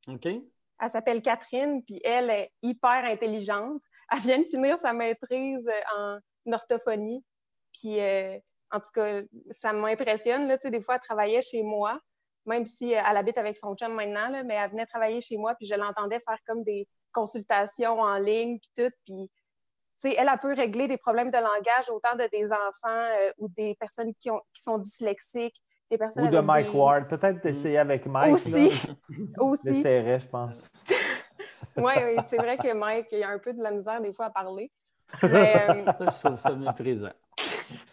OK? 0.07 0.27
elle 0.79 0.89
s'appelle 0.89 1.21
Catherine, 1.21 1.83
puis 1.83 1.99
elle 2.03 2.29
est 2.29 2.51
hyper 2.61 3.03
intelligente. 3.05 3.81
Elle 4.11 4.19
vient 4.19 4.39
de 4.39 4.45
finir 4.45 4.77
sa 4.79 4.93
maîtrise 4.93 5.67
euh, 5.67 6.19
en 6.45 6.53
orthophonie. 6.53 7.23
Puis, 7.73 7.99
euh, 7.99 8.37
en 8.71 8.79
tout 8.79 8.91
cas, 8.93 9.21
ça 9.51 9.73
m'impressionne. 9.73 10.47
Là, 10.47 10.57
tu 10.57 10.63
sais, 10.63 10.71
des 10.71 10.81
fois, 10.81 10.95
elle 10.95 11.01
travaillait 11.01 11.41
chez 11.41 11.63
moi, 11.63 11.99
même 12.45 12.65
si 12.65 12.95
euh, 12.95 13.01
elle 13.07 13.17
habite 13.17 13.37
avec 13.37 13.57
son 13.57 13.75
chum 13.75 13.93
maintenant, 13.93 14.29
là, 14.29 14.43
mais 14.43 14.55
elle 14.55 14.71
venait 14.71 14.85
travailler 14.85 15.21
chez 15.21 15.37
moi, 15.37 15.53
puis 15.55 15.67
je 15.67 15.75
l'entendais 15.75 16.19
faire 16.21 16.37
comme 16.47 16.63
des 16.63 16.87
consultations 17.11 17.99
en 17.99 18.17
ligne, 18.17 18.59
puis 18.59 18.71
tout. 18.77 18.93
Puis, 19.05 19.29
tu 20.01 20.09
sais, 20.09 20.15
elle, 20.17 20.29
elle 20.31 20.39
peut 20.39 20.53
régler 20.53 20.87
des 20.87 20.97
problèmes 20.97 21.31
de 21.31 21.37
langage 21.37 21.89
autant 21.89 22.15
de 22.15 22.27
des 22.31 22.45
enfants 22.51 22.87
euh, 23.19 23.31
ou 23.37 23.47
des 23.49 23.75
personnes 23.75 24.13
qui, 24.15 24.29
ont, 24.31 24.41
qui 24.53 24.61
sont 24.61 24.77
dyslexiques, 24.77 25.61
des 25.91 25.97
personnes 25.97 26.27
Ou 26.27 26.29
de 26.29 26.39
Mike 26.39 26.71
des- 26.71 26.77
Ward. 26.77 27.07
Peut-être 27.09 27.41
d'essayer 27.43 27.77
avec 27.79 28.05
Mike. 28.05 28.33
Aussi. 28.33 28.69
là. 28.69 28.85
Aussi. 29.39 29.81
Je 29.83 30.27
pense. 30.27 30.71
Oui, 31.77 31.93
oui, 32.03 32.15
c'est 32.29 32.37
vrai 32.37 32.57
que 32.57 32.73
Mike, 32.73 33.07
il 33.11 33.23
a 33.23 33.29
un 33.29 33.37
peu 33.39 33.53
de 33.53 33.61
la 33.61 33.71
misère 33.71 34.01
des 34.01 34.11
fois 34.11 34.25
à 34.25 34.29
parler. 34.29 34.71
Mais, 35.23 35.69
euh, 35.69 35.91
Ça, 35.93 36.05
je 36.09 36.19
trouve 36.25 36.37
ça 36.39 36.51
méprisant. 36.55 37.11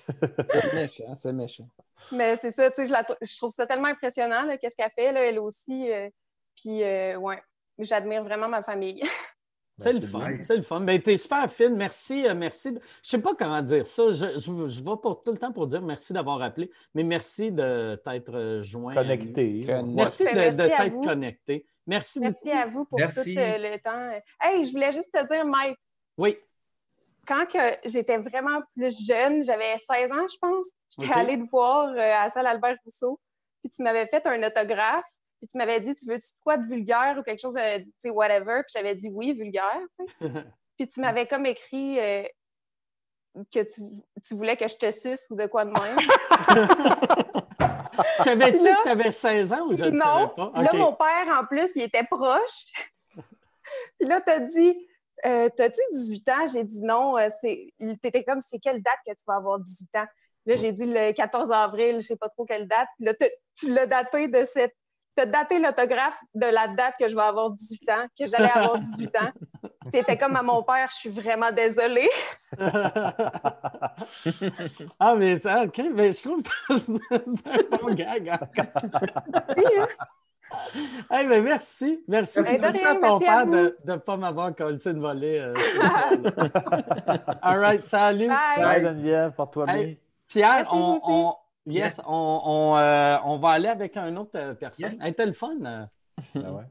C'est 0.08 0.72
méchant, 0.74 1.14
c'est 1.14 1.32
méchant. 1.32 1.68
mais 2.12 2.36
c'est 2.36 2.50
ça, 2.52 2.70
tu 2.70 2.86
sais, 2.86 2.86
je, 2.86 3.26
je 3.26 3.36
trouve 3.36 3.52
ça 3.52 3.66
tellement 3.66 3.88
impressionnant, 3.88 4.46
qu'est-ce 4.60 4.74
qu'elle 4.76 4.90
fait, 4.94 5.12
là, 5.12 5.20
elle 5.24 5.38
aussi. 5.38 5.92
euh, 5.92 6.08
puis, 6.56 6.82
euh, 6.82 7.16
ouais, 7.16 7.42
j'admire 7.78 8.22
vraiment 8.24 8.48
ma 8.48 8.62
famille. 8.62 9.02
C'est 9.78 9.92
Ben, 9.92 10.00
le 10.00 10.06
fun. 10.06 10.30
nice. 10.30 10.46
C'est 10.46 10.56
le 10.56 10.62
fun. 10.62 10.80
Ben, 10.80 11.02
t'es 11.02 11.16
super 11.18 11.50
fine. 11.50 11.76
Merci. 11.76 12.26
euh, 12.26 12.34
merci. 12.34 12.72
de- 12.72 12.80
Je 13.02 13.08
sais 13.10 13.20
pas 13.20 13.34
comment 13.34 13.60
dire 13.62 13.86
ça. 13.86 14.08
Je, 14.10 14.38
je, 14.38 14.68
je 14.68 14.78
vais 14.82 14.96
pour, 15.02 15.22
tout 15.22 15.32
le 15.32 15.36
temps 15.38 15.52
pour 15.52 15.66
dire 15.66 15.82
merci 15.82 16.12
d'avoir 16.14 16.40
appelé, 16.40 16.70
mais 16.94 17.02
merci 17.02 17.52
de 17.52 18.00
t'être 18.02 18.34
euh, 18.34 18.62
joint. 18.62 18.92
à 18.92 18.94
nous. 18.94 19.02
Connecté. 19.02 19.64
Conne- 19.66 19.94
Merci 19.94 20.24
de, 20.24 20.30
Ben, 20.32 20.56
de 20.56 20.66
t'être 20.68 21.00
connecté. 21.02 21.66
Merci, 21.86 22.20
Merci 22.20 22.40
beaucoup. 22.44 22.58
à 22.58 22.66
vous 22.66 22.84
pour 22.86 22.98
Merci. 22.98 23.34
tout 23.34 23.40
euh, 23.40 23.58
le 23.58 23.78
temps. 23.78 24.20
Hey, 24.40 24.64
je 24.64 24.72
voulais 24.72 24.92
juste 24.94 25.12
te 25.12 25.24
dire, 25.32 25.44
Mike, 25.44 25.78
Oui. 26.18 26.36
quand 27.28 27.44
que 27.46 27.58
j'étais 27.88 28.16
vraiment 28.16 28.60
plus 28.74 29.06
jeune, 29.06 29.44
j'avais 29.44 29.76
16 29.78 30.10
ans, 30.10 30.26
je 30.28 30.36
pense, 30.40 30.66
j'étais 30.98 31.10
OK. 31.12 31.16
allée 31.16 31.38
te 31.38 31.48
voir 31.50 31.88
euh, 31.90 31.98
à 31.98 32.24
la 32.24 32.30
salle 32.30 32.46
Albert 32.46 32.76
Rousseau, 32.84 33.20
puis 33.62 33.70
tu 33.70 33.82
m'avais 33.82 34.06
fait 34.06 34.26
un 34.26 34.42
autographe, 34.42 35.04
puis 35.38 35.48
tu 35.48 35.58
m'avais 35.58 35.80
dit, 35.80 35.94
tu 35.94 36.06
veux-tu 36.06 36.28
quoi 36.42 36.56
de 36.56 36.66
vulgaire 36.66 37.16
ou 37.18 37.22
quelque 37.22 37.40
chose 37.40 37.54
de, 37.54 37.78
tu 37.78 37.92
sais, 37.98 38.10
whatever, 38.10 38.62
puis 38.62 38.72
j'avais 38.74 38.94
dit 38.94 39.10
oui, 39.12 39.32
vulgaire, 39.32 39.80
tu. 39.98 40.06
Puis 40.76 40.86
tu 40.88 41.00
m'avais 41.00 41.26
comme 41.26 41.46
écrit 41.46 41.98
euh, 41.98 42.22
que 43.50 43.62
tu, 43.62 43.80
tu 44.22 44.34
voulais 44.34 44.58
que 44.58 44.68
je 44.68 44.76
te 44.76 44.90
suce 44.90 45.26
ou 45.30 45.34
de 45.34 45.46
quoi 45.46 45.64
de 45.64 45.70
même. 45.70 45.98
Savais-tu 48.18 48.58
que 48.58 48.82
tu 48.82 48.88
avais 48.88 49.10
16 49.10 49.52
ans 49.52 49.66
ou 49.68 49.74
je 49.74 49.84
ne 49.86 49.96
savais 49.96 50.20
non, 50.20 50.28
pas? 50.28 50.62
là, 50.62 50.70
mon 50.74 50.92
père, 50.92 51.26
en 51.30 51.44
plus, 51.46 51.70
il 51.76 51.82
était 51.82 52.04
proche. 52.04 52.66
Puis 53.98 54.06
là, 54.06 54.20
t'as 54.20 54.40
dit, 54.40 54.86
euh, 55.24 55.48
t'as-tu 55.56 55.80
18 55.92 56.28
ans? 56.28 56.48
J'ai 56.52 56.64
dit 56.64 56.82
non. 56.82 57.16
euh, 57.16 57.28
c'est... 57.40 57.72
T'étais 58.02 58.24
comme, 58.24 58.40
c'est 58.40 58.58
quelle 58.58 58.82
date 58.82 58.98
que 59.06 59.12
tu 59.12 59.22
vas 59.26 59.36
avoir 59.36 59.58
18 59.60 59.88
ans? 59.96 60.06
Là, 60.46 60.56
j'ai 60.56 60.72
dit 60.72 60.84
le 60.84 61.12
14 61.12 61.50
avril, 61.50 61.96
je 61.96 62.06
sais 62.06 62.16
pas 62.16 62.28
trop 62.28 62.44
quelle 62.44 62.68
date. 62.68 62.88
Puis 62.96 63.06
là, 63.06 63.14
tu 63.58 63.72
l'as 63.72 63.86
daté 63.86 64.28
de 64.28 64.44
cette... 64.44 64.76
T'as 65.16 65.24
daté 65.26 65.58
l'autographe 65.58 66.18
de 66.34 66.44
la 66.46 66.68
date 66.68 66.94
que 67.00 67.08
je 67.08 67.16
vais 67.16 67.22
avoir 67.22 67.50
18 67.50 67.90
ans, 67.90 68.06
que 68.18 68.26
j'allais 68.26 68.50
avoir 68.50 68.78
18 68.78 69.16
ans. 69.16 69.30
Puis 69.62 69.70
T'étais 69.92 70.18
comme 70.18 70.36
à 70.36 70.42
mon 70.42 70.62
père, 70.62 70.88
je 70.90 70.96
suis 70.96 71.08
vraiment 71.08 71.50
désolée. 71.52 72.10
ah, 75.00 75.14
mais 75.16 75.38
ça, 75.38 75.62
OK, 75.64 75.80
mais 75.94 76.12
je 76.12 76.22
trouve 76.22 76.42
que 76.42 76.50
c'est 76.78 77.48
un 77.48 77.78
bon 77.78 77.94
gag 77.94 78.28
encore. 78.28 78.82
Hey, 81.10 81.26
mais 81.26 81.40
merci. 81.40 82.04
Merci. 82.08 82.38
Hey, 82.40 82.56
de 82.56 82.62
merci 82.62 82.78
rien, 82.84 82.90
à 82.90 82.94
ton 82.96 83.18
merci 83.18 83.24
père 83.24 83.46
de 83.46 83.76
ne 83.84 83.96
pas 83.96 84.16
m'avoir 84.16 84.54
collé 84.54 84.78
une 84.86 85.00
volée. 85.00 85.38
euh. 85.40 85.54
All 87.42 87.58
right, 87.58 87.84
salut. 87.84 88.28
Bye. 88.28 88.58
Bye, 88.62 88.80
Geneviève, 88.80 89.32
porte-toi 89.32 89.64
Hey. 89.68 89.84
bien. 89.84 89.94
Pierre, 90.28 90.66
Merci, 90.72 91.00
on- 91.04 91.36
yes, 91.66 91.96
Yes. 91.96 92.00
on, 92.06 92.40
on, 92.44 92.76
euh, 92.76 93.16
on 93.24 93.38
va 93.38 93.50
aller 93.50 93.68
avec 93.68 93.96
une 93.96 94.18
autre 94.18 94.30
euh, 94.36 94.54
personne. 94.54 94.90
Yes. 94.90 94.98
Elle 95.02 95.08
était 95.10 95.26
le 95.26 95.32
fun. 95.32 95.54
euh? 95.64 95.84
Ben 96.34 96.50
ouais. 96.52 96.64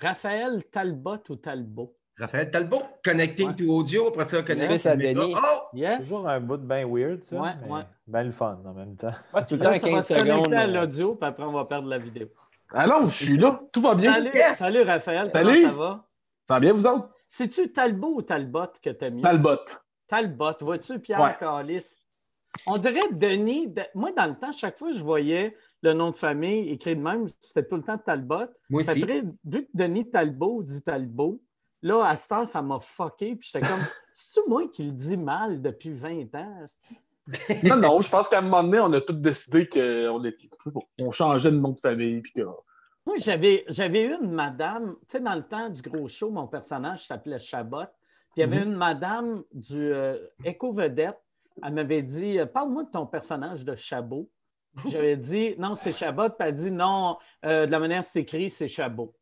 Raphaël 0.00 0.62
Talbot 0.70 1.18
ou 1.30 1.36
Talbot? 1.36 1.94
Raphaël 2.18 2.50
Talbot, 2.50 2.82
connecting 3.04 3.48
Ouais. 3.48 3.54
to 3.56 3.64
audio, 3.68 4.08
après 4.08 4.24
ça, 4.24 4.42
connecting 4.42 4.90
à 4.90 5.14
to. 5.14 5.32
Oh! 5.36 5.66
Yes. 5.74 5.98
Toujours 6.04 6.28
un 6.28 6.40
bout 6.40 6.56
de 6.56 6.66
bien 6.66 6.86
weird, 6.86 7.22
ça. 7.24 7.36
Ouais, 7.36 7.50
mais 7.62 7.70
ouais. 7.70 7.82
Ben 8.06 8.22
le 8.24 8.30
fun 8.30 8.58
en 8.64 8.72
même 8.72 8.96
temps. 8.96 9.10
C'est 9.40 9.48
tout 9.48 9.54
le 9.56 9.60
temps 9.60 9.64
ça 9.74 9.90
va 9.90 9.96
15 9.96 10.06
se 10.06 10.14
connecter 10.14 10.32
secondes. 10.42 10.54
à 10.54 10.62
euh, 10.62 10.66
l'audio, 10.66 11.10
puis 11.14 11.28
après, 11.28 11.44
on 11.44 11.52
va 11.52 11.64
perdre 11.66 11.88
la 11.88 11.98
vidéo. 11.98 12.28
Allons, 12.72 13.08
je 13.08 13.24
suis 13.24 13.36
là. 13.36 13.60
Tout 13.72 13.80
va 13.82 13.94
bien? 13.94 14.14
Salut, 14.14 14.30
Yes! 14.34 14.58
salut 14.58 14.82
Raphaël, 14.82 15.30
Salut. 15.32 15.62
comment 15.62 15.72
ça 15.72 15.78
va? 15.78 16.04
Ça 16.42 16.54
va 16.54 16.60
bien, 16.60 16.72
vous 16.72 16.86
autres? 16.86 17.10
C'est-tu 17.28 17.72
Talbot 17.72 18.14
ou 18.16 18.22
Talbot 18.22 18.66
que 18.82 18.90
t'as 18.90 19.10
mis? 19.10 19.20
Talbot. 19.20 19.56
Talbot, 20.08 20.52
vois-tu, 20.60 20.98
Pierre 21.00 21.20
Ouais. 21.20 21.36
Calis? 21.38 21.84
On 22.66 22.78
dirait 22.78 23.08
Denis. 23.12 23.68
de- 23.68 23.82
Moi, 23.94 24.12
dans 24.12 24.26
le 24.26 24.34
temps, 24.34 24.52
chaque 24.52 24.78
fois 24.78 24.90
que 24.90 24.96
je 24.96 25.02
voyais 25.02 25.54
le 25.82 25.92
nom 25.92 26.10
de 26.10 26.16
famille 26.16 26.70
écrit 26.70 26.96
de 26.96 27.00
même, 27.02 27.26
c'était 27.40 27.66
tout 27.66 27.76
le 27.76 27.82
temps 27.82 27.98
Talbot. 27.98 28.46
Moi 28.70 28.80
aussi. 28.80 29.02
Après, 29.02 29.22
vu 29.44 29.64
que 29.64 29.70
Denis 29.74 30.10
Talbot 30.10 30.62
dit 30.62 30.82
Talbot, 30.82 31.40
là, 31.82 32.04
à 32.04 32.16
cette 32.16 32.32
heure, 32.32 32.48
ça 32.48 32.62
m'a 32.62 32.80
fucké. 32.80 33.36
Puis 33.36 33.50
j'étais 33.52 33.66
comme, 33.66 33.78
c'est-tu 34.12 34.48
moi 34.48 34.66
qui 34.68 34.84
le 34.84 34.92
dis 34.92 35.16
mal 35.16 35.60
depuis 35.62 35.90
20 35.92 36.34
ans? 36.34 36.64
Non, 37.64 37.76
non, 37.76 38.00
je 38.00 38.08
pense 38.08 38.28
qu'à 38.28 38.38
un 38.38 38.42
moment 38.42 38.62
donné, 38.62 38.78
on 38.80 38.92
a 38.92 39.00
tous 39.00 39.14
décidé 39.14 39.68
qu'on 39.68 40.24
était- 40.24 40.48
on 41.00 41.10
changeait 41.10 41.50
de 41.50 41.56
nom 41.58 41.70
de 41.70 41.80
famille. 41.80 42.20
Puis 42.20 42.32
que... 42.32 42.42
Moi, 42.42 43.16
j'avais, 43.18 43.64
j'avais 43.68 44.04
une 44.04 44.30
madame, 44.32 44.94
tu 45.08 45.18
sais, 45.18 45.20
dans 45.20 45.34
le 45.34 45.42
temps 45.42 45.68
du 45.68 45.82
gros 45.82 46.08
show, 46.08 46.30
mon 46.30 46.46
personnage 46.46 47.06
s'appelait 47.06 47.38
Chabot. 47.38 47.84
Puis 48.32 48.38
il 48.38 48.40
y 48.40 48.42
avait 48.44 48.62
une 48.62 48.74
madame 48.74 49.42
du 49.52 49.92
euh, 49.92 50.18
Éco-Vedette. 50.44 51.18
Elle 51.64 51.74
m'avait 51.74 52.02
dit 52.02 52.38
euh, 52.38 52.46
Parle-moi 52.46 52.84
de 52.84 52.90
ton 52.90 53.06
personnage 53.06 53.64
de 53.64 53.74
Chabot. 53.74 54.28
J'avais 54.88 55.16
dit 55.16 55.54
Non, 55.58 55.74
c'est 55.74 55.92
Chabot. 55.92 56.28
Puis 56.28 56.36
elle 56.40 56.48
a 56.48 56.52
dit 56.52 56.70
Non, 56.70 57.18
euh, 57.44 57.66
de 57.66 57.70
la 57.70 57.78
manière 57.78 58.00
que 58.00 58.06
c'est 58.06 58.20
écrit, 58.20 58.50
c'est 58.50 58.68
Chabot. 58.68 59.14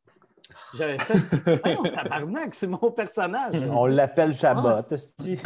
J'avais 0.75 0.99
fait 0.99 1.61
Voyons, 1.63 1.83
tabarnak, 1.95 2.55
c'est 2.55 2.67
mon 2.67 2.91
personnage. 2.91 3.55
On 3.71 3.87
l'appelle 3.87 4.35
Chabot, 4.35 4.83
esti. 4.91 5.37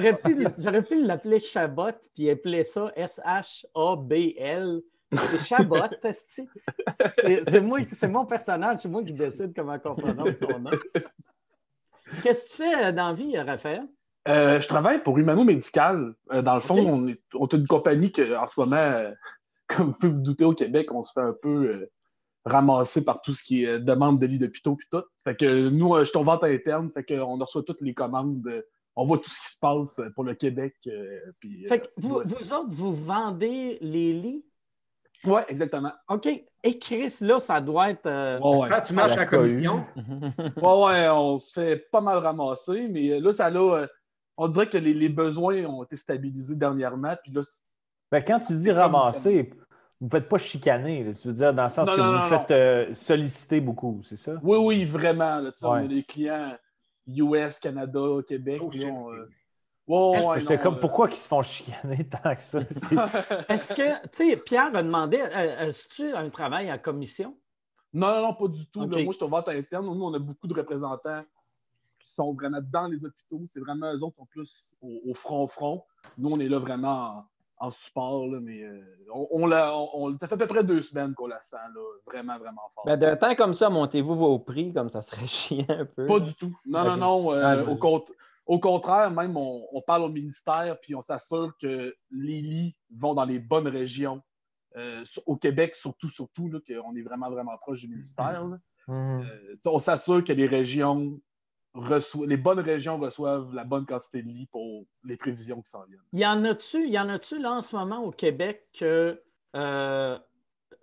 J'aurais 0.59 0.83
pu, 0.83 1.05
l'appeler 1.05 1.41
Chabot, 1.41 1.93
puis 2.15 2.31
appeler 2.31 2.65
ça 2.65 2.93
S-H-A-B-L. 2.97 4.83
C'est 5.13 5.47
Chabot. 5.47 5.77
C'est 7.49 7.61
moi, 7.61 7.79
c'est 7.91 8.09
mon 8.09 8.27
personnage, 8.27 8.81
c'est 8.81 8.89
moi 8.89 9.03
qui 9.03 9.13
décide 9.13 9.55
comment 9.55 9.79
on 9.83 9.95
prononce 9.95 10.37
son 10.37 10.59
nom. 10.59 10.71
Qu'est-ce 12.23 12.45
que 12.45 12.51
tu 12.51 12.57
fais 12.57 12.85
euh, 12.87 12.93
dans 12.93 13.09
la 13.09 13.15
vie, 13.15 13.39
Raphaël? 13.39 13.87
Euh, 14.29 14.61
je 14.61 14.69
travaille 14.69 15.03
pour 15.03 15.19
Humano 15.19 15.45
Médical. 15.45 16.15
Euh, 16.33 16.43
dans 16.43 16.55
le 16.55 16.61
fond, 16.61 16.77
on, 16.79 17.09
est, 17.09 17.21
on 17.35 17.47
est 17.47 17.55
une 17.55 17.67
compagnie 17.67 18.13
que, 18.13 18.37
en 18.37 18.47
ce 18.47 18.61
moment, 18.61 18.77
euh, 18.77 19.11
comme 19.69 19.87
vous 19.89 19.95
pouvez 19.99 20.13
vous 20.13 20.21
douter, 20.21 20.45
au 20.45 20.55
Québec, 20.55 20.93
on 20.93 21.03
se 21.03 21.13
fait 21.13 21.21
un 21.27 21.35
peu 21.41 21.71
euh, 21.71 21.91
ramasser 22.45 23.05
par 23.05 23.21
tout 23.23 23.33
ce 23.33 23.43
qui 23.43 23.65
est 23.65 23.69
euh, 23.69 23.79
demande 23.79 24.19
de 24.21 24.27
lits 24.27 24.39
d'hôpitaux 24.39 24.77
puis 24.77 24.87
tout. 24.91 25.03
Fait 25.25 25.37
que 25.37 25.69
nous, 25.71 25.95
euh, 25.95 26.01
je 26.05 26.11
suis 26.11 26.19
en 26.19 26.25
vente 26.25 26.45
interne, 26.45 26.91
fait 26.91 27.05
qu'on 27.05 27.39
reçoit 27.39 27.63
toutes 27.63 27.81
les 27.81 27.95
commandes. 27.95 28.47
euh, 28.47 28.63
on 28.97 29.05
voit 29.05 29.19
tout 29.19 29.31
ce 29.31 29.39
qui 29.39 29.47
se 29.53 29.57
passe 29.61 30.01
pour 30.15 30.25
le 30.25 30.35
Québec. 30.35 30.75
euh, 30.89 31.21
puis, 31.39 31.67
Fait 31.69 31.81
que 31.81 31.87
euh, 31.87 31.89
vous, 31.99 32.21
vous 32.25 32.53
autres, 32.53 32.69
vous 32.71 32.95
vendez 32.95 33.79
les 33.81 34.13
lits? 34.13 34.45
Ouais, 35.25 35.43
exactement. 35.49 35.93
OK. 36.09 36.27
Et 36.65 36.79
Chris, 36.79 37.15
là, 37.21 37.39
ça 37.41 37.61
doit 37.61 37.91
être. 37.91 38.07
euh, 38.07 38.39
Ouais, 38.41 38.59
ouais. 38.59 38.69
Ah, 38.71 38.81
tu 38.81 38.93
marches 38.93 39.17
La 39.17 39.23
en 39.23 39.27
commission? 39.27 39.85
Ouais, 40.57 40.85
ouais, 40.85 41.09
on 41.09 41.39
se 41.39 41.53
fait 41.61 41.77
pas 41.93 42.01
mal 42.01 42.19
ramasser, 42.19 42.87
mais 42.91 43.19
là, 43.21 43.33
ça 43.33 43.51
là, 43.51 43.79
euh, 43.83 43.87
on 44.39 44.49
dirait 44.49 44.69
que 44.69 44.79
les, 44.79 44.95
les 44.95 45.09
besoins 45.11 45.65
ont 45.67 45.83
été 45.83 45.97
stabilisés 45.97 46.57
dernièrement, 46.57 47.15
puis 47.23 47.33
là, 47.33 47.43
c'est- 47.43 47.65
Ben, 48.11 48.23
quand 48.25 48.41
tu 48.41 48.55
dis 48.57 48.71
ramasser, 48.71 49.51
vous 50.01 50.07
ne 50.07 50.11
faites 50.11 50.29
pas 50.29 50.39
chicaner. 50.39 51.05
là. 51.05 51.13
Tu 51.13 51.29
veux 51.29 51.35
dire 51.35 51.53
dans 51.53 51.65
le 51.65 51.69
sens 51.69 51.89
Non, 51.89 51.97
que 51.97 52.01
non, 52.01 52.07
vous 52.13 52.19
non, 52.19 52.29
faites 52.39 52.51
euh, 52.53 52.95
solliciter 52.95 53.61
beaucoup, 53.61 54.01
c'est 54.05 54.17
ça? 54.17 54.35
oui, 54.43 54.57
oui, 54.59 54.85
vraiment, 54.85 55.41
là, 55.41 55.51
tu 55.53 55.59
sais, 55.59 55.67
on 55.67 55.73
a 55.73 55.83
Ouais. 55.83 55.89
des 55.89 56.05
clients 56.05 56.57
US, 57.09 57.59
Canada, 57.59 58.01
Québec, 58.27 58.63
Oh, 58.63 58.71
euh, 59.11 59.27
ouais, 59.89 60.25
ouais, 60.25 60.43
non, 60.43 60.59
comme, 60.59 60.75
euh, 60.75 60.81
pourquoi 60.81 61.09
ils 61.11 61.17
se 61.17 61.27
font 61.27 61.43
chicaner 61.43 62.07
tant 62.09 62.35
que 62.37 62.43
ça? 62.43 62.61
C'est- 62.71 62.95
Est-ce 63.49 63.75
que, 63.75 64.03
tu 64.09 64.31
sais, 64.31 64.37
Pierre 64.37 64.75
a 64.75 64.83
demandé, 64.83 65.19
euh, 65.21 65.69
est-ce 65.69 65.89
que 65.89 65.95
tu 65.95 66.13
as 66.13 66.19
un 66.21 66.31
travail 66.31 66.71
à 66.71 66.79
commission? 66.79 67.37
Non, 67.93 68.09
non, 68.15 68.23
non, 68.23 68.35
pas 68.35 68.49
du 68.49 68.67
tout. 68.71 68.81
là. 68.83 68.87
Moi, 69.03 69.13
je 69.13 69.17
suis 69.17 69.25
en 69.25 69.29
vente 69.29 69.49
interne. 69.49 69.87
Nous, 69.87 70.05
on 70.05 70.13
a 70.15 70.19
beaucoup 70.19 70.47
de 70.47 70.55
représentants 70.55 71.25
qui 72.09 72.15
sont 72.15 72.33
vraiment 72.33 72.61
dans 72.71 72.87
les 72.87 73.05
hôpitaux. 73.05 73.43
C'est 73.49 73.61
vraiment 73.61 73.93
eux 73.93 74.03
autres 74.03 74.15
qui 74.17 74.21
sont 74.21 74.27
plus 74.27 74.71
au, 74.83 75.01
au 75.11 75.15
front-front. 75.15 75.85
Nous, 76.17 76.31
on 76.31 76.41
est 76.41 76.49
là 76.49 76.59
vraiment 76.59 77.25
en, 77.59 77.67
en 77.67 77.71
support, 77.71 78.27
là, 78.29 78.39
mais 78.41 78.63
euh, 78.63 78.81
on, 79.13 79.27
on 79.31 79.47
l'a- 79.47 79.77
on- 79.77 80.17
ça 80.19 80.27
fait 80.29 80.35
à 80.35 80.39
peu 80.39 80.47
près 80.47 80.65
deux 80.65 80.81
semaines 80.81 81.15
qu'on 81.15 81.27
la 81.27 81.41
sent, 81.43 81.57
là, 81.75 81.81
vraiment, 82.07 82.39
vraiment 82.39 82.63
fort. 82.75 82.85
Ben, 82.87 82.97
d'un 82.97 83.17
temps 83.17 83.35
comme 83.35 83.53
ça, 83.55 83.69
montez-vous 83.69 84.15
vos 84.15 84.39
prix, 84.39 84.73
comme 84.73 84.89
ça 84.89 85.03
serait 85.03 85.27
chiant 85.27 85.65
un 85.69 85.85
peu. 85.85 86.07
Pas 86.07 86.21
du 86.21 86.35
tout. 86.35 86.57
Non, 86.67 86.85
non, 86.85 86.97
non. 86.97 87.33
euh, 87.33 87.43
Ah, 87.45 87.57
je 87.57 87.63
au, 88.51 88.59
contraire, 88.61 89.11
même, 89.11 89.37
on, 89.37 89.67
on 89.73 89.83
parle 89.83 90.05
au 90.05 90.09
ministère, 90.09 90.79
puis 90.81 90.95
on 90.95 91.03
s'assure 91.03 91.53
que 91.61 91.95
les 92.11 92.41
lits 92.41 92.77
vont 92.97 93.13
dans 93.15 93.25
les 93.27 93.39
bonnes 93.39 93.69
régions. 93.69 94.23
Euh, 94.77 95.03
au 95.27 95.37
Québec, 95.37 95.75
surtout, 95.75 96.09
surtout, 96.09 96.49
là, 96.49 96.59
qu'on 96.67 96.95
est 96.97 97.03
vraiment, 97.03 97.31
vraiment 97.31 97.57
proche 97.59 97.81
du 97.81 97.89
ministère. 97.89 98.45
là. 98.47 98.59
Mhm. 98.87 99.21
Euh, 99.23 99.57
on 99.67 99.79
s'assure 99.81 100.23
que 100.25 100.33
les 100.33 100.47
régions 100.47 101.19
les 102.27 102.37
bonnes 102.37 102.61
régions 102.61 102.99
reçoivent 102.99 103.55
la 103.55 103.65
bonne 103.65 103.87
quantité 103.87 104.23
de 104.23 104.29
lits 104.29 104.49
pour 104.51 104.85
les 105.05 105.17
prévisions 105.17 105.61
qui 105.63 105.71
s'en 105.71 105.85
viennent. 105.85 106.01
Il 106.13 106.21
y 106.21 106.27
en 106.27 106.45
a-tu, 106.45 106.87
il 106.87 106.93
y 106.93 106.99
en 106.99 107.09
a-tu 107.09 107.39
là 107.39 107.53
en 107.53 107.63
ce 107.63 107.77
moment 107.77 108.03
au 108.03 108.11
Québec 108.11 108.67
que 108.79 109.23
euh, 109.57 110.19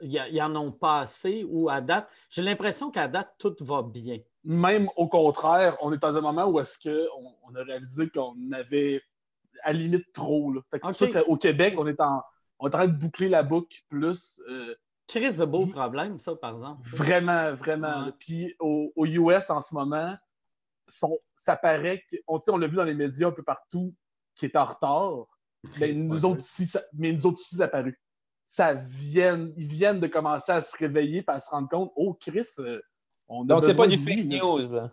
y, 0.01 0.41
en 0.41 0.55
ont 0.55 0.71
pas 0.71 1.01
assez 1.01 1.45
ou 1.47 1.69
à 1.69 1.81
date? 1.81 2.07
J'ai 2.29 2.41
l'impression 2.41 2.91
qu'à 2.91 3.07
date, 3.07 3.33
tout 3.39 3.55
va 3.61 3.81
bien. 3.81 4.19
Même 4.43 4.89
au 4.95 5.07
contraire, 5.07 5.77
on 5.81 5.91
est 5.91 5.97
dans 5.97 6.15
un 6.15 6.21
moment 6.21 6.45
où 6.45 6.59
est-ce 6.59 6.77
qu'on 6.79 7.35
on 7.43 7.55
a 7.55 7.63
réalisé 7.63 8.09
qu'on 8.09 8.35
avait 8.51 9.01
à 9.63 9.73
la 9.73 9.79
limite 9.79 10.11
trop. 10.13 10.51
Là. 10.51 10.61
Fait 10.69 10.79
que 10.79 10.91
ça 10.91 11.23
qu'au 11.23 11.37
Québec, 11.37 11.75
on 11.77 11.87
est, 11.87 11.99
en, 11.99 12.21
on 12.59 12.67
est 12.67 12.75
en 12.75 12.77
train 12.77 12.87
de 12.87 12.97
boucler 12.97 13.29
la 13.29 13.43
boucle 13.43 13.81
plus. 13.89 14.39
euh, 14.47 14.75
Chris 15.07 15.37
de 15.37 15.45
beau 15.45 15.67
problème, 15.67 16.19
ça, 16.19 16.35
par 16.35 16.55
exemple. 16.55 16.81
Vraiment, 16.83 17.53
vraiment. 17.53 18.05
Ouais. 18.05 18.11
Puis 18.17 18.55
au, 18.59 18.91
au 18.95 19.05
US 19.05 19.49
en 19.49 19.61
ce 19.61 19.75
moment, 19.75 20.15
sont- 20.87 21.19
ça 21.35 21.55
paraît 21.55 22.03
qu'on 22.27 22.39
on 22.47 22.57
l'a 22.57 22.67
vu 22.67 22.75
dans 22.75 22.83
les 22.83 22.93
médias 22.93 23.27
un 23.27 23.31
peu 23.31 23.43
partout, 23.43 23.93
qui 24.35 24.45
est 24.45 24.55
en 24.55 24.65
retard. 24.65 25.25
Mais 25.79 25.93
nous 25.93 26.25
autres 26.25 26.39
aussi, 26.39 26.65
ça, 26.65 26.81
mais 26.93 27.11
nous 27.11 27.25
autres 27.25 27.39
aussi, 27.39 27.55
ça 27.55 27.67
paru. 27.67 27.99
Ça 28.43 28.75
vient, 28.75 29.49
ils 29.57 29.67
viennent 29.67 29.99
de 29.99 30.07
commencer 30.07 30.51
à 30.51 30.61
se 30.61 30.77
réveiller 30.77 31.19
et 31.19 31.31
à 31.31 31.39
se 31.39 31.49
rendre 31.49 31.67
compte, 31.67 31.91
oh 31.95 32.13
Chris, 32.13 32.47
euh, 32.59 32.79
on 33.27 33.43
a 33.43 33.47
Donc, 33.47 33.63
c'est 33.63 33.75
pas 33.75 33.87
du 33.87 33.97
fake 33.97 34.25
news, 34.25 34.71
là. 34.71 34.91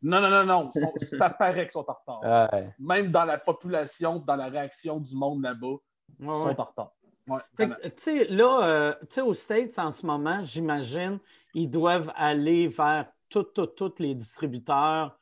Non, 0.00 0.20
non, 0.20 0.30
non, 0.30 0.44
non. 0.46 0.70
Sont- 0.72 0.92
ça 1.18 1.30
paraît 1.30 1.62
qu'ils 1.66 1.72
sont 1.72 1.84
en 1.88 1.94
retard. 2.14 2.50
Ouais. 2.52 2.74
Même 2.78 3.10
dans 3.10 3.24
la 3.24 3.38
population, 3.38 4.18
dans 4.18 4.36
la 4.36 4.46
réaction 4.46 5.00
du 5.00 5.14
monde 5.14 5.42
là-bas, 5.42 5.76
ils 6.20 6.26
sont 6.26 6.46
ouais. 6.46 6.60
en 6.60 6.64
retard. 6.64 6.92
Ouais, 7.26 7.40
Fait 7.56 7.66
vraiment. 7.66 7.76
que, 7.82 7.88
tu 7.88 8.02
sais, 8.02 8.24
là, 8.26 8.66
euh, 8.66 8.94
tu 9.08 9.14
sais, 9.14 9.20
aux 9.22 9.34
States, 9.34 9.78
en 9.78 9.90
ce 9.90 10.04
moment, 10.04 10.42
j'imagine, 10.42 11.18
ils 11.54 11.70
doivent 11.70 12.12
aller 12.16 12.68
vers 12.68 13.06
tous 13.30 13.44
tous 13.44 13.94
les 13.98 14.14
distributeurs, 14.14 15.18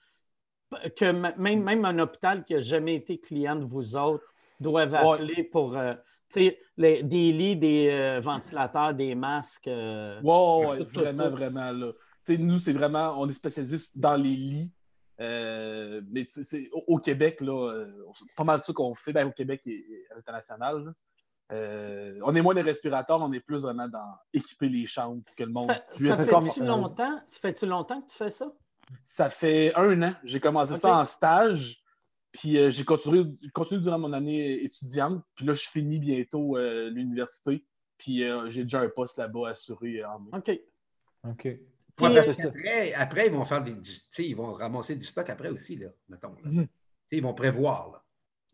que 0.97 1.37
même, 1.39 1.63
même 1.63 1.85
un 1.85 1.99
hôpital 1.99 2.45
qui 2.45 2.55
n'a 2.55 2.61
jamais 2.61 2.95
été 2.97 3.19
client 3.19 3.57
de 3.57 3.65
vous 3.65 3.97
autres 3.97 4.25
doivent 4.61 4.93
Ouais. 4.93 5.15
appeler 5.15 5.45
pour, 5.45 5.77
euh, 5.77 5.95
les- 6.77 7.03
des 7.03 7.33
lits, 7.33 7.57
des 7.57 7.89
euh, 7.91 8.21
ventilateurs, 8.21 8.95
des 8.95 9.15
masques. 9.15 9.69
euh, 9.69 10.21
Ouais, 10.23 10.79
Tout, 10.79 11.01
vraiment, 11.01 11.25
tout. 11.31 11.37
vraiment. 11.37 11.71
Là. 11.73 11.93
Nous, 12.29 12.59
c'est 12.59 12.73
vraiment, 12.73 13.15
on 13.19 13.29
est 13.29 13.33
spécialistes 13.33 13.99
dans 13.99 14.17
les 14.17 14.35
lits. 14.37 14.73
Euh, 15.21 16.01
mais 16.11 16.27
c'est- 16.29 16.69
au, 16.73 16.83
au 16.95 16.99
Québec, 16.99 17.41
là, 17.43 17.85
c'est 18.15 18.35
pas 18.37 18.45
mal 18.45 18.61
ça 18.61 18.73
qu'on 18.73 18.95
fait, 18.95 19.13
ben, 19.13 19.27
au 19.29 19.33
Québec 19.33 19.61
et, 19.67 19.71
et 19.73 20.07
à 20.11 20.15
l'international. 20.17 20.85
là. 20.85 20.93
Euh, 21.53 22.19
on 22.23 22.35
est 22.35 22.41
moins 22.41 22.55
des 22.55 22.63
respirateurs, 22.63 23.21
on 23.21 23.31
est 23.33 23.41
plus 23.41 23.63
vraiment 23.63 23.87
dans 23.87 24.15
équiper 24.33 24.71
les 24.71 24.87
chambres 24.87 25.23
pour 25.23 25.35
que 25.35 25.43
le 25.45 25.51
monde 25.51 25.71
Ça, 25.71 25.85
puisse. 25.97 26.09
ça 26.09 26.25
fait-tu 26.25 26.65
longtemps, 26.65 27.21
ça 27.27 27.39
fait-tu 27.41 27.67
longtemps 27.67 28.01
que 28.01 28.11
tu 28.11 28.17
fais 28.17 28.31
ça? 28.31 28.51
Ça 29.05 29.31
fait 29.31 29.75
un 29.75 30.03
an. 30.03 30.15
J'ai 30.25 30.41
commencé 30.41 30.77
ça 30.77 30.99
en 30.99 31.05
stage. 31.07 31.83
Puis 32.33 32.57
euh, 32.59 32.71
j'ai 32.71 32.85
continué, 32.85 33.25
continué 33.53 33.81
durant 33.83 33.99
mon 33.99 34.13
année 34.13 34.63
étudiante. 34.65 35.23
Puis 35.35 35.45
là, 35.45 35.53
je 35.53 35.69
finis 35.69 35.99
bientôt 35.99 36.57
euh, 36.57 36.89
l'université. 36.91 37.65
Puis 37.99 38.25
euh, 38.25 38.49
j'ai 38.49 38.63
déjà 38.63 38.81
un 38.81 38.89
poste 38.89 39.19
là-bas 39.19 39.51
assuré 39.51 40.05
en 40.05 40.21
mai. 40.21 40.31
OK. 40.33 40.51
OK. 41.29 41.43
Puis, 41.95 42.05
ça. 42.33 42.45
qu'après, 42.45 42.93
après, 42.95 43.27
ils 43.27 43.33
vont 43.33 43.45
faire 43.45 43.63
des. 43.63 43.75
du- 43.75 43.81
tu 43.83 44.01
sais, 44.09 44.27
ils 44.27 44.35
vont 44.35 44.55
ramasser 44.55 44.97
du 44.97 45.05
stock 45.05 45.29
après 45.29 45.51
aussi, 45.51 45.77
là, 45.77 45.89
mettons. 46.09 46.35
là. 46.43 46.51
Tu 46.51 46.57
sais, 46.57 47.17
Ils 47.19 47.23
vont 47.23 47.35
prévoir, 47.35 47.93
là, 47.93 48.02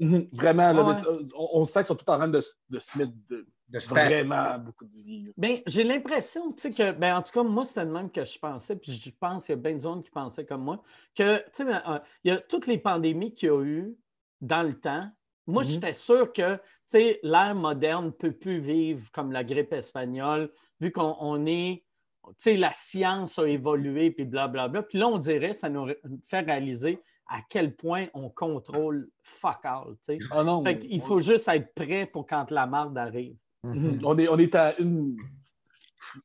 Vraiment, 0.00 0.72
là, 0.72 0.84
Ouais. 0.84 0.94
mais 0.94 1.00
tu- 1.00 1.32
on, 1.36 1.60
on 1.60 1.64
sent 1.64 1.80
qu'ils 1.80 1.86
sont 1.88 1.94
tous 1.96 2.10
en 2.10 2.16
train 2.18 2.28
de, 2.28 2.40
de 2.70 2.78
se 2.78 2.98
mettre 2.98 3.12
de- 3.28 3.46
de 3.68 3.78
se 3.80 3.88
faire. 3.88 4.06
vraiment 4.06 4.58
beaucoup 4.58 4.84
de 4.86 5.26
là. 5.26 5.32
Ben, 5.36 5.58
j'ai 5.66 5.84
l'impression, 5.84 6.52
tu 6.52 6.60
sais, 6.60 6.70
que, 6.70 6.92
ben, 6.92 7.16
en 7.16 7.22
tout 7.22 7.32
cas, 7.32 7.42
moi, 7.42 7.64
c'était 7.64 7.84
le 7.84 7.90
même 7.92 8.10
que 8.10 8.24
je 8.24 8.38
pensais, 8.38 8.76
puis 8.76 8.92
je 8.92 9.10
pense 9.10 9.44
qu'il 9.46 9.54
y 9.56 9.58
a 9.58 9.60
bien 9.60 9.74
de 9.74 9.80
gens 9.80 10.00
qui 10.00 10.10
pensaient 10.10 10.46
comme 10.46 10.62
moi, 10.62 10.82
que, 11.14 11.38
tu 11.38 11.44
sais, 11.52 11.64
ben, 11.64 11.82
euh, 11.88 11.98
il 12.24 12.32
y 12.32 12.34
a 12.34 12.38
toutes 12.38 12.66
les 12.66 12.78
pandémies 12.78 13.34
qu'il 13.34 13.48
y 13.48 13.52
a 13.52 13.62
eu 13.62 13.96
dans 14.40 14.62
le 14.62 14.78
temps. 14.78 15.10
Moi, 15.46 15.62
Mhm. 15.64 15.68
j'étais 15.68 15.94
sûr 15.94 16.32
que, 16.32 16.54
tu 16.56 16.60
sais, 16.86 17.20
l'ère 17.22 17.54
moderne 17.54 18.06
ne 18.06 18.10
peut 18.10 18.32
plus 18.32 18.60
vivre 18.60 19.10
comme 19.12 19.32
la 19.32 19.44
grippe 19.44 19.72
espagnole, 19.72 20.50
vu 20.80 20.92
qu'on 20.92 21.16
on 21.20 21.44
est, 21.46 21.84
tu 22.26 22.32
sais, 22.38 22.56
la 22.56 22.72
science 22.72 23.38
a 23.38 23.46
évolué, 23.48 24.10
puis 24.12 24.24
blablabla. 24.24 24.82
Puis 24.84 24.98
là, 24.98 25.08
on 25.08 25.18
dirait, 25.18 25.54
ça 25.54 25.68
nous 25.68 25.88
fait 26.26 26.40
réaliser 26.40 27.00
à 27.28 27.40
quel 27.48 27.76
point 27.76 28.06
on 28.14 28.30
contrôle 28.30 29.08
fuck 29.22 29.58
all, 29.64 29.96
tu 30.04 30.14
sais. 30.14 30.18
Ah 30.30 30.42
non. 30.44 30.62
Fait 30.64 30.78
qu'il 30.78 31.00
faut 31.00 31.20
juste 31.20 31.46
être 31.48 31.74
prêt 31.74 32.06
pour 32.06 32.26
quand 32.26 32.50
la 32.50 32.66
marde 32.66 32.96
arrive. 32.96 33.36
Mhm. 33.62 34.00
On, 34.04 34.16
est, 34.18 34.28
on 34.28 34.38
est 34.38 34.54
à 34.54 34.78
une, 34.78 35.16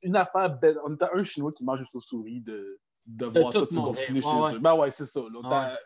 une 0.01 0.15
affaire 0.15 0.57
belle. 0.59 0.77
On 0.85 0.93
est 0.93 1.01
à 1.03 1.09
un 1.13 1.23
Chinois 1.23 1.51
qui 1.51 1.63
mange 1.65 1.80
juste 1.80 1.95
aux 1.95 1.99
souris 1.99 2.41
de, 2.41 2.80
de 3.05 3.25
voir 3.25 3.51
tout 3.51 3.65
tout 3.65 3.73
se 3.75 3.80
confiner 3.80 4.21
chez 4.21 4.27
Ouais, 4.30 4.53
eux. 4.55 4.59
Ben 4.59 4.75
ouais, 4.75 4.89
c'est 4.89 5.05
ça. 5.05 5.21
là. 5.21 5.77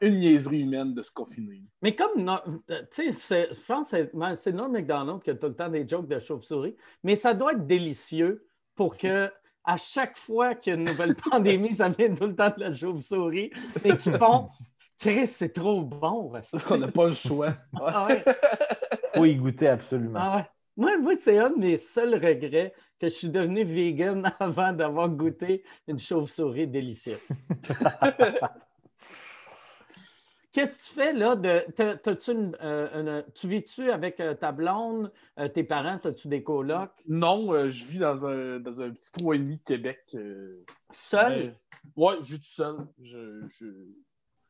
Une 0.00 0.18
niaiserie 0.20 0.60
humaine 0.60 0.94
de 0.94 1.02
se 1.02 1.10
confiner. 1.10 1.60
Mais 1.82 1.96
comme, 1.96 2.28
euh, 2.70 2.82
tu 2.92 3.08
sais, 3.08 3.12
c'est- 3.12 3.48
je 3.52 3.60
pense 3.66 3.90
que 3.90 3.96
c'est- 3.96 4.36
c'est 4.36 4.52
Norm 4.52 4.70
McDonald 4.72 5.20
qui 5.20 5.30
a 5.30 5.34
tout 5.34 5.48
le 5.48 5.56
temps 5.56 5.68
des 5.68 5.86
jokes 5.88 6.06
de 6.06 6.20
chauve-souris, 6.20 6.76
mais 7.02 7.16
ça 7.16 7.34
doit 7.34 7.52
être 7.52 7.66
délicieux 7.66 8.46
pour 8.76 8.96
que 9.26 9.30
à 9.68 9.76
chaque 9.76 10.16
fois 10.16 10.54
qu'il 10.54 10.72
y 10.72 10.76
a 10.76 10.78
une 10.78 10.86
nouvelle 10.86 11.14
pandémie, 11.30 11.74
ça 11.74 11.90
vient 11.90 12.14
tout 12.14 12.26
le 12.26 12.34
temps 12.34 12.48
de 12.56 12.60
la 12.60 12.72
chauve-souris, 12.72 13.50
et 13.84 13.96
qu'ils 13.98 14.16
font 14.16 14.48
Chris, 14.98 15.28
c'est 15.28 15.52
trop 15.52 15.84
bon. 15.84 16.32
On 16.70 16.76
n'a 16.78 16.88
pas 16.88 17.08
le 17.08 17.12
choix. 17.12 17.54
Ah 17.80 18.06
ouais, 18.06 18.24
Faut 19.14 19.26
y 19.26 19.36
goûter 19.36 19.68
absolument. 19.68 20.18
ah 20.20 20.36
ouais. 20.38 20.44
Moi, 20.76 20.98
moi 20.98 21.12
c'est 21.18 21.38
un 21.38 21.50
de 21.50 21.58
mes 21.58 21.76
seuls 21.76 22.14
regrets 22.14 22.72
que 22.98 23.08
je 23.08 23.14
suis 23.14 23.28
devenu 23.28 23.62
vegan 23.62 24.32
avant 24.40 24.72
d'avoir 24.72 25.08
goûté 25.10 25.62
une 25.86 25.98
chauve-souris 25.98 26.66
délicieuse. 26.66 27.28
Qu'est-ce 30.58 30.78
que 30.80 30.88
tu 30.88 31.00
fais 31.00 31.12
là? 31.12 31.36
De, 31.36 32.32
une- 32.32 32.56
euh, 32.60 33.00
une- 33.00 33.32
tu 33.32 33.46
vis-tu 33.46 33.92
avec 33.92 34.18
euh, 34.18 34.34
ta 34.34 34.50
blonde, 34.50 35.12
euh, 35.38 35.46
tes 35.46 35.62
parents, 35.62 36.00
as-tu 36.02 36.26
des 36.26 36.42
colocs? 36.42 36.90
Non, 37.06 37.52
euh, 37.54 37.70
je 37.70 37.84
vis 37.84 38.00
dans 38.00 38.26
un, 38.26 38.58
dans 38.58 38.80
un 38.80 38.90
petit 38.90 39.12
3,5 39.12 39.56
de 39.56 39.62
Québec. 39.64 40.16
Seul? 40.90 41.54
ouais, 41.96 42.16
je 42.22 42.32
vis 42.32 42.40
tout 42.40 42.46
seul. 42.50 42.76
Je, 43.00 43.46
je... 43.46 43.66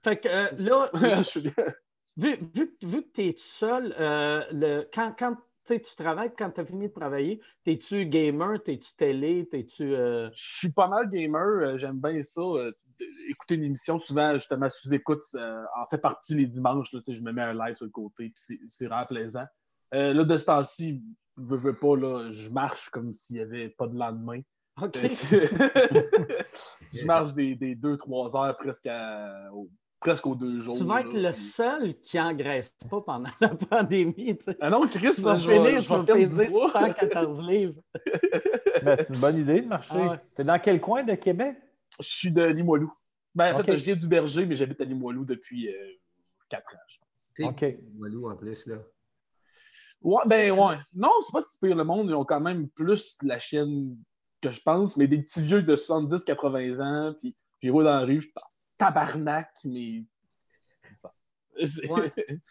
Fait 0.02 0.18
que 0.18 0.28
là, 0.66 0.90
vu, 2.16 2.36
vu, 2.54 2.76
vu 2.82 3.02
que 3.02 3.08
tu 3.12 3.22
es 3.26 3.34
seul, 3.36 3.94
euh, 4.00 4.42
le, 4.50 4.88
quand, 4.90 5.14
quand 5.18 5.36
tu 5.66 5.78
tu 5.78 5.94
travailles, 5.94 6.32
quand 6.38 6.52
tu 6.52 6.62
as 6.62 6.64
fini 6.64 6.88
de 6.88 6.92
travailler, 6.94 7.42
es-tu 7.66 8.06
gamer, 8.06 8.54
es-tu 8.66 8.94
télé, 8.96 9.46
es-tu. 9.52 9.94
euh, 9.94 10.30
Je 10.32 10.56
suis 10.60 10.72
pas 10.72 10.88
mal 10.88 11.06
gamer, 11.10 11.76
j'aime 11.76 12.00
bien 12.00 12.22
ça. 12.22 12.40
Euh, 13.00 13.04
écouter 13.30 13.54
une 13.54 13.64
émission, 13.64 13.98
souvent, 13.98 14.34
justement, 14.34 14.68
sous-écoute, 14.70 15.22
euh, 15.34 15.62
en 15.80 15.86
fait 15.86 15.98
partie 15.98 16.34
les 16.34 16.46
dimanches. 16.46 16.92
là, 16.92 17.00
je 17.06 17.20
me 17.22 17.32
mets 17.32 17.42
un 17.42 17.54
live 17.54 17.74
sur 17.74 17.84
le 17.86 17.90
côté, 17.90 18.24
puis 18.30 18.32
c'est- 18.36 18.60
c'est 18.66 18.86
vraiment 18.86 19.06
plaisant. 19.06 19.44
Euh, 19.94 20.12
là, 20.12 20.24
de 20.24 20.36
ce 20.36 20.44
temps-ci, 20.44 21.02
veux, 21.36 21.56
veux 21.56 21.74
pas, 21.74 21.96
là, 21.96 22.28
je 22.30 22.48
marche 22.50 22.90
comme 22.90 23.12
s'il 23.12 23.36
n'y 23.36 23.42
avait 23.42 23.68
pas 23.70 23.86
de 23.86 23.96
lendemain. 23.96 24.40
OK. 24.80 24.96
je 26.92 27.04
marche 27.04 27.34
des, 27.34 27.54
des 27.54 27.74
deux, 27.74 27.96
trois 27.96 28.36
heures 28.36 28.56
presque, 28.56 28.86
à- 28.86 29.50
au- 29.52 29.68
presque 30.00 30.26
aux 30.26 30.34
deux 30.34 30.60
jours. 30.62 30.76
Tu 30.76 30.84
vas 30.84 31.00
être 31.00 31.14
là, 31.14 31.28
le 31.30 31.32
puis- 31.34 31.40
seul 31.42 31.94
qui 32.00 32.20
engraisse 32.20 32.76
pas 32.88 33.00
pendant 33.00 33.30
la 33.40 33.48
pandémie. 33.48 34.36
tu 34.38 34.44
sais. 34.44 34.56
Ah 34.60 34.70
non, 34.70 34.86
Chris, 34.86 35.12
vas 35.18 35.36
je 35.36 35.48
vais, 35.48 35.80
je 35.82 35.94
vais 35.94 36.04
peser 36.12 36.46
du 36.46 36.52
poids. 36.52 36.70
114 36.72 37.40
livres. 37.48 37.80
Ben, 38.84 38.94
c'est 38.94 39.08
une 39.12 39.20
bonne 39.20 39.36
idée 39.38 39.60
de 39.62 39.66
marcher. 39.66 39.94
Ah 39.98 40.10
ouais. 40.12 40.16
T'es 40.36 40.44
dans 40.44 40.58
quel 40.60 40.80
coin 40.80 41.02
de 41.02 41.14
Québec? 41.16 41.56
Je 42.00 42.08
suis 42.08 42.30
de 42.30 42.42
Limoilou. 42.42 42.92
Ben, 43.34 43.54
en 43.54 43.62
fait, 43.62 43.76
je 43.76 43.84
viens 43.84 43.96
du 43.96 44.08
Berger, 44.08 44.46
mais 44.46 44.56
j'habite 44.56 44.80
à 44.80 44.84
Limoilou 44.84 45.24
depuis 45.24 45.68
euh, 45.68 45.92
quatre 46.48 46.74
ans, 46.74 46.78
je 46.88 46.98
pense. 46.98 47.50
OK. 47.50 47.64
Walou 47.98 48.30
en 48.30 48.36
plus, 48.36 48.66
là. 48.66 48.76
Ouais, 50.00 50.22
ben 50.26 50.52
ouais. 50.52 50.76
Non, 50.94 51.10
c'est 51.24 51.32
pas 51.32 51.42
si 51.42 51.58
pire. 51.58 51.74
Le 51.74 51.84
monde, 51.84 52.08
ils 52.08 52.14
ont 52.14 52.24
quand 52.24 52.40
même 52.40 52.68
plus 52.68 53.16
la 53.22 53.38
chienne 53.38 53.96
que 54.40 54.50
je 54.50 54.60
pense, 54.60 54.96
mais 54.96 55.08
des 55.08 55.22
petits 55.22 55.42
vieux 55.42 55.62
de 55.62 55.74
70-80 55.74 56.82
ans, 56.82 57.14
puis 57.18 57.36
je 57.60 57.66
les 57.66 57.72
vois 57.72 57.84
dans 57.84 57.98
la 57.98 58.04
rue, 58.04 58.20
je 58.20 58.26
suis 58.26 58.34
tabarnak, 58.76 59.50
mais. 59.64 60.04
Ouais. 61.88 62.12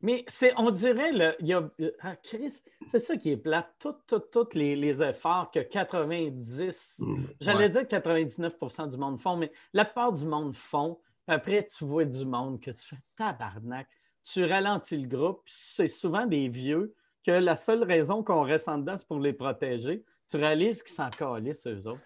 Mais 0.00 0.24
c'est, 0.28 0.52
on 0.58 0.70
dirait, 0.70 1.12
le, 1.12 1.34
il 1.40 1.46
y 1.46 1.52
a, 1.54 1.68
ah, 2.00 2.16
Chris, 2.16 2.60
c'est 2.86 2.98
ça 2.98 3.16
qui 3.16 3.30
est 3.30 3.36
plate. 3.36 3.68
Tous 3.78 3.94
tout, 4.06 4.20
tous 4.20 4.54
les, 4.54 4.76
les 4.76 5.02
efforts 5.02 5.50
que 5.50 5.60
90, 5.60 7.02
j'allais 7.40 7.58
Ouais. 7.64 7.68
dire 7.68 7.82
99% 7.82 8.90
du 8.90 8.96
monde 8.96 9.18
font, 9.20 9.36
mais 9.36 9.50
la 9.72 9.84
plupart 9.84 10.12
du 10.12 10.24
monde 10.26 10.54
font. 10.54 10.98
Après, 11.26 11.66
tu 11.66 11.84
vois 11.84 12.04
du 12.04 12.24
monde 12.26 12.60
que 12.60 12.70
tu 12.70 12.80
fais 12.84 12.96
tabarnak. 13.16 13.88
Tu 14.24 14.44
ralentis 14.44 14.96
le 14.98 15.08
groupe, 15.08 15.42
puis 15.44 15.54
c'est 15.56 15.88
souvent 15.88 16.26
des 16.26 16.48
vieux 16.48 16.94
que 17.24 17.30
la 17.32 17.56
seule 17.56 17.84
raison 17.84 18.22
qu'on 18.22 18.42
reste 18.42 18.68
en 18.68 18.78
dedans, 18.78 18.96
c'est 18.98 19.06
pour 19.06 19.20
les 19.20 19.32
protéger. 19.32 20.04
Tu 20.28 20.36
réalises 20.36 20.82
qu'ils 20.82 20.94
s'en 20.94 21.10
calissent, 21.10 21.66
eux 21.66 21.82
autres. 21.86 22.00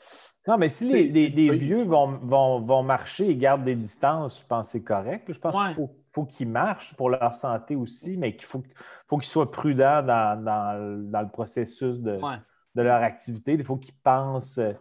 Non, 0.47 0.59
mais 0.59 0.69
si 0.69 0.85
les, 0.87 1.29
vieux 1.57 1.85
vont, 1.85 2.07
vont, 2.23 2.61
vont 2.61 2.83
marcher 2.83 3.29
et 3.29 3.37
gardent 3.37 3.65
des 3.65 3.77
distances, 3.77 4.41
je 4.43 4.47
pense 4.47 4.67
que 4.67 4.73
c'est 4.73 4.83
correct. 4.83 5.33
Je 5.33 5.39
pense 5.39 5.55
Ouais. 5.57 5.67
qu'il 5.67 5.75
faut, 5.75 5.91
faut 6.17 6.25
qu'ils 6.25 6.49
marchent 6.49 6.95
pour 6.97 7.11
leur 7.11 7.35
santé 7.35 7.77
aussi, 7.77 8.17
mais 8.17 8.35
qu'il 8.37 8.47
faut, 8.47 8.63
faut 9.09 9.19
qu'ils 9.19 9.29
soient 9.31 9.51
prudents 9.51 10.03
dans, 10.03 10.43
dans 10.43 10.79
le- 10.79 11.05
dans 11.11 11.23
le 11.23 11.29
processus 11.31 12.01
de, 12.01 12.19
Ouais. 12.23 12.39
de 12.75 12.83
leur 12.83 13.03
activité. 13.03 13.53
Il 13.55 13.65
faut 13.65 13.77
qu'ils 13.77 13.97
pensent. 14.03 14.59
euh, 14.59 14.73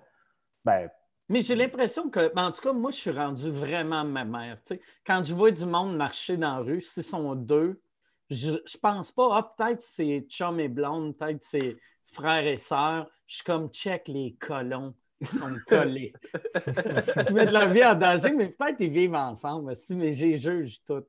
Ben, 0.65 0.89
Mais 1.29 1.41
j'ai 1.41 1.55
l'impression 1.55 2.09
que, 2.09 2.33
ben, 2.33 2.45
en 2.47 2.51
tout 2.51 2.61
cas, 2.61 2.73
moi, 2.73 2.91
je 2.91 2.97
suis 2.97 3.11
rendu 3.11 3.49
vraiment 3.49 4.03
ma 4.05 4.25
mère. 4.25 4.57
Quand 5.05 5.23
je 5.23 5.33
vois 5.33 5.51
du 5.51 5.65
monde 5.65 5.95
marcher 5.97 6.37
dans 6.37 6.57
la 6.57 6.63
rue, 6.63 6.81
s'ils 6.81 7.03
sont 7.03 7.35
deux, 7.35 7.81
je, 8.29 8.51
je 8.65 8.77
pense 8.77 9.11
pas, 9.11 9.27
ah, 9.37 9.53
peut-être 9.57 9.81
c'est 9.81 10.25
chum 10.29 10.59
et 10.59 10.67
blonde, 10.69 11.17
peut-être 11.17 11.43
c'est 11.43 11.77
frères 12.13 12.45
et 12.47 12.57
sœurs. 12.57 13.07
Je 13.27 13.35
suis 13.35 13.43
comme, 13.43 13.69
check 13.69 14.07
les 14.07 14.35
colons, 14.39 14.93
ils 15.19 15.27
sont 15.27 15.51
collés. 15.67 16.13
ils 17.29 17.33
mettent 17.33 17.51
leur 17.51 17.69
vie 17.69 17.85
en 17.85 17.95
danger, 17.95 18.31
mais 18.33 18.49
peut-être 18.49 18.79
ils 18.81 18.91
vivent 18.91 19.15
ensemble, 19.15 19.71
aussi, 19.71 19.95
mais 19.95 20.11
j'ai 20.13 20.39
juge 20.39 20.81
tout. 20.85 21.03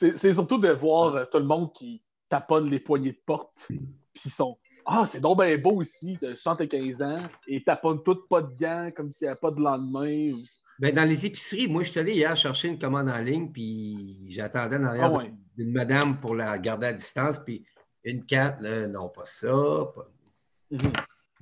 C'est 0.00 0.16
c'est 0.16 0.32
surtout 0.32 0.56
de 0.56 0.70
voir 0.70 1.14
euh, 1.14 1.24
tout 1.30 1.36
le 1.38 1.44
monde 1.44 1.74
qui 1.74 2.02
taponne 2.26 2.70
les 2.70 2.80
poignées 2.80 3.12
de 3.12 3.20
porte, 3.26 3.66
puis 3.68 4.22
ils 4.24 4.30
sont 4.30 4.56
Ah, 4.86 5.04
c'est 5.06 5.20
donc 5.20 5.38
bien 5.42 5.58
beau 5.58 5.82
ici, 5.82 6.16
de 6.22 6.32
75 6.34 7.02
ans, 7.02 7.18
et 7.46 7.56
ils 7.56 7.64
taponnent 7.64 8.02
toutes 8.02 8.26
pas 8.26 8.40
de 8.40 8.54
gants 8.54 8.88
comme 8.96 9.10
s'il 9.10 9.26
n'y 9.26 9.30
avait 9.32 9.40
pas 9.40 9.50
de 9.50 9.60
lendemain. 9.60 10.32
ou- 10.32 10.42
Ben, 10.78 10.94
dans 10.94 11.06
les 11.06 11.26
épiceries, 11.26 11.68
moi, 11.68 11.82
je 11.82 11.90
suis 11.90 12.00
allé 12.00 12.14
hier 12.14 12.34
chercher 12.34 12.68
une 12.68 12.78
commande 12.78 13.10
en 13.10 13.18
ligne, 13.18 13.52
puis 13.52 14.26
j'attendais 14.30 14.76
en 14.76 14.84
arrière 14.84 15.10
Ah 15.12 15.18
ouais. 15.18 15.34
d'une 15.58 15.72
madame 15.72 16.18
pour 16.18 16.34
la 16.34 16.56
garder 16.58 16.86
à 16.86 16.92
distance, 16.94 17.38
puis 17.38 17.62
une 18.02 18.24
carte, 18.24 18.62
là, 18.62 18.88
non, 18.88 19.10
pas 19.10 19.26
ça. 19.26 19.48
pas- 19.94 20.08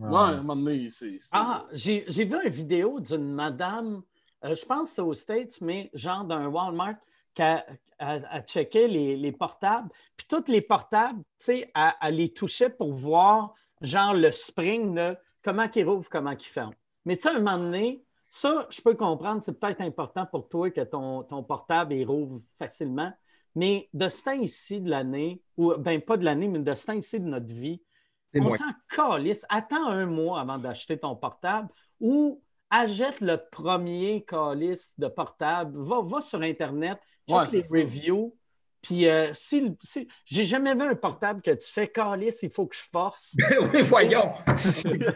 Ouais, 0.00 0.16
à 0.16 0.20
un 0.26 0.36
moment 0.42 0.56
donné, 0.56 0.88
c'est. 0.90 1.18
Ah, 1.32 1.64
j'ai 1.72 2.04
j'ai 2.08 2.24
vu 2.24 2.34
une 2.44 2.50
vidéo 2.50 2.98
d'une 3.00 3.32
madame, 3.34 4.02
euh, 4.44 4.54
je 4.54 4.64
pense 4.64 4.82
que 4.84 4.88
c'était 4.90 5.02
aux 5.02 5.14
States, 5.14 5.60
mais 5.60 5.90
genre 5.92 6.24
d'un 6.24 6.46
Walmart, 6.48 6.96
a 7.40 8.42
checké 8.42 8.88
les, 8.88 9.16
les 9.16 9.32
portables. 9.32 9.88
Puis 10.16 10.26
tous 10.28 10.50
les 10.50 10.60
portables, 10.60 11.20
tu 11.38 11.46
sais, 11.46 11.72
elle 12.00 12.14
les 12.14 12.32
touchait 12.32 12.70
pour 12.70 12.92
voir, 12.92 13.54
genre, 13.80 14.14
le 14.14 14.30
spring, 14.30 14.94
de 14.94 15.16
comment 15.42 15.66
ils 15.74 15.84
rouvre, 15.84 16.08
comment 16.10 16.32
ils 16.32 16.40
ferment. 16.40 16.74
Mais 17.04 17.16
tu 17.16 17.22
sais, 17.22 17.28
à 17.30 17.32
un 17.32 17.40
moment 17.40 17.58
donné, 17.58 18.04
ça, 18.30 18.66
je 18.70 18.80
peux 18.82 18.94
comprendre, 18.94 19.42
c'est 19.42 19.58
peut-être 19.58 19.80
important 19.80 20.26
pour 20.26 20.48
toi 20.48 20.70
que 20.70 20.82
ton, 20.82 21.22
ton 21.22 21.42
portable, 21.42 21.94
il 21.94 22.04
rouvre 22.04 22.40
facilement. 22.56 23.12
Mais 23.54 23.88
de 23.94 24.08
ce 24.08 24.24
temps 24.24 24.32
ici 24.32 24.80
de 24.80 24.90
l'année, 24.90 25.42
ou 25.56 25.74
ben 25.74 26.00
pas 26.00 26.16
de 26.16 26.24
l'année, 26.24 26.48
mais 26.48 26.58
de 26.58 26.74
ce 26.74 26.86
temps 26.86 26.92
ici 26.92 27.18
de 27.18 27.24
notre 27.24 27.46
vie, 27.52 27.82
on 28.34 28.50
s'en 28.50 28.72
calisse. 28.88 29.44
Attends 29.48 29.88
un 29.88 30.06
mois 30.06 30.40
avant 30.40 30.58
d'acheter 30.58 30.98
ton 30.98 31.16
portable 31.16 31.68
ou 31.98 32.42
achète 32.70 33.20
le 33.20 33.38
premier 33.50 34.24
calice 34.24 34.94
de 34.98 35.08
portable. 35.08 35.76
Va, 35.80 36.02
va 36.02 36.20
sur 36.20 36.42
Internet, 36.42 37.00
Ouais, 37.28 37.44
les 37.52 37.62
reviews. 37.82 38.34
Puis, 38.80 39.08
euh, 39.08 39.30
si, 39.34 39.76
si- 39.82 40.08
j'ai 40.24 40.44
jamais 40.44 40.74
vu 40.74 40.82
un 40.82 40.94
portable 40.94 41.42
que 41.42 41.50
tu 41.50 41.66
fais 41.66 41.88
calice, 41.88 42.42
il 42.42 42.50
faut 42.50 42.66
que 42.66 42.76
je 42.76 42.82
force. 42.90 43.34
oui, 43.74 43.82
voyons. 43.82 44.28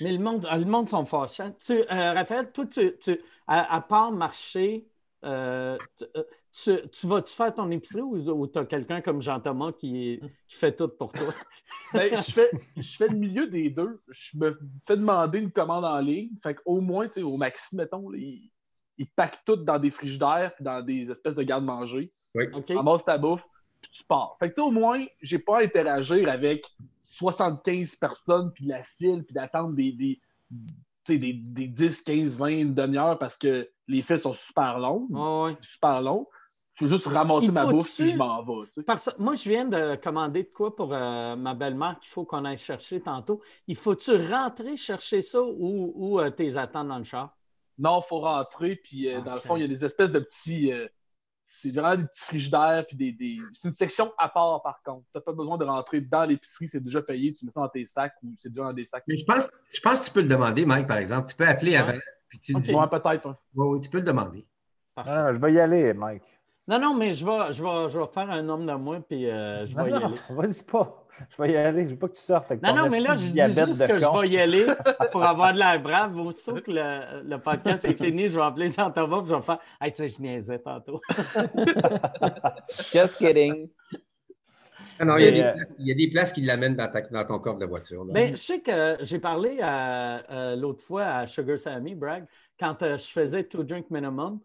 Mais 0.00 0.12
le 0.12 0.18
monde, 0.18 0.48
le 0.50 0.64
monde 0.64 0.88
sont 0.88 1.04
fâchants. 1.04 1.52
Tu, 1.64 1.72
euh, 1.74 2.12
Raphaël, 2.14 2.50
toi, 2.52 2.64
tu, 2.66 2.96
tu- 2.98 3.20
à, 3.46 3.74
à 3.76 3.80
part 3.82 4.10
marcher, 4.12 4.86
euh, 5.24 5.76
tu, 5.98 6.06
tu- 6.52 6.88
tu 6.88 7.06
vas-tu 7.06 7.34
faire 7.34 7.52
ton 7.54 7.70
épicerie 7.70 8.00
ou, 8.00 8.46
tu 8.46 8.58
as 8.58 8.64
quelqu'un 8.64 9.02
comme 9.02 9.20
Jean-Thomas 9.20 9.72
qui, 9.72 10.18
qui 10.48 10.56
fait 10.56 10.74
tout 10.74 10.88
pour 10.88 11.12
toi? 11.12 11.34
Ben, 11.92 12.08
je, 12.08 12.32
fais, 12.32 12.50
je 12.76 12.96
fais 12.96 13.08
le 13.08 13.16
milieu 13.16 13.46
des 13.46 13.68
deux. 13.70 14.00
Je 14.08 14.38
me 14.38 14.58
fais 14.84 14.96
demander 14.96 15.38
une 15.38 15.52
commande 15.52 15.84
en 15.84 16.00
ligne. 16.00 16.30
Fait 16.42 16.54
qu'au 16.54 16.80
moins, 16.80 17.06
tu 17.06 17.14
sais, 17.14 17.22
au 17.22 17.36
maxi, 17.36 17.76
mettons, 17.76 18.08
là, 18.08 18.18
ils, 19.00 19.04
ils 19.04 19.10
packent 19.10 19.40
tout 19.44 19.56
dans 19.56 19.78
des 19.78 19.90
frigidaires 19.90 20.54
puis 20.54 20.64
dans 20.64 20.82
des 20.82 21.10
espèces 21.10 21.34
de 21.34 21.42
garde-manger. 21.42 22.12
OK? 22.54 22.70
Amasse 22.70 23.04
ta 23.04 23.18
bouffe, 23.18 23.46
puis 23.80 23.90
tu 23.92 24.04
pars. 24.04 24.36
Fait 24.38 24.48
que, 24.48 24.54
tu 24.54 24.60
sais, 24.60 24.66
au 24.66 24.70
moins, 24.70 25.04
j'ai 25.22 25.38
pas 25.38 25.58
à 25.58 25.62
interagir 25.62 26.28
avec 26.28 26.64
75 27.04 27.96
personnes, 27.96 28.52
puis 28.52 28.64
la 28.66 28.82
file, 28.82 29.24
puis 29.24 29.34
d'attendre 29.34 29.74
des, 29.74 29.92
des, 29.92 30.20
tu 30.50 31.12
sais, 31.14 31.18
des, 31.18 31.32
des 31.32 31.66
10, 31.66 32.02
15, 32.02 32.36
20, 32.36 32.46
une 32.48 32.74
demi-heure 32.74 33.18
parce 33.18 33.36
que 33.36 33.68
les 33.88 34.02
files 34.02 34.20
sont 34.20 34.32
super 34.32 34.78
longues. 34.78 35.08
C'est 35.60 35.64
super 35.64 36.00
long. 36.02 36.26
Je 36.76 36.86
veux 36.86 36.90
juste 36.96 37.08
ramasser 37.08 37.52
ma 37.52 37.66
bouffe 37.66 37.94
puis 37.94 38.10
je 38.12 38.16
m'en 38.16 38.42
vais. 38.42 38.66
tu 38.68 38.72
sais. 38.72 38.82
Parce- 38.84 39.10
moi, 39.18 39.34
je 39.34 39.46
viens 39.48 39.66
de 39.66 39.96
commander 39.96 40.44
de 40.44 40.48
quoi 40.48 40.74
pour 40.74 40.94
euh, 40.94 41.36
ma 41.36 41.52
belle-mère 41.54 41.98
qu'il 42.00 42.08
faut 42.10 42.24
qu'on 42.24 42.44
aille 42.46 42.56
chercher 42.56 43.02
tantôt. 43.02 43.42
Il 43.66 43.76
faut-tu 43.76 44.12
rentrer 44.32 44.78
chercher 44.78 45.20
ça 45.20 45.42
ou, 45.42 45.92
ou 45.94 46.20
euh, 46.20 46.30
t'es 46.30 46.56
attendre 46.56 46.88
dans 46.88 46.98
le 46.98 47.04
char? 47.04 47.36
Non, 47.80 48.00
il 48.04 48.08
faut 48.08 48.20
rentrer, 48.20 48.76
puis 48.76 49.08
euh, 49.08 49.20
dans 49.22 49.34
le 49.34 49.40
fond, 49.40 49.56
il 49.56 49.62
y 49.62 49.64
a 49.64 49.68
des 49.68 49.84
espèces 49.84 50.12
de 50.12 50.18
petits. 50.20 50.72
euh, 50.72 50.86
c'est 51.52 51.70
vraiment 51.74 51.96
des 51.96 52.06
petits 52.06 52.20
frigidaires, 52.24 52.84
puis 52.86 52.96
des, 52.96 53.10
des- 53.10 53.36
c'est 53.54 53.64
une 53.66 53.72
section 53.74 54.12
à 54.18 54.28
part, 54.28 54.62
par 54.62 54.80
contre. 54.84 55.04
Tu 55.06 55.10
n'as 55.16 55.20
pas 55.22 55.32
besoin 55.32 55.58
de 55.58 55.64
rentrer 55.64 56.00
dans 56.00 56.24
l'épicerie, 56.24 56.68
c'est 56.68 56.78
déjà 56.80 57.02
payé, 57.02 57.34
tu 57.34 57.44
mets 57.44 57.50
ça 57.50 57.60
dans 57.60 57.68
tes 57.68 57.84
sacs 57.84 58.14
ou 58.22 58.28
c'est 58.36 58.50
déjà 58.50 58.62
dans 58.62 58.72
des 58.72 58.84
sacs. 58.84 59.02
Mais 59.08 59.16
je 59.16 59.24
pense, 59.24 59.50
je 59.72 59.80
pense 59.80 60.00
que 60.00 60.04
tu 60.06 60.10
peux 60.12 60.22
le 60.22 60.28
demander, 60.28 60.64
Mike, 60.64 60.86
par 60.86 60.98
exemple. 60.98 61.28
Tu 61.28 61.34
peux 61.34 61.48
appeler 61.48 61.74
avant, 61.76 61.98
puis 62.28 62.38
tu 62.38 62.52
dis. 62.60 62.72
ouais, 62.74 62.88
peut-être. 62.88 63.26
hein. 63.26 63.36
Oui, 63.54 63.66
oui, 63.74 63.80
tu 63.80 63.90
peux 63.90 63.98
le 63.98 64.04
demander. 64.04 64.46
Ah, 64.96 65.32
je 65.32 65.38
vais 65.38 65.52
y 65.54 65.58
aller, 65.60 65.92
Mike. 65.94 66.22
Non, 66.68 66.78
non, 66.78 66.94
mais 66.94 67.12
je 67.12 67.24
vais, 67.26 67.52
je 67.52 67.62
vais, 67.62 67.90
je 67.90 67.98
vais 67.98 68.06
faire 68.06 68.30
un 68.30 68.48
homme 68.48 68.66
de 68.66 68.72
moi, 68.74 68.98
puis 69.00 69.28
euh, 69.28 69.64
je 69.66 69.74
Non, 69.76 69.84
vais 69.84 69.90
y 69.90 69.92
non, 69.94 70.06
aller. 70.06 70.16
vas-y 70.30 70.62
pas. 70.64 70.96
Je 71.36 71.42
vais 71.42 71.50
y 71.52 71.56
aller. 71.56 71.84
Je 71.84 71.90
veux 71.90 71.98
pas 71.98 72.08
que 72.08 72.14
tu 72.14 72.20
sortes 72.20 72.50
avec 72.50 72.62
Non, 72.62 72.70
ton 72.70 72.76
non, 72.84 72.88
mais 72.90 73.00
là, 73.00 73.14
je 73.14 73.26
dis 73.26 73.38
juste 73.38 73.86
que 73.86 74.00
con. 74.04 74.16
je 74.16 74.20
vais 74.22 74.28
y 74.28 74.38
aller 74.38 74.66
pour 75.12 75.22
avoir 75.24 75.52
de 75.52 75.58
l'air 75.58 75.82
brave. 75.82 76.16
Aussitôt 76.18 76.54
que 76.54 76.70
le, 76.70 77.22
le 77.28 77.36
podcast 77.38 77.84
est 77.84 77.94
fini, 78.02 78.28
je 78.28 78.36
vais 78.38 78.44
appeler 78.44 78.70
Jean-Thomas 78.70 79.22
et 79.22 79.28
je 79.28 79.34
vais 79.34 79.42
faire 79.42 79.58
Hey, 79.80 79.92
tu 79.92 79.96
sais, 79.98 80.08
je 80.08 80.22
niaisais 80.22 80.58
tantôt. 80.60 81.00
Just 82.92 83.16
kidding. 83.18 83.68
Ah 84.98 85.04
non, 85.06 85.16
il 85.16 85.24
y 85.24 85.28
a, 85.28 85.30
des, 85.30 85.40
euh, 85.42 85.52
places, 85.52 85.76
il 85.78 85.88
y 85.88 85.92
a 85.92 85.94
des 85.94 86.10
places 86.10 86.32
qui 86.32 86.42
l'amènent 86.42 86.76
dans, 86.76 86.88
ta- 86.90 87.00
dans 87.00 87.24
ton 87.24 87.38
coffre 87.38 87.58
de 87.58 87.64
voiture. 87.66 88.04
là. 88.04 88.26
Je 88.30 88.34
sais 88.36 88.60
que 88.60 88.98
j'ai 89.00 89.18
parlé 89.18 89.58
à- 89.62 90.22
euh, 90.30 90.56
l'autre 90.56 90.82
fois 90.82 91.04
à 91.06 91.26
Sugar 91.26 91.58
Sammy, 91.58 91.94
Bragg, 91.94 92.26
quand 92.58 92.76
je 92.80 92.96
faisais 93.06 93.44
Two 93.44 93.62
Drink 93.62 93.86
Minimum. 93.90 94.40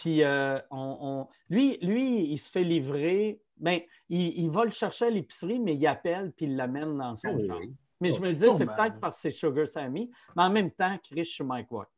Puis 0.00 0.22
euh, 0.22 0.58
on, 0.70 0.96
on- 1.00 1.28
lui, 1.50 1.76
lui, 1.82 2.22
il 2.30 2.38
se 2.38 2.50
fait 2.50 2.62
livrer. 2.64 3.40
Ben, 3.56 3.80
il, 4.08 4.38
il 4.38 4.48
va 4.50 4.64
le 4.64 4.70
chercher 4.70 5.06
à 5.06 5.10
l'épicerie, 5.10 5.58
mais 5.58 5.74
il 5.74 5.86
appelle 5.86 6.30
puis 6.32 6.46
il 6.46 6.56
l'amène 6.56 6.96
dans 6.96 7.16
son 7.16 7.28
Ah 7.30 7.34
oui, 7.36 7.48
oui. 7.60 7.74
Mais 8.00 8.10
je 8.10 8.20
me 8.20 8.32
dis, 8.32 8.44
Oh, 8.48 8.52
c'est 8.56 8.66
peut-être 8.66 9.00
parce 9.00 9.16
que 9.16 9.22
c'est 9.22 9.30
Sugar 9.32 9.66
Sammy, 9.66 10.08
mais 10.36 10.42
en 10.44 10.50
même 10.50 10.70
temps, 10.70 10.96
Chris, 11.02 11.24
je 11.24 11.30
suis 11.30 11.42
Mike 11.44 11.70
Watt. 11.72 11.88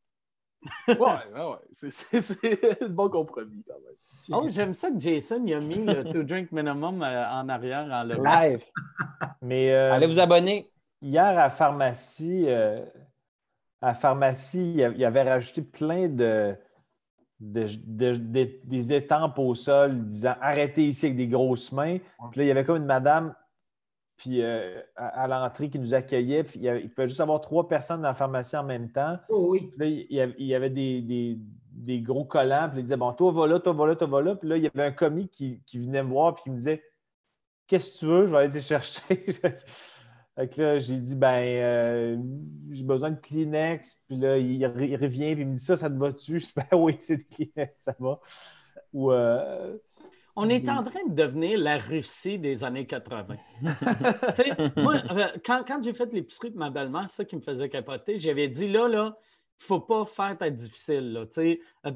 Ouais, 0.88 0.96
ouais, 0.96 1.14
ouais. 1.34 1.56
C'est- 1.72 1.90
C'est 1.90 2.20
c'est 2.22 2.82
un 2.82 2.88
bon 2.88 3.10
compromis, 3.10 3.62
quand 3.66 3.74
même. 3.74 3.94
Oh, 4.32 4.46
j'aime 4.50 4.72
ça 4.74 4.90
que 4.90 4.98
Jason 5.00 5.42
il 5.46 5.54
a 5.54 5.58
mis 5.60 5.82
le 5.84 6.04
Two 6.04 6.22
Drink 6.22 6.52
Minimum 6.52 7.02
euh, 7.02 7.28
en 7.30 7.48
arrière 7.48 7.86
en 7.90 8.04
le 8.04 8.14
Live. 8.16 8.62
Mais 9.42 9.72
euh, 9.72 9.92
Allez 9.92 10.06
vous 10.06 10.20
abonner. 10.20 10.70
hier 11.02 11.24
à 11.24 11.32
la 11.34 11.50
pharmacie, 11.50 12.44
euh, 12.46 12.84
à 13.82 13.88
la 13.88 13.94
pharmacie, 13.94 14.72
il 14.74 14.98
y 14.98 15.04
avait 15.04 15.22
rajouté 15.22 15.62
plein 15.62 16.08
de, 16.08 16.54
de- 17.40 17.66
de- 17.86 18.14
de- 18.16 18.60
des 18.64 18.92
étampes 18.92 19.38
au 19.38 19.54
sol 19.54 20.06
disant 20.06 20.34
arrêtez 20.40 20.84
ici 20.84 21.06
avec 21.06 21.16
des 21.16 21.26
grosses 21.28 21.72
mains. 21.72 21.98
Puis 22.30 22.38
là, 22.40 22.44
il 22.44 22.46
y 22.46 22.50
avait 22.50 22.64
comme 22.64 22.76
une 22.76 22.84
madame 22.84 23.34
puis, 24.16 24.42
euh, 24.42 24.82
à, 24.96 25.22
à 25.22 25.26
l'entrée 25.26 25.70
qui 25.70 25.78
nous 25.78 25.94
accueillait. 25.94 26.44
Puis 26.44 26.58
il, 26.58 26.62
y 26.64 26.68
avait- 26.68 26.82
il 26.82 26.90
pouvait 26.90 27.08
juste 27.08 27.20
avoir 27.20 27.40
trois 27.40 27.66
personnes 27.66 28.02
dans 28.02 28.08
la 28.08 28.14
pharmacie 28.14 28.54
en 28.56 28.64
même 28.64 28.90
temps. 28.92 29.16
Oh 29.30 29.48
oui. 29.52 29.70
Puis 29.70 29.78
là, 29.78 29.86
il 29.86 30.06
y 30.14 30.20
avait, 30.20 30.34
il 30.38 30.46
y 30.46 30.54
avait 30.54 30.68
des, 30.70 31.00
des- 31.00 31.38
des 31.72 32.00
gros 32.02 32.26
collants. 32.26 32.68
Puis 32.68 32.80
il 32.80 32.82
disait 32.82 32.98
Bon, 32.98 33.12
toi, 33.14 33.32
va 33.32 33.46
là, 33.46 33.58
toi, 33.60 33.72
va 33.72 33.86
là, 33.86 33.96
toi, 33.96 34.06
va 34.06 34.20
là. 34.20 34.34
Puis 34.36 34.46
là, 34.48 34.58
il 34.58 34.64
y 34.64 34.66
avait 34.66 34.84
un 34.84 34.92
commis 34.92 35.28
qui, 35.28 35.62
qui 35.64 35.78
venait 35.78 36.02
me 36.02 36.10
voir 36.10 36.34
puis 36.34 36.42
qui 36.44 36.50
me 36.50 36.56
disait 36.56 36.82
Qu'est-ce 37.66 37.92
que 37.94 37.98
tu 38.00 38.06
veux? 38.06 38.26
Je 38.26 38.32
vais 38.32 38.38
aller 38.38 38.50
te 38.50 38.58
chercher. 38.58 39.24
fait 40.40 40.48
que 40.48 40.62
là, 40.62 40.78
j'ai 40.78 40.96
dit 40.96 41.16
Ben, 41.16 41.42
euh, 41.44 42.16
j'ai 42.70 42.84
besoin 42.84 43.10
de 43.10 43.20
Kleenex. 43.20 44.00
Puis 44.08 44.16
là, 44.16 44.38
il, 44.38 44.56
il 44.56 44.66
revient 44.66 45.34
puis 45.34 45.42
il 45.42 45.48
me 45.48 45.54
dit 45.54 45.60
Ça, 45.60 45.76
ça 45.76 45.90
te 45.90 45.96
va-tu? 45.96 46.40
Je 46.40 46.46
dis 46.46 46.52
Ben 46.56 46.78
oui, 46.78 46.96
c'est 47.00 47.18
des 47.18 47.24
Kleenex, 47.24 47.74
ça 47.78 47.94
va. 47.98 48.20
Ou. 48.94 49.12
euh, 49.12 49.76
On 50.34 50.48
est 50.48 50.68
en 50.70 50.82
train 50.82 51.06
de 51.06 51.14
devenir 51.14 51.58
la 51.58 51.76
Russie 51.76 52.38
des 52.38 52.64
années 52.64 52.86
80. 52.86 53.34
Tu 54.34 54.42
sais, 54.42 54.72
moi, 54.76 54.94
euh, 55.10 55.28
quand, 55.44 55.62
quand 55.66 55.82
j'ai 55.82 55.92
fait 55.92 56.10
l'épicerie 56.12 56.50
de 56.50 56.56
ma 56.56 56.70
belle-mère, 56.70 57.04
c'est 57.10 57.16
ça 57.16 57.24
qui 57.26 57.36
me 57.36 57.42
faisait 57.42 57.68
capoter. 57.68 58.18
J'avais 58.18 58.48
dit 58.48 58.68
là, 58.68 58.88
là, 58.88 59.18
il 59.18 59.62
ne 59.62 59.66
faut 59.66 59.80
pas 59.80 60.06
faire 60.06 60.38
ta 60.38 60.48
difficile. 60.48 61.12
Là, 61.12 61.26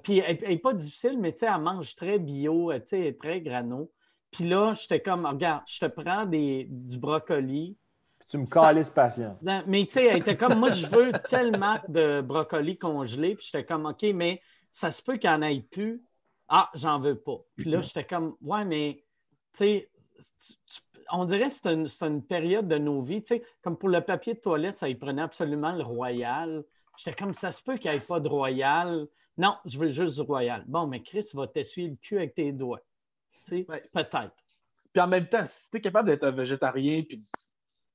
Puis 0.03 0.19
elle 0.19 0.39
n'est 0.47 0.59
pas 0.59 0.75
difficile, 0.75 1.19
mais 1.19 1.33
tu 1.33 1.39
sais, 1.39 1.47
elle 1.47 1.63
mange 1.63 1.97
très 1.97 2.19
bio, 2.19 2.71
elle 2.73 2.85
est 2.93 3.19
très 3.19 3.41
grano. 3.41 3.91
Puis 4.31 4.45
là, 4.45 4.75
j'étais 4.75 5.01
comme, 5.01 5.25
regarde, 5.25 5.63
je 5.67 5.79
te 5.79 5.87
prends 5.87 6.27
des, 6.27 6.67
du 6.69 6.99
brocoli. 6.99 7.79
Puis 8.27 8.31
tu 8.31 8.39
me 8.39 8.47
calisses 8.47 8.91
patience. 8.91 9.41
Non, 9.43 9.63
Mais 9.67 9.85
tu 9.87 9.93
sais, 9.93 10.07
elle 10.07 10.19
était 10.19 10.37
comme, 10.37 10.59
moi, 10.59 10.71
je 10.71 10.87
veux 10.87 11.13
telle 11.29 11.59
marque 11.59 11.91
de 11.91 12.21
brocoli 12.23 12.79
congelé. 12.79 13.35
Puis 13.37 13.47
j'étais 13.51 13.65
comme, 13.65 13.87
OK, 13.87 14.03
mais 14.15 14.41
ça 14.71 14.91
se 14.91 15.03
peut 15.03 15.17
qu'il 15.17 15.31
n'y 15.31 15.37
en 15.37 15.43
ait 15.43 15.61
plus. 15.61 16.03
Ah, 16.49 16.71
j'en 16.75 17.01
veux 17.01 17.19
pas. 17.19 17.39
Puis 17.57 17.71
là, 17.71 17.81
j'étais 17.81 18.05
comme, 18.05 18.37
ouais, 18.43 18.65
mais 18.65 19.05
tu 19.53 19.59
sais, 19.59 19.91
on 21.13 21.25
dirait 21.27 21.49
que 21.49 21.55
c'est 21.55 21.73
une, 21.73 21.87
c'est 21.87 22.05
une 22.07 22.23
période 22.25 22.67
de 22.69 22.79
nos 22.79 23.03
vies. 23.03 23.23
Tu 23.23 23.37
sais, 23.37 23.43
comme 23.63 23.77
pour 23.77 23.89
le 23.89 24.01
papier 24.01 24.35
de 24.35 24.41
toilette, 24.41 24.79
ça 24.79 24.89
y 24.89 24.95
prenait 24.95 25.23
absolument 25.23 25.73
le 25.73 25.83
royal. 25.83 26.65
J'étais 26.97 27.15
comme, 27.17 27.35
ça 27.35 27.53
se 27.53 27.63
peut 27.63 27.77
qu'il 27.77 27.91
n'y 27.91 27.97
ait 27.99 28.01
pas 28.01 28.21
de 28.21 28.29
royal. 28.29 29.07
Non, 29.37 29.57
je 29.65 29.79
veux 29.79 29.89
juste 29.89 30.17
du 30.17 30.23
royal. 30.23 30.65
Bon, 30.67 30.87
mais 30.87 31.03
Chris 31.03 31.27
va 31.35 31.47
t'essuyer 31.47 31.89
le 31.89 31.97
cul 31.97 32.17
avec 32.19 32.35
tes 32.35 32.53
doigts. 32.53 32.81
Tu 33.47 33.59
sais, 33.59 33.67
Ouais. 33.69 33.83
peut-être. 33.93 34.35
Puis 34.93 35.03
en 35.03 35.09
même 35.09 35.27
temps, 35.29 35.43
si 35.45 35.71
tu 35.71 35.77
es 35.79 35.81
capable 35.81 36.09
d'être 36.09 36.23
un 36.25 36.31
végétarien 36.31 37.03
puis 37.03 37.23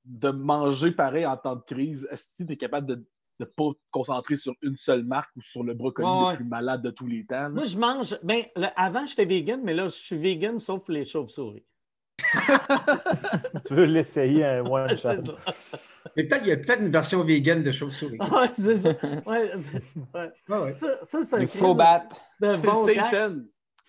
de 0.04 0.30
manger 0.30 0.92
pareil 0.92 1.26
en 1.26 1.36
temps 1.36 1.56
de 1.56 1.62
crise, 1.62 2.08
est-ce 2.10 2.24
que 2.38 2.44
tu 2.46 2.52
es 2.52 2.56
capable 2.56 2.86
de 2.86 3.06
ne 3.38 3.44
pas 3.46 3.70
te 3.72 3.78
concentrer 3.90 4.36
sur 4.36 4.54
une 4.62 4.76
seule 4.76 5.04
marque 5.04 5.30
ou 5.36 5.40
sur 5.40 5.62
le 5.64 5.72
brocoli 5.74 6.06
Ouais, 6.08 6.24
ouais. 6.24 6.30
le 6.32 6.36
plus 6.36 6.44
malade 6.44 6.82
de 6.82 6.90
tous 6.90 7.06
les 7.06 7.24
temps? 7.24 7.36
là? 7.42 7.48
Moi, 7.50 7.64
je 7.64 7.78
mange. 7.78 8.18
Ben, 8.22 8.44
le- 8.56 8.66
avant, 8.76 9.06
j'étais 9.06 9.24
vegan, 9.24 9.60
mais 9.64 9.72
là, 9.74 9.84
je 9.86 9.90
suis 9.92 10.18
vegan 10.18 10.58
sauf 10.58 10.80
pour 10.84 10.92
les 10.92 11.04
chauves-souris. 11.04 11.64
tu 13.66 13.74
veux 13.74 13.84
l'essayer 13.84 14.44
un 14.44 14.64
one 14.64 14.88
shot. 14.96 15.10
C'est 15.46 15.50
ça. 15.52 15.78
Mais 16.16 16.24
peut-être 16.24 16.42
il 16.44 16.48
y 16.48 16.52
a 16.52 16.56
peut-être 16.58 16.82
une 16.82 16.90
version 16.90 17.22
vegan 17.24 17.62
de 17.62 17.72
chauve-souris. 17.72 18.18
Ouais, 18.32 18.50
c'est 18.54 18.76
ça. 18.78 18.90
Ouais, 19.26 19.52
ouais. 20.14 20.30
Ah 20.48 20.62
ouais. 20.62 20.76
Ça, 21.04 21.24
C'est. 21.24 22.94
Satan. 22.94 23.36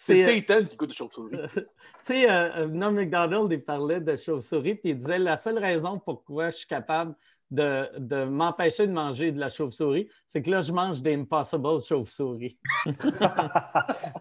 C'est, 0.04 0.24
euh, 0.24 0.34
Satan 0.34 0.66
qui 0.66 0.76
goûte 0.78 0.90
de 0.90 0.94
chauve-souris. 0.96 1.38
Tu 2.04 2.14
sais, 2.16 2.28
euh, 2.32 2.64
euh, 2.64 2.68
Norm 2.68 2.96
McDonald, 2.96 3.52
il 3.52 3.64
parlait 3.64 4.02
de 4.02 4.16
chauve-souris, 4.16 4.74
puis 4.74 4.90
il 4.90 4.98
disait 4.98 5.20
la 5.20 5.38
seule 5.38 5.60
raison 5.60 6.00
pourquoi 6.00 6.50
je 6.50 6.58
suis 6.58 6.68
capable 6.68 7.14
de, 7.52 7.88
de 8.00 8.24
m'empêcher 8.24 8.88
de 8.88 8.92
manger 8.94 9.32
de 9.32 9.40
la 9.40 9.50
chauve-souris, 9.50 10.08
c'est 10.26 10.42
que 10.42 10.50
là, 10.50 10.62
je 10.62 10.72
mange 10.72 11.04
des 11.04 11.14
Impossible 11.14 11.82
chauve-souris. 11.84 12.58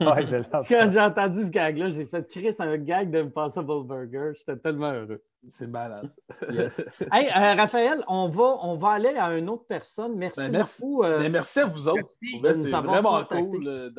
Ouais, 0.01 0.27
je 0.27 0.37
Quand 0.69 0.91
j'ai 0.91 1.01
entendu 1.01 1.45
ce 1.45 1.51
gag-là, 1.51 1.91
j'ai 1.91 2.07
fait 2.07 2.27
Chris 2.29 2.57
un 2.59 2.77
gag 2.77 3.11
d'Impossible 3.11 3.85
Burger. 3.85 4.33
J'étais 4.37 4.57
tellement 4.59 4.93
heureux. 4.93 5.23
C'est 5.49 5.67
malade. 5.67 6.11
Hey, 7.13 7.29
euh, 7.29 7.55
Raphaël, 7.55 8.05
on 8.09 8.29
va, 8.29 8.57
on 8.63 8.77
va 8.77 8.91
aller 8.91 9.15
à 9.17 9.37
une 9.37 9.49
autre 9.49 9.65
personne. 9.67 10.17
Merci, 10.17 10.41
Ben, 10.41 10.53
merci. 10.53 10.83
beaucoup. 10.83 11.05
euh, 11.05 11.21
Mais 11.21 11.29
merci 11.31 11.61
à 11.61 11.67
vous 11.67 11.89
autres. 11.89 12.11
Merci 12.21 12.41
nous 12.43 12.71
C'est 12.71 12.71
vraiment 12.71 13.25
cool 13.25 13.67
euh, 13.67 13.91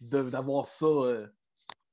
d'avoir 0.00 0.66
ça 0.66 0.86
euh, 0.86 1.26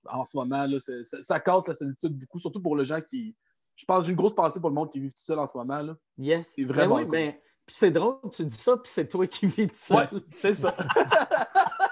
en 0.05 0.25
ce 0.25 0.35
moment. 0.37 0.65
Là. 0.65 0.79
Ça, 0.79 1.21
ça 1.21 1.39
casse 1.39 1.67
la 1.67 1.73
solitude 1.73 2.17
beaucoup, 2.17 2.39
surtout 2.39 2.61
pour 2.61 2.75
les 2.75 2.85
gens 2.85 3.01
qui. 3.01 3.35
Je 3.75 3.85
pense 3.85 3.99
que 3.99 4.05
j'ai 4.05 4.11
une 4.11 4.17
grosse 4.17 4.33
pensée 4.33 4.59
pour 4.59 4.69
le 4.69 4.75
monde 4.75 4.91
qui 4.91 4.99
vit 4.99 5.09
tout 5.09 5.21
seul 5.21 5.37
en 5.37 5.45
ce 5.45 5.55
moment. 5.55 5.81
Là. 5.81 5.95
yes. 6.17 6.53
c'est 6.55 6.63
vraiment 6.63 6.95
Ben 6.95 7.01
oui, 7.01 7.03
cool. 7.03 7.11
ben, 7.11 7.33
puis 7.67 7.75
c'est 7.75 7.91
drôle, 7.91 8.17
tu 8.31 8.45
dis 8.45 8.57
ça, 8.57 8.77
puis 8.77 8.91
c'est 8.91 9.07
toi 9.07 9.27
qui 9.27 9.45
vis 9.45 9.67
tout 9.67 9.75
seul. 9.75 9.97
Ouais, 9.97 10.21
c'est 10.31 10.53
ça. 10.53 10.73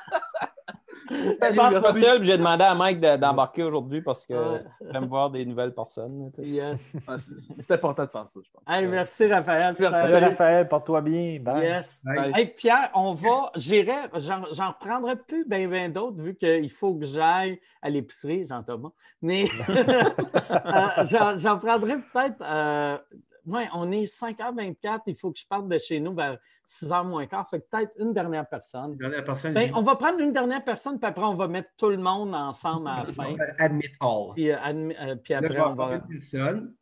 Je 1.12 1.56
parle 1.56 1.82
pas 1.82 1.94
seul, 1.94 2.20
puis 2.20 2.28
j'ai 2.28 2.38
demandé 2.38 2.64
à 2.64 2.76
Mike 2.76 3.00
de- 3.00 3.18
d'embarquer 3.18 3.64
aujourd'hui 3.64 4.02
parce 4.02 4.26
que 4.26 4.62
j'aime 4.92 5.06
voir 5.06 5.30
des 5.30 5.46
nouvelles 5.46 5.74
personnes. 5.74 6.32
Yes. 6.38 6.92
C'est 7.60 7.74
important 7.74 8.04
de 8.04 8.10
faire 8.10 8.28
ça, 8.28 8.40
je 8.44 8.50
pense. 8.52 8.64
Hey, 8.68 8.88
merci, 8.88 9.26
Raphaël. 9.28 9.76
Merci. 9.80 10.14
Raphaël, 10.14 10.68
porte-toi 10.68 11.02
bien. 11.02 11.40
Bye. 11.40 11.64
Yes. 11.64 12.02
Bye. 12.04 12.32
Hey, 12.36 12.48
Pierre, 12.48 12.90
on 12.94 13.14
va, 13.14 13.52
j'irai, 13.56 14.10
j'en, 14.16 14.70
reprendrai 14.70 15.16
plus 15.16 15.46
ben, 15.48 15.70
ben 15.70 15.92
d'autres 15.92 16.22
vu 16.22 16.36
qu'il 16.36 16.72
faut 16.72 16.96
que 16.96 17.06
j'aille 17.06 17.60
à 17.82 17.90
l'épicerie, 17.90 18.46
jean 18.46 18.64
Thomas. 18.64 18.90
Mais 19.22 19.46
euh, 19.70 21.06
j'en, 21.06 21.38
j'en 21.38 21.58
prendrai 21.60 21.98
peut-être. 21.98 22.42
Euh, 22.42 22.98
ouais, 23.48 23.68
on 23.74 23.92
est 23.92 24.06
5h24, 24.06 25.02
il 25.08 25.16
faut 25.16 25.32
que 25.32 25.40
je 25.40 25.46
parte 25.48 25.68
de 25.68 25.78
chez 25.78 26.00
nous 26.00 26.14
vers 26.14 26.38
6h 26.68 27.06
moins 27.08 27.26
quart. 27.28 27.48
Fait 27.50 27.60
que 27.60 27.66
peut-être 27.70 27.92
une 28.00 28.14
dernière 28.14 28.48
personne. 28.48 28.92
La 28.92 28.98
dernière 29.10 29.24
personne, 29.24 29.54
Ben, 29.54 29.72
on 29.76 29.82
va 29.82 29.96
prendre 29.96 30.20
une 30.20 30.32
dernière 30.34 30.64
personne, 30.64 31.00
puis 31.00 31.08
après, 31.08 31.24
on 31.26 31.36
va 31.36 31.48
mettre 31.48 31.70
tout 31.78 31.90
le 31.90 31.98
monde 31.98 32.34
ensemble 32.36 32.88
à 32.88 33.04
la 33.04 33.06
fin. 33.14 33.26
on 33.30 33.36
va 33.36 33.46
admit 33.60 33.86
all. 34.02 34.34
Puis, 34.36 34.52
euh, 34.52 34.58
admi- 34.58 34.96
euh, 35.00 35.16
puis 35.16 35.34
Là, 35.34 35.42
je 35.42 35.48
après, 35.48 35.62
on 35.62 35.76
va. 35.76 35.96
une 35.96 36.02
personne. 36.20 36.74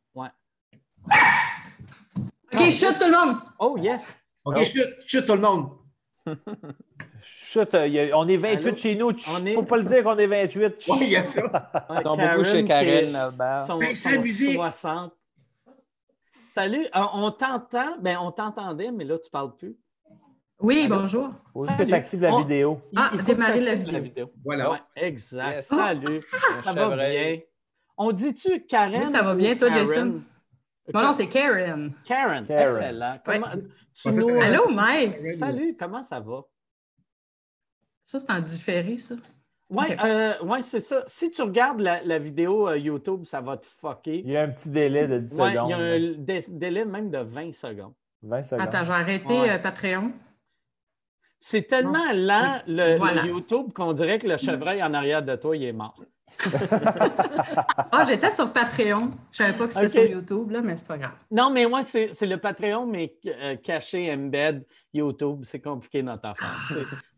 OK, 2.54 2.70
chute 2.70 3.00
tout 3.00 3.06
le 3.10 3.12
monde. 3.26 3.38
Oh, 3.60 3.78
yes! 3.80 4.06
OK, 4.46 4.58
Oh. 4.60 4.64
chute, 4.66 5.02
chute 5.02 5.26
tout 5.26 5.34
le 5.36 5.42
monde. 5.42 5.70
Chut, 7.26 7.74
euh, 7.76 7.88
il 7.88 8.14
on 8.16 8.28
est 8.28 8.38
28 8.38 8.68
Allô? 8.68 8.78
chez 8.78 8.96
nous. 8.96 9.08
On 9.10 9.16
Chut, 9.16 9.48
est- 9.48 9.54
faut 9.54 9.64
pas 9.64 9.78
le 9.78 9.84
dire 9.84 10.04
qu'on 10.04 10.18
est 10.18 10.28
28. 10.28 10.76
Oui, 10.90 10.98
il 11.02 11.10
y 11.10 11.16
a 11.16 11.24
ça. 11.24 11.42
Ouais, 11.90 11.96
Ils 11.98 12.02
sont 12.02 12.18
beaucoup 12.18 12.44
chez 12.44 12.66
Karen 12.66 13.06
sont- 13.06 13.38
Ben, 13.38 13.66
sont 13.68 13.80
s'amuser. 13.96 14.54
60. 14.56 15.14
Salut, 16.54 16.86
euh, 16.96 17.02
on 17.14 17.32
t'entend. 17.32 17.98
Ben, 18.00 18.18
on 18.20 18.32
t'entendait, 18.32 18.92
mais 18.92 19.06
là, 19.06 19.18
tu 19.18 19.28
parles 19.32 19.56
plus. 19.58 19.76
Oui, 20.60 20.84
Allô? 20.86 20.98
bonjour. 20.98 21.34
Faut 21.52 21.66
juste 21.66 21.80
que 21.80 21.84
tu 21.84 21.94
actives 21.96 22.22
la 22.22 22.32
On- 22.32 22.42
vidéo. 22.42 22.80
Ah, 22.96 23.10
démarrer 23.26 23.60
la 23.60 23.74
vidéo. 23.76 24.32
Voilà. 24.46 24.72
Ouais, 24.72 24.78
exact. 24.96 25.56
Yes. 25.56 25.66
Salut. 25.68 26.22
Un 26.60 26.62
Ça 26.62 26.74
va 26.74 26.96
bien? 26.96 27.40
On 27.98 28.12
dit-tu 28.12 28.64
Karen? 28.66 29.02
Oui, 29.02 29.06
ça 29.12 29.24
va 29.24 29.34
ou 29.34 29.38
bien, 29.38 29.56
toi, 29.56 29.70
Karen? 29.70 29.88
Jason? 29.88 30.22
Mon 30.94 31.02
nom, 31.02 31.14
c'est 31.16 31.28
Karen. 31.28 31.92
Karen. 32.06 32.46
Karen. 32.46 32.68
Excellent. 32.68 33.20
Comment, 33.26 33.48
tu 33.96 34.08
Ouais. 34.10 34.16
nous- 34.16 34.42
Allô, 34.42 34.70
Mike? 34.70 35.28
Salut, 35.38 35.76
comment 35.78 36.04
ça 36.04 36.20
va? 36.20 36.42
Ça, 38.06 38.20
c'est 38.20 38.32
en 38.32 38.40
différé, 38.42 39.00
ça. 39.00 39.16
Oui, 39.70 39.86
Ok. 39.90 40.44
ouais, 40.50 40.62
c'est 40.62 40.80
ça. 40.82 41.04
Si 41.08 41.32
tu 41.32 41.42
regardes 41.42 41.80
la, 41.80 42.04
la 42.04 42.20
vidéo 42.20 42.68
euh, 42.70 42.78
YouTube, 42.78 43.26
ça 43.26 43.42
va 43.42 43.58
te 43.58 43.66
fucker. 43.66 44.20
Il 44.26 44.30
y 44.32 44.38
a 44.38 44.44
un 44.44 44.50
petit 44.50 44.70
délai 44.70 45.08
de 45.08 45.20
10 45.20 45.40
Ouais, 45.40 45.50
il 45.50 45.54
secondes. 45.56 45.70
y 45.70 45.74
a 45.74 45.78
un 45.78 46.14
dé- 46.18 46.46
délai 46.50 46.86
même 46.86 47.10
de 47.10 47.18
20 47.20 47.54
secondes. 47.54 47.94
20 48.22 48.44
secondes. 48.44 48.62
Attends, 48.68 48.84
j'ai 48.84 48.92
arrêté 48.92 49.34
Ouais. 49.34 49.50
euh, 49.52 49.58
Patreon. 49.58 50.12
C'est 51.40 51.64
tellement 51.64 51.92
Non. 52.14 52.14
lent, 52.14 52.62
le, 52.68 52.98
Voilà. 52.98 53.24
le 53.24 53.30
YouTube, 53.30 53.74
qu'on 53.74 53.94
dirait 53.94 54.18
que 54.20 54.28
le 54.28 54.38
chevreuil 54.38 54.82
en 54.84 54.94
arrière 54.94 55.24
de 55.24 55.36
toi, 55.36 55.58
il 55.58 55.64
est 55.64 55.74
mort. 55.74 55.96
Ah, 57.92 58.06
j'étais 58.08 58.32
sur 58.32 58.52
Patreon. 58.54 59.12
Je 59.32 59.38
savais 59.38 59.54
pas 59.58 59.68
que 59.68 59.74
c'était 59.74 59.90
sur 59.90 60.04
YouTube, 60.06 60.52
là, 60.52 60.62
mais 60.62 60.78
c'est 60.78 60.88
pas 60.88 60.98
grave. 60.98 61.14
Non, 61.32 61.52
mais 61.52 61.66
moi, 61.68 61.84
c'est 61.84 62.14
c'est 62.14 62.26
le 62.26 62.38
Patreon, 62.38 62.86
mais 62.88 63.16
euh, 63.28 63.56
caché, 63.58 64.12
embed, 64.14 64.66
YouTube. 64.94 65.42
C'est 65.44 65.60
compliqué 65.62 66.02
notre 66.02 66.28
affaire. 66.30 66.50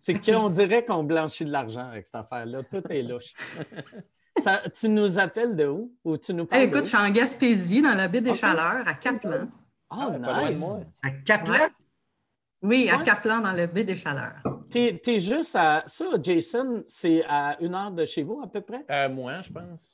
C'est- 0.05 0.31
qu'on 0.33 0.49
dirait 0.49 0.85
qu'on 0.85 1.03
blanchit 1.03 1.45
de 1.45 1.51
l'argent 1.51 1.87
avec 1.89 2.05
cette 2.05 2.15
affaire-là. 2.15 2.61
Tout 2.63 2.83
est 2.89 3.01
louche. 3.01 3.33
Ça- 4.43 4.61
tu 4.73 4.89
nous 4.89 5.17
appelles 5.17 5.55
de 5.55 5.65
où? 5.67 5.93
Ou 6.03 6.17
tu 6.17 6.33
nous 6.33 6.45
parles 6.45 6.61
Hey, 6.61 6.67
de 6.67 6.73
écoute, 6.73 6.83
je 6.85 6.89
suis 6.89 6.97
en 6.97 7.09
Gaspésie, 7.09 7.81
dans 7.81 7.93
la 7.93 8.07
baie 8.07 8.21
des 8.21 8.31
Ok. 8.31 8.35
Chaleurs, 8.37 8.87
à 8.87 8.93
Caplan. 8.93 9.45
Oh, 9.89 9.95
Ah, 9.99 10.09
de 10.11 10.49
nice! 10.49 10.59
moi. 10.59 10.79
À 11.03 11.09
Caplan? 11.11 11.53
Oui, 12.61 12.89
à 12.89 12.97
Ouais. 12.97 13.03
Caplan, 13.03 13.39
dans 13.39 13.53
la 13.53 13.67
baie 13.67 13.83
des 13.83 13.95
Chaleurs. 13.95 14.35
T'es 14.71 14.99
t'es 15.03 15.19
juste 15.19 15.55
à. 15.55 15.83
Ça, 15.87 16.05
Jason, 16.21 16.83
c'est 16.87 17.23
à 17.29 17.57
une 17.61 17.73
heure 17.75 17.91
de 17.91 18.03
chez 18.05 18.23
vous, 18.23 18.41
à 18.43 18.47
peu 18.47 18.61
près? 18.61 18.83
Euh, 18.91 19.07
moins, 19.09 19.41
je 19.41 19.51
pense. 19.53 19.93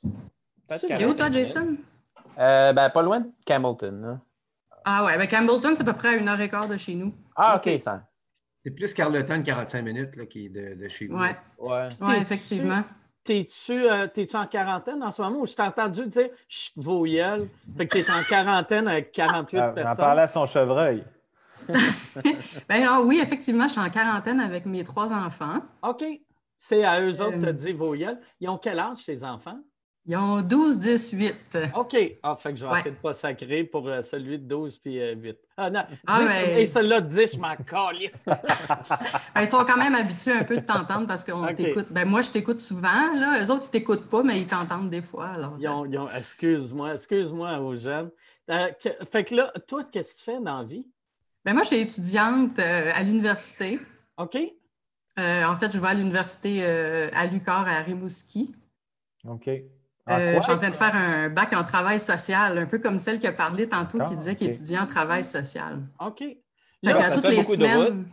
Et 0.88 1.04
où, 1.06 1.14
toi, 1.14 1.28
45 1.28 1.30
minutes. 1.30 1.48
Jason? 1.48 1.76
Euh, 2.38 2.72
ben, 2.72 2.90
pas 2.90 3.02
loin 3.02 3.20
de 3.20 3.30
Campbellton. 3.46 4.00
là. 4.02 4.20
Ah 4.84 5.04
ouais, 5.04 5.16
ben 5.18 5.28
Campbellton, 5.28 5.74
c'est 5.74 5.82
à 5.82 5.92
peu 5.92 5.92
près 5.92 6.08
à 6.08 6.12
une 6.16 6.28
heure 6.28 6.40
et 6.40 6.48
quart 6.48 6.66
de 6.68 6.76
chez 6.76 6.94
nous. 6.94 7.14
Ah, 7.36 7.56
OK, 7.56 7.78
ça. 7.80 8.02
C'est 8.64 8.70
plus 8.70 8.94
Carleton, 8.94 9.42
45 9.42 9.82
minutes, 9.82 10.16
là, 10.16 10.26
qui 10.26 10.46
est 10.46 10.48
de, 10.48 10.80
de 10.82 10.88
chez 10.88 11.06
vous. 11.08 11.16
Ouais, 11.18 11.36
Ouais. 11.58 11.88
ouais, 12.00 12.20
effectivement. 12.20 12.82
T'es-tu 13.24 13.72
euh, 13.88 14.08
en 14.34 14.46
quarantaine 14.46 15.02
en 15.02 15.10
ce 15.12 15.22
moment 15.22 15.40
ou 15.40 15.46
je 15.46 15.54
t'ai 15.54 15.62
entendu 15.62 16.06
dire 16.06 16.28
chut, 16.48 16.72
vos 16.76 17.04
gueules? 17.04 17.48
Fait 17.76 17.86
que 17.86 17.98
t'es 17.98 18.10
en 18.10 18.22
quarantaine 18.28 18.88
avec 18.88 19.12
48 19.12 19.58
Ah, 19.58 19.66
On 19.66 19.70
en 19.70 19.74
personnes. 19.74 19.96
parlait 19.96 20.22
à 20.22 20.26
son 20.26 20.46
chevreuil. 20.46 21.04
Ben 22.68 22.84
ah 22.88 23.00
oui, 23.02 23.20
effectivement, 23.22 23.64
je 23.68 23.72
suis 23.72 23.80
en 23.80 23.90
quarantaine 23.90 24.40
avec 24.40 24.66
mes 24.66 24.82
trois 24.82 25.12
enfants. 25.12 25.60
OK. 25.82 26.04
C'est 26.58 26.84
à 26.84 27.00
eux 27.00 27.20
autres 27.22 27.38
de 27.38 27.44
te 27.44 27.48
Euh. 27.50 27.52
dire 27.52 27.76
vos. 27.76 27.94
Ils 27.94 28.48
ont 28.48 28.58
quel 28.58 28.78
âge, 28.78 29.04
tes 29.04 29.22
enfants? 29.24 29.58
Ils 30.04 30.16
ont 30.16 30.40
12, 30.40 30.78
10, 30.80 31.12
8. 31.12 31.58
OK. 31.76 31.96
Ah, 32.24 32.34
fait 32.34 32.50
que 32.50 32.56
je 32.58 32.64
vais 32.66 32.72
Ouais. 32.72 32.78
essayer 32.80 32.90
de 32.90 32.96
ne 32.96 33.00
pas 33.02 33.14
sacrer 33.14 33.62
pour 33.62 33.88
euh, 33.88 34.02
celui 34.02 34.36
de 34.36 34.44
12 34.48 34.78
puis 34.78 35.00
euh, 35.00 35.14
8. 35.14 35.38
Ah 35.56 35.70
non. 35.70 35.84
Ah, 36.08 36.18
10, 36.20 36.26
ben- 36.26 36.58
Et 36.58 36.66
celui-là, 36.66 37.00
10, 37.02 37.32
je 37.34 37.38
m'en 37.38 37.54
calisse. 37.56 38.22
Ben, 38.26 38.36
ils 39.42 39.46
sont 39.46 39.64
quand 39.64 39.76
même 39.76 39.94
habitués 39.94 40.32
un 40.32 40.42
peu 40.42 40.56
de 40.56 40.62
t'entendre 40.66 41.06
parce 41.06 41.22
qu'on 41.22 41.46
t'écoute. 41.54 41.86
Ben, 41.90 42.08
moi, 42.08 42.22
je 42.22 42.30
t'écoute 42.32 42.58
souvent. 42.58 43.14
Là. 43.14 43.40
Eux 43.44 43.50
autres, 43.52 43.66
ils 43.66 43.70
t'écoutent 43.70 44.10
pas, 44.10 44.24
mais 44.24 44.40
ils 44.40 44.46
t'entendent 44.48 44.90
des 44.90 45.02
fois. 45.02 45.28
Alors, 45.28 45.54
Ils 45.60 45.68
ont, 45.68 45.84
ils 45.86 45.96
ont- 45.98 46.08
excuse-moi, 46.08 46.94
excuse-moi 46.94 47.58
aux 47.60 47.76
jeunes. 47.76 48.10
Euh, 48.50 48.70
que- 48.82 49.04
fait 49.12 49.22
que 49.22 49.36
là, 49.36 49.52
toi, 49.68 49.84
qu'est-ce 49.84 50.14
que 50.14 50.18
tu 50.18 50.24
fais 50.24 50.40
dans 50.40 50.58
la 50.58 50.64
vie? 50.64 50.84
Ben, 51.44 51.54
moi, 51.54 51.62
je 51.62 51.68
suis 51.68 51.78
étudiante 51.78 52.58
euh, 52.58 52.90
à 52.92 53.04
l'université. 53.04 53.78
OK? 54.16 54.36
Euh, 54.36 55.44
en 55.44 55.56
fait, 55.56 55.72
je 55.72 55.78
vais 55.78 55.86
à 55.88 55.94
l'université 55.94 56.58
euh, 56.62 57.08
à 57.14 57.26
Lucar, 57.28 57.68
à 57.68 57.80
Rimouski. 57.82 58.52
OK. 59.28 59.48
Euh, 60.10 60.32
quoi? 60.32 60.40
je 60.40 60.44
suis 60.44 60.52
en 60.52 60.56
train 60.56 60.70
de 60.70 60.74
faire 60.74 60.96
un 60.96 61.28
bac 61.28 61.52
en 61.52 61.62
travail 61.62 62.00
social, 62.00 62.58
un 62.58 62.66
peu 62.66 62.78
comme 62.78 62.98
celle 62.98 63.20
qui 63.20 63.26
a 63.26 63.32
parlé 63.32 63.68
tantôt, 63.68 63.98
qui 64.04 64.16
disait 64.16 64.32
ok. 64.32 64.38
qu'il 64.38 64.48
étudiait 64.48 64.78
en 64.78 64.86
travail 64.86 65.22
social. 65.22 65.82
OK. 66.00 66.18
Fait 66.18 66.42
Là, 66.82 67.00
ça 67.00 67.10
toutes 67.12 67.26
fait 67.26 67.36
les 67.36 67.44
semaines. 67.44 68.06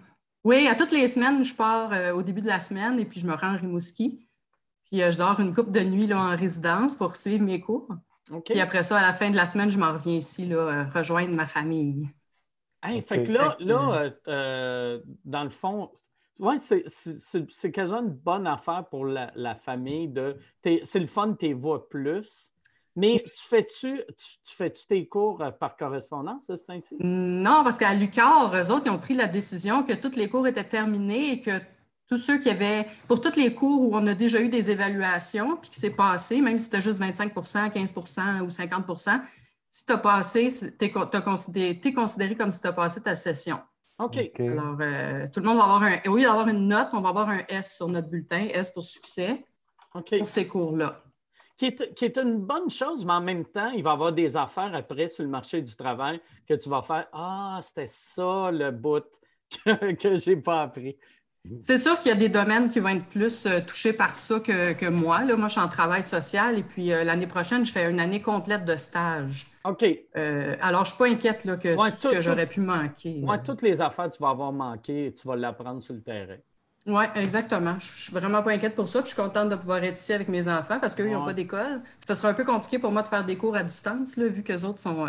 Oui, 0.44 0.68
à 0.68 0.76
toutes 0.76 0.91
les 0.91 1.07
semaines, 1.07 1.44
je 1.44 1.53
pars 1.53 1.91
euh, 1.91 2.14
au 2.14 2.24
début 2.24 2.41
de 2.41 2.48
la 2.48 2.60
semaine 2.60 2.99
et 2.99 3.06
puis 3.06 3.20
je 3.20 3.28
me 3.28 3.34
rends 3.34 3.53
à 3.53 3.57
Rimouski. 3.57 4.26
Puis 4.86 5.02
euh, 5.02 5.11
je 5.11 5.18
dors 5.18 5.40
une 5.40 5.53
couple 5.53 5.72
de 5.72 5.82
nuit 5.82 6.07
là, 6.07 6.22
en 6.22 6.36
résidence 6.36 6.95
pour 6.95 7.16
suivre 7.16 7.44
mes 7.44 7.60
cours. 7.60 7.90
OK. 8.32 8.45
Puis 8.45 8.60
après 8.60 8.84
ça, 8.84 8.99
à 8.99 9.02
la 9.02 9.14
fin 9.14 9.30
de 9.30 9.36
la 9.36 9.45
semaine, 9.45 9.70
je 9.70 9.78
m'en 9.78 9.91
reviens 9.91 10.16
ici 10.16 10.45
là, 10.45 10.57
euh, 10.57 10.86
rejoindre 10.94 11.36
ma 11.36 11.45
famille. 11.45 12.07
Hey. 12.82 13.02
Fait 13.02 13.24
que 13.24 13.32
là, 13.32 13.57
là 13.60 14.11
dans 15.26 15.44
le 15.44 15.49
fond, 15.49 15.91
ouais, 16.40 16.57
c'est- 16.60 17.72
quasiment 17.72 18.02
une 18.02 18.10
bonne 18.10 18.48
affaire 18.48 18.86
pour 18.90 19.06
la, 19.06 19.32
la 19.36 19.56
famille. 19.56 20.07
de 20.07 20.38
C'est 20.64 20.99
le 20.99 21.07
fun, 21.07 21.36
tu 21.40 21.53
vois 21.53 21.88
plus. 21.90 22.52
Mais 22.95 23.24
tu 23.24 23.48
fais-tu 23.48 24.02
tu, 24.18 24.26
tu 24.44 24.56
fais-tu 24.56 24.86
tes 24.86 25.07
cours 25.07 25.41
euh, 25.41 25.52
par 25.52 25.78
correspondance, 25.78 26.52
c'est 26.53 26.74
ainsi? 26.74 26.98
Non, 26.99 27.64
parce 27.64 27.78
qu'à 27.78 27.94
Lucar, 27.94 28.53
eux 28.53 28.72
autres, 28.72 28.88
ils 28.88 28.90
ont 28.90 28.98
pris 28.98 29.14
la 29.14 29.28
décision 29.28 29.84
que 29.84 29.94
tous 29.94 30.16
les 30.18 30.28
cours 30.28 30.48
étaient 30.48 30.64
terminés 30.64 31.34
et 31.34 31.41
que 31.41 31.52
tous 32.10 32.18
ceux 32.18 32.40
qui 32.40 32.49
avaient, 32.49 32.88
pour 33.07 33.22
tous 33.22 33.36
les 33.38 33.53
cours 33.53 33.82
où 33.82 33.95
on 33.95 34.06
a 34.07 34.16
déjà 34.16 34.41
eu 34.41 34.49
des 34.49 34.72
évaluations, 34.72 35.57
puis 35.57 35.70
qui 35.70 35.80
s'est 35.80 35.95
passé, 35.95 36.41
même 36.41 36.57
si 36.57 36.66
c'était 36.66 36.82
juste 36.82 36.99
25% 36.99 37.70
15% 37.70 38.41
ou 38.41 38.49
50% 38.49 39.22
si 39.70 39.86
tu 39.86 39.91
as 39.94 39.98
passé, 39.98 40.49
tu 40.52 40.86
es, 40.86 41.94
considéré 41.94 42.36
comme 42.36 42.52
si 42.52 42.60
tu 42.60 42.68
as 42.68 42.74
passé 42.74 43.02
ta 43.02 43.16
session. 43.16 43.60
OK. 44.00 44.18
OK. 44.18 44.40
Alors, 44.40 44.78
euh, 44.80 45.28
tout 45.32 45.42
le 45.42 45.46
monde 45.46 45.58
va 45.58 45.64
avoir 45.64 45.84
un, 45.84 45.98
au 46.08 46.16
lieu 46.16 46.24
d'avoir 46.24 46.48
une 46.48 46.68
note, 46.68 46.88
on 46.94 47.02
va 47.02 47.10
avoir 47.10 47.30
un 47.30 47.42
S 47.50 47.76
sur 47.76 47.88
notre 47.88 48.08
bulletin, 48.08 48.48
S 48.52 48.72
pour 48.72 48.86
succès, 48.86 49.46
pour 49.92 50.30
ces 50.30 50.48
cours-là. 50.48 51.04
Qui 51.58 51.66
est, 51.66 51.94
qui 51.94 52.06
est 52.06 52.18
une 52.18 52.38
bonne 52.38 52.70
chose, 52.70 53.04
mais 53.04 53.12
en 53.12 53.22
même 53.22 53.46
temps, 53.46 53.70
il 53.72 53.84
va 53.84 53.90
y 53.90 53.94
avoir 53.94 54.14
des 54.14 54.38
affaires 54.38 54.74
après 54.74 55.10
sur 55.10 55.24
le 55.26 55.30
marché 55.30 55.62
du 55.62 55.76
travail 55.76 56.22
que 56.48 56.54
tu 56.54 56.70
vas 56.70 56.82
faire 56.82 57.08
Ah, 57.12 57.60
c'était 57.62 57.88
ça 57.88 58.50
le 58.52 58.72
bout 58.72 59.04
que, 59.66 59.92
que 59.94 60.18
je 60.18 60.30
n'ai 60.30 60.38
pas 60.38 60.62
appris. 60.62 60.98
C'est 61.61 61.78
sûr 61.78 61.99
qu'il 61.99 62.10
y 62.10 62.11
a 62.14 62.18
des 62.18 62.30
domaines 62.30 62.70
qui 62.70 62.80
vont 62.80 62.90
être 62.90 63.06
plus 63.06 63.45
euh, 63.45 63.60
touchés 63.66 63.94
par 63.94 64.14
ça 64.14 64.40
que, 64.40 64.74
que 64.74 64.86
moi. 64.86 65.24
Là, 65.24 65.36
moi, 65.36 65.48
je 65.48 65.53
suis 65.53 65.61
en 65.61 65.68
travail 65.70 66.03
social 66.03 66.57
et 66.57 66.64
puis 66.64 66.91
euh, 66.91 67.03
l'année 67.03 67.28
prochaine, 67.28 67.66
je 67.66 67.72
fais 67.72 67.90
une 67.90 67.99
année 67.99 68.22
complète 68.22 68.66
de 68.66 68.76
stage. 68.76 69.48
OK. 69.64 69.86
Euh, 70.18 70.56
alors, 70.61 70.86
je 70.86 70.91
ne 70.91 70.95
suis 70.95 70.98
pas 70.98 71.07
inquiète 71.10 71.45
là, 71.45 71.56
que 71.56 71.76
Ouais, 71.76 71.91
tout 71.91 72.11
que 72.11 72.22
j'aurais 72.22 72.45
pu 72.45 72.60
manquer. 72.60 73.22
Moi, 73.22 73.38
toutes 73.40 73.61
les 73.61 73.80
affaires 73.82 74.10
que 74.11 74.16
tu 74.18 74.22
vas 74.22 74.30
avoir 74.30 74.52
manquées, 74.52 75.14
tu 75.20 75.28
vas 75.28 75.36
l'apprendre 75.38 75.82
sur 75.82 75.94
le 75.94 76.02
terrain. 76.02 76.38
Oui, 76.86 77.06
exactement. 77.16 77.78
Je 77.80 77.91
ne 77.91 77.98
suis 77.98 78.14
vraiment 78.14 78.41
pas 78.44 78.52
inquiète 78.52 78.76
pour 78.76 78.88
ça. 78.88 79.02
Puis 79.02 79.11
je 79.11 79.16
suis 79.16 79.22
contente 79.24 79.49
de 79.49 79.56
pouvoir 79.56 79.84
être 79.84 79.98
ici 79.98 80.14
avec 80.14 80.28
mes 80.28 80.48
enfants 80.48 80.80
parce 80.80 80.94
qu'eux, 80.94 81.07
ils 81.07 81.14
n'ont 81.14 81.22
Ouais. 81.22 81.28
pas 81.28 81.34
d'école. 81.34 81.82
Ce 82.07 82.14
sera 82.16 82.30
un 82.30 82.34
peu 82.34 82.45
compliqué 82.45 82.80
pour 82.80 82.91
moi 82.91 83.02
de 83.02 83.07
faire 83.07 83.24
des 83.26 83.38
cours 83.38 83.56
à 83.56 83.64
distance, 83.64 84.18
là, 84.18 84.28
vu 84.28 84.44
que 84.44 84.52
les 84.53 84.66
autres 84.66 84.80
sont 84.80 85.07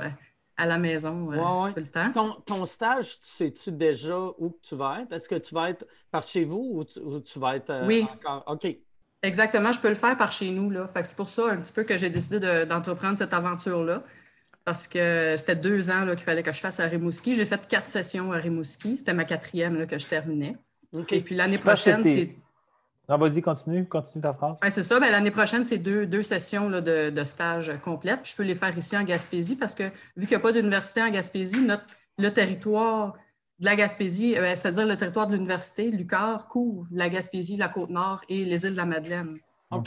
à 0.61 0.66
la 0.66 0.78
maison 0.78 1.32
euh, 1.32 1.37
Ouais, 1.37 1.65
ouais. 1.65 1.73
tout 1.74 1.81
le 1.81 1.87
temps. 1.87 2.11
Ton, 2.12 2.32
ton 2.45 2.66
stage, 2.66 3.19
tu 3.20 3.27
sais-tu 3.28 3.73
déjà 3.73 4.16
où 4.39 4.57
tu 4.62 4.74
vas 4.77 5.01
être? 5.03 5.12
Est-ce 5.12 5.28
que 5.28 5.37
tu 5.37 5.55
vas 5.55 5.70
être 5.70 5.87
par 6.11 6.23
chez 6.23 6.45
vous 6.45 6.70
ou 6.74 6.85
tu, 6.85 6.99
ou 7.01 7.20
tu 7.20 7.39
vas 7.39 7.57
être 7.57 7.70
euh, 7.70 7.87
Oui. 7.87 8.07
encore? 8.12 8.45
OK. 8.47 8.66
Exactement, 9.23 9.70
je 9.73 9.81
peux 9.81 9.89
le 9.91 9.95
faire 9.95 10.16
par 10.16 10.32
chez 10.32 10.51
nous. 10.51 10.70
Là. 10.70 10.89
Fait 10.89 11.03
que 11.03 11.09
c'est 11.09 11.16
pour 11.16 11.28
ça 11.28 11.51
un 11.51 11.57
petit 11.59 11.73
peu 11.73 11.85
que 11.85 11.97
j'ai 11.97 12.09
décidé 12.11 12.41
de- 12.41 12.65
d'entreprendre 12.65 13.19
cette 13.19 13.35
aventure-là. 13.35 14.03
Parce 14.65 14.87
que 14.87 15.37
c'était 15.39 15.57
deux 15.57 15.91
ans 15.91 16.05
là, 16.05 16.15
qu'il 16.15 16.24
fallait 16.24 16.43
que 16.43 16.53
je 16.53 16.61
fasse 16.61 16.81
à 16.81 16.85
Rimouski. 16.87 17.35
J'ai 17.35 17.47
fait 17.47 17.66
quatre 17.66 17.89
sessions 17.89 18.31
à 18.32 18.37
Rimouski. 18.37 18.99
C'était 18.99 19.15
ma 19.15 19.24
quatrième 19.24 19.77
là, 19.78 19.87
que 19.87 19.99
je 19.99 20.07
terminais. 20.07 20.57
OK. 20.93 21.12
Et 21.12 21.20
puis 21.23 21.35
l'année 21.35 21.59
prochaine, 21.59 22.05
c'est. 22.05 22.37
Non, 23.11 23.19
vas-y, 23.19 23.43
continue, 23.43 23.87
continue 23.89 24.23
ta 24.23 24.32
phrase. 24.32 24.57
Ouais, 24.62 24.70
c'est 24.70 24.85
ça. 24.85 25.01
Ben, 25.01 25.11
l'année 25.11 25.32
prochaine, 25.32 25.65
c'est 25.65 25.78
deux, 25.78 26.07
deux 26.07 26.23
sessions 26.23 26.69
là, 26.69 26.81
de, 26.81 27.11
de 27.11 27.24
stage 27.24 27.73
complètes. 27.82 28.23
Puis 28.23 28.31
je 28.32 28.37
peux 28.37 28.45
les 28.45 28.55
faire 28.55 28.77
ici 28.78 28.97
en 28.97 29.03
Gaspésie 29.03 29.57
parce 29.57 29.74
que 29.74 29.82
vu 30.16 30.27
qu'il 30.27 30.28
n'y 30.28 30.35
a 30.37 30.41
pas 30.41 30.53
d'université 30.53 31.03
en 31.03 31.11
Gaspésie, 31.11 31.61
notre, 31.61 31.85
le 32.19 32.28
territoire 32.31 33.15
de 33.59 33.66
la 33.66 33.74
Gaspésie, 33.74 34.39
euh, 34.39 34.55
c'est-à-dire 34.55 34.87
le 34.87 34.97
territoire 34.97 35.27
de 35.27 35.35
l'université, 35.35 35.91
Lucar, 35.91 36.47
couvre 36.47 36.87
la 36.93 37.09
Gaspésie, 37.09 37.57
la 37.57 37.69
Côte-Nord 37.69 38.23
et 38.28 38.45
les 38.45 38.65
îles 38.65 38.73
de 38.73 38.77
la 38.77 38.87
Madeleine. 38.87 39.39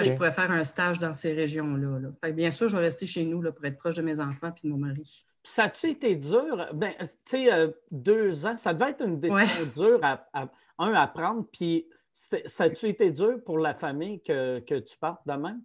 Je 0.02 0.12
pourrais 0.14 0.32
faire 0.32 0.52
un 0.52 0.64
stage 0.64 1.00
dans 1.00 1.12
ces 1.14 1.34
régions-là. 1.34 2.00
là. 2.00 2.32
Bien 2.32 2.52
sûr, 2.52 2.70
je 2.70 2.78
vais 2.78 2.84
rester 2.84 3.06
chez 3.08 3.26
nous 3.26 3.42
là, 3.42 3.52
pour 3.52 3.66
être 3.66 3.78
proche 3.78 3.96
de 3.96 4.02
mes 4.02 4.20
enfants 4.20 4.54
et 4.64 4.68
de 4.68 4.72
mon 4.72 4.78
mari. 4.78 5.26
Ça 5.44 5.64
a-tu 5.64 5.90
été 5.90 6.16
dur? 6.16 6.68
Ben, 6.74 6.92
tu 7.00 7.06
sais, 7.26 7.52
euh, 7.54 7.70
deux 7.92 8.46
ans, 8.46 8.56
ça 8.58 8.74
devait 8.74 8.92
être 8.92 9.06
une 9.06 9.20
décision 9.20 9.66
dure 9.76 10.00
à, 10.02 10.26
à- 10.34 10.48
un, 10.80 10.94
à 10.94 11.08
prendre. 11.08 11.46
Puis 11.52 11.86
ça 12.14 12.64
a-tu 12.66 12.88
été 12.88 13.12
dur 13.12 13.44
pour 13.44 13.58
la 13.58 13.74
famille 13.74 14.22
que, 14.22 14.60
que 14.60 14.80
tu 14.80 14.98
partes 14.98 15.26
de 15.26 15.34
même? 15.34 15.62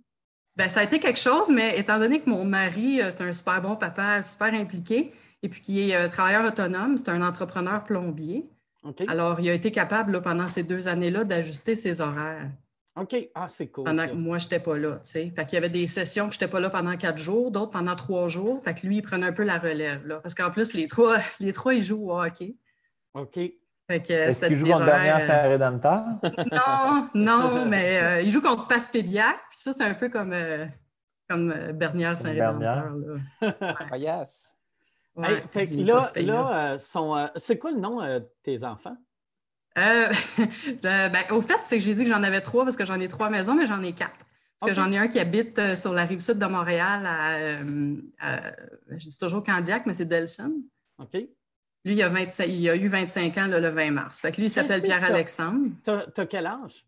Ben, 0.56 0.68
ça 0.68 0.80
a 0.80 0.82
été 0.82 0.98
quelque 0.98 1.20
chose, 1.20 1.50
mais 1.50 1.78
étant 1.78 1.98
donné 1.98 2.20
que 2.20 2.28
mon 2.28 2.44
mari, 2.44 3.00
euh, 3.00 3.10
c'est 3.10 3.22
un 3.22 3.32
super 3.32 3.62
bon 3.62 3.76
papa, 3.76 4.22
super 4.22 4.52
impliqué, 4.52 5.12
et 5.42 5.48
puis 5.48 5.60
qui 5.60 5.88
est 5.88 5.94
euh, 5.94 6.08
travailleur 6.08 6.44
autonome, 6.44 6.98
c'est 6.98 7.10
un 7.10 7.22
entrepreneur 7.22 7.84
plombier. 7.84 8.44
OK. 8.82 9.04
Alors, 9.06 9.38
il 9.40 9.48
a 9.50 9.52
été 9.52 9.70
capable, 9.70 10.12
là, 10.12 10.20
pendant 10.20 10.48
ces 10.48 10.64
deux 10.64 10.88
années-là, 10.88 11.22
d'ajuster 11.22 11.76
ses 11.76 12.00
horaires. 12.00 12.50
OK. 12.96 13.14
Ah, 13.34 13.48
c'est 13.48 13.68
cool. 13.68 13.84
Pendant 13.84 14.08
que 14.08 14.14
moi, 14.14 14.38
je 14.38 14.46
n'étais 14.46 14.58
pas 14.58 14.76
là. 14.76 14.96
tu 14.96 15.10
sais. 15.10 15.32
Fait 15.36 15.44
qu'il 15.44 15.54
y 15.54 15.58
avait 15.58 15.68
des 15.68 15.86
sessions 15.86 16.26
que 16.26 16.34
je 16.34 16.38
n'étais 16.38 16.50
pas 16.50 16.58
là 16.58 16.70
pendant 16.70 16.96
quatre 16.96 17.18
jours, 17.18 17.52
d'autres 17.52 17.70
pendant 17.70 17.94
trois 17.94 18.26
jours. 18.26 18.60
Fait 18.64 18.74
que 18.74 18.84
lui, 18.84 18.96
il 18.96 19.02
prenait 19.02 19.26
un 19.26 19.32
peu 19.32 19.44
la 19.44 19.58
relève. 19.58 20.06
Là, 20.06 20.16
parce 20.16 20.34
qu'en 20.34 20.50
plus, 20.50 20.74
les 20.74 20.88
trois, 20.88 21.18
les 21.40 21.52
trois, 21.52 21.74
ils 21.74 21.84
jouent 21.84 22.10
au 22.10 22.20
hockey. 22.20 22.56
OK. 23.14 23.38
Fait 23.89 24.02
que, 24.02 24.12
Est-ce 24.12 24.44
qu'il 24.44 24.55
joue 24.55 24.66
contre 24.66 24.82
horaires, 24.82 25.16
euh, 25.16 25.20
Saint-Rédempteur? 25.20 26.05
Non, 26.52 27.09
non, 27.15 27.65
mais 27.70 28.02
euh, 28.02 28.20
il 28.20 28.31
joue 28.31 28.43
contre 28.43 28.69
Passepébiac, 28.69 29.39
puis 29.48 29.59
ça, 29.59 29.73
c'est 29.73 29.85
un 29.85 29.94
peu 29.94 30.10
comme, 30.10 30.32
euh, 30.35 30.66
comme 31.28 31.51
euh, 31.51 31.73
Bernière 31.73 32.19
Saint-Rédempteur. 32.19 32.93
Ah, 33.90 33.97
yes. 33.97 34.55
Ouais, 35.16 35.32
Hey, 35.32 35.43
fait 35.51 35.69
que 35.69 35.74
il 35.74 35.81
est 35.81 35.85
là, 35.85 36.01
là 36.16 36.74
euh, 36.74 37.28
c'est 37.36 37.59
quoi 37.59 37.70
le 37.70 37.81
nom 37.81 38.02
euh, 38.02 38.20
de 38.20 38.28
tes 38.43 38.62
enfants? 38.62 38.97
Euh, 39.78 40.09
ben, 40.82 41.10
au 41.31 41.40
fait, 41.40 41.59
c'est 41.65 41.78
que 41.78 41.82
j'ai 41.82 41.94
dit 41.94 42.05
que 42.05 42.10
j'en 42.10 42.23
avais 42.23 42.43
trois 42.43 42.65
parce 42.65 42.77
que 42.77 42.85
j'en 42.85 43.01
ai 43.01 43.09
trois 43.09 43.31
maisons, 43.31 43.55
mais 43.55 43.66
j'en 43.66 43.82
ai 43.82 43.94
quatre. 43.94 44.27
Parce 44.60 44.73
que 44.73 44.74
j'en 44.74 44.93
ai 44.93 44.98
un 44.98 45.09
qui 45.09 45.19
habite 45.19 45.77
sur 45.77 45.93
la 45.94 46.05
rive 46.05 46.19
sud 46.20 46.39
de 46.39 46.47
Montréal, 46.47 47.06
à, 47.06 47.36
à- 48.20 48.52
je 48.90 49.06
dis 49.09 49.19
toujours 49.19 49.43
Candiac, 49.43 49.86
mais 49.86 49.94
c'est 49.94 50.05
Delson. 50.05 50.52
OK? 50.98 51.16
Lui, 51.84 51.94
il 51.94 52.02
a, 52.02 52.09
25 52.09 52.44
il 52.48 52.68
a 52.68 52.76
eu 52.76 52.88
25 52.88 53.38
ans 53.38 53.46
là, 53.46 53.60
le 53.60 53.68
20 53.68 53.90
mars. 53.92 54.20
Fait 54.20 54.32
que 54.32 54.38
lui, 54.38 54.46
il 54.46 54.50
s'appelle 54.50 54.82
Qu'est-ce 54.82 54.92
que 54.92 54.98
Pierre-Alexandre. 54.98 55.70
T'as, 55.84 56.06
t'as 56.06 56.26
quel 56.26 56.46
âge? 56.46 56.84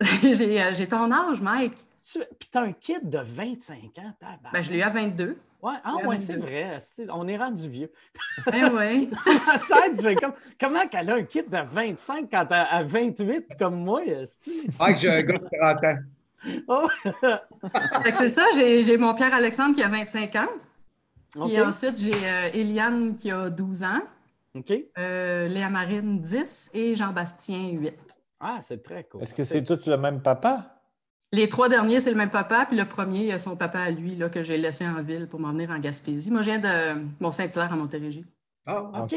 j'ai 0.22 0.60
euh, 0.60 0.74
j'ai 0.74 0.86
ton 0.86 1.10
âge, 1.12 1.40
Mike. 1.40 1.74
Tu, 2.02 2.18
puis 2.38 2.48
t'as 2.50 2.62
un 2.62 2.72
kid 2.72 3.08
de 3.08 3.18
25 3.18 3.76
ans. 3.98 4.14
Ben, 4.52 4.62
je 4.62 4.72
l'ai 4.72 4.78
eu 4.78 4.82
à 4.82 4.88
22. 4.88 5.38
Ouais, 5.62 5.74
ah 5.84 5.94
ouais, 6.04 6.18
c'est 6.18 6.34
22. 6.34 6.46
vrai. 6.46 6.78
on 7.10 7.28
est 7.28 7.36
rendu 7.36 7.68
vieux. 7.68 7.92
Ben 8.50 8.72
oui. 8.76 9.08
Comme, 10.20 10.32
comment 10.60 10.88
qu'elle 10.88 11.10
a 11.10 11.14
un 11.14 11.22
kid 11.22 11.48
de 11.48 11.58
25 11.72 12.28
quand 12.28 12.46
elle 12.50 12.66
a 12.68 12.82
28 12.82 13.56
comme 13.58 13.84
moi? 13.84 14.02
Ah, 14.80 14.92
que 14.92 14.98
j'ai 14.98 15.10
un 15.10 15.22
gars 15.22 15.38
de 15.38 15.48
30 15.60 15.84
ans. 15.84 15.98
Oh! 16.66 16.88
Fait 18.02 18.10
que 18.10 18.16
c'est 18.16 18.28
ça, 18.28 18.44
j'ai 18.56 18.82
j'ai 18.82 18.98
mon 18.98 19.14
Pierre-Alexandre 19.14 19.76
qui 19.76 19.82
a 19.84 19.88
25 19.88 20.34
ans. 20.34 20.48
Et 21.48 21.60
ensuite, 21.60 21.96
j'ai 21.98 22.12
euh, 22.14 22.50
Eliane 22.52 23.16
qui 23.16 23.30
a 23.30 23.48
12 23.50 23.82
ans, 23.84 24.00
OK. 24.54 24.72
euh, 24.98 25.48
Léa 25.48 25.70
Marine 25.70 26.20
10 26.20 26.70
et 26.74 26.94
Jean-Bastien 26.94 27.70
8. 27.70 27.94
Ah, 28.40 28.58
c'est 28.60 28.82
très 28.82 29.04
cool. 29.04 29.22
Est-ce 29.22 29.32
que 29.34 29.44
c'est 29.44 29.64
tous 29.64 29.86
le 29.86 29.96
même 29.96 30.20
papa? 30.20 30.78
Les 31.32 31.48
trois 31.48 31.70
derniers, 31.70 32.00
c'est 32.02 32.10
le 32.10 32.16
même 32.16 32.28
papa, 32.28 32.66
puis 32.68 32.76
le 32.76 32.84
premier, 32.84 33.24
il 33.26 33.32
a 33.32 33.38
son 33.38 33.56
papa 33.56 33.78
à 33.80 33.90
lui 33.90 34.16
là, 34.16 34.28
que 34.28 34.42
j'ai 34.42 34.58
laissé 34.58 34.86
en 34.86 35.02
ville 35.02 35.26
pour 35.28 35.40
m'en 35.40 35.52
venir 35.52 35.70
en 35.70 35.78
Gaspésie. 35.78 36.30
Moi, 36.30 36.42
je 36.42 36.50
viens 36.50 36.58
de 36.58 37.00
Mont-Saint-Hilaire 37.20 37.72
à 37.72 37.76
Montérégie. 37.76 38.26
Ah, 38.66 39.04
OK. 39.04 39.14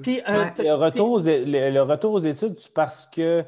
Puis, 0.00 0.20
euh, 0.28 0.44
Ouais. 0.44 0.52
Le 0.58 0.74
retour, 0.74 1.10
aux, 1.10 1.20
é- 1.22 1.44
le, 1.44 1.70
le 1.70 1.82
retour 1.82 2.12
aux 2.12 2.20
études, 2.20 2.54
c'est 2.60 2.72
parce 2.72 3.06
que 3.06 3.44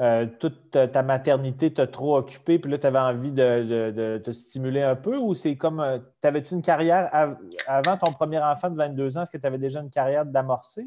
euh, 0.00 0.26
toute 0.38 0.70
ta, 0.70 1.02
maternité 1.02 1.74
t'a 1.74 1.86
trop 1.86 2.16
occupé, 2.16 2.58
puis 2.58 2.70
là, 2.70 2.78
tu 2.78 2.86
avais 2.86 2.98
envie 2.98 3.32
de, 3.32 4.16
te 4.16 4.30
stimuler 4.30 4.80
un 4.80 4.96
peu, 4.96 5.18
ou 5.18 5.34
c'est 5.34 5.56
comme, 5.56 5.80
euh, 5.80 5.98
t'avais-tu 6.22 6.54
une 6.54 6.62
carrière 6.62 7.10
av- 7.12 7.36
avant 7.66 7.98
ton 7.98 8.10
premier 8.10 8.38
enfant 8.38 8.70
de 8.70 8.76
22 8.76 9.18
ans, 9.18 9.22
est-ce 9.22 9.30
que 9.30 9.36
tu 9.36 9.46
avais 9.46 9.58
déjà 9.58 9.80
une 9.80 9.90
carrière 9.90 10.24
d'amorcer? 10.24 10.86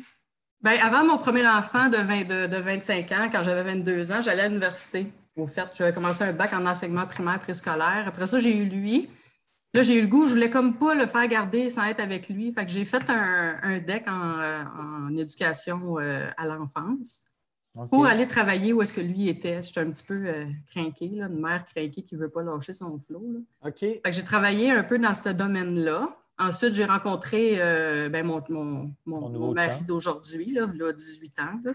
Ben, 0.62 0.80
avant 0.82 1.06
mon 1.06 1.20
premier 1.20 1.46
enfant 1.46 1.90
de, 1.90 1.98
20 1.98 2.24
de, 2.24 2.48
de 2.48 2.58
25 2.58 3.12
ans, 3.12 3.28
quand 3.32 3.44
j'avais 3.44 3.64
22 3.64 4.12
ans, 4.14 4.22
j'allais 4.22 4.44
à 4.44 4.48
l'université. 4.48 5.12
Au 5.36 5.46
fait, 5.46 5.68
j'avais 5.76 5.94
commencé 5.94 6.24
un 6.24 6.34
bac 6.34 6.52
en 6.54 6.66
enseignement 6.66 7.06
primaire 7.06 7.40
préscolaire. 7.40 8.06
Après 8.08 8.26
ça, 8.26 8.40
j'ai 8.40 8.58
eu 8.58 8.66
lui. 8.66 9.10
Là, 9.76 9.84
j'ai 9.84 9.98
eu 9.98 10.02
le 10.02 10.08
goût, 10.08 10.26
je 10.26 10.34
voulais 10.34 10.50
comme 10.50 10.78
pas 10.78 10.96
le 10.96 11.06
faire 11.06 11.28
garder 11.28 11.70
sans 11.70 11.86
être 11.86 12.00
avec 12.00 12.30
lui. 12.30 12.52
Fait 12.54 12.66
que 12.66 12.72
j'ai 12.72 12.86
fait 12.86 13.08
un, 13.10 13.58
un 13.62 13.78
deck 13.80 14.08
en, 14.08 14.40
euh, 14.40 15.18
éducation 15.18 15.98
à 15.98 16.46
l'enfance 16.46 17.33
Pour 17.90 18.06
aller 18.06 18.28
travailler 18.28 18.72
où 18.74 18.82
est-ce 18.84 18.94
que 18.94 19.02
lui 19.02 19.28
était. 19.30 19.62
J'étais 19.62 19.80
un 19.80 19.90
petit 19.92 20.04
peu 20.04 20.26
euh, 20.28 20.46
crinquée, 20.70 21.10
là, 21.16 21.26
une 21.26 21.42
mère 21.42 21.66
crinquée 21.66 22.04
qui 22.04 22.16
veut 22.16 22.30
pas 22.30 22.44
lâcher 22.44 22.74
son 22.74 22.98
flot. 23.00 23.24
là. 23.34 23.40
OK. 23.70 23.80
Fait 23.80 24.02
que 24.04 24.12
j'ai 24.14 24.24
travaillé 24.24 24.70
un 24.72 24.84
peu 24.84 25.00
dans 25.00 25.14
ce 25.14 25.30
domaine-là. 25.30 26.16
Ensuite, 26.40 26.74
j'ai 26.74 26.86
rencontré 26.86 27.56
euh, 27.60 28.10
ben, 28.10 28.26
mon, 28.26 28.42
mon, 28.50 28.92
mon- 29.06 29.54
mari 29.54 29.84
d'aujourd'hui, 29.88 30.52
là, 30.52 30.68
il 30.74 30.82
a 30.84 30.92
18 30.92 31.40
ans. 31.40 31.60
là. 31.64 31.72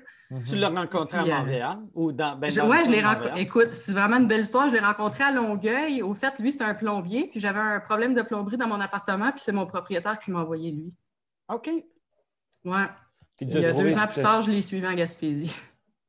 Tu 0.48 0.56
l'as 0.56 0.68
rencontré 0.68 1.18
à 1.18 1.22
euh, 1.22 1.38
Montréal 1.38 1.78
ou 1.94 2.10
dans. 2.12 2.36
Ben, 2.36 2.50
Je- 2.50 2.56
dans 2.58 2.64
le 2.66 2.70
ouais, 2.70 2.84
je 2.84 2.90
l'ai 2.90 3.00
rencontré. 3.00 3.40
Écoute, 3.40 3.68
c'est 3.72 3.92
vraiment 3.92 4.16
une 4.16 4.26
belle 4.26 4.40
histoire. 4.42 4.68
Je 4.68 4.74
l'ai 4.74 4.80
rencontré 4.80 5.22
à 5.24 5.30
Longueuil. 5.32 6.02
Au 6.02 6.12
fait, 6.14 6.38
lui, 6.40 6.50
c'était 6.52 6.64
un 6.64 6.74
plombier, 6.74 7.28
puis 7.30 7.38
j'avais 7.40 7.60
un 7.60 7.78
problème 7.80 8.14
de 8.14 8.22
plomberie 8.22 8.56
dans 8.56 8.68
mon 8.68 8.80
appartement, 8.80 9.30
puis 9.30 9.40
c'est 9.40 9.52
mon 9.52 9.64
propriétaire 9.66 10.18
qui 10.18 10.30
m'a 10.32 10.40
envoyé 10.40 10.72
lui. 10.72 10.92
OK. 11.48 11.70
Ouais. 12.64 12.84
Puis 13.36 13.46
Puis, 13.46 13.48
t'as 13.54 13.58
euh, 13.60 13.70
trouvé- 13.70 13.84
deux 13.90 13.98
ans 13.98 14.06
plus 14.12 14.22
tard, 14.22 14.42
je 14.42 14.50
l'ai 14.50 14.62
suivi 14.62 14.86
en 14.86 14.94
Gaspésie. 14.94 15.52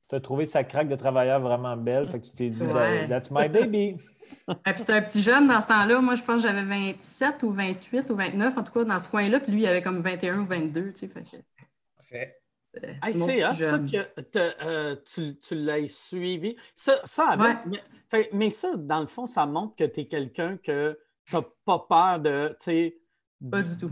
Tu 0.10 0.16
as 0.16 0.20
trouvé 0.22 0.46
sa 0.46 0.64
craque 0.64 0.88
de 0.90 0.96
travailleur 0.96 1.40
vraiment 1.40 1.78
belle, 1.78 2.08
fait 2.08 2.20
que 2.20 2.26
tu 2.26 2.32
t'es 2.32 2.50
dit, 2.50 2.66
ben, 2.66 2.74
Ouais. 2.76 3.08
that's 3.08 3.30
my 3.30 3.48
baby. 3.48 3.96
Et 4.50 4.54
puis 4.72 4.80
c'était 4.80 4.94
un 4.94 5.02
petit 5.04 5.22
jeune 5.22 5.48
dans 5.48 5.62
ce 5.62 5.68
temps-là. 5.68 6.02
Moi, 6.02 6.16
je 6.16 6.24
pense 6.24 6.42
que 6.42 6.48
j'avais 6.48 6.64
27 6.64 7.44
ou 7.44 7.52
28 7.52 8.10
ou 8.10 8.16
29, 8.16 8.58
en 8.58 8.64
tout 8.64 8.72
cas, 8.72 8.84
dans 8.86 8.98
ce 9.00 9.08
coin-là. 9.08 9.40
Puis 9.40 9.52
lui, 9.52 9.62
il 9.62 9.68
avait 9.68 9.82
comme 9.84 10.02
21 10.02 10.40
ou 10.40 10.46
22, 10.46 10.94
tu 10.94 10.96
sais. 10.96 11.08
Fait 11.08 11.22
que, 11.22 11.38
Parfait. 11.98 12.38
euh, 12.84 12.94
Hey, 13.04 13.14
c'est 13.14 13.40
ça 13.42 13.54
jeune. 13.54 13.90
que 13.90 14.08
euh, 14.64 14.96
tu, 15.14 15.38
tu 15.40 15.56
l'as 15.56 15.88
suivi. 15.88 16.56
Ça, 16.76 17.00
ça 17.04 17.30
avec- 17.30 17.46
Ouais. 17.46 17.58
mais, 17.68 17.84
fait- 18.10 18.30
mais 18.34 18.50
ça, 18.50 18.70
dans 18.78 19.02
le 19.02 19.08
fond, 19.08 19.28
ça 19.28 19.46
montre 19.46 19.76
que 19.76 19.84
tu 19.84 20.02
es 20.02 20.08
quelqu'un 20.08 20.58
que 20.58 20.98
tu 21.28 21.36
n'as 21.36 21.44
pas 21.66 21.86
peur 21.88 22.20
de. 22.20 22.58
Pas 23.52 23.62
du 23.62 23.78
tout. 23.78 23.92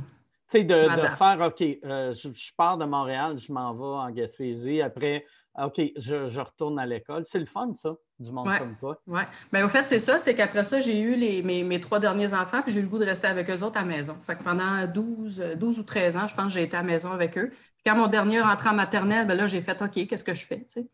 De, 0.53 0.61
de 0.64 1.07
faire, 1.18 1.41
OK, 1.41 1.61
euh, 1.61 2.14
je, 2.14 2.30
je 2.34 2.52
pars 2.56 2.77
de 2.77 2.85
Montréal, 2.85 3.38
je 3.38 3.52
m'en 3.52 3.73
vais 3.73 3.84
en 3.84 4.10
Gaspésie. 4.11 4.81
Après, 4.81 5.26
OK, 5.57 5.81
je, 5.97 6.27
je 6.27 6.39
retourne 6.39 6.77
à 6.79 6.85
l'école. 6.85 7.23
C'est 7.25 7.39
le 7.39 7.45
fun, 7.45 7.73
ça, 7.73 7.95
du 8.19 8.31
monde 8.31 8.47
Ouais. 8.47 8.59
comme 8.59 8.75
toi. 8.77 9.01
Oui. 9.07 9.21
Bien, 9.51 9.65
au 9.65 9.69
fait, 9.69 9.85
c'est 9.88 9.99
ça, 9.99 10.19
c'est 10.19 10.35
qu'après 10.35 10.63
ça, 10.63 10.79
j'ai 10.79 10.99
eu 10.99 11.15
les, 11.15 11.41
mes, 11.41 11.63
mes 11.63 11.81
trois 11.81 11.99
derniers 11.99 12.34
enfants, 12.34 12.61
puis 12.61 12.71
j'ai 12.71 12.79
eu 12.79 12.84
le 12.84 12.89
goût 12.89 12.99
de 12.99 13.05
rester 13.05 13.27
avec 13.27 13.49
eux 13.49 13.61
autres 13.63 13.77
à 13.77 13.81
la 13.81 13.88
maison. 13.88 14.15
Fait 14.21 14.35
que 14.35 14.43
pendant 14.43 14.85
12, 14.85 15.41
euh, 15.41 15.55
12 15.55 15.79
ou 15.79 15.84
13 15.84 16.15
ans, 16.17 16.27
je 16.27 16.35
pense 16.35 16.45
que 16.45 16.51
j'ai 16.51 16.63
été 16.63 16.77
à 16.77 16.81
la 16.81 16.88
maison 16.88 17.11
avec 17.11 17.38
eux. 17.38 17.49
Puis 17.49 17.84
quand 17.85 17.95
mon 17.95 18.07
dernier 18.07 18.41
rentré 18.41 18.69
en 18.69 18.73
maternelle, 18.75 19.25
ben 19.25 19.35
là, 19.35 19.47
j'ai 19.47 19.61
fait 19.61 19.81
OK, 19.81 20.07
qu'est-ce 20.07 20.23
que 20.23 20.34
je 20.35 20.45
fais? 20.45 20.59
tu 20.59 20.65
sais? 20.67 20.88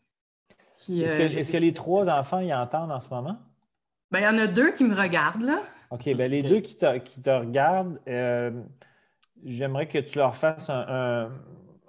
Puis, 0.80 1.02
Est-ce 1.02 1.16
euh, 1.16 1.18
que, 1.26 1.30
j'ai 1.30 1.40
est-ce 1.40 1.48
que 1.52 1.58
décidé- 1.58 1.68
les 1.68 1.74
trois 1.74 2.10
enfants 2.10 2.40
y 2.40 2.54
entendent 2.54 2.92
en 2.92 3.00
ce 3.00 3.10
moment? 3.10 3.38
Ben, 4.12 4.20
il 4.20 4.24
y 4.24 4.28
en 4.28 4.38
a 4.38 4.48
deux 4.48 4.72
qui 4.72 4.84
me 4.84 4.96
regardent, 4.96 5.44
là. 5.44 5.62
OK, 5.92 6.06
ben 6.16 6.30
les 6.32 6.42
deux 6.42 6.60
qui 6.62 6.76
te, 6.78 6.98
qui 7.00 7.22
te 7.22 7.30
regardent, 7.30 8.00
euh, 8.08 8.52
j'aimerais 9.44 9.88
que 9.88 9.98
tu 10.00 10.18
leur 10.18 10.36
fasses 10.36 10.70
un, 10.70 10.86
un- 10.88 11.32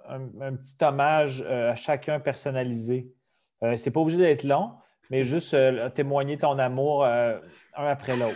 un- 0.09 0.41
un 0.41 0.55
petit 0.55 0.75
hommage 0.81 1.43
euh, 1.47 1.71
à 1.71 1.75
chacun 1.75 2.19
personnalisé. 2.19 3.07
Euh, 3.63 3.77
c'est 3.77 3.91
pas 3.91 3.99
obligé 4.01 4.17
d'être 4.19 4.43
long, 4.43 4.71
mais 5.09 5.23
juste 5.23 5.53
euh, 5.53 5.89
témoigner 5.89 6.37
ton 6.37 6.57
amour 6.59 7.03
euh, 7.05 7.37
un 7.75 7.87
après 7.87 8.15
l'autre. 8.17 8.35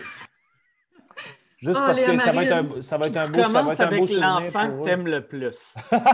Juste 1.58 1.80
Oh, 1.82 1.88
parce 1.88 2.00
Léa 2.00 2.14
que 2.16 2.22
ça 2.22 2.32
va, 2.32 2.44
être 2.46 2.52
un, 2.54 2.82
ça 2.82 2.98
va 2.98 3.08
être 3.08 3.18
un 3.18 3.28
beau, 3.30 3.44
ça 3.44 3.62
va 3.62 3.74
être 3.74 3.82
un 3.82 3.88
beau 3.88 3.94
avec 3.96 4.08
souvenir 4.08 4.30
l'enfant 4.30 4.70
pour 4.70 4.78
que 4.78 4.82
eux. 4.82 4.84
tu 4.86 4.90
aimes 4.92 5.08
le 5.08 5.28
plus. 5.28 5.74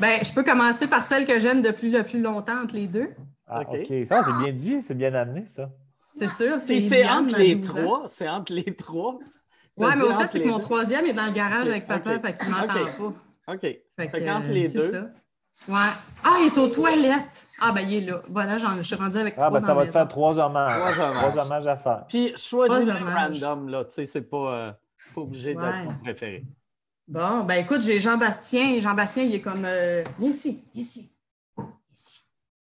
Ben, 0.00 0.20
je 0.24 0.32
peux 0.32 0.42
commencer 0.44 0.88
par 0.88 1.04
celle 1.04 1.26
que 1.26 1.38
j'aime 1.38 1.62
depuis 1.62 1.90
le 1.90 2.02
plus 2.04 2.20
longtemps 2.20 2.62
entre 2.62 2.74
les 2.74 2.86
deux. 2.86 3.10
Ah, 3.46 3.62
OK. 3.62 3.92
Ça, 4.06 4.22
c'est 4.22 4.38
bien 4.42 4.52
dit, 4.52 4.80
c'est 4.82 4.94
bien 4.94 5.12
amené, 5.14 5.46
ça. 5.46 5.70
C'est 6.14 6.28
sûr, 6.28 6.60
c'est 6.60 7.08
entre 7.08 7.36
les 7.38 7.54
12 7.56 7.70
ans. 7.70 7.74
trois. 7.82 8.04
C'est 8.08 8.28
entre 8.28 8.52
les 8.52 8.74
trois. 8.76 9.18
Ouais, 9.76 9.88
T'as 9.88 9.96
mais 9.96 10.02
au 10.02 10.14
fait, 10.14 10.28
c'est 10.30 10.40
que 10.40 10.48
mon 10.48 10.58
troisième 10.58 11.06
est 11.06 11.12
dans 11.12 11.26
le 11.26 11.32
garage 11.32 11.68
avec 11.68 11.86
papa, 11.86 12.14
OK. 12.16 12.20
fait 12.22 12.36
qu'il 12.38 12.48
m'entend 12.48 12.82
OK. 12.82 13.14
pas. 13.46 13.52
OK. 13.54 13.60
Fait 13.62 13.82
Fait 13.96 14.08
que, 14.10 14.18
qu'entre 14.24 14.46
euh, 14.48 14.52
les 14.52 14.64
c'est 14.66 14.78
deux. 14.78 14.84
ça. 14.92 15.10
Ouais. 15.68 15.78
Ah, 16.24 16.36
il 16.40 16.46
est 16.46 16.58
aux 16.58 16.68
toilettes. 16.68 17.48
Ah, 17.60 17.72
ben, 17.72 17.82
il 17.82 17.94
est 18.02 18.10
là. 18.10 18.22
Voilà, 18.28 18.58
j'en- 18.58 18.76
je 18.76 18.82
suis 18.82 18.94
rendue 18.96 19.18
avec 19.18 19.34
Ah, 19.36 19.40
trois 19.46 19.50
ben, 19.50 19.58
dans 19.60 19.66
ça 19.66 19.74
va 19.74 19.86
te 19.86 19.90
faire 19.92 20.08
trois 20.08 20.38
hommages. 20.38 20.94
Trois 20.94 21.04
hommages. 21.06 21.16
Trois 21.32 21.44
hommages 21.44 21.66
à 21.66 21.76
faire. 21.76 22.04
Puis 22.08 22.32
choisis 22.36 22.86
le 22.88 23.14
random, 23.14 23.68
là. 23.68 23.84
Tu 23.84 23.92
sais, 23.92 24.06
c'est 24.06 24.22
pas, 24.22 24.54
euh, 24.54 24.72
pas 25.14 25.20
obligé 25.20 25.54
d'être 25.54 25.62
Ouais. 25.62 25.84
ton 25.84 25.94
préféré. 26.02 26.44
Bon, 27.08 27.40
ben 27.40 27.54
écoute, 27.64 27.82
j'ai 27.82 28.00
Jean-Bastien. 28.00 28.80
Jean-Bastien, 28.80 29.24
il 29.24 29.34
est 29.34 29.40
comme. 29.40 29.64
euh, 29.64 30.02
Viens 30.18 30.30
ici, 30.30 30.62
viens 30.74 30.82
ici. 30.82 31.12
Ici. 31.92 32.20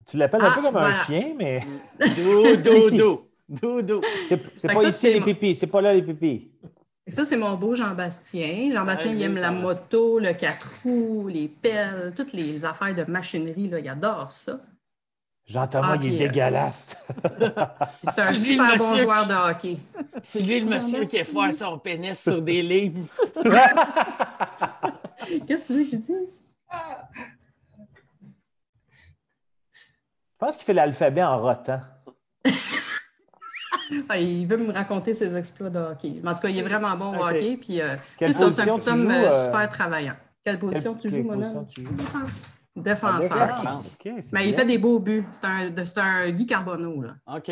Tu 0.07 0.17
l'appelles 0.17 0.43
un 0.43 0.49
Ah, 0.51 0.55
peu 0.55 0.63
comme 0.63 0.73
voilà. 0.73 0.89
un 0.89 1.05
chien, 1.05 1.35
mais 1.37 1.61
Doudou, 1.99 2.73
Ici. 2.77 2.97
doudou. 2.97 3.21
Doudou. 3.49 4.01
c'est 4.29 4.37
Fait 4.69 4.75
pas 4.75 4.85
ici 4.85 5.13
les 5.13 5.19
mon- 5.21 5.27
pipis. 5.27 5.55
C'est 5.55 5.67
pas 5.67 5.81
là 5.81 5.93
les 5.93 6.03
pipis. 6.03 6.51
Et 7.09 7.13
ça, 7.13 7.25
c'est 7.25 7.37
mon 7.37 7.55
beau 7.55 7.75
Jean-Bastien. 7.77 8.73
Jean-Bastien, 8.73 9.13
il 9.13 9.23
aime 9.23 9.37
la 9.37 9.43
ça- 9.43 9.51
moto, 9.53 10.19
le 10.19 10.33
quatre 10.33 10.67
roues, 10.83 11.29
les 11.29 11.47
pelles, 11.49 12.13
toutes 12.17 12.33
les 12.33 12.65
affaires 12.65 12.95
de 12.95 13.05
machinerie. 13.05 13.69
Là. 13.69 13.79
Il 13.79 13.89
adore 13.89 14.31
ça. 14.31 14.59
Jean-Thomas, 15.45 15.91
Ah, 15.93 15.97
il 16.03 16.13
est 16.13 16.17
euh, 16.17 16.19
dégueulasse. 16.29 16.97
C'est 18.13 18.21
un 18.23 18.35
super 18.35 18.73
le 18.73 18.79
bon 18.79 18.91
monsieur 18.91 19.05
joueur 19.05 19.27
de 19.29 19.35
hockey. 19.51 19.79
C'est 20.25 20.41
lui 20.41 20.59
le 20.59 20.67
monsieur 20.67 21.05
qui 21.05 21.23
foire 21.23 21.55
son 21.55 21.79
pénis 21.79 22.21
sur 22.21 22.43
des 22.43 22.63
livres. 22.63 23.07
Qu'est-ce 25.47 25.63
que 25.63 25.67
tu 25.69 25.73
veux 25.75 25.85
que 25.85 25.91
je 25.91 25.97
dise? 25.97 26.45
Je 30.33 30.39
pense 30.39 30.57
qu'il 30.57 30.65
fait 30.67 30.75
l'alphabet 30.75 31.23
en 31.23 31.39
rotant. 31.39 31.81
Ah, 34.09 34.19
il 34.19 34.47
veut 34.47 34.57
me 34.57 34.73
raconter 34.73 35.15
ses 35.15 35.35
exploits 35.37 35.71
de 35.71 35.79
hockey. 35.79 36.21
Mais 36.23 36.31
En 36.31 36.35
tout 36.35 36.43
cas, 36.43 36.49
il 36.49 36.59
est 36.59 36.63
vraiment 36.63 36.97
bon 36.97 37.17
au 37.19 37.25
hockey. 37.25 37.57
Puis, 37.57 37.81
euh, 37.81 37.97
c'est 38.21 38.33
ça, 38.33 38.51
c'est 38.51 38.63
un 38.63 38.73
petit 38.75 38.89
homme 38.89 39.03
joues, 39.03 39.11
euh, 39.11 39.29
euh, 39.31 39.45
super 39.47 39.69
travaillant. 39.69 40.15
Quelle 40.45 40.59
position 40.59 40.95
Quelle- 40.95 41.11
tu 41.13 41.17
joues, 41.19 41.25
mon 41.29 41.43
homme? 41.43 41.67
Défense. 41.93 42.49
Défenseur. 42.75 43.57
Défense. 43.57 43.97
C'est 44.03 44.33
Mais 44.33 44.49
il 44.49 44.55
fait 44.55 44.65
des 44.67 44.77
beaux 44.79 45.01
buts. 45.01 45.25
C'est 45.31 45.45
un, 45.47 46.07
un 46.27 46.31
Guy 46.31 46.47
Carbonneau, 46.47 47.01
là. 47.03 47.15
OK. 47.37 47.51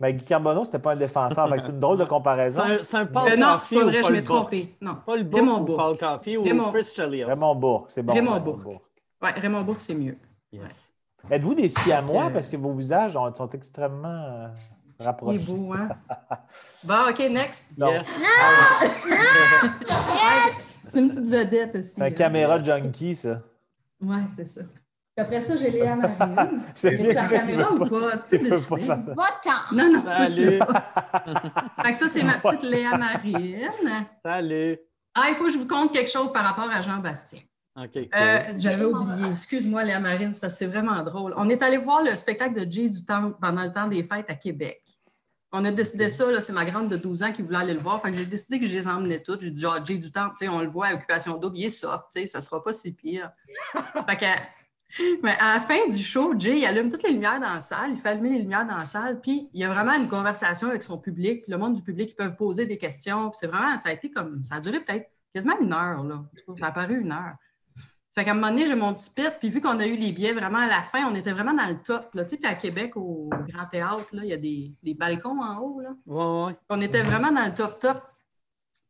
Mais 0.00 0.14
Guy 0.14 0.24
Carbonneau, 0.24 0.64
c'était 0.64 0.80
pas 0.80 0.92
un 0.92 0.96
défenseur. 0.96 1.48
C'est 1.60 1.68
une 1.70 1.78
drôle 1.78 1.98
de 1.98 2.02
C'est 2.02 2.08
comparaison. 2.08 2.62
c'est 2.82 2.96
un 2.96 3.06
Paul 3.06 3.30
Euh, 3.30 3.36
non, 3.36 3.58
c'est 3.62 3.76
pas 3.76 3.84
vrai, 3.84 4.02
je 4.02 4.12
m'ai 4.12 4.24
trompé. 4.24 4.74
Non. 4.80 4.96
Paul 5.06 5.22
Bourque 5.22 5.40
Raymond 5.40 5.60
ou 5.60 5.64
Bourque. 5.64 5.78
Paul 5.80 5.98
Coffey 5.98 6.36
ou 6.36 6.42
Raymond- 6.42 6.72
Chris 6.72 6.86
Chelios? 6.96 7.28
Raymond 7.28 7.54
Bourque, 7.54 7.90
c'est 7.92 8.02
bon. 8.02 8.12
Raymond 8.12 8.40
Bourque. 8.40 8.66
Ouais, 9.22 9.30
Raymond 9.36 9.62
Bourque, 9.62 9.80
c'est 9.80 9.94
mieux. 9.94 10.16
Yes. 10.52 10.90
Êtes-vous 11.30 11.54
des 11.54 11.68
siamois 11.68 12.30
parce 12.30 12.48
que 12.48 12.56
vos 12.56 12.72
visages 12.72 13.16
ont- 13.16 13.32
sont 13.32 13.48
extrêmement 13.50 14.48
euh, 15.06 15.12
Il 15.28 15.40
est 15.40 15.46
beau, 15.46 15.72
hein? 15.72 15.88
Bon, 16.84 17.08
OK, 17.10 17.18
next. 17.30 17.78
Donc, 17.78 18.04
Yes. 19.06 20.78
C'est 20.86 21.00
une 21.00 21.08
petite 21.08 21.26
vedette 21.26 21.74
aussi. 21.76 21.90
C'est 21.90 22.02
un 22.02 22.10
caméra 22.10 22.62
junkie, 22.62 23.14
ça. 23.14 23.40
Ouais, 24.00 24.16
c'est 24.36 24.44
ça. 24.46 24.62
Puis 25.14 25.26
après 25.26 25.40
ça, 25.42 25.56
j'ai 25.56 25.70
Léa 25.70 25.94
Marine. 25.94 26.62
C'est 26.74 26.96
bien 26.96 27.14
caméra 27.14 27.68
qu'il 27.74 27.82
ou 27.82 27.86
pas? 27.86 28.16
Tu 28.16 28.26
peux 28.30 28.48
décider. 28.48 28.86
Va-t'en! 28.86 29.74
Non, 29.76 29.92
non, 29.92 30.02
pas 30.02 30.26
Salut. 30.26 30.58
ça. 30.58 30.92
Fait 31.84 31.92
que 31.92 31.98
ça, 31.98 32.08
c'est 32.08 32.22
ma 32.22 32.38
petite 32.38 32.62
Léa 32.62 32.96
Marine. 32.96 33.68
Salut. 34.22 34.78
Ah, 35.14 35.26
il 35.28 35.34
faut 35.34 35.44
que 35.44 35.52
je 35.52 35.58
vous 35.58 35.66
conte 35.68 35.92
quelque 35.92 36.10
chose 36.10 36.32
par 36.32 36.44
rapport 36.44 36.68
à 36.74 36.80
Jean-Bastien. 36.80 37.40
OK. 37.76 37.92
cool. 37.92 38.08
Euh, 38.16 38.40
J'avais 38.56 38.84
oublié. 38.86 39.30
Excuse-moi, 39.30 39.84
Léa 39.84 40.00
Marine, 40.00 40.32
c'est 40.32 40.40
parce 40.40 40.54
que 40.54 40.58
c'est 40.60 40.66
vraiment 40.66 41.02
drôle. 41.02 41.34
On 41.36 41.48
est 41.50 41.62
allé 41.62 41.76
voir 41.76 42.02
le 42.02 42.16
spectacle 42.16 42.54
de 42.64 42.70
Jay 42.70 42.88
du 42.88 43.04
Temple 43.04 43.36
pendant 43.38 43.62
le 43.64 43.72
temps 43.72 43.86
des 43.88 44.02
fêtes 44.04 44.30
à 44.30 44.34
Québec. 44.34 44.82
On 45.54 45.64
a 45.66 45.70
décidé 45.70 46.08
ça, 46.08 46.40
c'est 46.40 46.52
ma 46.52 46.64
grande 46.64 46.88
de 46.88 46.96
12 46.96 47.22
ans 47.24 47.32
qui 47.32 47.42
voulait 47.42 47.58
aller 47.58 47.74
le 47.74 47.80
voir. 47.80 48.00
Fait 48.00 48.10
que 48.10 48.16
j'ai 48.16 48.24
décidé 48.24 48.58
que 48.58 48.66
je 48.66 48.74
les 48.74 48.88
emmenais 48.88 49.22
toutes. 49.22 49.42
J'ai 49.42 49.50
dit, 49.50 49.66
ah, 49.66 49.82
Jay 49.84 49.98
du 49.98 50.10
tu 50.10 50.20
sais, 50.36 50.48
on 50.48 50.60
le 50.60 50.66
voit 50.66 50.86
à 50.86 50.94
Occupation 50.94 51.36
Double, 51.36 51.58
il 51.58 51.66
est 51.66 51.70
soft, 51.70 52.06
tu 52.12 52.20
sais, 52.20 52.26
ça 52.26 52.40
sera 52.40 52.62
pas 52.64 52.72
si 52.72 52.92
pire. 52.92 53.30
fait 54.08 54.16
que, 54.16 54.26
mais 55.22 55.36
à 55.38 55.54
la 55.54 55.60
fin 55.60 55.88
du 55.88 56.02
show, 56.02 56.34
Jay, 56.38 56.58
il 56.58 56.64
allume 56.64 56.90
toutes 56.90 57.02
les 57.02 57.12
lumières 57.12 57.40
dans 57.40 57.54
la 57.54 57.60
salle, 57.60 57.92
il 57.92 58.00
fait 58.00 58.10
allumer 58.10 58.30
les 58.30 58.38
lumières 58.40 58.66
dans 58.66 58.76
la 58.76 58.84
salle, 58.84 59.20
puis 59.20 59.50
il 59.52 59.60
y 59.60 59.64
a 59.64 59.72
vraiment 59.72 59.94
une 59.94 60.08
conversation 60.08 60.68
avec 60.68 60.82
son 60.82 60.98
public. 60.98 61.44
Le 61.48 61.58
monde 61.58 61.74
du 61.74 61.82
public, 61.82 62.10
ils 62.12 62.16
peuvent 62.16 62.36
poser 62.36 62.66
des 62.66 62.78
questions. 62.78 63.30
C'est 63.34 63.46
vraiment, 63.46 63.76
ça 63.78 63.90
a 63.90 63.92
été 63.92 64.10
comme, 64.10 64.44
ça 64.44 64.56
a 64.56 64.60
duré 64.60 64.80
peut-être 64.80 65.10
quasiment 65.34 65.58
une 65.60 65.72
heure, 65.72 66.02
là. 66.04 66.24
Ça 66.58 66.66
a 66.66 66.72
paru 66.72 67.00
une 67.00 67.12
heure. 67.12 67.36
Fait 68.14 68.24
qu'à 68.24 68.32
un 68.32 68.34
moment 68.34 68.48
donné, 68.48 68.66
j'ai 68.66 68.74
mon 68.74 68.92
petit 68.92 69.10
pit, 69.10 69.32
puis 69.40 69.48
vu 69.48 69.62
qu'on 69.62 69.80
a 69.80 69.86
eu 69.86 69.96
les 69.96 70.12
billets 70.12 70.34
vraiment 70.34 70.58
à 70.58 70.66
la 70.66 70.82
fin, 70.82 71.10
on 71.10 71.14
était 71.14 71.32
vraiment 71.32 71.54
dans 71.54 71.66
le 71.66 71.80
top. 71.82 72.10
Là. 72.14 72.24
Tu 72.24 72.30
sais, 72.30 72.36
puis 72.36 72.46
à 72.46 72.54
Québec, 72.54 72.94
au 72.96 73.30
Grand 73.48 73.64
Théâtre, 73.70 74.14
là, 74.14 74.22
il 74.22 74.28
y 74.28 74.34
a 74.34 74.36
des, 74.36 74.74
des 74.82 74.92
balcons 74.92 75.40
en 75.40 75.58
haut. 75.58 75.80
Là. 75.80 75.90
Ouais, 76.04 76.46
ouais. 76.46 76.56
On 76.68 76.80
était 76.82 77.02
vraiment 77.02 77.32
dans 77.32 77.46
le 77.46 77.54
top 77.54 77.78
top. 77.80 78.02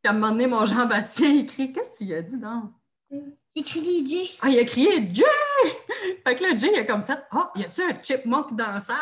Puis 0.01 0.09
à 0.09 0.11
un 0.11 0.19
moment 0.19 0.31
donné, 0.33 0.47
mon 0.47 0.65
Jean-Bastien 0.65 1.35
écrit 1.35 1.71
Qu'est-ce 1.71 2.03
que 2.03 2.05
tu 2.05 2.13
as 2.13 2.21
dit 2.21 2.37
donc? 2.37 2.71
Écris 3.55 4.05
DJ. 4.05 4.37
Ah, 4.41 4.49
il 4.49 4.59
a 4.59 4.65
crié 4.65 5.09
Jay! 5.13 5.23
Fait 6.25 6.35
que 6.35 6.43
là, 6.43 6.57
Jay, 6.57 6.69
il 6.73 6.79
a 6.79 6.83
comme 6.85 7.03
fait 7.03 7.19
Ah, 7.31 7.51
y 7.55 7.63
a-tu 7.63 7.81
un 7.81 8.01
chipmunk 8.01 8.55
dans 8.55 8.71
la 8.71 8.79
salle? 8.79 8.95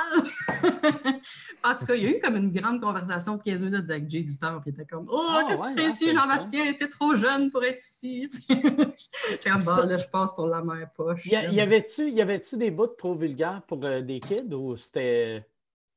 en 1.63 1.75
tout 1.75 1.85
cas, 1.85 1.95
il 1.95 2.03
y 2.03 2.07
a 2.07 2.09
eu 2.09 2.19
comme 2.19 2.35
une 2.35 2.51
grande 2.51 2.81
conversation 2.81 3.35
de 3.35 3.43
15 3.43 3.61
minutes 3.61 3.89
avec 3.89 4.09
Jay 4.09 4.23
du 4.23 4.37
Temple. 4.37 4.63
Il 4.67 4.73
était 4.73 4.85
comme 4.85 5.05
Oh, 5.09 5.27
Ah, 5.29 5.43
qu'est-ce 5.47 5.61
que 5.61 5.67
ouais, 5.67 5.73
tu 5.75 5.81
fais 5.81 5.87
non, 5.87 5.93
ici, 5.93 6.11
Jean-Bastien? 6.11 6.73
T'es 6.79 6.87
trop 6.89 7.15
jeune 7.15 7.51
pour 7.51 7.63
être 7.63 7.83
ici. 7.83 8.27
J'étais 8.49 9.49
comme 9.49 9.63
Bon, 9.63 9.75
là, 9.85 9.97
je 9.97 10.07
passe 10.07 10.33
pour 10.33 10.47
la 10.47 10.63
mère 10.63 10.89
poche. 10.95 11.25
Y, 11.25 11.35
a- 11.35 11.51
y 11.51 11.61
avait-tu 11.61 12.09
y 12.09 12.21
avait-tu 12.21 12.57
des 12.57 12.71
bouts 12.71 12.87
trop 12.87 13.15
vulgaires 13.15 13.61
pour 13.67 13.83
euh, 13.85 14.01
des 14.01 14.19
kids 14.19 14.53
ou 14.53 14.75
c'était. 14.75 15.45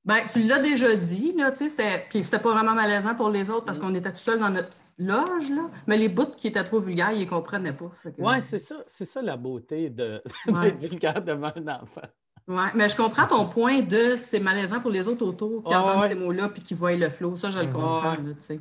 Ben, 0.06 0.18
tu 0.30 0.42
l'as 0.42 0.58
déjà 0.58 0.94
dit, 0.96 1.32
là, 1.34 1.50
tu 1.50 1.56
sais, 1.58 1.68
c'était, 1.70 2.04
puis 2.10 2.22
c'était 2.22 2.38
pas 2.38 2.52
vraiment 2.52 2.74
malaisant 2.74 3.14
pour 3.14 3.30
les 3.30 3.48
autres 3.48 3.64
parce 3.64 3.78
qu'on 3.78 3.94
était 3.94 4.10
tout 4.10 4.18
seul 4.18 4.38
dans 4.38 4.50
notre 4.50 4.68
loge, 4.98 5.48
là, 5.50 5.70
mais 5.86 5.96
les 5.96 6.10
bouts 6.10 6.26
qui 6.36 6.48
étaient 6.48 6.62
trop 6.64 6.78
vulgaires, 6.78 7.12
ils 7.12 7.26
comprenaient 7.26 7.72
pas. 7.72 7.90
Que- 8.02 8.20
Ouais, 8.22 8.40
c'est 8.40 8.58
ça, 8.58 8.76
c'est 8.86 9.06
ça 9.06 9.22
la 9.22 9.38
beauté 9.38 9.88
de, 9.88 10.20
Ouais. 10.48 10.72
d'être 10.72 10.78
vulgaire 10.78 11.22
devant 11.24 11.52
un 11.56 11.68
enfant. 11.68 12.02
Ouais, 12.46 12.70
mais 12.74 12.90
je 12.90 12.96
comprends 12.96 13.26
ton 13.26 13.46
point 13.46 13.80
de 13.80 14.16
c'est 14.16 14.40
malaisant 14.40 14.78
pour 14.80 14.90
les 14.90 15.08
autres 15.08 15.24
autour 15.24 15.64
qui 15.64 15.74
entendent 15.74 16.02
ouais. 16.02 16.08
ces 16.08 16.14
mots-là 16.14 16.50
puis 16.50 16.62
qui 16.62 16.74
voient 16.74 16.94
le 16.94 17.08
flow. 17.08 17.36
Ça, 17.36 17.50
je 17.50 17.58
le 17.60 17.66
comprends, 17.72 18.10
Ouais. 18.10 18.16
là, 18.18 18.32
tu 18.34 18.42
sais. 18.42 18.60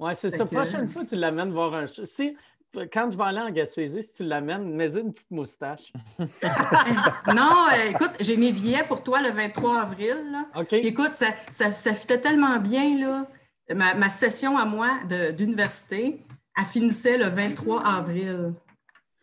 Ouais, 0.00 0.14
c'est 0.16 0.30
Fait 0.32 0.38
ça. 0.38 0.44
que- 0.44 0.54
Prochaine 0.56 0.88
fois, 0.88 1.04
tu 1.04 1.14
l'amènes 1.14 1.52
voir 1.52 1.72
un 1.74 1.86
show. 1.86 2.02
Si, 2.04 2.36
quand 2.92 3.10
je 3.10 3.16
vais 3.16 3.24
aller 3.24 3.40
en 3.40 3.50
Gaspésie, 3.50 4.02
si 4.02 4.14
tu 4.14 4.24
l'amènes, 4.24 4.74
mets 4.74 4.94
une 4.96 5.12
petite 5.12 5.30
moustache. 5.30 5.92
non, 6.18 7.66
euh, 7.72 7.90
écoute, 7.90 8.12
j'ai 8.20 8.36
mes 8.36 8.52
billets 8.52 8.84
pour 8.84 9.02
toi 9.02 9.20
le 9.20 9.30
23 9.30 9.80
avril, 9.80 10.16
là. 10.32 10.64
Écoute, 10.72 11.12
ça, 11.14 11.26
ça, 11.50 11.70
ça 11.70 11.94
fitait 11.94 12.20
tellement 12.20 12.58
bien, 12.58 12.98
là. 12.98 13.26
Ma, 13.74 13.94
ma 13.94 14.10
session 14.10 14.58
à 14.58 14.66
moi 14.66 14.88
d'université, 15.32 16.20
elle 16.56 16.64
finissait 16.64 17.16
le 17.16 17.26
23 17.26 17.82
avril. 17.82 18.52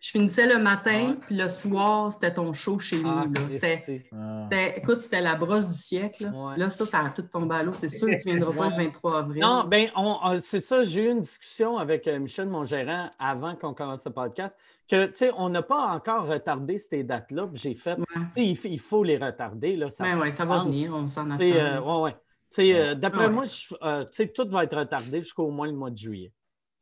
Je 0.01 0.09
finissais 0.09 0.47
le 0.47 0.57
matin, 0.57 1.15
puis 1.27 1.37
le 1.37 1.47
soir, 1.47 2.11
c'était 2.11 2.33
ton 2.33 2.53
show 2.53 2.79
chez 2.79 2.97
nous. 2.99 3.07
Ah, 3.07 3.25
là. 3.33 3.41
C'était. 3.51 4.01
Ah. 4.11 4.39
c'était- 4.41 4.79
écoute, 4.79 4.99
c'était 5.01 5.21
la 5.21 5.35
brosse 5.35 5.67
du 5.67 5.75
siècle. 5.75 6.23
Là, 6.23 6.31
Ouais. 6.31 6.57
Là, 6.57 6.71
ça, 6.71 6.87
ça 6.87 7.01
a 7.05 7.09
tout 7.11 7.21
tombé 7.21 7.53
à 7.53 7.61
l'eau. 7.61 7.73
C'est 7.75 7.87
sûr 7.87 8.07
que 8.07 8.19
tu 8.19 8.27
ne 8.29 8.33
viendras 8.33 8.51
pas 8.51 8.69
le 8.75 8.83
23 8.83 9.19
avril. 9.19 9.39
Non, 9.43 9.63
ben, 9.67 9.89
on, 9.95 10.17
on- 10.23 10.41
c'est 10.41 10.59
ça. 10.59 10.83
J'ai 10.83 11.03
eu 11.03 11.11
une 11.11 11.19
discussion 11.21 11.77
avec 11.77 12.07
euh, 12.07 12.17
Michel, 12.17 12.47
mon 12.49 12.65
gérant, 12.65 13.11
avant 13.19 13.55
qu'on 13.55 13.75
commence 13.75 14.03
le 14.05 14.11
podcast, 14.11 14.57
que, 14.89 15.05
tu 15.05 15.11
sais, 15.17 15.31
on 15.37 15.49
n'a 15.49 15.61
pas 15.61 15.85
encore 15.93 16.25
retardé 16.25 16.79
ces 16.79 17.03
dates-là. 17.03 17.45
puis 17.45 17.61
J'ai 17.61 17.75
fait, 17.75 17.97
Ouais. 17.99 18.05
tu 18.35 18.55
sais, 18.55 18.69
il, 18.71 18.79
faut 18.79 19.03
les 19.03 19.17
retarder. 19.19 19.75
Là, 19.75 19.91
ça 19.91 20.03
Ben 20.03 20.19
ouais, 20.19 20.31
ça 20.31 20.45
va 20.45 20.63
venir, 20.63 20.95
on 20.95 21.07
s'en 21.07 21.25
Tu 21.25 21.31
attend. 21.33 21.43
euh, 21.43 21.79
ouais, 21.79 22.01
ouais. 22.05 22.15
Tu 22.53 22.55
sais, 22.55 22.73
euh, 22.75 22.95
D'après 22.95 23.29
moi, 23.29 23.45
je- 23.45 23.73
euh, 23.83 24.01
tu 24.01 24.07
sais, 24.13 24.27
tout 24.27 24.45
va 24.49 24.63
être 24.65 24.75
retardé 24.75 25.21
jusqu'au 25.21 25.51
moins 25.51 25.67
le 25.67 25.73
mois 25.73 25.91
de 25.91 25.97
juillet. 25.97 26.33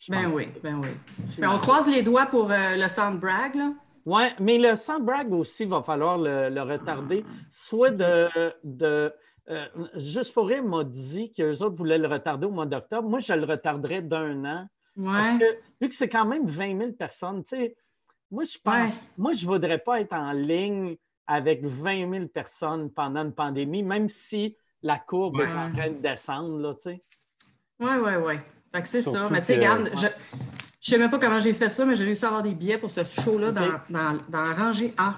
Ben 0.07 0.23
pense. 0.25 0.33
oui, 0.33 0.47
ben 0.63 0.79
oui. 0.81 0.89
Ben, 1.37 1.49
on 1.51 1.57
croise 1.57 1.89
les 1.89 2.03
doigts 2.03 2.25
pour 2.27 2.49
euh, 2.51 2.75
le 2.77 2.87
sound 2.87 3.19
brag, 3.19 3.55
là. 3.55 3.73
Oui, 4.05 4.23
mais 4.39 4.57
le 4.57 4.75
Sandbrag 4.75 5.31
aussi, 5.33 5.65
va 5.65 5.83
falloir 5.83 6.17
le, 6.17 6.49
le 6.49 6.61
retarder. 6.61 7.25
Soit 7.51 7.91
de. 7.91 8.29
de 8.63 9.13
euh, 9.49 9.65
juste 9.95 10.33
pour 10.33 10.47
rire, 10.47 10.63
m'a 10.63 10.83
dit 10.83 11.31
qu'eux 11.33 11.57
autres 11.63 11.75
voulaient 11.75 11.97
le 11.97 12.07
retarder 12.07 12.45
au 12.47 12.51
mois 12.51 12.65
d'octobre. 12.65 13.09
Moi, 13.09 13.19
je 13.19 13.33
le 13.33 13.45
retarderais 13.45 14.01
d'un 14.01 14.45
an. 14.45 14.67
Parce 14.95 15.27
Ouais. 15.27 15.39
que, 15.39 15.45
vu 15.81 15.89
que 15.89 15.95
c'est 15.95 16.09
quand 16.09 16.25
même 16.25 16.45
20 16.47 16.77
000 16.77 16.91
personnes, 16.93 17.43
tu 17.43 17.49
sais, 17.57 17.75
moi, 18.31 18.43
je 18.45 18.57
pense. 18.63 18.73
Ouais. 18.73 18.93
Moi, 19.17 19.33
je 19.33 19.45
ne 19.45 19.51
voudrais 19.51 19.79
pas 19.79 19.99
être 20.01 20.13
en 20.13 20.31
ligne 20.31 20.97
avec 21.27 21.63
20 21.63 22.11
000 22.13 22.27
personnes 22.27 22.89
pendant 22.91 23.21
une 23.23 23.33
pandémie, 23.33 23.83
même 23.83 24.07
si 24.09 24.55
la 24.81 24.97
courbe 24.97 25.41
est 25.41 25.51
en 25.57 25.71
train 25.75 25.89
de 25.89 26.01
descendre, 26.01 26.57
là, 26.59 26.73
tu 26.75 26.81
sais. 26.81 27.03
Oui, 27.79 27.91
oui, 28.03 28.11
oui. 28.25 28.33
Fait 28.73 28.81
que 28.81 28.87
c'est 28.89 29.01
ça. 29.01 29.27
Mais 29.31 29.39
tu 29.39 29.45
sais, 29.47 29.55
regarde, 29.55 29.89
je 29.95 30.05
ne 30.05 30.11
sais 30.81 30.97
même 30.97 31.09
pas 31.11 31.19
comment 31.19 31.39
j'ai 31.39 31.53
fait 31.53 31.69
ça, 31.69 31.85
mais 31.85 31.95
j'ai 31.95 32.05
réussi 32.05 32.23
à 32.25 32.27
avoir 32.29 32.43
des 32.43 32.53
billets 32.55 32.77
pour 32.77 32.91
ce 32.91 33.03
show-là 33.03 33.51
dans, 33.51 33.71
dans, 33.89 34.17
dans 34.29 34.41
la 34.41 34.53
rangée 34.53 34.93
A. 34.97 35.13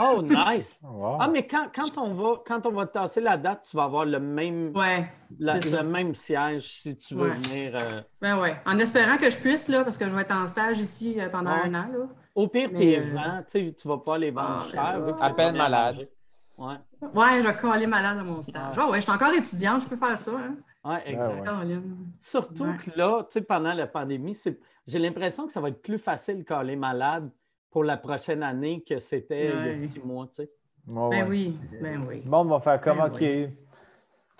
Oh, 0.00 0.22
nice! 0.22 0.74
Wow. 0.82 1.18
Ah, 1.20 1.28
mais 1.28 1.46
quand, 1.46 1.66
quand, 1.74 1.98
on 1.98 2.14
va, 2.14 2.42
quand 2.46 2.64
on 2.66 2.72
va 2.72 2.86
tasser 2.86 3.20
la 3.20 3.36
date, 3.36 3.66
tu 3.70 3.76
vas 3.76 3.84
avoir 3.84 4.04
le 4.06 4.18
même, 4.20 4.72
Ouais, 4.74 5.06
la- 5.38 5.58
le 5.58 5.82
même 5.82 6.14
siège 6.14 6.80
si 6.80 6.96
tu 6.96 7.14
veux 7.14 7.28
Ouais. 7.28 7.36
venir. 7.36 7.72
euh, 7.76 8.00
ben 8.20 8.38
ouais. 8.38 8.56
En 8.66 8.78
espérant 8.78 9.16
que 9.18 9.28
je 9.28 9.38
puisse, 9.38 9.68
là, 9.68 9.84
parce 9.84 9.98
que 9.98 10.08
je 10.08 10.14
vais 10.14 10.22
être 10.22 10.34
en 10.34 10.46
stage 10.46 10.78
ici 10.80 11.16
euh, 11.20 11.28
pendant 11.28 11.50
Ouais. 11.50 11.62
un 11.66 11.74
an, 11.74 11.86
là. 11.92 12.06
Au 12.34 12.48
pire, 12.48 12.70
tes 12.74 12.98
euh, 13.00 13.02
vents, 13.12 13.42
tu 13.50 13.74
vas 13.88 13.98
pas 13.98 14.16
les 14.16 14.30
vendre 14.30 14.66
Ah, 14.76 14.92
cher. 14.92 15.00
ben 15.04 15.12
pas 15.14 15.30
bien 15.30 15.52
malade. 15.52 16.08
Ouais, 16.56 16.74
Ouais, 17.14 17.42
je 17.42 17.46
vais 17.48 17.56
coller 17.56 17.86
malade 17.86 18.18
à 18.18 18.22
mon 18.22 18.40
stage. 18.42 18.76
Ah 18.78 18.88
ouais, 18.88 18.98
je 18.98 19.02
suis 19.02 19.12
encore 19.12 19.32
étudiante, 19.34 19.82
je 19.82 19.88
peux 19.88 19.96
faire 19.96 20.16
ça, 20.16 20.30
hein. 20.32 20.54
Ouais, 20.84 21.02
exact. 21.06 21.34
ouais. 21.40 21.44
Caroline. 21.44 21.96
Surtout 22.18 22.64
Ouais. 22.64 22.76
que 22.84 22.98
là, 22.98 23.22
tu 23.24 23.34
sais, 23.34 23.40
pendant 23.42 23.72
la 23.72 23.86
pandémie, 23.86 24.34
c'est- 24.34 24.58
j'ai 24.86 24.98
l'impression 24.98 25.46
que 25.46 25.52
ça 25.52 25.60
va 25.60 25.68
être 25.68 25.82
plus 25.82 25.98
facile 25.98 26.44
quand 26.46 26.62
les 26.62 26.76
malades 26.76 27.30
pour 27.70 27.84
la 27.84 27.96
prochaine 27.96 28.42
année 28.42 28.82
que 28.86 28.98
c'était 28.98 29.46
il 29.50 29.66
y 29.66 29.70
a 29.70 29.74
six 29.74 30.00
mois, 30.00 30.26
tu 30.26 30.34
sais. 30.36 30.50
Ouais, 30.86 31.10
Ben 31.10 31.22
ouais. 31.22 31.28
oui, 31.28 31.58
ben 31.80 32.04
oui. 32.08 32.22
Le 32.24 32.30
monde 32.30 32.48
va 32.48 32.60
faire 32.60 32.80
comme, 32.80 32.98
Ben 32.98 33.06
OK, 33.06 33.18
oui. 33.20 33.48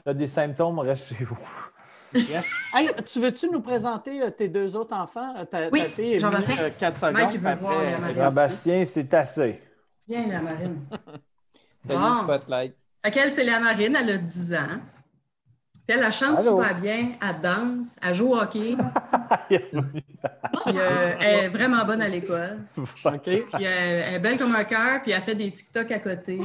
tu 0.02 0.08
as 0.10 0.14
des 0.14 0.26
symptômes, 0.26 0.78
reste 0.80 1.14
chez 1.14 1.24
vous. 1.24 1.38
Yes. 2.14 2.46
Hey, 2.74 2.90
tu 3.06 3.20
veux-tu 3.22 3.48
nous 3.48 3.62
présenter 3.62 4.20
euh, 4.20 4.28
tes 4.30 4.46
deux 4.46 4.76
autres 4.76 4.94
enfants? 4.94 5.34
Euh, 5.34 5.46
Ta, 5.46 5.70
Oui, 5.70 5.80
ta 5.80 5.88
fille 5.88 6.12
est 6.12 6.18
venue 6.18 6.30
Jean-Bastien. 6.30 6.56
euh. 6.62 8.12
Jean-Bastien, 8.14 8.84
c'est 8.84 9.14
assez. 9.14 9.58
Viens, 10.06 10.26
la 10.28 10.42
marine. 10.42 10.80
Bon. 11.84 12.14
Spotlight. 12.22 12.76
Fait 13.02 13.10
qu'elle, 13.10 13.32
c'est 13.32 13.44
la 13.44 13.58
marine, 13.60 13.96
elle 13.98 14.10
a 14.10 14.16
10 14.18 14.52
ans. 14.54 14.78
Puis 15.86 15.96
elle, 15.98 16.04
elle 16.04 16.12
chante 16.12 16.38
Allô? 16.40 16.56
super 16.58 16.80
bien, 16.80 17.12
elle 17.20 17.40
danse, 17.42 17.98
elle 18.02 18.14
joue 18.14 18.28
au 18.28 18.36
hockey, 18.36 18.76
puis 19.48 19.58
euh, 20.78 21.14
elle 21.20 21.44
est 21.44 21.48
vraiment 21.48 21.84
bonne 21.84 22.00
à 22.02 22.08
l'école. 22.08 22.58
Puis 22.76 23.36
euh, 23.66 24.02
elle 24.06 24.14
est 24.14 24.18
belle 24.20 24.38
comme 24.38 24.54
un 24.54 24.64
cœur, 24.64 25.02
puis 25.02 25.12
elle 25.12 25.20
fait 25.22 25.34
des 25.34 25.50
TikTok 25.50 25.90
à 25.90 25.98
côté. 25.98 26.38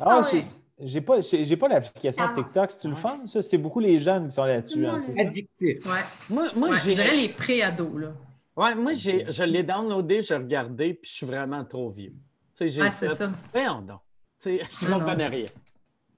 Ah, 0.00 0.22
c'est- 0.22 0.58
j'ai 0.82 1.00
pas, 1.00 1.20
j'ai 1.20 1.44
j'ai 1.44 1.56
pas 1.56 1.68
l'application 1.68 2.24
TikTok. 2.34 2.70
C'est-tu 2.70 2.88
le 2.88 2.94
fun, 2.94 3.20
ça? 3.26 3.42
C'est 3.42 3.58
beaucoup 3.58 3.80
les 3.80 3.98
jeunes 3.98 4.28
qui 4.28 4.34
sont 4.34 4.44
là-dessus, 4.44 4.86
hein, 4.86 4.98
c'est 4.98 5.12
ça? 5.12 5.20
Addictif. 5.22 5.86
Ouais. 5.86 5.92
Moi, 6.30 6.48
moi 6.56 6.68
Ouais, 6.70 6.78
j'ai. 6.82 6.94
je 6.94 7.02
dirais 7.02 7.16
les 7.16 7.28
pré-ados, 7.28 8.00
là. 8.00 8.12
Ouais, 8.56 8.74
moi, 8.74 8.92
j'ai, 8.92 9.26
je 9.30 9.42
l'ai 9.44 9.62
downloadé, 9.62 10.22
j'ai 10.22 10.36
regardé, 10.36 10.94
puis 10.94 11.08
je 11.10 11.16
suis 11.16 11.26
vraiment 11.26 11.64
trop 11.64 11.90
vieux. 11.90 12.10
Tu 12.12 12.16
sais, 12.54 12.68
j'ai 12.68 12.82
Ah, 12.82 12.90
c'est 12.90 13.08
fait, 13.08 13.14
ça. 13.14 13.30
Voyons 13.52 13.82
donc. 13.82 14.00
Tu 14.42 14.58
sais, 14.58 14.62
je 14.80 14.86
Non, 14.86 14.96
ne 14.96 15.00
non. 15.00 15.06
connais 15.06 15.26
rien. 15.26 15.44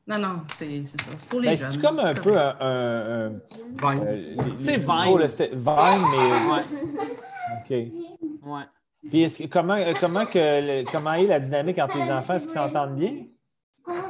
Non, 0.06 0.18
non, 0.18 0.40
c'est 0.48 0.82
c'est 0.84 1.00
ça. 1.00 1.10
C'est 1.16 1.28
pour 1.28 1.40
les 1.40 1.50
Ben, 1.50 1.56
jeunes. 1.56 1.72
c'est 1.72 1.80
comme 1.80 1.98
un 2.00 2.14
peu 2.14 2.36
un. 2.36 2.56
un- 2.60 3.26
un- 3.26 3.28
Vine. 3.30 4.04
euh, 4.06 4.14
C'est 4.56 4.76
Vine. 4.76 5.06
oh, 5.08 5.16
Vine, 5.16 6.04
mais. 6.10 6.50
Ouais. 6.50 7.90
OK. 7.90 8.48
Ouais. 8.48 8.62
Puis 9.08 9.22
est-ce 9.22 9.38
que- 9.42 9.48
comment, 9.48 9.76
comment, 10.00 10.26
que 10.26 10.38
le- 10.38 10.90
comment 10.90 11.12
est 11.14 11.26
la 11.26 11.38
dynamique 11.40 11.78
entre 11.78 11.98
les 11.98 12.10
enfants? 12.10 12.34
Est-ce 12.34 12.46
qu'ils 12.46 12.54
s'entendent 12.58 12.96
bien? 12.96 13.12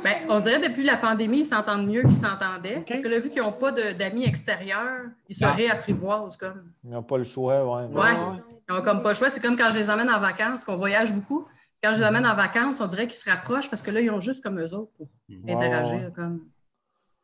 Ben, 0.04 0.12
on 0.28 0.40
dirait 0.40 0.58
depuis 0.66 0.84
la 0.84 0.96
pandémie, 0.98 1.40
ils 1.40 1.46
s'entendent 1.46 1.86
mieux 1.86 2.02
qu'ils 2.02 2.12
s'entendaient. 2.12 2.84
Parce 2.86 3.00
que 3.00 3.08
là, 3.08 3.18
vu 3.20 3.30
qu'ils 3.30 3.42
n'ont 3.42 3.52
pas 3.52 3.72
d'amis 3.72 4.24
extérieurs, 4.24 5.06
ils 5.28 5.34
se 5.34 5.44
Ah. 5.46 5.52
réapprivoisent 5.52 6.36
comme. 6.36 6.72
Ils 6.84 6.90
n'ont 6.90 7.02
pas 7.02 7.16
le 7.18 7.24
choix, 7.24 7.64
ouais. 7.64 7.86
Ouais. 7.94 8.10
Ils 8.68 8.74
n'ont 8.74 8.82
comme 8.82 9.02
pas 9.02 9.10
le 9.10 9.14
choix. 9.14 9.30
C'est 9.30 9.40
comme 9.40 9.56
quand 9.56 9.70
je 9.70 9.78
les 9.78 9.88
emmène 9.90 10.10
en 10.10 10.20
vacances, 10.20 10.64
qu'on 10.64 10.76
voyage 10.76 11.12
beaucoup. 11.12 11.46
Quand 11.82 11.94
je 11.94 12.00
les 12.00 12.06
emmène 12.06 12.26
en 12.26 12.34
vacances, 12.36 12.80
on 12.80 12.86
dirait 12.86 13.06
qu'ils 13.06 13.16
se 13.16 13.28
rapprochent 13.28 13.68
parce 13.68 13.82
que 13.82 13.90
là, 13.90 14.00
ils 14.00 14.10
ont 14.10 14.20
juste 14.20 14.42
comme 14.42 14.60
eux 14.60 14.72
autres 14.74 14.92
pour 14.96 15.08
interagir. 15.48 16.12
Comme... 16.14 16.48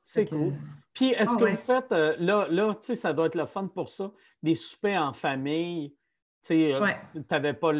C'est 0.07 0.27
cool. 0.27 0.53
Puis, 0.95 1.11
est-ce 1.11 1.31
Ah 1.33 1.37
que 1.37 1.45
ouais. 1.45 1.51
vous 1.53 1.57
faites, 1.57 1.93
euh, 1.93 2.17
là, 2.19 2.49
là 2.51 2.75
tu 2.75 2.87
sais, 2.87 2.97
ça 2.97 3.13
doit 3.13 3.27
être 3.27 3.37
le 3.37 3.47
fun 3.47 3.69
pour 3.69 3.89
ça, 3.89 4.11
des 4.43 4.57
soupers 4.57 5.01
en 5.01 5.13
famille. 5.13 5.95
Tu 6.43 6.49
sais, 6.55 6.75
euh, 6.75 6.81
Ouais. 6.81 6.97
t'avais 7.29 7.53
pas, 7.53 7.73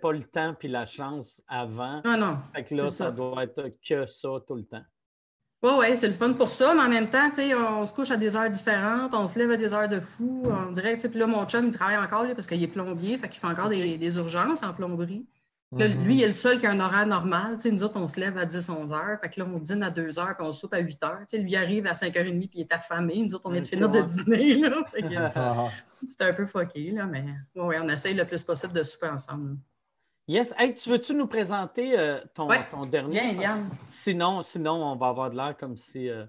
pas 0.00 0.12
le 0.12 0.22
temps 0.22 0.54
puis 0.56 0.68
la 0.68 0.86
chance 0.86 1.42
avant. 1.48 2.02
Non, 2.04 2.16
non. 2.16 2.36
Fait 2.54 2.62
que 2.62 2.74
là, 2.74 2.82
ça. 2.82 3.06
ça. 3.06 3.10
doit 3.10 3.42
être 3.42 3.72
que 3.84 4.06
ça 4.06 4.28
tout 4.46 4.54
le 4.54 4.64
temps. 4.64 4.84
Oui, 5.64 5.70
oui, 5.78 5.96
c'est 5.96 6.08
le 6.08 6.14
fun 6.14 6.32
pour 6.32 6.50
ça, 6.50 6.74
mais 6.74 6.82
en 6.82 6.88
même 6.88 7.08
temps, 7.08 7.28
tu 7.30 7.36
sais, 7.36 7.54
on 7.54 7.84
se 7.84 7.92
couche 7.92 8.10
à 8.10 8.16
des 8.16 8.36
heures 8.36 8.50
différentes, 8.50 9.14
on 9.14 9.28
se 9.28 9.38
lève 9.38 9.50
à 9.52 9.56
des 9.56 9.72
heures 9.72 9.88
de 9.88 10.00
fou. 10.00 10.42
On 10.44 10.72
dirait, 10.72 10.94
tu 10.94 11.02
sais, 11.02 11.08
puis 11.08 11.20
là, 11.20 11.26
mon 11.28 11.46
chum, 11.46 11.66
il 11.66 11.72
travaille 11.72 11.96
encore 11.96 12.24
lui, 12.24 12.34
parce 12.34 12.48
qu'il 12.48 12.60
est 12.62 12.68
plombier, 12.68 13.16
fait 13.16 13.28
qu'il 13.28 13.40
fait 13.40 13.46
encore 13.46 13.68
des, 13.68 13.96
des 13.96 14.16
urgences 14.18 14.64
en 14.64 14.72
plomberie. 14.72 15.24
Là, 15.74 15.88
lui, 15.88 16.16
il 16.16 16.22
est 16.22 16.26
le 16.26 16.32
seul 16.32 16.58
qui 16.60 16.66
a 16.66 16.70
un 16.70 16.80
horaire 16.80 17.06
normal. 17.06 17.54
Tu 17.56 17.62
sais, 17.62 17.70
nous 17.70 17.82
autres, 17.82 17.98
on 17.98 18.06
se 18.06 18.20
lève 18.20 18.36
à 18.36 18.44
10-11 18.44 18.92
heures. 18.92 19.18
Fait 19.20 19.30
que 19.30 19.40
là, 19.40 19.46
on 19.50 19.58
dîne 19.58 19.82
à 19.82 19.90
2 19.90 20.18
heures, 20.18 20.34
puis 20.36 20.46
on 20.46 20.52
soupe 20.52 20.74
à 20.74 20.78
8 20.80 21.02
heures. 21.02 21.18
Tu 21.20 21.36
sais, 21.36 21.38
lui 21.38 21.52
il 21.52 21.56
arrive 21.56 21.86
à 21.86 21.92
5h30, 21.92 22.40
puis 22.48 22.58
il 22.58 22.60
est 22.60 22.72
affamé. 22.72 23.22
Nous 23.22 23.34
autres, 23.34 23.46
on 23.46 23.50
vient 23.52 23.60
de 23.62 23.66
Ok, 23.66 23.70
finir 23.72 23.90
de 23.90 24.00
dîner. 24.02 24.70
C'était 26.06 26.24
un 26.28 26.32
peu 26.34 26.44
fucké, 26.46 26.90
là, 26.90 27.06
mais 27.06 27.24
ouais, 27.54 27.62
ouais, 27.64 27.78
on 27.82 27.88
essaye 27.88 28.14
le 28.14 28.24
plus 28.26 28.44
possible 28.44 28.72
de 28.74 28.82
souper 28.82 29.08
ensemble. 29.08 29.56
Yes. 30.28 30.52
Hey, 30.58 30.74
tu 30.74 30.90
veux-tu 30.90 31.14
nous 31.14 31.26
présenter 31.26 31.98
euh, 31.98 32.20
ton, 32.34 32.48
Ouais. 32.48 32.60
ton 32.70 32.84
dernier? 32.86 33.18
Parce- 33.18 33.32
Eliane. 33.34 33.70
Sinon, 33.88 34.42
sinon, 34.42 34.72
on 34.92 34.96
va 34.96 35.08
avoir 35.08 35.30
de 35.30 35.36
l'air 35.36 35.56
comme 35.58 35.76
si. 35.76 36.08
euh, 36.08 36.24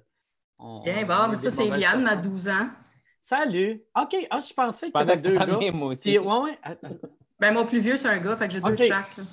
on, 0.58 0.82
Bien, 0.84 1.04
on- 1.04 1.06
bon, 1.06 1.14
on 1.26 1.28
mais 1.30 1.36
ça, 1.36 1.50
c'est 1.50 1.68
Eliane, 1.68 2.08
à 2.08 2.16
personnes. 2.16 2.32
12 2.32 2.50
ans. 2.50 2.68
Salut. 3.22 3.84
OK. 3.96 4.16
Ah, 4.30 4.40
je 4.40 4.54
pensais 4.54 4.90
que 4.92 4.98
deux 4.98 5.18
c'était 5.18 5.34
la 5.34 5.46
gars. 5.46 5.72
moi 5.74 5.88
aussi. 5.90 6.10
Puis, 6.10 6.18
ouais, 6.20 6.38
ouais. 6.40 6.58
Ben, 7.40 7.54
mon 7.54 7.66
plus 7.66 7.80
vieux, 7.80 7.98
c'est 7.98 8.08
un 8.10 8.18
gars, 8.20 8.36
fait 8.38 8.48
que 8.48 8.54
j'ai 8.54 8.62
deux 8.62 8.76
de 8.76 8.84
chaque. 8.84 9.18
là. 9.18 9.24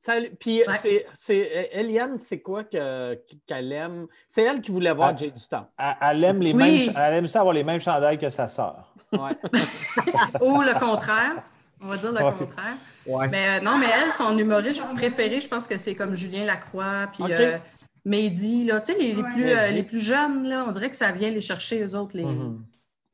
Salut. 0.00 0.30
Puis, 0.38 0.62
Ouais. 0.66 0.76
c'est, 0.80 1.06
c'est, 1.12 1.70
Eliane, 1.72 2.18
c'est 2.20 2.38
quoi 2.40 2.62
que, 2.64 3.18
qu'elle 3.46 3.72
aime? 3.72 4.06
C'est 4.28 4.42
elle 4.44 4.60
qui 4.60 4.70
voulait 4.70 4.92
voir 4.92 5.10
Ah. 5.12 5.16
Jay 5.16 5.30
du 5.30 5.42
temps. 5.48 5.68
Elle, 5.78 5.96
elle 6.00 6.24
aime 6.24 6.40
les 6.40 6.52
Oui. 6.52 6.56
mêmes, 6.56 6.80
ch- 6.80 6.94
elle 6.96 7.14
aime 7.14 7.26
ça 7.26 7.40
avoir 7.40 7.52
les 7.52 7.64
mêmes 7.64 7.80
chandails 7.80 8.16
que 8.18 8.30
sa 8.30 8.48
sœur. 8.48 8.94
Ouais. 9.12 9.36
Ou 10.40 10.62
le 10.62 10.78
contraire. 10.78 11.42
On 11.80 11.86
va 11.88 11.96
dire 11.96 12.12
le 12.12 12.24
Ouais. 12.24 12.32
contraire. 12.32 12.74
Ouais. 13.06 13.28
Mais 13.28 13.58
euh, 13.58 13.60
non, 13.64 13.76
mais 13.78 13.86
elle, 14.02 14.12
son 14.12 14.36
humoriste 14.38 14.82
préféré, 14.94 15.40
je 15.40 15.48
pense 15.48 15.66
que 15.66 15.78
c'est 15.78 15.94
comme 15.96 16.14
Julien 16.14 16.44
Lacroix, 16.44 17.08
puis 17.12 17.24
euh, 17.32 17.56
Mehdi, 18.04 18.64
là, 18.64 18.80
tu 18.80 18.92
sais, 18.92 18.98
les, 18.98 19.14
les 19.14 19.22
plus, 19.22 19.50
euh, 19.50 19.66
les 19.68 19.82
plus 19.82 20.00
jeunes, 20.00 20.44
là, 20.48 20.64
on 20.66 20.70
dirait 20.70 20.90
que 20.90 20.96
ça 20.96 21.10
vient 21.12 21.30
les 21.30 21.40
chercher, 21.40 21.82
eux 21.84 21.94
autres, 21.96 22.16
les, 22.16 22.24
Mhm. 22.24 22.62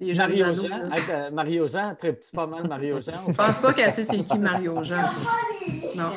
Les 0.06 0.14
jeunes 0.14 0.28
Mario 0.30 0.44
ados. 0.46 0.66
Jean. 0.66 0.78
là. 0.78 0.96
Hey, 0.96 1.02
euh, 1.10 1.30
Mario 1.30 1.68
Jean, 1.68 1.94
très 1.96 2.12
petit, 2.12 2.30
pas 2.32 2.46
mal 2.46 2.68
Mario 2.68 3.00
Jean. 3.00 3.12
Je 3.28 3.32
pense 3.34 3.58
pas 3.60 3.72
qu'elle 3.72 3.90
sait 3.90 4.04
c'est 4.04 4.22
qui 4.24 4.38
Mario 4.38 4.82
Jean. 4.84 5.02
Non. 5.94 6.12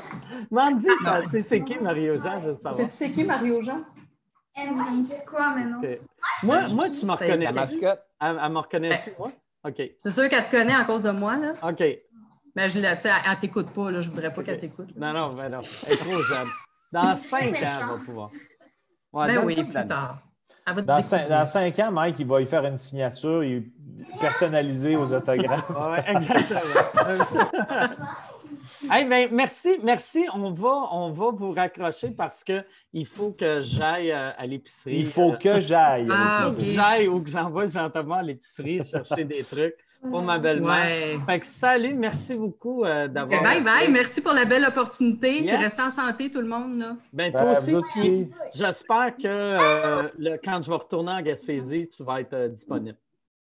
Mandy, 0.51 0.87
c'est, 1.31 1.43
c'est 1.43 1.63
qui 1.63 1.77
Mario 1.79 2.17
Jean? 2.21 2.39
Je 2.41 2.49
veux 2.49 2.55
savoir. 2.55 2.73
C'est 2.73 2.91
c'est 2.91 3.11
qui 3.11 3.23
Mario 3.23 3.61
Jean? 3.61 3.81
Elle 4.55 4.69
va 4.75 4.89
me 4.91 5.03
dire 5.03 5.23
quoi? 5.25 5.53
Ok. 5.83 5.99
Moi, 6.43 6.67
moi, 6.69 6.85
tu 6.89 6.93
me 7.05 7.15
C'est 7.17 7.25
reconnais. 7.25 7.45
La 7.45 7.51
mascotte. 7.51 8.03
Elle, 8.19 8.39
elle 8.43 8.51
me 8.51 8.57
reconnaît-tu, 8.57 9.11
moi? 9.19 9.31
OK. 9.63 9.81
C'est 9.97 10.11
sûr 10.11 10.27
qu'elle 10.29 10.45
te 10.45 10.51
connaît 10.51 10.73
à 10.73 10.83
cause 10.83 11.03
de 11.03 11.11
moi, 11.11 11.37
là. 11.37 11.53
OK. 11.61 11.83
Mais 12.55 12.67
je 12.69 12.79
la, 12.79 12.95
tu 12.95 13.07
sais, 13.07 13.13
elle, 13.29 13.37
t'écoute 13.37 13.69
pas, 13.69 13.91
là. 13.91 14.01
Je 14.01 14.09
voudrais 14.09 14.33
pas 14.33 14.41
qu'elle 14.41 14.59
t'écoute. 14.59 14.89
là. 14.95 15.13
Non, 15.13 15.27
non, 15.29 15.35
ben 15.35 15.49
non. 15.49 15.61
Elle 15.85 15.93
est 15.93 15.97
trop 15.97 16.21
jeune. 16.23 16.47
Dans 16.91 17.15
cinq 17.15 17.41
ans, 17.53 17.53
elle 17.53 17.87
va 17.87 17.97
pouvoir. 18.03 18.31
Ouais, 19.13 19.27
Ben 19.27 19.45
oui, 19.45 19.63
plus 19.63 19.85
tard. 19.85 20.19
Dans, 20.67 21.01
cinq, 21.01 21.17
découvrir. 21.19 21.39
dans 21.39 21.45
cinq 21.45 21.79
ans, 21.79 21.91
Mike, 21.91 22.19
il 22.19 22.27
va 22.27 22.41
y 22.41 22.45
faire 22.45 22.65
une 22.65 22.77
signature 22.77 23.43
il- 23.43 23.63
personnalisée 24.19 24.95
aux 24.95 25.13
autographes. 25.13 25.69
Ouais, 25.69 26.03
exactement. 26.07 26.81
hey, 28.91 29.05
ben, 29.05 29.29
merci, 29.31 29.79
merci. 29.83 30.25
On 30.33 30.51
va, 30.51 30.89
on 30.91 31.11
va 31.11 31.31
vous 31.31 31.51
raccrocher 31.51 32.11
parce 32.11 32.43
que 32.43 32.63
il 32.93 33.05
faut 33.05 33.31
que 33.31 33.61
j'aille 33.61 34.11
euh, 34.11 34.31
à 34.37 34.45
l'épicerie. 34.45 34.99
Il 34.99 35.05
faut 35.05 35.33
que 35.33 35.59
j'aille. 35.59 36.07
Ah, 36.11 36.43
il 36.45 36.49
faut 36.51 36.55
que 36.57 36.61
ok. 36.61 36.67
j'aille 36.73 37.07
ou 37.07 37.21
que 37.21 37.29
j'envoie 37.29 37.67
Jean-Thomas 37.67 38.17
à 38.17 38.23
l'épicerie 38.23 38.81
chercher 38.83 39.23
des 39.25 39.43
trucs 39.43 39.77
pour 40.01 40.21
ma 40.21 40.37
belle-mère. 40.39 40.69
Ouais. 40.69 41.19
Fait 41.25 41.39
que 41.39 41.45
salut, 41.45 41.93
merci 41.95 42.35
beaucoup 42.35 42.83
euh, 42.85 43.07
d'avoir. 43.07 43.41
Bye 43.43 43.63
bye, 43.63 43.89
merci 43.91 44.21
pour 44.21 44.33
la 44.33 44.45
belle 44.45 44.65
opportunité. 44.65 45.43
Yes. 45.43 45.59
restez 45.59 45.81
en 45.81 45.89
santé, 45.89 46.29
tout 46.29 46.41
le 46.41 46.47
monde. 46.47 46.79
Là. 46.79 46.95
Ben, 47.13 47.31
Ben, 47.31 47.39
toi 47.41 47.51
aussi, 47.51 48.29
j'espère 48.53 49.15
que 49.17 49.25
euh, 49.27 50.03
le- 50.17 50.37
quand 50.43 50.61
je 50.63 50.69
vais 50.69 50.77
retourner 50.77 51.11
en 51.11 51.21
Gaspésie, 51.21 51.87
tu 51.87 52.03
vas 52.03 52.21
être 52.21 52.33
euh, 52.33 52.47
disponible. 52.47 52.97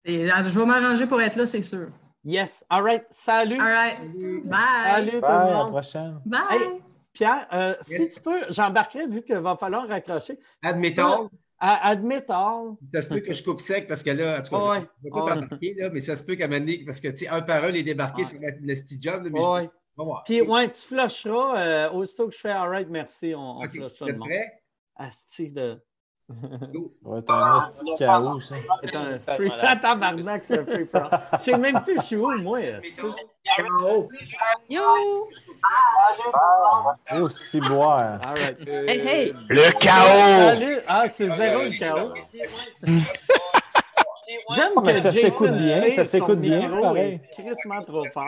Et, 0.04 0.26
je 0.28 0.58
vais 0.60 0.66
m'arranger 0.66 1.06
pour 1.06 1.20
être 1.20 1.36
là, 1.36 1.46
c'est 1.46 1.62
sûr. 1.62 1.88
Yes. 2.24 2.64
All 2.70 2.82
right. 2.82 3.04
Salut. 3.10 3.58
All 3.60 3.66
right. 3.66 3.98
Bye. 4.44 4.58
Salut 4.84 5.10
tout 5.12 5.20
Bye, 5.20 5.20
le 5.20 5.26
à 5.26 5.50
la 5.50 5.54
monde. 5.56 5.70
prochaine. 5.70 6.20
Bye. 6.24 6.40
Hey, 6.50 6.68
Pierre, 7.12 7.46
euh, 7.52 7.74
si 7.80 8.10
tu 8.10 8.20
peux, 8.20 8.40
j'embarquerai 8.50 9.06
vu 9.06 9.22
qu'il 9.22 9.36
va 9.38 9.56
falloir 9.56 9.88
raccrocher. 9.88 10.38
Admettons, 10.62 11.30
Admit 11.58 12.22
All. 12.28 12.74
ça 12.92 13.02
se 13.02 13.08
peut 13.08 13.20
que 13.20 13.32
je 13.32 13.42
coupe 13.42 13.60
sec 13.60 13.86
parce 13.88 14.02
que 14.02 14.10
là, 14.10 14.38
en 14.38 14.42
tout 14.42 14.50
cas, 14.50 14.74
je 14.74 14.80
ne 14.80 14.84
vais 15.04 15.10
pas 15.10 15.34
t'embarquer, 15.34 15.74
là, 15.78 15.90
mais 15.90 16.00
ça 16.00 16.14
se 16.16 16.22
peut 16.22 16.34
qu'à 16.34 16.48
donné, 16.60 16.82
parce 16.84 17.00
que, 17.00 17.08
tu 17.08 17.18
sais, 17.18 17.28
un 17.28 17.40
par 17.42 17.64
un, 17.64 17.70
les 17.70 17.82
débarquer, 17.82 18.24
va 18.38 18.48
être 18.48 18.60
le 18.60 18.74
petit 18.74 19.00
job, 19.00 19.24
là, 19.24 19.30
mais 19.32 19.40
Ouais. 19.40 19.62
je- 19.64 19.68
on 19.98 20.02
va 20.02 20.04
voir. 20.04 20.24
Puis, 20.24 20.42
ouais, 20.42 20.70
tu 20.70 20.82
flusheras. 20.82 21.58
euh, 21.58 21.90
aussitôt 21.92 22.28
que 22.28 22.34
je 22.34 22.40
fais 22.40 22.50
All 22.50 22.68
right, 22.68 22.88
merci, 22.90 23.34
on, 23.34 23.58
on 23.58 23.62
OK, 23.62 23.70
flushera 23.70 24.10
le 24.10 24.18
monde. 24.18 24.28
prêt? 24.28 24.62
Asti 24.96 25.50
de. 25.50 25.82
Ouais, 26.28 27.22
t'as 27.22 27.34
un 27.34 27.58
esti 27.58 27.84
de 27.84 27.98
chaos, 27.98 28.40
ça. 28.40 28.56
C'est 28.82 28.96
un 28.96 29.18
free. 29.36 29.50
Tabarnak, 29.80 30.44
c'est 30.44 30.58
un 30.58 30.64
free 30.64 30.84
for 30.86 31.04
all. 31.04 31.20
Je 31.38 31.44
sais 31.44 31.58
même 31.58 31.80
plus, 31.82 31.96
je 32.00 32.04
suis 32.04 32.16
où, 32.16 32.30
moi? 32.42 32.58
Yo! 34.68 35.28
Oh, 37.14 37.28
si 37.28 37.60
boire. 37.60 38.20
All 38.24 38.34
right. 38.34 38.68
Hey, 38.68 38.98
hey! 39.06 39.34
Le 39.48 39.70
chaos! 39.78 40.58
Salut. 40.58 40.78
Ah, 40.88 41.08
c'est 41.08 41.28
zéro 41.28 41.62
le 41.62 41.70
chaos. 41.78 42.12
J'aime 44.56 44.84
que 44.84 44.94
ça 44.94 45.12
s'écoute 45.12 45.52
bien, 45.52 45.90
ça 45.90 46.04
s'écoute 46.04 46.40
bien, 46.40 46.68
pareil. 46.80 47.20
crissement 47.34 47.82
trop 47.82 48.04
fort. 48.12 48.26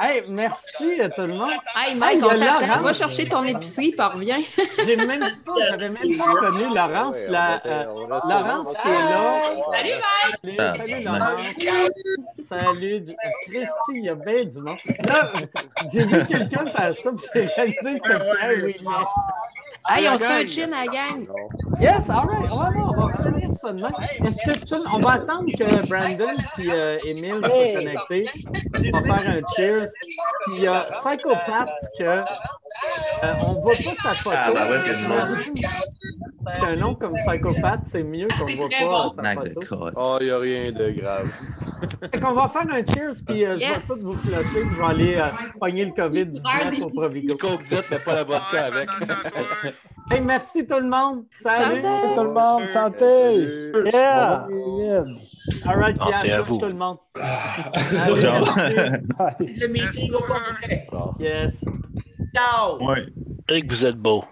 Hey, 0.00 0.22
merci 0.30 1.00
à 1.02 1.10
tout 1.10 1.22
le 1.22 1.34
monde. 1.34 1.52
Hey, 1.76 1.90
Hey, 1.90 1.94
Mike, 1.96 2.18
il 2.18 2.20
y 2.20 2.24
a 2.24 2.56
on 2.56 2.60
t'attend. 2.60 2.82
Va 2.82 2.92
chercher 2.94 3.28
ton 3.28 3.44
épicerie, 3.44 3.92
puis 3.92 4.06
reviens. 4.06 4.36
J'ai 4.86 4.96
même 4.96 5.20
pas, 5.44 5.52
j'avais 5.68 5.88
même 5.90 6.16
pas 6.18 6.34
connu 6.40 6.74
Laurence. 6.74 7.16
La, 7.28 7.60
euh, 7.66 7.84
Laurence 7.84 8.68
qui 8.82 8.88
est 8.88 8.92
là. 8.92 9.42
Salut, 9.76 9.92
Mike! 9.92 10.38
Salut, 10.42 10.78
salut 10.78 11.04
Laurence. 11.04 11.40
Salut. 12.48 13.00
du- 13.00 13.16
Christy, 13.46 13.68
il 13.90 14.04
y 14.04 14.08
a 14.08 14.14
bien 14.14 14.44
du 14.44 14.60
monde. 14.60 14.78
Là, 15.06 15.32
j'ai 15.92 16.00
vu 16.06 16.26
quelqu'un 16.26 16.70
faire 16.72 16.92
ça, 16.94 17.10
puis 17.10 17.26
j'ai 17.34 17.44
réalisé 17.44 18.00
que 18.00 18.12
c'était 18.12 18.62
Ouimet. 18.64 19.04
Hey, 19.88 20.08
on 20.08 20.18
se 20.18 20.22
fait 20.24 20.44
un 20.44 20.46
chin 20.46 20.72
à 20.72 20.84
la 20.84 20.92
gang. 20.92 21.26
Yes, 21.80 22.08
all 22.10 22.26
right. 22.28 22.52
Ouais, 22.52 22.78
non, 22.78 22.92
on 22.96 23.06
va 23.08 23.16
finir 23.18 23.52
ça 23.54 23.72
demain. 23.72 23.90
Est-ce 24.24 24.38
que 24.44 24.52
tu... 24.66 24.88
On 24.92 25.00
va 25.00 25.12
attendre 25.12 25.46
que 25.58 25.88
Brandon 25.88 26.36
et 26.58 26.70
euh, 26.70 26.98
Emile 27.06 27.40
soient 27.40 28.04
connectés. 28.08 28.28
On 28.94 29.00
va 29.00 29.18
faire 29.18 29.30
un 29.36 29.40
cheers. 29.56 29.86
Puis 30.44 30.54
il 30.56 30.62
y 30.62 30.66
a 30.66 30.88
Psychopath 30.92 31.70
que 31.98 32.04
euh, 32.04 32.16
on 33.48 33.60
voit 33.60 33.72
pas 33.72 33.94
sa 34.02 34.14
photo. 34.14 34.36
Ah, 34.38 34.52
bah 34.54 34.60
ouais, 34.70 34.76
il 34.84 34.92
y 34.92 34.94
a 34.94 34.98
du 34.98 35.06
monde. 35.08 35.38
C'est 36.54 36.60
un 36.62 36.76
nom 36.76 36.94
comme 36.94 37.14
Psychopath, 37.16 37.80
c'est 37.86 38.02
mieux 38.02 38.28
qu'on 38.38 38.46
C'est 38.46 38.56
voit 38.56 38.68
pas 38.68 38.84
bon. 38.84 39.10
sa 39.10 39.34
photo. 39.34 39.90
Oh, 39.96 40.16
il 40.20 40.26
n'y 40.26 40.30
a 40.32 40.38
rien 40.38 40.72
de 40.72 40.90
grave. 40.90 41.32
Fait 42.12 42.20
qu'on 42.20 42.32
va 42.32 42.48
faire 42.48 42.62
un 42.70 42.84
cheers, 42.84 43.14
puis 43.26 43.44
euh, 43.44 43.54
je 43.54 43.60
vais 43.60 43.66
Yes. 43.66 43.86
tous 43.86 44.00
vous 44.02 44.12
flusher, 44.12 44.42
puis 44.52 44.60
je 44.72 44.78
vais 44.78 44.84
aller 44.86 45.14
euh, 45.16 45.28
pogner 45.58 45.84
le 45.86 45.92
COVID-19 45.92 46.82
au 46.82 46.90
Provigo. 46.90 47.36
Coke 47.36 47.60
mais 47.90 47.98
pas 47.98 48.14
la 48.14 48.24
vodka 48.24 48.64
avec. 48.66 48.88
Hey, 50.10 50.20
merci 50.20 50.66
tout 50.66 50.80
le 50.80 50.88
monde. 50.88 51.24
Salut. 51.40 51.82
Santé. 51.82 52.14
Tout 52.14 52.24
le 52.24 52.32
monde, 52.32 52.66
santé! 52.66 53.90
Salut. 53.90 53.90
Yeah. 54.82 55.04
All 55.66 55.76
right, 55.78 55.96
Santé 55.96 56.14
à 56.14 56.18
Pierre, 56.20 56.44
vous. 56.44 56.58
tout 56.58 56.66
le 56.66 56.74
monde. 56.74 56.98
Le 59.40 59.66
meeting 59.68 60.12
au 60.14 60.18
complet. 60.20 60.88
Yes. 61.18 61.60
Ciao! 62.34 62.84
Ouais. 62.86 63.06
Et 63.48 63.62
que 63.62 63.68
vous 63.68 63.84
êtes 63.84 63.96
beau. 63.96 64.24